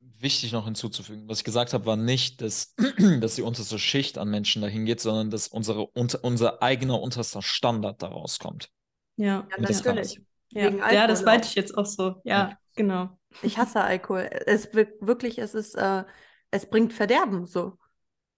wichtig 0.00 0.52
noch 0.52 0.64
hinzuzufügen, 0.64 1.28
was 1.28 1.38
ich 1.38 1.44
gesagt 1.44 1.72
habe, 1.72 1.86
war 1.86 1.96
nicht, 1.96 2.40
dass, 2.40 2.74
dass 3.20 3.34
die 3.34 3.42
unterste 3.42 3.78
Schicht 3.78 4.18
an 4.18 4.30
Menschen 4.30 4.62
dahin 4.62 4.84
geht, 4.84 5.00
sondern 5.00 5.30
dass 5.30 5.48
unsere, 5.48 5.86
unter, 5.86 6.22
unser 6.24 6.62
eigener 6.62 7.00
unterster 7.00 7.42
Standard 7.42 8.02
daraus 8.02 8.38
kommt. 8.38 8.70
Ja. 9.16 9.46
Ja, 9.50 9.60
natürlich. 9.60 10.20
Ja, 10.50 10.70
ja 10.92 11.06
das 11.06 11.24
meinte 11.24 11.48
ich 11.48 11.54
jetzt 11.54 11.76
auch 11.76 11.86
so. 11.86 12.20
Ja, 12.24 12.56
genau. 12.74 13.18
Ich 13.42 13.58
hasse 13.58 13.82
Alkohol. 13.82 14.30
Es 14.46 14.72
wir- 14.72 14.92
wirklich, 15.00 15.38
es 15.38 15.54
ist, 15.54 15.74
äh, 15.74 16.04
es 16.50 16.70
bringt 16.70 16.92
Verderben 16.92 17.46
so. 17.46 17.78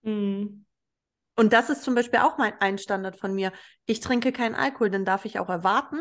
Mhm. 0.03 0.65
Und 1.37 1.53
das 1.53 1.71
ist 1.71 1.83
zum 1.83 1.95
Beispiel 1.95 2.21
auch 2.21 2.39
mein 2.39 2.55
ein 2.61 2.79
Standard 2.79 3.17
von 3.17 3.35
mir. 3.35 3.53
Ich 3.87 4.01
trinke 4.01 4.33
keinen 4.33 4.55
Alkohol, 4.55 4.91
dann 4.91 5.05
darf 5.05 5.25
ich 5.25 5.39
auch 5.39 5.49
erwarten. 5.49 6.01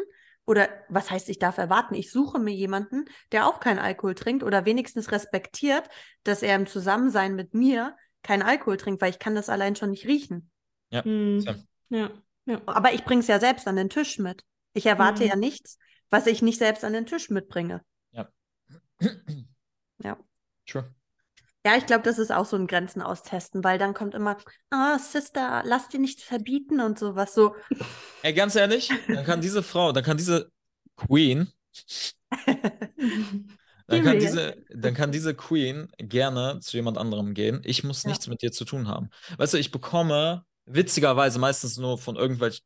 Oder 0.50 0.68
was 0.90 1.12
heißt, 1.12 1.30
ich 1.30 1.38
darf 1.38 1.60
erwarten? 1.60 1.94
Ich 1.94 2.12
suche 2.12 2.40
mir 2.40 2.56
jemanden, 2.56 3.06
der 3.32 3.46
auch 3.46 3.60
keinen 3.60 3.78
Alkohol 3.78 4.16
trinkt 4.16 4.42
oder 4.42 4.66
wenigstens 4.66 5.12
respektiert, 5.12 5.88
dass 6.24 6.42
er 6.42 6.56
im 6.56 6.66
Zusammensein 6.66 7.36
mit 7.36 7.54
mir 7.54 7.96
keinen 8.24 8.42
Alkohol 8.42 8.78
trinkt, 8.78 9.00
weil 9.00 9.12
ich 9.12 9.20
kann 9.20 9.36
das 9.36 9.48
allein 9.48 9.76
schon 9.76 9.92
nicht 9.92 10.08
riechen. 10.08 10.50
Mhm. 10.90 11.40
So. 11.42 11.54
Ja. 11.90 12.10
ja. 12.46 12.62
Aber 12.66 12.94
ich 12.94 13.04
bringe 13.04 13.22
es 13.22 13.28
ja 13.28 13.40
selbst 13.40 13.68
an 13.68 13.76
den 13.76 13.92
Tisch 13.92 14.18
mit. 14.18 14.44
Ich 14.74 14.88
erwarte 14.88 15.22
Mhm. 15.22 15.30
ja 15.30 15.36
nichts, 15.36 15.78
was 16.10 16.26
ich 16.26 16.42
nicht 16.42 16.58
selbst 16.58 16.84
an 16.84 16.94
den 16.94 17.06
Tisch 17.06 17.30
mitbringe. 17.30 17.86
Ja. 18.12 18.28
True. 20.68 20.96
Ja, 21.70 21.78
ich 21.78 21.86
glaube, 21.86 22.02
das 22.04 22.18
ist 22.18 22.32
auch 22.32 22.46
so 22.46 22.56
ein 22.58 22.66
Grenzen 22.66 23.02
austesten, 23.02 23.64
weil 23.64 23.78
dann 23.78 23.94
kommt 23.94 24.16
immer, 24.16 24.38
ah, 24.72 24.98
Sister, 24.98 25.62
lass 25.66 25.88
dir 25.88 26.00
nichts 26.00 26.24
verbieten 26.24 26.80
und 26.80 26.98
sowas. 26.98 27.36
So, 27.36 27.56
Ey, 28.22 28.34
ganz 28.34 28.56
ehrlich, 28.56 28.98
dann 29.12 29.26
kann 29.26 29.42
diese 29.42 29.64
Frau, 29.64 29.92
dann 29.92 30.04
kann 30.04 30.18
diese 30.18 30.52
Queen, 30.96 31.52
dann 33.88 34.02
kann 34.02 34.20
diese, 34.20 34.56
dann 34.70 34.94
kann 34.94 35.12
diese 35.12 35.34
Queen 35.36 35.90
gerne 35.98 36.60
zu 36.62 36.78
jemand 36.78 36.98
anderem 36.98 37.34
gehen. 37.34 37.62
Ich 37.64 37.84
muss 37.84 38.06
Ja. 38.06 38.10
nichts 38.10 38.28
mit 38.28 38.42
dir 38.42 38.52
zu 38.52 38.66
tun 38.66 38.88
haben. 38.88 39.10
Weißt 39.38 39.54
du, 39.54 39.58
ich 39.58 39.72
bekomme 39.72 40.46
witzigerweise 40.66 41.40
meistens 41.40 41.78
nur 41.78 41.98
von 41.98 42.16
irgendwelchen, 42.16 42.64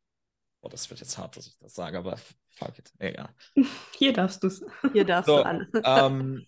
oh, 0.62 0.70
das 0.70 0.90
wird 0.90 1.00
jetzt 1.02 1.18
hart, 1.18 1.38
dass 1.38 1.48
ich 1.48 1.58
das 1.60 1.76
sage, 1.76 1.98
aber 1.98 2.18
fuck 2.52 2.78
it, 2.80 2.92
egal. 3.00 3.30
Hier 3.96 4.14
darfst 4.14 4.44
du 4.44 4.48
es. 4.48 4.64
hier 4.92 5.06
darfst 5.06 5.36
So, 5.36 5.38
du 5.38 5.46
alles. 5.46 5.68
ähm, 5.84 6.48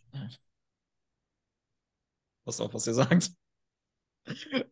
passt 2.46 2.62
auf, 2.62 2.74
was 2.74 2.88
ihr 2.88 2.94
sagt. 2.94 3.32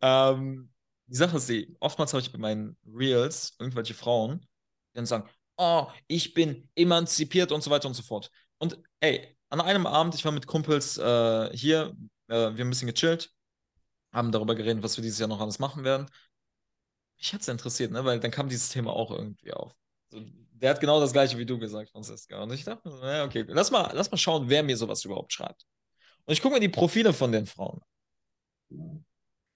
Ähm, 0.02 0.74
die 1.06 1.16
Sache 1.16 1.38
ist 1.38 1.48
die, 1.48 1.76
oftmals 1.80 2.12
habe 2.12 2.22
ich 2.22 2.32
bei 2.32 2.40
meinen 2.40 2.76
Reels 2.88 3.56
irgendwelche 3.60 3.94
Frauen, 3.94 4.40
die 4.40 4.96
dann 4.96 5.06
sagen, 5.06 5.30
oh, 5.58 5.88
ich 6.08 6.34
bin 6.34 6.68
emanzipiert 6.74 7.52
und 7.52 7.62
so 7.62 7.70
weiter 7.70 7.88
und 7.88 7.94
so 7.94 8.02
fort. 8.02 8.32
Und 8.58 8.80
ey, 9.00 9.38
an 9.50 9.62
einem 9.62 9.86
Abend, 9.86 10.16
ich 10.16 10.26
war 10.26 10.32
mit 10.32 10.48
Kumpels 10.48 10.98
äh, 10.98 11.56
hier, 11.56 11.96
äh, 12.28 12.34
wir 12.34 12.38
haben 12.38 12.60
ein 12.62 12.70
bisschen 12.72 12.88
gechillt, 12.88 13.32
haben 14.12 14.32
darüber 14.32 14.56
geredet, 14.56 14.82
was 14.82 14.98
wir 14.98 15.04
dieses 15.04 15.20
Jahr 15.20 15.30
noch 15.30 15.40
alles 15.40 15.60
machen 15.60 15.84
werden. 15.84 16.10
Mich 17.18 17.34
hat 17.34 17.42
es 17.42 17.48
interessiert, 17.48 17.92
ne? 17.92 18.04
weil 18.04 18.20
dann 18.20 18.32
kam 18.32 18.50
dieses 18.50 18.70
Thema 18.70 18.92
auch 18.92 19.12
irgendwie 19.12 19.54
auf. 19.54 19.74
Der 20.12 20.72
hat 20.72 20.80
genau 20.80 21.00
das 21.00 21.14
gleiche 21.14 21.38
wie 21.38 21.46
du 21.46 21.60
gesagt, 21.60 21.92
Franziska. 21.92 22.42
Und 22.42 22.52
ich 22.54 22.64
dachte, 22.64 22.88
mir 22.88 22.96
so, 22.96 23.06
ja, 23.06 23.26
okay, 23.26 23.46
lass 23.48 23.72
mal, 23.72 23.92
lass 23.94 24.10
mal 24.10 24.18
schauen, 24.18 24.50
wer 24.50 24.64
mir 24.64 24.78
sowas 24.78 25.06
überhaupt 25.06 25.32
schreibt. 25.32 25.66
Und 26.26 26.34
ich 26.34 26.42
gucke 26.42 26.56
mir 26.56 26.62
die 26.62 26.70
Profile 26.70 27.14
von 27.14 27.32
den 27.32 27.46
Frauen. 27.46 27.82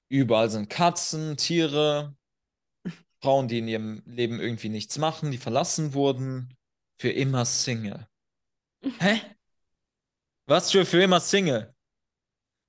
Überall 0.10 0.50
sind 0.50 0.70
Katzen, 0.70 1.38
Tiere. 1.38 2.16
Frauen, 3.22 3.48
die 3.48 3.60
in 3.60 3.68
ihrem 3.68 4.04
Leben 4.06 4.40
irgendwie 4.40 4.70
nichts 4.70 4.98
machen, 4.98 5.32
die 5.32 5.38
verlassen 5.38 5.94
wurden, 5.94 6.56
für 7.00 7.10
immer 7.10 7.46
Single. 7.46 8.08
Hä? 9.00 9.22
Was 10.46 10.72
für 10.72 10.86
für 10.86 11.02
immer 11.02 11.20
Single? 11.20 11.74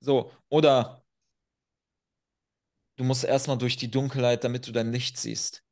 So, 0.01 0.33
oder 0.49 1.05
du 2.97 3.05
musst 3.05 3.25
erstmal 3.25 3.59
durch 3.59 3.77
die 3.77 3.91
Dunkelheit, 3.91 4.43
damit 4.43 4.67
du 4.67 4.73
dein 4.73 4.91
Licht 4.93 5.19
siehst. 5.19 5.63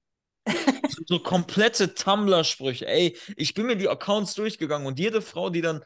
so 1.06 1.18
komplette 1.20 1.94
Tumblr-Sprüche. 1.94 2.86
Ey, 2.86 3.16
ich 3.36 3.54
bin 3.54 3.66
mir 3.66 3.76
die 3.76 3.88
Accounts 3.88 4.34
durchgegangen 4.34 4.86
und 4.86 4.98
jede 4.98 5.22
Frau, 5.22 5.50
die 5.50 5.60
dann, 5.62 5.82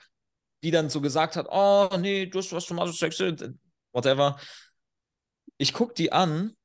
die 0.63 0.71
dann 0.71 0.91
so 0.91 1.01
gesagt 1.01 1.37
hat, 1.37 1.47
oh 1.51 1.89
nee, 1.99 2.27
du 2.27 2.39
hast 2.39 2.53
was 2.53 2.67
zum 2.67 2.93
Sex, 2.93 3.19
whatever. 3.93 4.39
Ich 5.59 5.73
gucke 5.73 5.95
die 5.95 6.13
an 6.13 6.57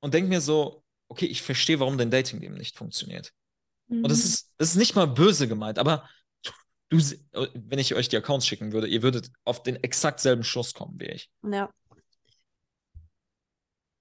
und 0.00 0.14
denke 0.14 0.28
mir 0.28 0.40
so, 0.40 0.84
okay, 1.08 1.26
ich 1.26 1.42
verstehe, 1.42 1.80
warum 1.80 1.98
dein 1.98 2.10
Dating-Leben 2.10 2.54
nicht 2.54 2.76
funktioniert. 2.76 3.32
Mhm. 3.88 4.04
Und 4.04 4.10
das 4.10 4.18
mhm. 4.18 4.24
ist, 4.24 4.52
das 4.58 4.68
ist 4.70 4.76
nicht 4.76 4.94
mal 4.94 5.06
böse 5.06 5.48
gemeint, 5.48 5.78
aber 5.78 6.08
du, 6.88 6.98
wenn 7.54 7.78
ich 7.78 7.94
euch 7.94 8.08
die 8.08 8.16
Accounts 8.16 8.46
schicken 8.46 8.72
würde, 8.72 8.86
ihr 8.86 9.02
würdet 9.02 9.30
auf 9.44 9.62
den 9.62 9.76
exakt 9.76 10.20
selben 10.20 10.44
Schluss 10.44 10.74
kommen 10.74 10.98
wie 10.98 11.06
ich. 11.06 11.30
Ja. 11.42 11.70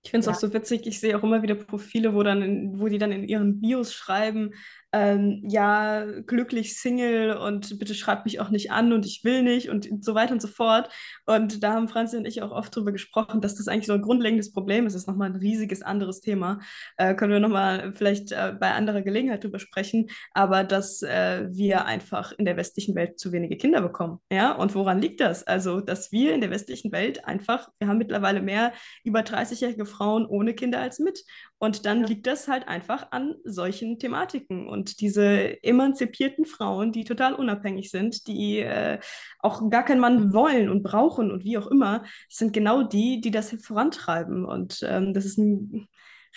Ich 0.04 0.12
finde 0.12 0.20
es 0.20 0.26
ja. 0.26 0.34
auch 0.34 0.40
so 0.40 0.54
witzig, 0.54 0.86
ich 0.86 1.00
sehe 1.00 1.18
auch 1.18 1.24
immer 1.24 1.42
wieder 1.42 1.56
Profile, 1.56 2.14
wo, 2.14 2.24
dann 2.24 2.42
in, 2.42 2.80
wo 2.80 2.90
die 2.90 2.98
dann 2.98 3.14
in 3.14 3.24
ihren 3.24 3.62
Bios 3.62 3.94
schreiben, 3.94 4.54
ähm, 4.94 5.41
ja, 5.48 6.06
glücklich 6.22 6.80
Single 6.80 7.36
und 7.36 7.80
bitte 7.80 7.95
schreibt 7.95 8.26
mich 8.26 8.40
auch 8.40 8.52
nicht 8.52 8.72
an 8.72 8.94
und 8.94 9.07
ich 9.07 9.24
will 9.24 9.41
nicht 9.41 9.70
und 9.70 10.06
so 10.06 10.14
weiter 10.14 10.34
und 10.34 10.41
so 10.41 10.48
fort. 10.48 10.90
Und 11.26 11.64
da 11.64 11.74
haben 11.74 11.88
Franzi 11.88 12.15
und 12.15 12.26
ich 12.26 12.44
auch 12.44 12.52
oft 12.52 12.76
drüber 12.76 12.91
gesprochen, 12.91 13.41
dass 13.41 13.56
das 13.56 13.68
eigentlich 13.68 13.88
so 13.88 13.94
ein 13.94 14.03
grundlegendes 14.03 14.53
Problem 14.53 14.86
ist. 14.86 14.94
Das 14.94 15.03
ist 15.03 15.07
nochmal 15.07 15.32
ein 15.32 15.36
riesiges 15.36 15.82
anderes 15.82 16.22
Thema. 16.22 16.60
Äh, 16.98 17.15
können 17.15 17.32
wir 17.32 17.40
nochmal 17.40 17.94
vielleicht 17.94 18.32
äh, 18.32 18.53
bei 18.60 18.72
anderer 18.74 19.02
Gelegenheit 19.02 19.44
drüber 19.44 19.57
sprechen. 19.57 20.10
Aber 20.32 20.64
dass 20.64 21.02
äh, 21.02 21.48
wir 21.49 21.86
einfach 21.86 22.32
in 22.34 22.45
der 22.45 22.56
westlichen 22.56 22.94
Welt 22.94 23.18
zu 23.20 23.32
wenige 23.32 23.57
Kinder 23.57 23.82
bekommen. 23.82 24.20
Ja, 24.32 24.52
und 24.52 24.76
woran 24.76 25.02
liegt 25.02 25.22
das? 25.22 25.44
Also, 25.44 25.82
dass 25.82 26.11
wir 26.11 26.36
in 26.36 26.41
der 26.41 26.52
westlichen 26.52 26.91
Welt 26.91 27.26
einfach, 27.26 27.70
wir 27.80 27.88
haben 27.88 27.98
mittlerweile 27.98 28.41
mehr 28.44 28.74
über 29.03 29.22
30-jährige 29.22 29.88
Frauen 29.88 30.28
ohne 30.28 30.53
Kinder 30.53 30.80
als 30.82 30.99
mit. 30.99 31.24
Und 31.64 31.85
dann 31.85 32.02
ja. 32.02 32.07
liegt 32.07 32.27
das 32.27 32.49
halt 32.49 32.68
einfach 32.68 33.14
an 33.14 33.35
solchen 33.45 33.98
Thematiken. 33.98 34.68
Und 34.68 34.99
diese 34.99 35.64
emanzipierten 35.64 36.44
Frauen, 36.45 36.91
die 36.91 37.06
total 37.06 37.34
unabhängig 37.35 37.90
sind, 37.90 38.27
die 38.27 38.60
äh, 38.60 38.99
auch 39.40 39.69
gar 39.69 39.85
keinen 39.85 40.02
Mann 40.02 40.34
wollen 40.34 40.68
und 40.68 40.84
brauchen 40.84 41.31
und 41.31 41.45
wie 41.45 41.57
auch 41.57 41.68
immer, 41.68 42.03
sind 42.27 42.52
genau 42.52 42.84
die, 42.84 43.22
die 43.22 43.31
das 43.31 43.56
vorantreiben. 43.61 44.44
Und 44.44 44.81
ähm, 44.84 45.14
das 45.14 45.23
ist 45.23 45.38
ein 45.38 45.88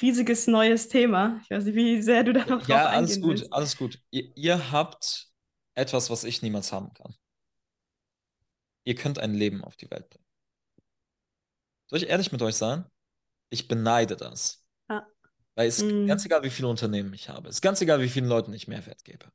riesiges 0.01 0.47
neues 0.47 0.87
Thema. 0.87 1.41
Ich 1.43 1.51
weiß 1.51 1.65
nicht, 1.65 1.75
wie 1.75 2.01
sehr 2.03 2.23
du 2.23 2.33
da 2.33 2.43
noch 2.43 2.61
drauf 2.61 2.69
Ja, 2.69 2.87
alles 2.87 3.21
gut, 3.21 3.31
willst. 3.31 3.53
alles 3.53 3.77
gut. 3.77 4.01
Ihr, 4.13 4.31
ihr 4.37 4.71
habt 4.71 5.27
etwas, 5.75 6.09
was 6.09 6.23
ich 6.23 6.41
niemals 6.41 6.71
haben 6.71 6.95
kann. 6.95 7.17
Ihr 8.85 8.95
könnt 8.95 9.19
ein 9.19 9.35
Leben 9.35 9.65
auf 9.65 9.75
die 9.75 9.91
Welt 9.91 10.09
bringen. 10.09 10.25
Soll 11.89 11.99
ich 11.99 12.09
ehrlich 12.09 12.31
mit 12.31 12.43
euch 12.43 12.55
sein? 12.55 12.85
Ich 13.51 13.67
beneide 13.67 14.15
das. 14.15 14.66
Weil 15.57 15.69
es 15.69 15.79
ist 15.79 15.91
mhm. 15.91 16.07
ganz 16.07 16.25
egal, 16.25 16.43
wie 16.43 16.51
viele 16.51 16.69
Unternehmen 16.69 17.13
ich 17.15 17.31
habe. 17.31 17.49
Es 17.49 17.57
ist 17.57 17.63
ganz 17.63 17.81
egal, 17.81 18.01
wie 18.01 18.11
vielen 18.11 18.29
Leuten 18.29 18.53
ich 18.53 18.69
Mehrwert 18.69 19.03
gebe. 19.05 19.33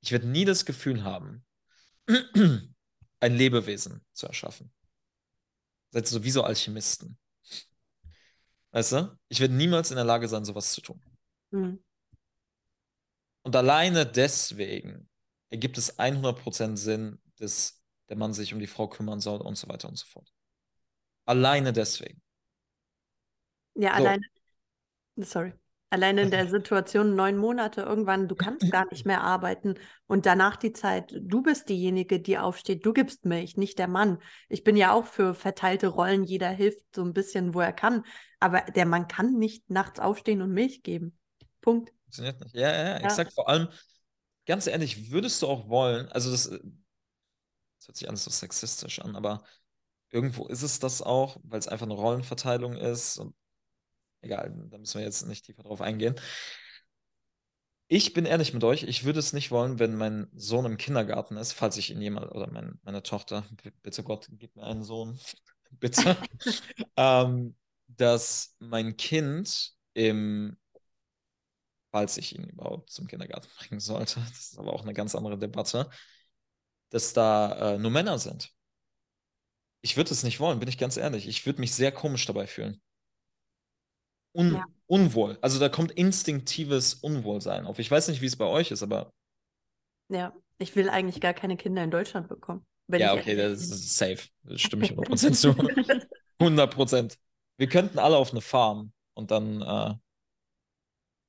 Ich 0.00 0.10
werde 0.10 0.26
nie 0.26 0.44
das 0.44 0.66
Gefühl 0.66 1.04
haben, 1.04 1.46
ein 3.20 3.34
Lebewesen 3.34 4.04
zu 4.12 4.26
erschaffen. 4.26 4.72
Seid 5.90 6.08
so 6.08 6.24
wie 6.24 6.32
so 6.32 6.42
Alchemisten. 6.42 7.16
Weißt 8.72 8.92
du? 8.92 9.16
Ich 9.28 9.40
werde 9.40 9.54
niemals 9.54 9.90
in 9.90 9.96
der 9.96 10.04
Lage 10.04 10.28
sein, 10.28 10.44
sowas 10.44 10.72
zu 10.72 10.80
tun. 10.80 11.00
Mhm. 11.52 11.82
Und 13.42 13.54
alleine 13.54 14.04
deswegen 14.04 15.08
ergibt 15.50 15.78
es 15.78 15.96
100% 15.96 16.76
Sinn, 16.76 17.20
dass 17.36 17.80
der 18.08 18.16
Mann 18.16 18.34
sich 18.34 18.52
um 18.52 18.58
die 18.58 18.66
Frau 18.66 18.88
kümmern 18.88 19.20
soll 19.20 19.40
und 19.40 19.56
so 19.56 19.68
weiter 19.68 19.88
und 19.88 19.96
so 19.96 20.06
fort. 20.06 20.32
Alleine 21.24 21.72
deswegen. 21.72 22.20
Ja, 23.74 23.90
so. 23.90 23.96
alleine 23.96 24.26
Sorry. 25.16 25.52
Alleine 25.90 26.22
in 26.22 26.30
der 26.30 26.46
Situation 26.50 27.14
neun 27.14 27.36
Monate, 27.36 27.82
irgendwann, 27.82 28.28
du 28.28 28.34
kannst 28.34 28.70
gar 28.70 28.86
nicht 28.90 29.06
mehr 29.06 29.20
arbeiten 29.22 29.74
und 30.06 30.26
danach 30.26 30.56
die 30.56 30.72
Zeit, 30.72 31.14
du 31.20 31.42
bist 31.42 31.68
diejenige, 31.68 32.20
die 32.20 32.38
aufsteht, 32.38 32.84
du 32.84 32.92
gibst 32.92 33.24
Milch, 33.24 33.56
nicht 33.56 33.78
der 33.78 33.88
Mann. 33.88 34.18
Ich 34.48 34.64
bin 34.64 34.76
ja 34.76 34.92
auch 34.92 35.06
für 35.06 35.34
verteilte 35.34 35.88
Rollen, 35.88 36.24
jeder 36.24 36.48
hilft 36.48 36.84
so 36.94 37.02
ein 37.02 37.12
bisschen, 37.12 37.54
wo 37.54 37.60
er 37.60 37.72
kann, 37.72 38.04
aber 38.40 38.62
der 38.62 38.86
Mann 38.86 39.06
kann 39.06 39.34
nicht 39.34 39.70
nachts 39.70 40.00
aufstehen 40.00 40.42
und 40.42 40.52
Milch 40.52 40.82
geben. 40.82 41.16
Punkt. 41.60 41.92
Funktioniert 42.02 42.40
nicht. 42.40 42.54
Ja, 42.54 42.72
ja, 42.72 42.84
ja, 42.84 42.96
exakt. 42.98 43.32
Vor 43.32 43.48
allem, 43.48 43.68
ganz 44.44 44.66
ehrlich, 44.66 45.12
würdest 45.12 45.40
du 45.42 45.46
auch 45.46 45.68
wollen, 45.68 46.08
also 46.08 46.30
das, 46.32 46.50
das 46.50 47.88
hört 47.88 47.96
sich 47.96 48.08
alles 48.08 48.24
so 48.24 48.30
sexistisch 48.30 49.00
an, 49.00 49.14
aber 49.14 49.44
irgendwo 50.10 50.46
ist 50.48 50.62
es 50.62 50.80
das 50.80 51.00
auch, 51.00 51.36
weil 51.44 51.60
es 51.60 51.68
einfach 51.68 51.86
eine 51.86 51.94
Rollenverteilung 51.94 52.76
ist 52.76 53.18
und 53.18 53.34
egal, 54.26 54.52
da 54.70 54.78
müssen 54.78 54.98
wir 54.98 55.04
jetzt 55.04 55.26
nicht 55.26 55.46
tiefer 55.46 55.62
drauf 55.62 55.80
eingehen. 55.80 56.16
Ich 57.88 58.12
bin 58.12 58.26
ehrlich 58.26 58.52
mit 58.52 58.64
euch, 58.64 58.82
ich 58.82 59.04
würde 59.04 59.20
es 59.20 59.32
nicht 59.32 59.52
wollen, 59.52 59.78
wenn 59.78 59.94
mein 59.94 60.28
Sohn 60.34 60.66
im 60.66 60.76
Kindergarten 60.76 61.36
ist, 61.36 61.52
falls 61.52 61.76
ich 61.76 61.90
ihn 61.90 62.02
jemand 62.02 62.32
oder 62.32 62.50
mein, 62.50 62.80
meine 62.82 63.02
Tochter, 63.02 63.46
bitte 63.82 64.02
Gott, 64.02 64.26
gib 64.32 64.56
mir 64.56 64.64
einen 64.64 64.82
Sohn, 64.82 65.18
bitte, 65.70 66.16
ähm, 66.96 67.54
dass 67.86 68.56
mein 68.58 68.96
Kind 68.96 69.72
im, 69.94 70.56
falls 71.92 72.16
ich 72.16 72.34
ihn 72.34 72.44
überhaupt 72.44 72.90
zum 72.90 73.06
Kindergarten 73.06 73.48
bringen 73.58 73.80
sollte, 73.80 74.20
das 74.20 74.52
ist 74.52 74.58
aber 74.58 74.72
auch 74.72 74.82
eine 74.82 74.94
ganz 74.94 75.14
andere 75.14 75.38
Debatte, 75.38 75.88
dass 76.90 77.12
da 77.12 77.74
äh, 77.74 77.78
nur 77.78 77.92
Männer 77.92 78.18
sind. 78.18 78.52
Ich 79.80 79.96
würde 79.96 80.10
es 80.10 80.24
nicht 80.24 80.40
wollen, 80.40 80.58
bin 80.58 80.68
ich 80.68 80.78
ganz 80.78 80.96
ehrlich. 80.96 81.28
Ich 81.28 81.46
würde 81.46 81.60
mich 81.60 81.72
sehr 81.72 81.92
komisch 81.92 82.26
dabei 82.26 82.48
fühlen 82.48 82.82
un 84.36 84.54
ja. 84.54 84.64
unwohl. 84.86 85.38
Also 85.40 85.58
da 85.58 85.68
kommt 85.68 85.92
instinktives 85.92 86.94
Unwohlsein 86.94 87.66
auf. 87.66 87.78
Ich 87.78 87.90
weiß 87.90 88.08
nicht, 88.08 88.20
wie 88.20 88.26
es 88.26 88.36
bei 88.36 88.46
euch 88.46 88.70
ist, 88.70 88.82
aber. 88.82 89.12
Ja, 90.08 90.34
ich 90.58 90.76
will 90.76 90.88
eigentlich 90.88 91.20
gar 91.20 91.34
keine 91.34 91.56
Kinder 91.56 91.82
in 91.82 91.90
Deutschland 91.90 92.28
bekommen. 92.28 92.64
ja, 92.88 93.14
okay, 93.14 93.34
das 93.34 93.62
ist 93.62 93.96
safe. 93.96 94.28
Das 94.44 94.60
stimme 94.60 94.84
ich 94.84 94.92
100% 94.92 95.32
zu. 95.32 95.50
100%. 96.40 97.16
Wir 97.56 97.68
könnten 97.68 97.98
alle 97.98 98.16
auf 98.16 98.30
eine 98.30 98.42
Farm 98.42 98.92
und 99.14 99.30
dann 99.30 99.62
äh, 99.62 99.94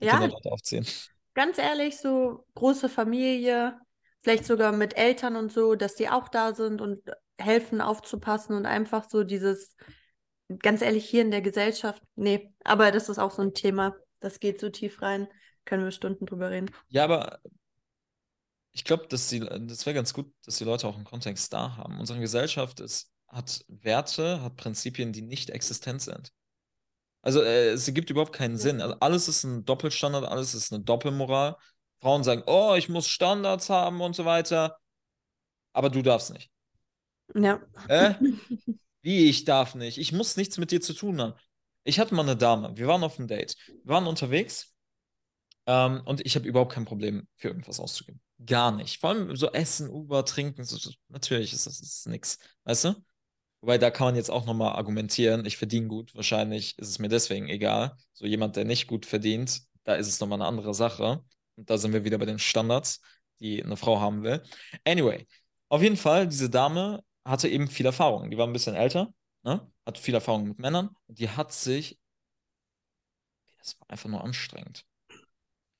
die 0.01 0.05
ja, 0.05 0.13
Kinder 0.13 0.27
dort 0.29 0.47
aufziehen. 0.47 0.85
Ganz 1.34 1.57
ehrlich, 1.57 1.97
so 1.97 2.45
große 2.55 2.89
Familie, 2.89 3.79
vielleicht 4.19 4.45
sogar 4.45 4.71
mit 4.71 4.97
Eltern 4.97 5.35
und 5.35 5.51
so, 5.51 5.75
dass 5.75 5.95
die 5.95 6.09
auch 6.09 6.27
da 6.27 6.53
sind 6.53 6.81
und 6.81 7.01
helfen 7.39 7.81
aufzupassen 7.81 8.55
und 8.55 8.65
einfach 8.65 9.07
so 9.09 9.23
dieses 9.23 9.75
ganz 10.60 10.82
ehrlich, 10.82 11.07
hier 11.10 11.22
in 11.22 11.32
der 11.32 11.41
Gesellschaft, 11.41 12.02
nee, 12.15 12.53
aber 12.64 12.91
das 12.91 13.10
ist 13.10 13.19
auch 13.19 13.32
so 13.32 13.41
ein 13.41 13.53
Thema, 13.53 13.95
das 14.19 14.40
geht 14.40 14.60
so 14.60 14.69
tief 14.69 15.02
rein, 15.02 15.28
können 15.65 15.84
wir 15.84 15.91
Stunden 15.91 16.26
drüber 16.26 16.49
reden. 16.49 16.72
Ja, 16.90 17.03
aber 17.03 17.40
ich 18.72 18.84
glaube, 18.84 19.07
dass 19.07 19.28
die, 19.28 19.40
das 19.40 19.86
wäre 19.86 19.95
ganz 19.95 20.14
gut, 20.14 20.32
dass 20.45 20.57
die 20.57 20.64
Leute 20.64 20.88
auch 20.88 20.95
einen 20.95 21.06
Kontext 21.06 21.52
da 21.52 21.78
haben. 21.78 21.99
Unsere 21.99 22.19
Gesellschaft 22.19 22.80
ist, 22.80 23.11
hat 23.28 23.65
Werte, 23.68 24.41
hat 24.41 24.56
Prinzipien, 24.56 25.11
die 25.11 25.22
nicht 25.22 25.49
existent 25.49 26.02
sind. 26.02 26.32
Also 27.22 27.41
äh, 27.41 27.69
es 27.69 27.88
ergibt 27.88 28.10
überhaupt 28.10 28.34
keinen. 28.34 28.57
Sinn. 28.57 28.82
Also, 28.82 28.95
alles 28.99 29.28
ist 29.28 29.44
ein 29.44 29.65
Doppelstandard, 29.65 30.26
alles 30.26 30.53
ist 30.53 30.72
eine 30.72 30.84
Doppelmoral. 30.84 31.57
Frauen 31.98 32.24
sagen, 32.24 32.44
oh, 32.45 32.76
ich 32.78 32.90
muss 32.90 33.07
Standards 33.07 33.69
haben 33.69 33.99
und 34.02 34.15
so 34.15 34.24
weiter, 34.26 34.78
aber 35.74 35.90
du 35.90 36.02
darfst 36.02 36.32
nicht. 36.32 36.52
Ja. 37.34 37.60
Äh? 37.88 38.14
Wie, 39.07 39.29
ich 39.29 39.45
darf 39.45 39.73
nicht? 39.73 39.99
Ich 39.99 40.11
muss 40.11 40.35
nichts 40.35 40.57
mit 40.57 40.69
dir 40.69 40.81
zu 40.81 40.93
tun 40.93 41.21
haben. 41.21 41.34
Ich 41.85 41.97
hatte 41.97 42.13
mal 42.13 42.23
eine 42.23 42.35
Dame, 42.35 42.75
wir 42.75 42.88
waren 42.88 43.05
auf 43.05 43.17
einem 43.17 43.29
Date, 43.29 43.55
wir 43.85 43.93
waren 43.93 44.05
unterwegs 44.05 44.75
ähm, 45.65 46.01
und 46.03 46.25
ich 46.25 46.35
habe 46.35 46.45
überhaupt 46.45 46.73
kein 46.73 46.84
Problem, 46.84 47.25
für 47.38 47.47
irgendwas 47.47 47.79
auszugeben. 47.79 48.19
Gar 48.45 48.73
nicht. 48.73 48.99
Vor 48.99 49.11
allem 49.11 49.34
so 49.38 49.49
Essen, 49.53 49.89
Uber, 49.89 50.25
Trinken, 50.25 50.65
so, 50.65 50.91
natürlich 51.07 51.53
ist 51.53 51.67
das 51.67 51.79
ist 51.79 52.05
nichts, 52.07 52.38
weißt 52.65 52.84
du? 52.84 52.95
Wobei, 53.61 53.77
da 53.77 53.91
kann 53.91 54.07
man 54.07 54.17
jetzt 54.17 54.29
auch 54.29 54.45
nochmal 54.45 54.73
argumentieren, 54.73 55.45
ich 55.45 55.55
verdiene 55.55 55.88
gut, 55.88 56.13
wahrscheinlich 56.13 56.77
ist 56.77 56.89
es 56.89 56.99
mir 56.99 57.07
deswegen 57.07 57.47
egal. 57.47 57.95
So 58.11 58.25
jemand, 58.25 58.57
der 58.57 58.65
nicht 58.65 58.88
gut 58.88 59.05
verdient, 59.05 59.61
da 59.85 59.95
ist 59.95 60.09
es 60.09 60.19
nochmal 60.19 60.41
eine 60.41 60.49
andere 60.49 60.73
Sache. 60.73 61.23
Und 61.55 61.69
da 61.69 61.77
sind 61.77 61.93
wir 61.93 62.03
wieder 62.03 62.17
bei 62.17 62.25
den 62.25 62.39
Standards, 62.39 62.99
die 63.39 63.63
eine 63.63 63.77
Frau 63.77 64.01
haben 64.01 64.23
will. 64.23 64.43
Anyway, 64.84 65.25
auf 65.69 65.81
jeden 65.81 65.95
Fall, 65.95 66.27
diese 66.27 66.49
Dame 66.49 67.05
hatte 67.28 67.49
eben 67.49 67.68
viel 67.68 67.86
Erfahrung. 67.86 68.30
Die 68.32 68.38
war 68.38 68.48
ein 68.48 68.54
bisschen 68.54 68.76
älter, 68.76 69.14
ne? 69.44 69.70
hat 69.86 69.98
viel 69.98 70.14
Erfahrung 70.16 70.48
mit 70.48 70.60
Männern 70.60 70.90
und 71.08 71.20
die 71.20 71.30
hat 71.30 71.52
sich, 71.52 71.99
das 73.60 73.80
war 73.80 73.90
einfach 73.90 74.10
nur 74.10 74.24
anstrengend. 74.24 74.86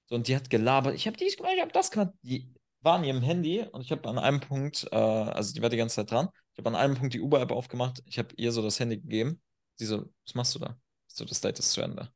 So, 0.06 0.16
und 0.16 0.28
die 0.28 0.36
hat 0.36 0.50
gelabert, 0.50 0.96
ich 0.96 1.08
habe 1.08 1.18
dies 1.18 1.38
gemacht, 1.38 1.54
ich 1.56 1.62
habe 1.62 1.72
das 1.72 1.92
gemacht. 1.92 2.12
Die 2.22 2.54
war 2.82 2.98
in 2.98 3.04
ihrem 3.04 3.22
Handy 3.22 3.64
und 3.64 3.82
ich 3.82 3.92
habe 3.92 4.08
an 4.08 4.18
einem 4.18 4.40
Punkt, 4.40 4.88
äh, 4.92 4.96
also 4.96 5.54
die 5.54 5.62
war 5.62 5.70
die 5.70 5.78
ganze 5.78 5.96
Zeit 5.96 6.12
dran, 6.12 6.30
ich 6.54 6.60
habe 6.60 6.70
an 6.70 6.76
einem 6.76 6.96
Punkt 6.96 7.14
die 7.14 7.22
Uber-App 7.22 7.52
aufgemacht, 7.52 8.02
ich 8.06 8.18
habe 8.18 8.30
ihr 8.38 8.52
so 8.52 8.62
das 8.62 8.80
Handy 8.80 8.98
gegeben. 8.98 9.42
Sie 9.76 9.86
so, 9.86 10.10
was 10.26 10.36
machst 10.36 10.56
du 10.56 10.60
da? 10.60 10.80
So, 11.08 11.26
das 11.26 11.42
Date 11.42 11.60
ist 11.60 11.72
zu 11.72 11.82
Ende. 11.82 12.12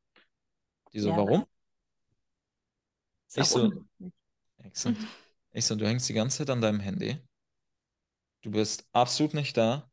Die 0.92 1.00
so, 1.00 1.10
Ja, 1.10 1.16
warum? 1.16 1.46
Ich 3.34 3.48
so. 3.48 3.70
Ich 5.54 5.64
so, 5.64 5.74
du 5.76 5.86
hängst 5.86 6.08
die 6.08 6.14
ganze 6.14 6.38
Zeit 6.38 6.50
an 6.50 6.60
deinem 6.60 6.80
Handy. 6.80 7.18
Du 8.42 8.50
bist 8.50 8.88
absolut 8.92 9.34
nicht 9.34 9.56
da. 9.56 9.90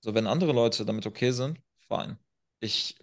So, 0.00 0.12
wenn 0.14 0.26
andere 0.26 0.52
Leute 0.52 0.84
damit 0.84 1.06
okay 1.06 1.30
sind, 1.30 1.60
fein. 1.88 2.18
Ich, 2.60 2.96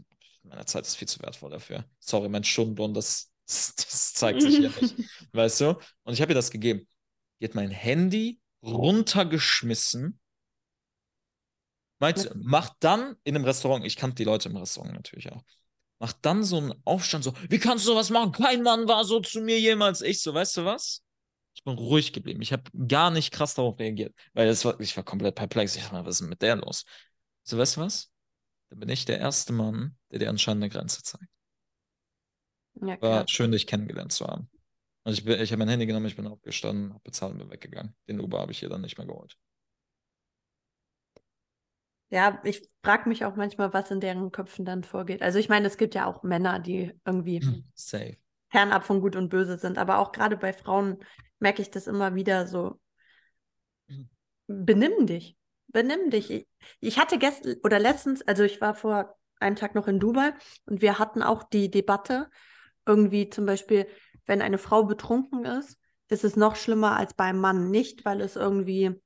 meine 0.43 0.65
Zeit 0.65 0.85
ist 0.85 0.95
viel 0.95 1.07
zu 1.07 1.19
wertvoll 1.21 1.49
dafür. 1.49 1.85
Sorry, 1.99 2.29
mein 2.29 2.43
Stundenlohn, 2.43 2.93
das, 2.93 3.31
das, 3.47 3.75
das 3.75 4.13
zeigt 4.13 4.41
sich 4.41 4.57
hier 4.57 4.69
nicht. 4.69 4.95
Weißt 5.33 5.61
du? 5.61 5.79
Und 6.03 6.13
ich 6.13 6.21
habe 6.21 6.31
ihr 6.31 6.35
das 6.35 6.51
gegeben. 6.51 6.87
Die 7.39 7.45
hat 7.45 7.55
mein 7.55 7.71
Handy 7.71 8.39
runtergeschmissen. 8.61 10.19
Meint, 11.99 12.31
macht 12.35 12.73
dann 12.79 13.15
in 13.23 13.35
einem 13.35 13.45
Restaurant, 13.45 13.85
ich 13.85 13.95
kannte 13.95 14.15
die 14.15 14.23
Leute 14.23 14.49
im 14.49 14.57
Restaurant 14.57 14.93
natürlich 14.93 15.31
auch, 15.31 15.43
macht 15.99 16.17
dann 16.23 16.43
so 16.43 16.57
einen 16.57 16.73
Aufstand, 16.83 17.23
so, 17.23 17.33
wie 17.47 17.59
kannst 17.59 17.85
du 17.85 17.91
sowas 17.91 18.09
machen? 18.09 18.31
Kein 18.31 18.63
Mann 18.63 18.87
war 18.87 19.05
so 19.05 19.19
zu 19.19 19.41
mir 19.41 19.59
jemals. 19.59 20.01
Ich 20.01 20.21
so, 20.21 20.33
weißt 20.33 20.57
du 20.57 20.65
was? 20.65 21.03
Ich 21.53 21.63
bin 21.63 21.73
ruhig 21.73 22.13
geblieben. 22.13 22.41
Ich 22.41 22.53
habe 22.53 22.63
gar 22.87 23.11
nicht 23.11 23.31
krass 23.33 23.55
darauf 23.55 23.77
reagiert, 23.79 24.15
weil 24.33 24.47
das 24.47 24.65
war, 24.65 24.79
ich 24.79 24.95
war 24.97 25.03
komplett 25.03 25.35
perplex. 25.35 25.75
Ich 25.75 25.83
dachte, 25.83 26.05
was 26.05 26.15
ist 26.15 26.21
denn 26.21 26.29
mit 26.29 26.41
der 26.41 26.55
los? 26.57 26.85
So, 27.43 27.57
weißt 27.57 27.77
du 27.77 27.81
was? 27.81 28.11
Dann 28.69 28.79
bin 28.79 28.89
ich 28.89 29.05
der 29.05 29.19
erste 29.19 29.53
Mann, 29.53 29.97
der 30.11 30.19
dir 30.19 30.29
anscheinend 30.29 30.63
eine 30.63 30.71
Grenze 30.71 31.03
zeigt. 31.03 31.27
Ja, 32.81 32.97
War 33.01 33.25
klar. 33.25 33.27
schön, 33.27 33.51
dich 33.51 33.67
kennengelernt 33.67 34.13
zu 34.13 34.25
haben. 34.27 34.49
Und 35.03 35.13
ich, 35.13 35.25
bin- 35.25 35.41
ich 35.41 35.51
habe 35.51 35.59
mein 35.59 35.69
Handy 35.69 35.85
genommen, 35.87 36.05
ich 36.07 36.15
bin 36.17 36.27
aufgestanden, 36.27 36.91
habe 36.93 37.03
bezahlt 37.03 37.33
und 37.33 37.39
bin 37.39 37.51
weggegangen. 37.51 37.95
Den 38.07 38.19
Uber 38.21 38.39
habe 38.41 38.51
ich 38.53 38.59
hier 38.59 38.69
dann 38.69 38.81
nicht 38.81 38.97
mehr 38.97 39.07
geholt. 39.07 39.37
Ja, 42.09 42.39
ich 42.43 42.61
frage 42.83 43.07
mich 43.09 43.23
auch 43.25 43.35
manchmal, 43.37 43.73
was 43.73 43.89
in 43.91 44.01
deren 44.01 44.31
Köpfen 44.31 44.65
dann 44.65 44.83
vorgeht. 44.83 45.21
Also 45.21 45.39
ich 45.39 45.47
meine, 45.49 45.65
es 45.67 45.77
gibt 45.77 45.95
ja 45.95 46.05
auch 46.07 46.23
Männer, 46.23 46.59
die 46.59 46.93
irgendwie 47.05 47.47
Safe. 47.75 48.17
Fernab 48.51 48.83
von 48.83 49.01
Gut 49.01 49.15
und 49.15 49.29
Böse 49.29 49.57
sind, 49.57 49.77
aber 49.77 49.99
auch 49.99 50.11
gerade 50.11 50.37
bei 50.37 50.53
Frauen 50.53 50.97
merke 51.39 51.61
ich 51.61 51.71
das 51.71 51.87
immer 51.87 52.15
wieder 52.15 52.47
so. 52.47 52.79
Benimm 54.47 55.05
dich. 55.05 55.37
Benimm 55.67 56.09
dich. 56.09 56.47
Ich, 56.79 56.99
hatte 56.99 57.17
gestern 57.17 57.55
oder 57.63 57.79
letztens, 57.79 58.21
also 58.23 58.43
ich 58.43 58.59
war 58.59 58.75
vor 58.75 59.17
einem 59.39 59.55
Tag 59.55 59.73
noch 59.73 59.87
in 59.87 59.99
Dubai 59.99 60.33
und 60.65 60.81
wir 60.81 60.99
hatten 60.99 61.23
auch 61.23 61.43
die 61.43 61.71
Debatte, 61.71 62.29
irgendwie 62.85 63.29
zum 63.29 63.45
Beispiel, 63.45 63.87
wenn 64.25 64.41
eine 64.41 64.57
Frau 64.57 64.83
betrunken 64.83 65.45
ist, 65.45 65.79
ist 66.09 66.23
es 66.25 66.35
noch 66.35 66.55
schlimmer 66.55 66.97
als 66.97 67.13
beim 67.13 67.39
Mann. 67.39 67.71
Nicht, 67.71 68.03
weil 68.03 68.21
es 68.21 68.35
irgendwie, 68.35 68.99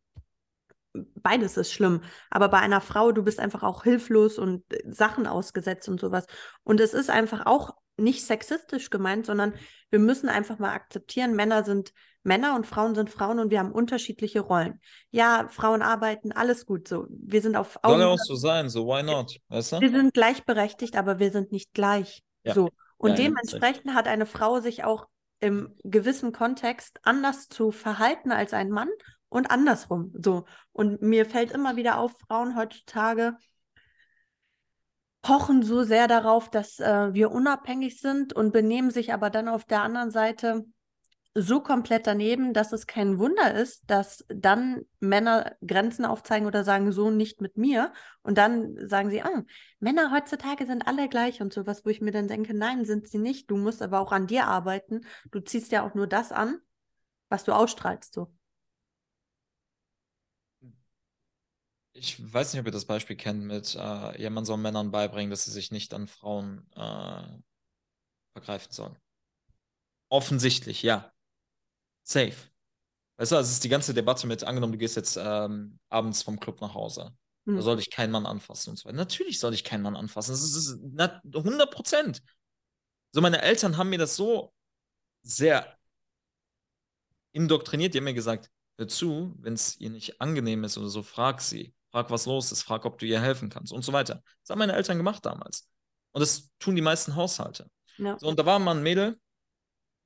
beides 0.93 1.55
ist 1.57 1.71
schlimm, 1.71 2.01
aber 2.31 2.49
bei 2.49 2.59
einer 2.59 2.81
Frau, 2.81 3.11
du 3.11 3.23
bist 3.23 3.39
einfach 3.39 3.61
auch 3.61 3.83
hilflos 3.83 4.39
und 4.39 4.63
äh, 4.73 4.91
Sachen 4.91 5.27
ausgesetzt 5.27 5.87
und 5.87 5.99
sowas. 5.99 6.25
Und 6.63 6.79
es 6.79 6.93
ist 6.93 7.11
einfach 7.11 7.45
auch 7.45 7.75
nicht 7.97 8.25
sexistisch 8.25 8.89
gemeint, 8.89 9.25
sondern 9.25 9.53
wir 9.89 9.99
müssen 9.99 10.29
einfach 10.29 10.59
mal 10.59 10.73
akzeptieren, 10.73 11.35
Männer 11.35 11.63
sind 11.63 11.93
Männer 12.23 12.55
und 12.55 12.65
Frauen 12.65 12.95
sind 12.95 13.11
Frauen 13.11 13.39
und 13.39 13.51
wir 13.51 13.59
haben 13.59 13.71
unterschiedliche 13.71 14.39
Rollen. 14.39 14.81
Ja, 15.11 15.47
Frauen 15.49 15.83
arbeiten, 15.83 16.31
alles 16.31 16.65
gut 16.65 16.87
so. 16.87 17.05
Wir 17.09 17.41
sind 17.41 17.55
auf 17.55 17.79
Soll 17.83 17.99
ja 17.99 18.07
auch 18.07 18.17
so 18.17 18.35
sein, 18.35 18.67
so 18.67 18.87
why 18.87 19.03
not? 19.03 19.37
Weißt 19.49 19.73
Wir 19.73 19.91
du? 19.91 19.97
sind 19.97 20.13
gleichberechtigt, 20.13 20.95
aber 20.97 21.19
wir 21.19 21.31
sind 21.31 21.51
nicht 21.51 21.73
gleich. 21.73 22.23
Ja. 22.43 22.55
So. 22.55 22.69
Und 22.97 23.11
ja, 23.11 23.15
dementsprechend 23.15 23.93
hat 23.93 24.07
eine 24.07 24.25
Frau 24.25 24.59
sich 24.59 24.83
auch 24.83 25.07
im 25.39 25.75
gewissen 25.83 26.31
Kontext 26.31 26.99
anders 27.03 27.47
zu 27.47 27.71
verhalten 27.71 28.31
als 28.31 28.53
ein 28.53 28.71
Mann 28.71 28.89
und 29.29 29.51
andersrum. 29.51 30.11
So. 30.19 30.45
Und 30.71 31.03
mir 31.03 31.27
fällt 31.27 31.51
immer 31.51 31.75
wieder 31.75 31.99
auf, 31.99 32.13
Frauen 32.27 32.57
heutzutage 32.57 33.37
pochen 35.25 35.63
so 35.63 35.83
sehr 35.83 36.07
darauf, 36.07 36.51
dass 36.51 36.79
äh, 36.79 37.11
wir 37.11 37.31
unabhängig 37.31 37.99
sind 37.99 38.33
und 38.33 38.53
benehmen 38.53 38.91
sich 38.91 39.11
aber 39.11 39.31
dann 39.31 39.47
auf 39.47 39.65
der 39.65 39.81
anderen 39.81 40.11
Seite 40.11 40.65
so 41.33 41.61
komplett 41.61 42.05
daneben, 42.05 42.53
dass 42.53 42.71
es 42.73 42.85
kein 42.85 43.17
Wunder 43.17 43.55
ist, 43.55 43.81
dass 43.87 44.23
dann 44.27 44.83
Männer 44.99 45.55
Grenzen 45.65 46.05
aufzeigen 46.05 46.45
oder 46.45 46.63
sagen, 46.63 46.91
so 46.91 47.09
nicht 47.09 47.41
mit 47.41 47.57
mir. 47.57 47.91
Und 48.21 48.37
dann 48.37 48.87
sagen 48.87 49.09
sie, 49.09 49.23
ah, 49.23 49.43
Männer 49.79 50.11
heutzutage 50.11 50.67
sind 50.67 50.87
alle 50.87 51.09
gleich 51.09 51.41
und 51.41 51.51
sowas, 51.51 51.83
wo 51.85 51.89
ich 51.89 52.01
mir 52.01 52.11
dann 52.11 52.27
denke, 52.27 52.53
nein, 52.53 52.85
sind 52.85 53.07
sie 53.07 53.17
nicht. 53.17 53.49
Du 53.49 53.57
musst 53.57 53.81
aber 53.81 54.01
auch 54.01 54.11
an 54.11 54.27
dir 54.27 54.45
arbeiten. 54.45 55.01
Du 55.31 55.39
ziehst 55.39 55.71
ja 55.71 55.83
auch 55.83 55.95
nur 55.95 56.05
das 56.05 56.31
an, 56.31 56.59
was 57.29 57.43
du 57.43 57.51
ausstrahlst. 57.51 58.13
So. 58.13 58.31
Ich 61.97 62.17
weiß 62.33 62.53
nicht, 62.53 62.59
ob 62.59 62.65
ihr 62.65 62.71
das 62.73 62.85
Beispiel 62.85 63.15
kennt 63.15 63.43
mit, 63.45 63.73
äh, 63.75 64.21
ja, 64.21 64.29
man 64.29 64.43
soll 64.45 64.57
Männern 64.57 64.91
beibringen, 64.91 65.29
dass 65.29 65.45
sie 65.45 65.51
sich 65.51 65.71
nicht 65.71 65.93
an 65.93 66.07
Frauen 66.07 66.67
äh, 66.75 67.23
vergreifen 68.33 68.71
sollen. 68.71 68.97
Offensichtlich, 70.09 70.83
ja. 70.83 71.11
Safe. 72.03 72.35
Weißt 73.17 73.31
du, 73.31 73.37
also 73.37 73.47
es 73.47 73.53
ist 73.53 73.63
die 73.63 73.69
ganze 73.69 73.93
Debatte 73.93 74.27
mit, 74.27 74.43
angenommen, 74.43 74.73
du 74.73 74.79
gehst 74.79 74.95
jetzt 74.97 75.17
ähm, 75.21 75.79
abends 75.89 76.23
vom 76.23 76.39
Club 76.39 76.61
nach 76.61 76.73
Hause. 76.73 77.15
Da 77.45 77.53
Hm. 77.53 77.61
soll 77.61 77.79
ich 77.79 77.91
keinen 77.91 78.11
Mann 78.11 78.25
anfassen 78.25 78.71
und 78.71 78.77
so 78.77 78.85
weiter. 78.85 78.97
Natürlich 78.97 79.39
soll 79.39 79.53
ich 79.53 79.63
keinen 79.63 79.83
Mann 79.83 79.95
anfassen. 79.95 80.31
Das 80.31 80.43
ist, 80.43 80.55
ist 80.55 80.79
na- 80.93 81.21
100 81.33 81.71
Prozent. 81.71 82.23
So, 83.13 83.21
meine 83.21 83.41
Eltern 83.41 83.77
haben 83.77 83.89
mir 83.89 83.99
das 83.99 84.15
so 84.15 84.53
sehr 85.23 85.77
indoktriniert. 87.33 87.93
Die 87.93 87.97
haben 87.99 88.05
mir 88.05 88.13
gesagt, 88.13 88.49
hör 88.77 88.87
zu, 88.87 89.35
wenn 89.39 89.53
es 89.53 89.79
ihr 89.79 89.89
nicht 89.89 90.21
angenehm 90.21 90.63
ist 90.63 90.77
oder 90.77 90.89
so, 90.89 91.03
frag 91.03 91.41
sie. 91.41 91.73
Frag, 91.95 92.09
was 92.09 92.25
los 92.25 92.51
ist. 92.51 92.63
Frag, 92.63 92.83
ob 92.83 92.97
du 92.97 93.05
ihr 93.05 93.21
helfen 93.21 93.49
kannst 93.49 93.71
und 93.71 93.85
so 93.85 93.93
weiter. 93.93 94.21
Das 94.41 94.49
haben 94.49 94.59
meine 94.59 94.73
Eltern 94.73 94.97
gemacht 94.97 95.25
damals. 95.25 95.69
Und 96.11 96.19
das 96.19 96.49
tun 96.59 96.75
die 96.75 96.81
meisten 96.81 97.15
Haushalte. 97.15 97.69
Ja. 97.97 98.19
So, 98.19 98.27
und 98.27 98.37
da 98.37 98.45
war 98.45 98.59
mal 98.59 98.75
ein 98.75 98.83
Mädel, 98.83 99.17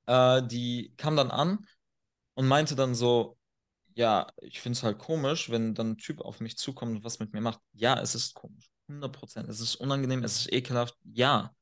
äh, 0.06 0.40
die 0.46 0.94
kam 0.96 1.16
dann 1.16 1.32
an 1.32 1.66
und 2.34 2.46
meinte 2.46 2.76
dann 2.76 2.94
so, 2.94 3.36
ja, 3.96 4.28
ich 4.40 4.60
finde 4.60 4.76
es 4.76 4.84
halt 4.84 4.98
komisch, 4.98 5.50
wenn 5.50 5.74
dann 5.74 5.90
ein 5.90 5.98
Typ 5.98 6.20
auf 6.20 6.38
mich 6.38 6.56
zukommt 6.56 6.98
und 6.98 7.04
was 7.04 7.18
mit 7.18 7.32
mir 7.32 7.40
macht. 7.40 7.58
Ja, 7.72 8.00
es 8.00 8.14
ist 8.14 8.34
komisch. 8.34 8.70
100 8.86 9.10
Prozent. 9.12 9.48
Es 9.48 9.58
ist 9.58 9.74
unangenehm, 9.74 10.22
es 10.22 10.42
ist 10.42 10.52
ekelhaft. 10.52 10.94
Ja. 11.02 11.52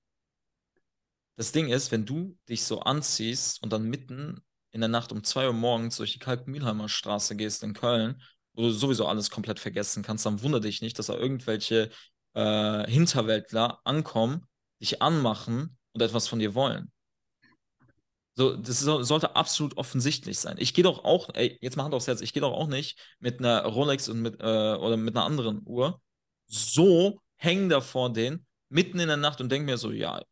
Das 1.36 1.52
Ding 1.52 1.68
ist, 1.68 1.90
wenn 1.90 2.04
du 2.04 2.36
dich 2.50 2.64
so 2.64 2.80
anziehst 2.80 3.62
und 3.62 3.72
dann 3.72 3.84
mitten 3.84 4.42
in 4.72 4.82
der 4.82 4.88
Nacht 4.88 5.10
um 5.10 5.24
2 5.24 5.46
Uhr 5.46 5.54
morgens 5.54 5.96
durch 5.96 6.12
die 6.12 6.18
Kalk-Mühlheimer 6.18 6.90
Straße 6.90 7.34
gehst 7.34 7.62
in 7.62 7.72
Köln, 7.72 8.20
wo 8.58 8.62
du 8.64 8.70
sowieso 8.72 9.06
alles 9.06 9.30
komplett 9.30 9.60
vergessen 9.60 10.02
kannst, 10.02 10.26
dann 10.26 10.42
wundere 10.42 10.62
dich 10.62 10.82
nicht, 10.82 10.98
dass 10.98 11.06
da 11.06 11.14
irgendwelche 11.14 11.90
äh, 12.34 12.90
Hinterwäldler 12.90 13.80
ankommen, 13.84 14.46
dich 14.80 15.00
anmachen 15.00 15.78
und 15.92 16.02
etwas 16.02 16.26
von 16.26 16.40
dir 16.40 16.56
wollen. 16.56 16.90
So, 18.34 18.56
das 18.56 18.80
so, 18.80 19.02
sollte 19.02 19.36
absolut 19.36 19.76
offensichtlich 19.76 20.38
sein. 20.38 20.56
Ich 20.58 20.74
gehe 20.74 20.84
doch 20.84 21.04
auch, 21.04 21.30
ey, 21.34 21.56
jetzt 21.60 21.76
Hand 21.76 21.94
aufs 21.94 22.08
Herz, 22.08 22.20
ich 22.20 22.32
gehe 22.32 22.40
doch 22.40 22.52
auch 22.52 22.66
nicht 22.66 22.98
mit 23.20 23.38
einer 23.38 23.64
Rolex 23.64 24.08
und 24.08 24.20
mit, 24.22 24.40
äh, 24.40 24.74
oder 24.74 24.96
mit 24.96 25.16
einer 25.16 25.24
anderen 25.24 25.62
Uhr 25.64 26.00
so 26.46 27.20
hängen 27.36 27.68
da 27.68 27.80
vor 27.80 28.12
denen 28.12 28.44
mitten 28.68 28.98
in 28.98 29.08
der 29.08 29.16
Nacht 29.16 29.40
und 29.40 29.50
denke 29.50 29.66
mir 29.66 29.78
so, 29.78 29.92
ja, 29.92 30.22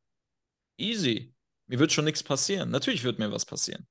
easy. 0.79 1.33
Mir 1.69 1.79
wird 1.79 1.93
schon 1.93 2.05
nichts 2.05 2.23
passieren. 2.23 2.71
Natürlich 2.71 3.05
wird 3.05 3.19
mir 3.19 3.31
was 3.33 3.45
passieren. 3.45 3.87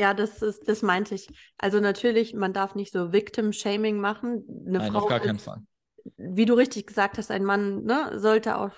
Ja, 0.00 0.14
das 0.14 0.40
ist, 0.40 0.66
das 0.66 0.80
meinte 0.80 1.14
ich. 1.14 1.28
Also 1.58 1.78
natürlich, 1.78 2.32
man 2.32 2.54
darf 2.54 2.74
nicht 2.74 2.90
so 2.90 3.12
Victim-Shaming 3.12 4.00
machen. 4.00 4.44
Eine 4.66 4.78
Nein, 4.78 4.92
Frau 4.92 5.00
auf 5.00 5.08
gar 5.10 5.20
keinen 5.20 5.36
ist, 5.36 5.44
Fall. 5.44 5.62
wie 6.16 6.46
du 6.46 6.54
richtig 6.54 6.86
gesagt 6.86 7.18
hast, 7.18 7.30
ein 7.30 7.44
Mann 7.44 7.84
ne, 7.84 8.18
sollte 8.18 8.56
auch 8.56 8.70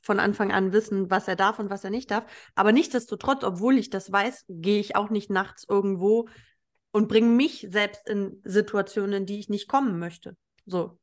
von 0.00 0.20
Anfang 0.20 0.52
an 0.52 0.72
wissen, 0.72 1.10
was 1.10 1.28
er 1.28 1.36
darf 1.36 1.58
und 1.58 1.68
was 1.68 1.84
er 1.84 1.90
nicht 1.90 2.10
darf. 2.10 2.24
Aber 2.54 2.72
nichtsdestotrotz, 2.72 3.44
obwohl 3.44 3.76
ich 3.78 3.90
das 3.90 4.10
weiß, 4.10 4.46
gehe 4.48 4.80
ich 4.80 4.96
auch 4.96 5.10
nicht 5.10 5.30
nachts 5.30 5.66
irgendwo 5.68 6.28
und 6.92 7.08
bringe 7.08 7.28
mich 7.28 7.66
selbst 7.70 8.08
in 8.08 8.40
Situationen, 8.44 9.12
in 9.22 9.26
die 9.26 9.38
ich 9.38 9.50
nicht 9.50 9.68
kommen 9.68 9.98
möchte. 9.98 10.36
So. 10.64 10.98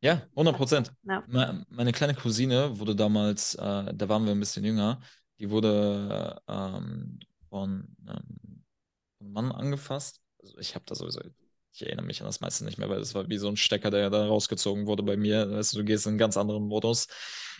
Ja, 0.00 0.22
100 0.34 0.56
Prozent. 0.56 0.92
Ja. 1.02 1.22
Me- 1.26 1.64
Meine 1.68 1.92
kleine 1.92 2.14
Cousine 2.14 2.78
wurde 2.78 2.96
damals, 2.96 3.54
äh, 3.54 3.94
da 3.94 4.08
waren 4.08 4.24
wir 4.24 4.32
ein 4.32 4.40
bisschen 4.40 4.64
jünger, 4.64 5.00
die 5.38 5.50
wurde 5.50 6.40
ähm, 6.48 7.20
von 7.52 7.94
ähm, 8.08 8.64
einem 9.20 9.32
Mann 9.32 9.52
angefasst. 9.52 10.22
Also 10.40 10.56
ich 10.56 10.74
habe 10.74 10.86
da 10.86 10.94
sowieso, 10.94 11.20
ich 11.74 11.82
erinnere 11.82 12.06
mich 12.06 12.22
an 12.22 12.26
das 12.26 12.40
meiste 12.40 12.64
nicht 12.64 12.78
mehr, 12.78 12.88
weil 12.88 12.98
das 12.98 13.14
war 13.14 13.28
wie 13.28 13.36
so 13.36 13.46
ein 13.48 13.58
Stecker, 13.58 13.90
der 13.90 14.08
da 14.08 14.26
rausgezogen 14.26 14.86
wurde 14.86 15.02
bei 15.02 15.18
mir. 15.18 15.50
Weißt 15.50 15.74
du, 15.74 15.78
du 15.78 15.84
gehst 15.84 16.06
in 16.06 16.12
einen 16.12 16.18
ganz 16.18 16.38
anderen 16.38 16.66
Modus 16.66 17.08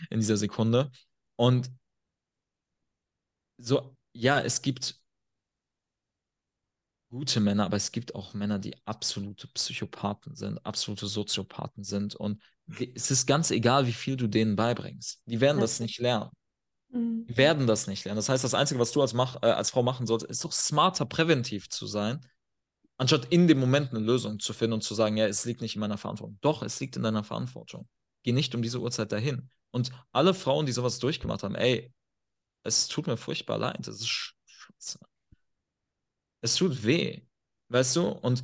in 0.09 0.19
dieser 0.19 0.37
Sekunde. 0.37 0.89
Und 1.35 1.69
so, 3.57 3.95
ja, 4.13 4.41
es 4.41 4.63
gibt 4.63 4.99
gute 7.11 7.39
Männer, 7.39 7.65
aber 7.65 7.77
es 7.77 7.91
gibt 7.91 8.15
auch 8.15 8.33
Männer, 8.33 8.57
die 8.57 8.75
absolute 8.85 9.47
Psychopathen 9.49 10.35
sind, 10.35 10.57
absolute 10.65 11.05
Soziopathen 11.05 11.83
sind. 11.83 12.15
Und 12.15 12.41
es 12.95 13.11
ist 13.11 13.27
ganz 13.27 13.51
egal, 13.51 13.85
wie 13.85 13.93
viel 13.93 14.17
du 14.17 14.25
denen 14.25 14.55
beibringst. 14.55 15.21
Die 15.27 15.39
werden 15.39 15.61
das 15.61 15.79
nicht 15.79 15.99
lernen. 15.99 16.31
Mhm. 16.93 17.25
Werden 17.27 17.67
das 17.67 17.87
nicht 17.87 18.05
lernen. 18.05 18.17
Das 18.17 18.29
heißt, 18.29 18.43
das 18.43 18.53
Einzige, 18.53 18.79
was 18.79 18.91
du 18.91 19.01
als, 19.01 19.13
mach, 19.13 19.41
äh, 19.41 19.47
als 19.47 19.71
Frau 19.71 19.83
machen 19.83 20.05
solltest, 20.05 20.29
ist 20.29 20.45
doch 20.45 20.51
smarter, 20.51 21.05
präventiv 21.05 21.67
zu 21.69 21.87
sein, 21.87 22.25
anstatt 22.97 23.25
in 23.25 23.47
dem 23.47 23.59
Moment 23.59 23.91
eine 23.91 23.99
Lösung 23.99 24.39
zu 24.39 24.53
finden 24.53 24.73
und 24.73 24.83
zu 24.83 24.93
sagen, 24.93 25.17
ja, 25.17 25.25
es 25.25 25.43
liegt 25.45 25.61
nicht 25.61 25.75
in 25.75 25.81
meiner 25.81 25.97
Verantwortung. 25.97 26.37
Doch, 26.41 26.61
es 26.61 26.79
liegt 26.79 26.95
in 26.95 27.03
deiner 27.03 27.23
Verantwortung. 27.23 27.87
Geh 28.23 28.31
nicht 28.31 28.53
um 28.53 28.61
diese 28.61 28.79
Uhrzeit 28.79 29.11
dahin. 29.11 29.49
Und 29.71 29.91
alle 30.11 30.35
Frauen, 30.35 30.67
die 30.67 30.71
sowas 30.71 30.99
durchgemacht 30.99 31.43
haben, 31.43 31.55
ey, 31.55 31.91
es 32.63 32.87
tut 32.87 33.07
mir 33.07 33.17
furchtbar 33.17 33.57
leid. 33.57 33.87
Das 33.87 33.99
ist 33.99 34.35
scheiße. 34.45 34.99
Es 36.41 36.55
tut 36.55 36.83
weh. 36.83 37.21
Weißt 37.69 37.95
du? 37.95 38.07
Und 38.07 38.43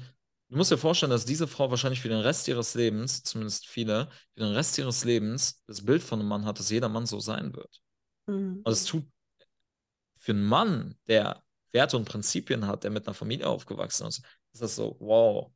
du 0.50 0.58
musst 0.58 0.72
dir 0.72 0.78
vorstellen, 0.80 1.12
dass 1.12 1.26
diese 1.26 1.48
Frau 1.48 1.70
wahrscheinlich 1.70 2.02
für 2.02 2.10
den 2.10 2.20
Rest 2.22 2.48
ihres 2.48 2.74
Lebens, 2.74 3.22
zumindest 3.22 3.68
viele, 3.68 4.10
für 4.34 4.40
den 4.40 4.54
Rest 4.54 4.78
ihres 4.80 5.04
Lebens 5.04 5.64
das 5.68 5.86
Bild 5.86 6.02
von 6.02 6.20
einem 6.20 6.30
Mann 6.30 6.46
hat, 6.46 6.58
dass 6.58 6.72
jeder 6.72 6.90
Mann 6.90 7.06
so 7.06 7.20
sein 7.20 7.54
wird. 7.54 7.80
Mhm. 8.30 8.62
Und 8.64 8.72
es 8.72 8.86
tut 8.86 9.06
für 10.16 10.32
einen 10.32 10.46
Mann, 10.46 10.98
der 11.08 11.44
Werte 11.72 11.98
und 11.98 12.06
Prinzipien 12.06 12.68
hat, 12.68 12.84
der 12.84 12.92
mit 12.92 13.08
einer 13.08 13.14
Familie 13.14 13.48
aufgewachsen 13.48 14.08
ist, 14.08 14.24
ist 14.52 14.62
das 14.62 14.76
so, 14.76 14.96
wow. 15.00 15.52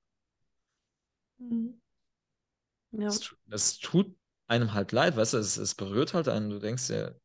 Mhm. 1.37 1.81
Ja. 2.91 3.05
Das, 3.05 3.35
das, 3.45 3.77
tut 3.79 4.15
einem 4.47 4.73
halt 4.73 4.91
leid, 4.91 5.15
weißt 5.15 5.33
du, 5.33 5.37
es, 5.37 5.57
es 5.57 5.75
berührt 5.75 6.13
halt 6.13 6.27
einen. 6.27 6.49
Du 6.49 6.59
denkst 6.59 6.87
dir, 6.87 7.19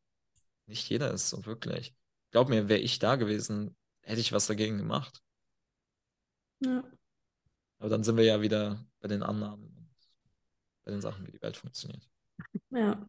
nicht 0.66 0.88
jeder 0.88 1.12
ist 1.12 1.28
so 1.28 1.44
wirklich. 1.46 1.94
Glaub 2.30 2.48
mir, 2.48 2.68
wäre 2.68 2.80
ich 2.80 2.98
da 2.98 3.16
gewesen, 3.16 3.76
hätte 4.02 4.20
ich 4.20 4.32
was 4.32 4.46
dagegen 4.46 4.78
gemacht. 4.78 5.22
Ja. 6.60 6.82
Aber 7.78 7.88
dann 7.88 8.02
sind 8.02 8.16
wir 8.16 8.24
ja 8.24 8.40
wieder 8.40 8.84
bei 9.00 9.08
den 9.08 9.22
Annahmen 9.22 9.64
und 9.64 9.94
bei 10.84 10.90
den 10.90 11.00
Sachen, 11.00 11.26
wie 11.26 11.32
die 11.32 11.42
Welt 11.42 11.56
funktioniert. 11.56 12.08
Ja. 12.70 13.08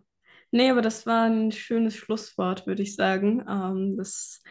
Nee, 0.52 0.70
aber 0.72 0.82
das 0.82 1.06
war 1.06 1.26
ein 1.26 1.52
schönes 1.52 1.96
Schlusswort, 1.96 2.66
würde 2.66 2.82
ich 2.84 2.96
sagen. 2.96 3.44
Ähm, 3.48 3.96
das 3.98 4.42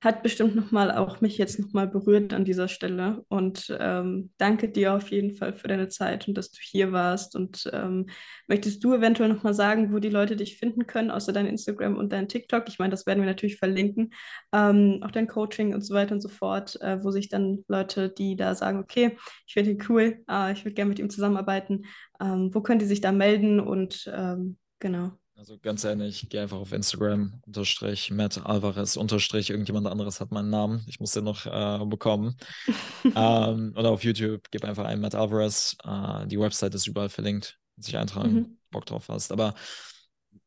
hat 0.00 0.22
bestimmt 0.22 0.54
nochmal 0.54 0.92
auch 0.92 1.20
mich 1.20 1.38
jetzt 1.38 1.58
nochmal 1.58 1.88
berührt 1.88 2.32
an 2.32 2.44
dieser 2.44 2.68
Stelle. 2.68 3.24
Und 3.28 3.76
ähm, 3.80 4.30
danke 4.38 4.68
dir 4.70 4.94
auf 4.94 5.10
jeden 5.10 5.34
Fall 5.34 5.54
für 5.54 5.66
deine 5.66 5.88
Zeit 5.88 6.28
und 6.28 6.34
dass 6.38 6.52
du 6.52 6.60
hier 6.62 6.92
warst. 6.92 7.34
Und 7.34 7.68
ähm, 7.72 8.06
möchtest 8.46 8.84
du 8.84 8.94
eventuell 8.94 9.28
nochmal 9.28 9.54
sagen, 9.54 9.92
wo 9.92 9.98
die 9.98 10.08
Leute 10.08 10.36
dich 10.36 10.56
finden 10.56 10.86
können, 10.86 11.10
außer 11.10 11.32
dein 11.32 11.46
Instagram 11.46 11.96
und 11.96 12.12
dein 12.12 12.28
TikTok? 12.28 12.68
Ich 12.68 12.78
meine, 12.78 12.92
das 12.92 13.06
werden 13.06 13.20
wir 13.20 13.26
natürlich 13.26 13.56
verlinken. 13.58 14.12
Ähm, 14.52 15.00
auch 15.04 15.10
dein 15.10 15.26
Coaching 15.26 15.74
und 15.74 15.82
so 15.82 15.94
weiter 15.94 16.14
und 16.14 16.20
so 16.20 16.28
fort, 16.28 16.80
äh, 16.80 17.02
wo 17.02 17.10
sich 17.10 17.28
dann 17.28 17.64
Leute, 17.66 18.08
die 18.08 18.36
da 18.36 18.54
sagen, 18.54 18.78
okay, 18.78 19.18
ich 19.46 19.54
finde 19.54 19.72
ihn 19.72 19.84
cool, 19.88 20.22
äh, 20.30 20.52
ich 20.52 20.64
würde 20.64 20.74
gerne 20.74 20.90
mit 20.90 21.00
ihm 21.00 21.10
zusammenarbeiten, 21.10 21.86
ähm, 22.20 22.50
wo 22.54 22.60
können 22.62 22.78
die 22.78 22.86
sich 22.86 23.00
da 23.00 23.10
melden 23.10 23.58
und 23.58 24.08
ähm, 24.14 24.58
genau. 24.78 25.12
Also 25.38 25.56
ganz 25.56 25.84
ehrlich, 25.84 26.26
geh 26.28 26.40
einfach 26.40 26.56
auf 26.56 26.72
Instagram, 26.72 27.40
unterstrich 27.46 28.10
Matt 28.10 28.44
Alvarez, 28.44 28.96
unterstrich 28.96 29.50
irgendjemand 29.50 29.86
anderes 29.86 30.20
hat 30.20 30.32
meinen 30.32 30.50
Namen. 30.50 30.84
Ich 30.88 30.98
muss 30.98 31.12
den 31.12 31.22
noch 31.22 31.46
äh, 31.46 31.84
bekommen. 31.86 32.36
ähm, 33.04 33.72
oder 33.76 33.90
auf 33.90 34.02
YouTube, 34.02 34.50
gib 34.50 34.64
einfach 34.64 34.84
ein 34.84 35.00
Matt 35.00 35.14
Alvarez. 35.14 35.76
Äh, 35.84 36.26
die 36.26 36.40
Website 36.40 36.74
ist 36.74 36.88
überall 36.88 37.08
verlinkt, 37.08 37.56
sich 37.76 37.96
eintragen, 37.96 38.34
mhm. 38.34 38.58
Bock 38.72 38.86
drauf 38.86 39.08
hast. 39.08 39.30
Aber 39.30 39.54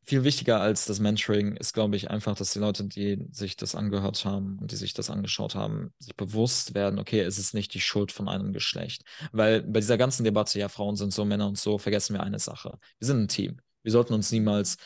viel 0.04 0.24
wichtiger 0.24 0.60
als 0.60 0.84
das 0.84 1.00
Mentoring 1.00 1.56
ist, 1.56 1.72
glaube 1.72 1.96
ich, 1.96 2.10
einfach, 2.10 2.36
dass 2.36 2.52
die 2.52 2.58
Leute, 2.58 2.84
die 2.84 3.26
sich 3.30 3.56
das 3.56 3.74
angehört 3.74 4.26
haben 4.26 4.58
und 4.60 4.72
die 4.72 4.76
sich 4.76 4.92
das 4.92 5.08
angeschaut 5.08 5.54
haben, 5.54 5.94
sich 6.00 6.16
bewusst 6.16 6.74
werden, 6.74 6.98
okay, 6.98 7.20
es 7.20 7.38
ist 7.38 7.54
nicht 7.54 7.72
die 7.72 7.80
Schuld 7.80 8.12
von 8.12 8.28
einem 8.28 8.52
Geschlecht. 8.52 9.04
Weil 9.32 9.62
bei 9.62 9.80
dieser 9.80 9.96
ganzen 9.96 10.24
Debatte, 10.24 10.58
ja, 10.58 10.68
Frauen 10.68 10.96
sind 10.96 11.14
so, 11.14 11.24
Männer 11.24 11.46
und 11.46 11.56
so, 11.56 11.78
vergessen 11.78 12.12
wir 12.12 12.22
eine 12.22 12.38
Sache. 12.38 12.78
Wir 12.98 13.06
sind 13.06 13.20
ein 13.22 13.28
Team. 13.28 13.60
Wir 13.82 13.92
sollten 13.92 14.14
uns 14.14 14.30
niemals, 14.32 14.76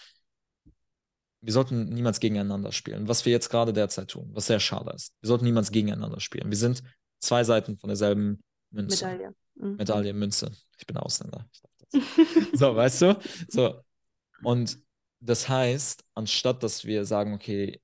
wir 1.40 1.52
sollten 1.52 1.88
niemals 1.90 2.20
gegeneinander 2.20 2.72
spielen, 2.72 3.08
was 3.08 3.24
wir 3.24 3.32
jetzt 3.32 3.50
gerade 3.50 3.72
derzeit 3.72 4.08
tun, 4.08 4.30
was 4.32 4.46
sehr 4.46 4.60
schade 4.60 4.92
ist. 4.94 5.12
Wir 5.20 5.28
sollten 5.28 5.44
niemals 5.44 5.70
gegeneinander 5.70 6.20
spielen. 6.20 6.50
Wir 6.50 6.58
sind 6.58 6.82
zwei 7.20 7.44
Seiten 7.44 7.78
von 7.78 7.88
derselben 7.88 8.42
Münze. 8.70 9.06
Medaille. 9.06 9.34
Mhm. 9.54 9.76
Medaille, 9.76 10.12
Münze. 10.12 10.50
Ich 10.78 10.86
bin 10.86 10.96
Ausländer. 10.96 11.48
so, 12.52 12.74
weißt 12.74 13.02
du? 13.02 13.18
So. 13.48 13.80
Und 14.42 14.78
das 15.20 15.48
heißt, 15.48 16.04
anstatt 16.14 16.62
dass 16.62 16.84
wir 16.84 17.04
sagen, 17.04 17.34
okay, 17.34 17.80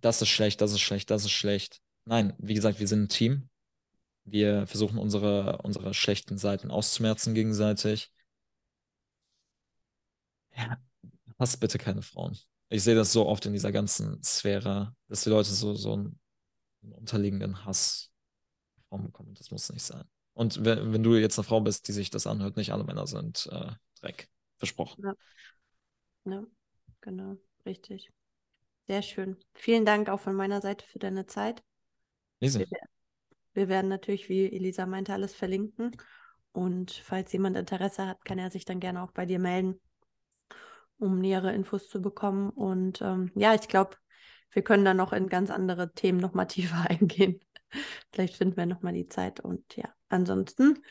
das 0.00 0.22
ist 0.22 0.28
schlecht, 0.28 0.60
das 0.60 0.72
ist 0.72 0.80
schlecht, 0.80 1.10
das 1.10 1.24
ist 1.24 1.32
schlecht. 1.32 1.80
Nein, 2.04 2.34
wie 2.38 2.54
gesagt, 2.54 2.80
wir 2.80 2.88
sind 2.88 3.02
ein 3.02 3.08
Team. 3.08 3.48
Wir 4.24 4.66
versuchen 4.66 4.98
unsere, 4.98 5.58
unsere 5.62 5.92
schlechten 5.94 6.38
Seiten 6.38 6.70
auszumerzen 6.70 7.34
gegenseitig. 7.34 8.12
Ja, 10.60 10.76
hasst 11.38 11.58
bitte 11.60 11.78
keine 11.78 12.02
Frauen. 12.02 12.36
Ich 12.68 12.84
sehe 12.84 12.94
das 12.94 13.12
so 13.12 13.26
oft 13.26 13.44
in 13.46 13.52
dieser 13.52 13.72
ganzen 13.72 14.22
Sphäre, 14.22 14.94
dass 15.08 15.24
die 15.24 15.30
Leute 15.30 15.50
so, 15.50 15.74
so 15.74 15.94
einen, 15.94 16.20
einen 16.82 16.92
unterliegenden 16.92 17.64
Hass 17.64 18.12
Frauen 18.88 19.04
bekommen. 19.04 19.34
Das 19.34 19.50
muss 19.50 19.72
nicht 19.72 19.82
sein. 19.82 20.04
Und 20.34 20.64
wenn, 20.64 20.92
wenn 20.92 21.02
du 21.02 21.16
jetzt 21.16 21.38
eine 21.38 21.44
Frau 21.44 21.60
bist, 21.60 21.88
die 21.88 21.92
sich 21.92 22.10
das 22.10 22.26
anhört, 22.26 22.56
nicht 22.56 22.72
alle 22.72 22.84
Männer 22.84 23.06
sind 23.06 23.48
äh, 23.50 23.72
Dreck. 24.00 24.28
Versprochen. 24.56 25.02
Ja. 25.04 25.14
ja, 26.32 26.44
genau, 27.00 27.38
richtig. 27.64 28.12
Sehr 28.86 29.02
schön. 29.02 29.36
Vielen 29.54 29.84
Dank 29.84 30.08
auch 30.08 30.20
von 30.20 30.34
meiner 30.34 30.60
Seite 30.60 30.84
für 30.86 30.98
deine 30.98 31.26
Zeit. 31.26 31.62
Wir, 32.40 32.66
wir 33.54 33.68
werden 33.68 33.88
natürlich, 33.88 34.28
wie 34.28 34.52
Elisa 34.52 34.86
meinte, 34.86 35.12
alles 35.12 35.34
verlinken. 35.34 35.96
Und 36.52 36.90
falls 36.92 37.32
jemand 37.32 37.56
Interesse 37.56 38.06
hat, 38.06 38.24
kann 38.24 38.38
er 38.38 38.50
sich 38.50 38.64
dann 38.64 38.80
gerne 38.80 39.02
auch 39.02 39.12
bei 39.12 39.24
dir 39.24 39.38
melden 39.38 39.80
um 41.00 41.18
nähere 41.18 41.52
Infos 41.52 41.88
zu 41.88 42.00
bekommen. 42.00 42.50
Und 42.50 43.02
ähm, 43.02 43.32
ja, 43.34 43.54
ich 43.54 43.68
glaube, 43.68 43.96
wir 44.52 44.62
können 44.62 44.84
dann 44.84 44.96
noch 44.96 45.12
in 45.12 45.28
ganz 45.28 45.50
andere 45.50 45.92
Themen 45.92 46.18
nochmal 46.18 46.46
tiefer 46.48 46.88
eingehen. 46.88 47.40
Vielleicht 48.12 48.36
finden 48.36 48.56
wir 48.56 48.66
nochmal 48.66 48.92
die 48.92 49.08
Zeit. 49.08 49.40
Und 49.40 49.76
ja, 49.76 49.88
ansonsten 50.08 50.82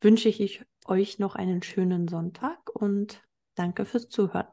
wünsche 0.00 0.28
ich 0.28 0.64
euch 0.86 1.18
noch 1.18 1.36
einen 1.36 1.62
schönen 1.62 2.08
Sonntag 2.08 2.70
und 2.74 3.22
danke 3.54 3.84
fürs 3.84 4.08
Zuhören. 4.08 4.48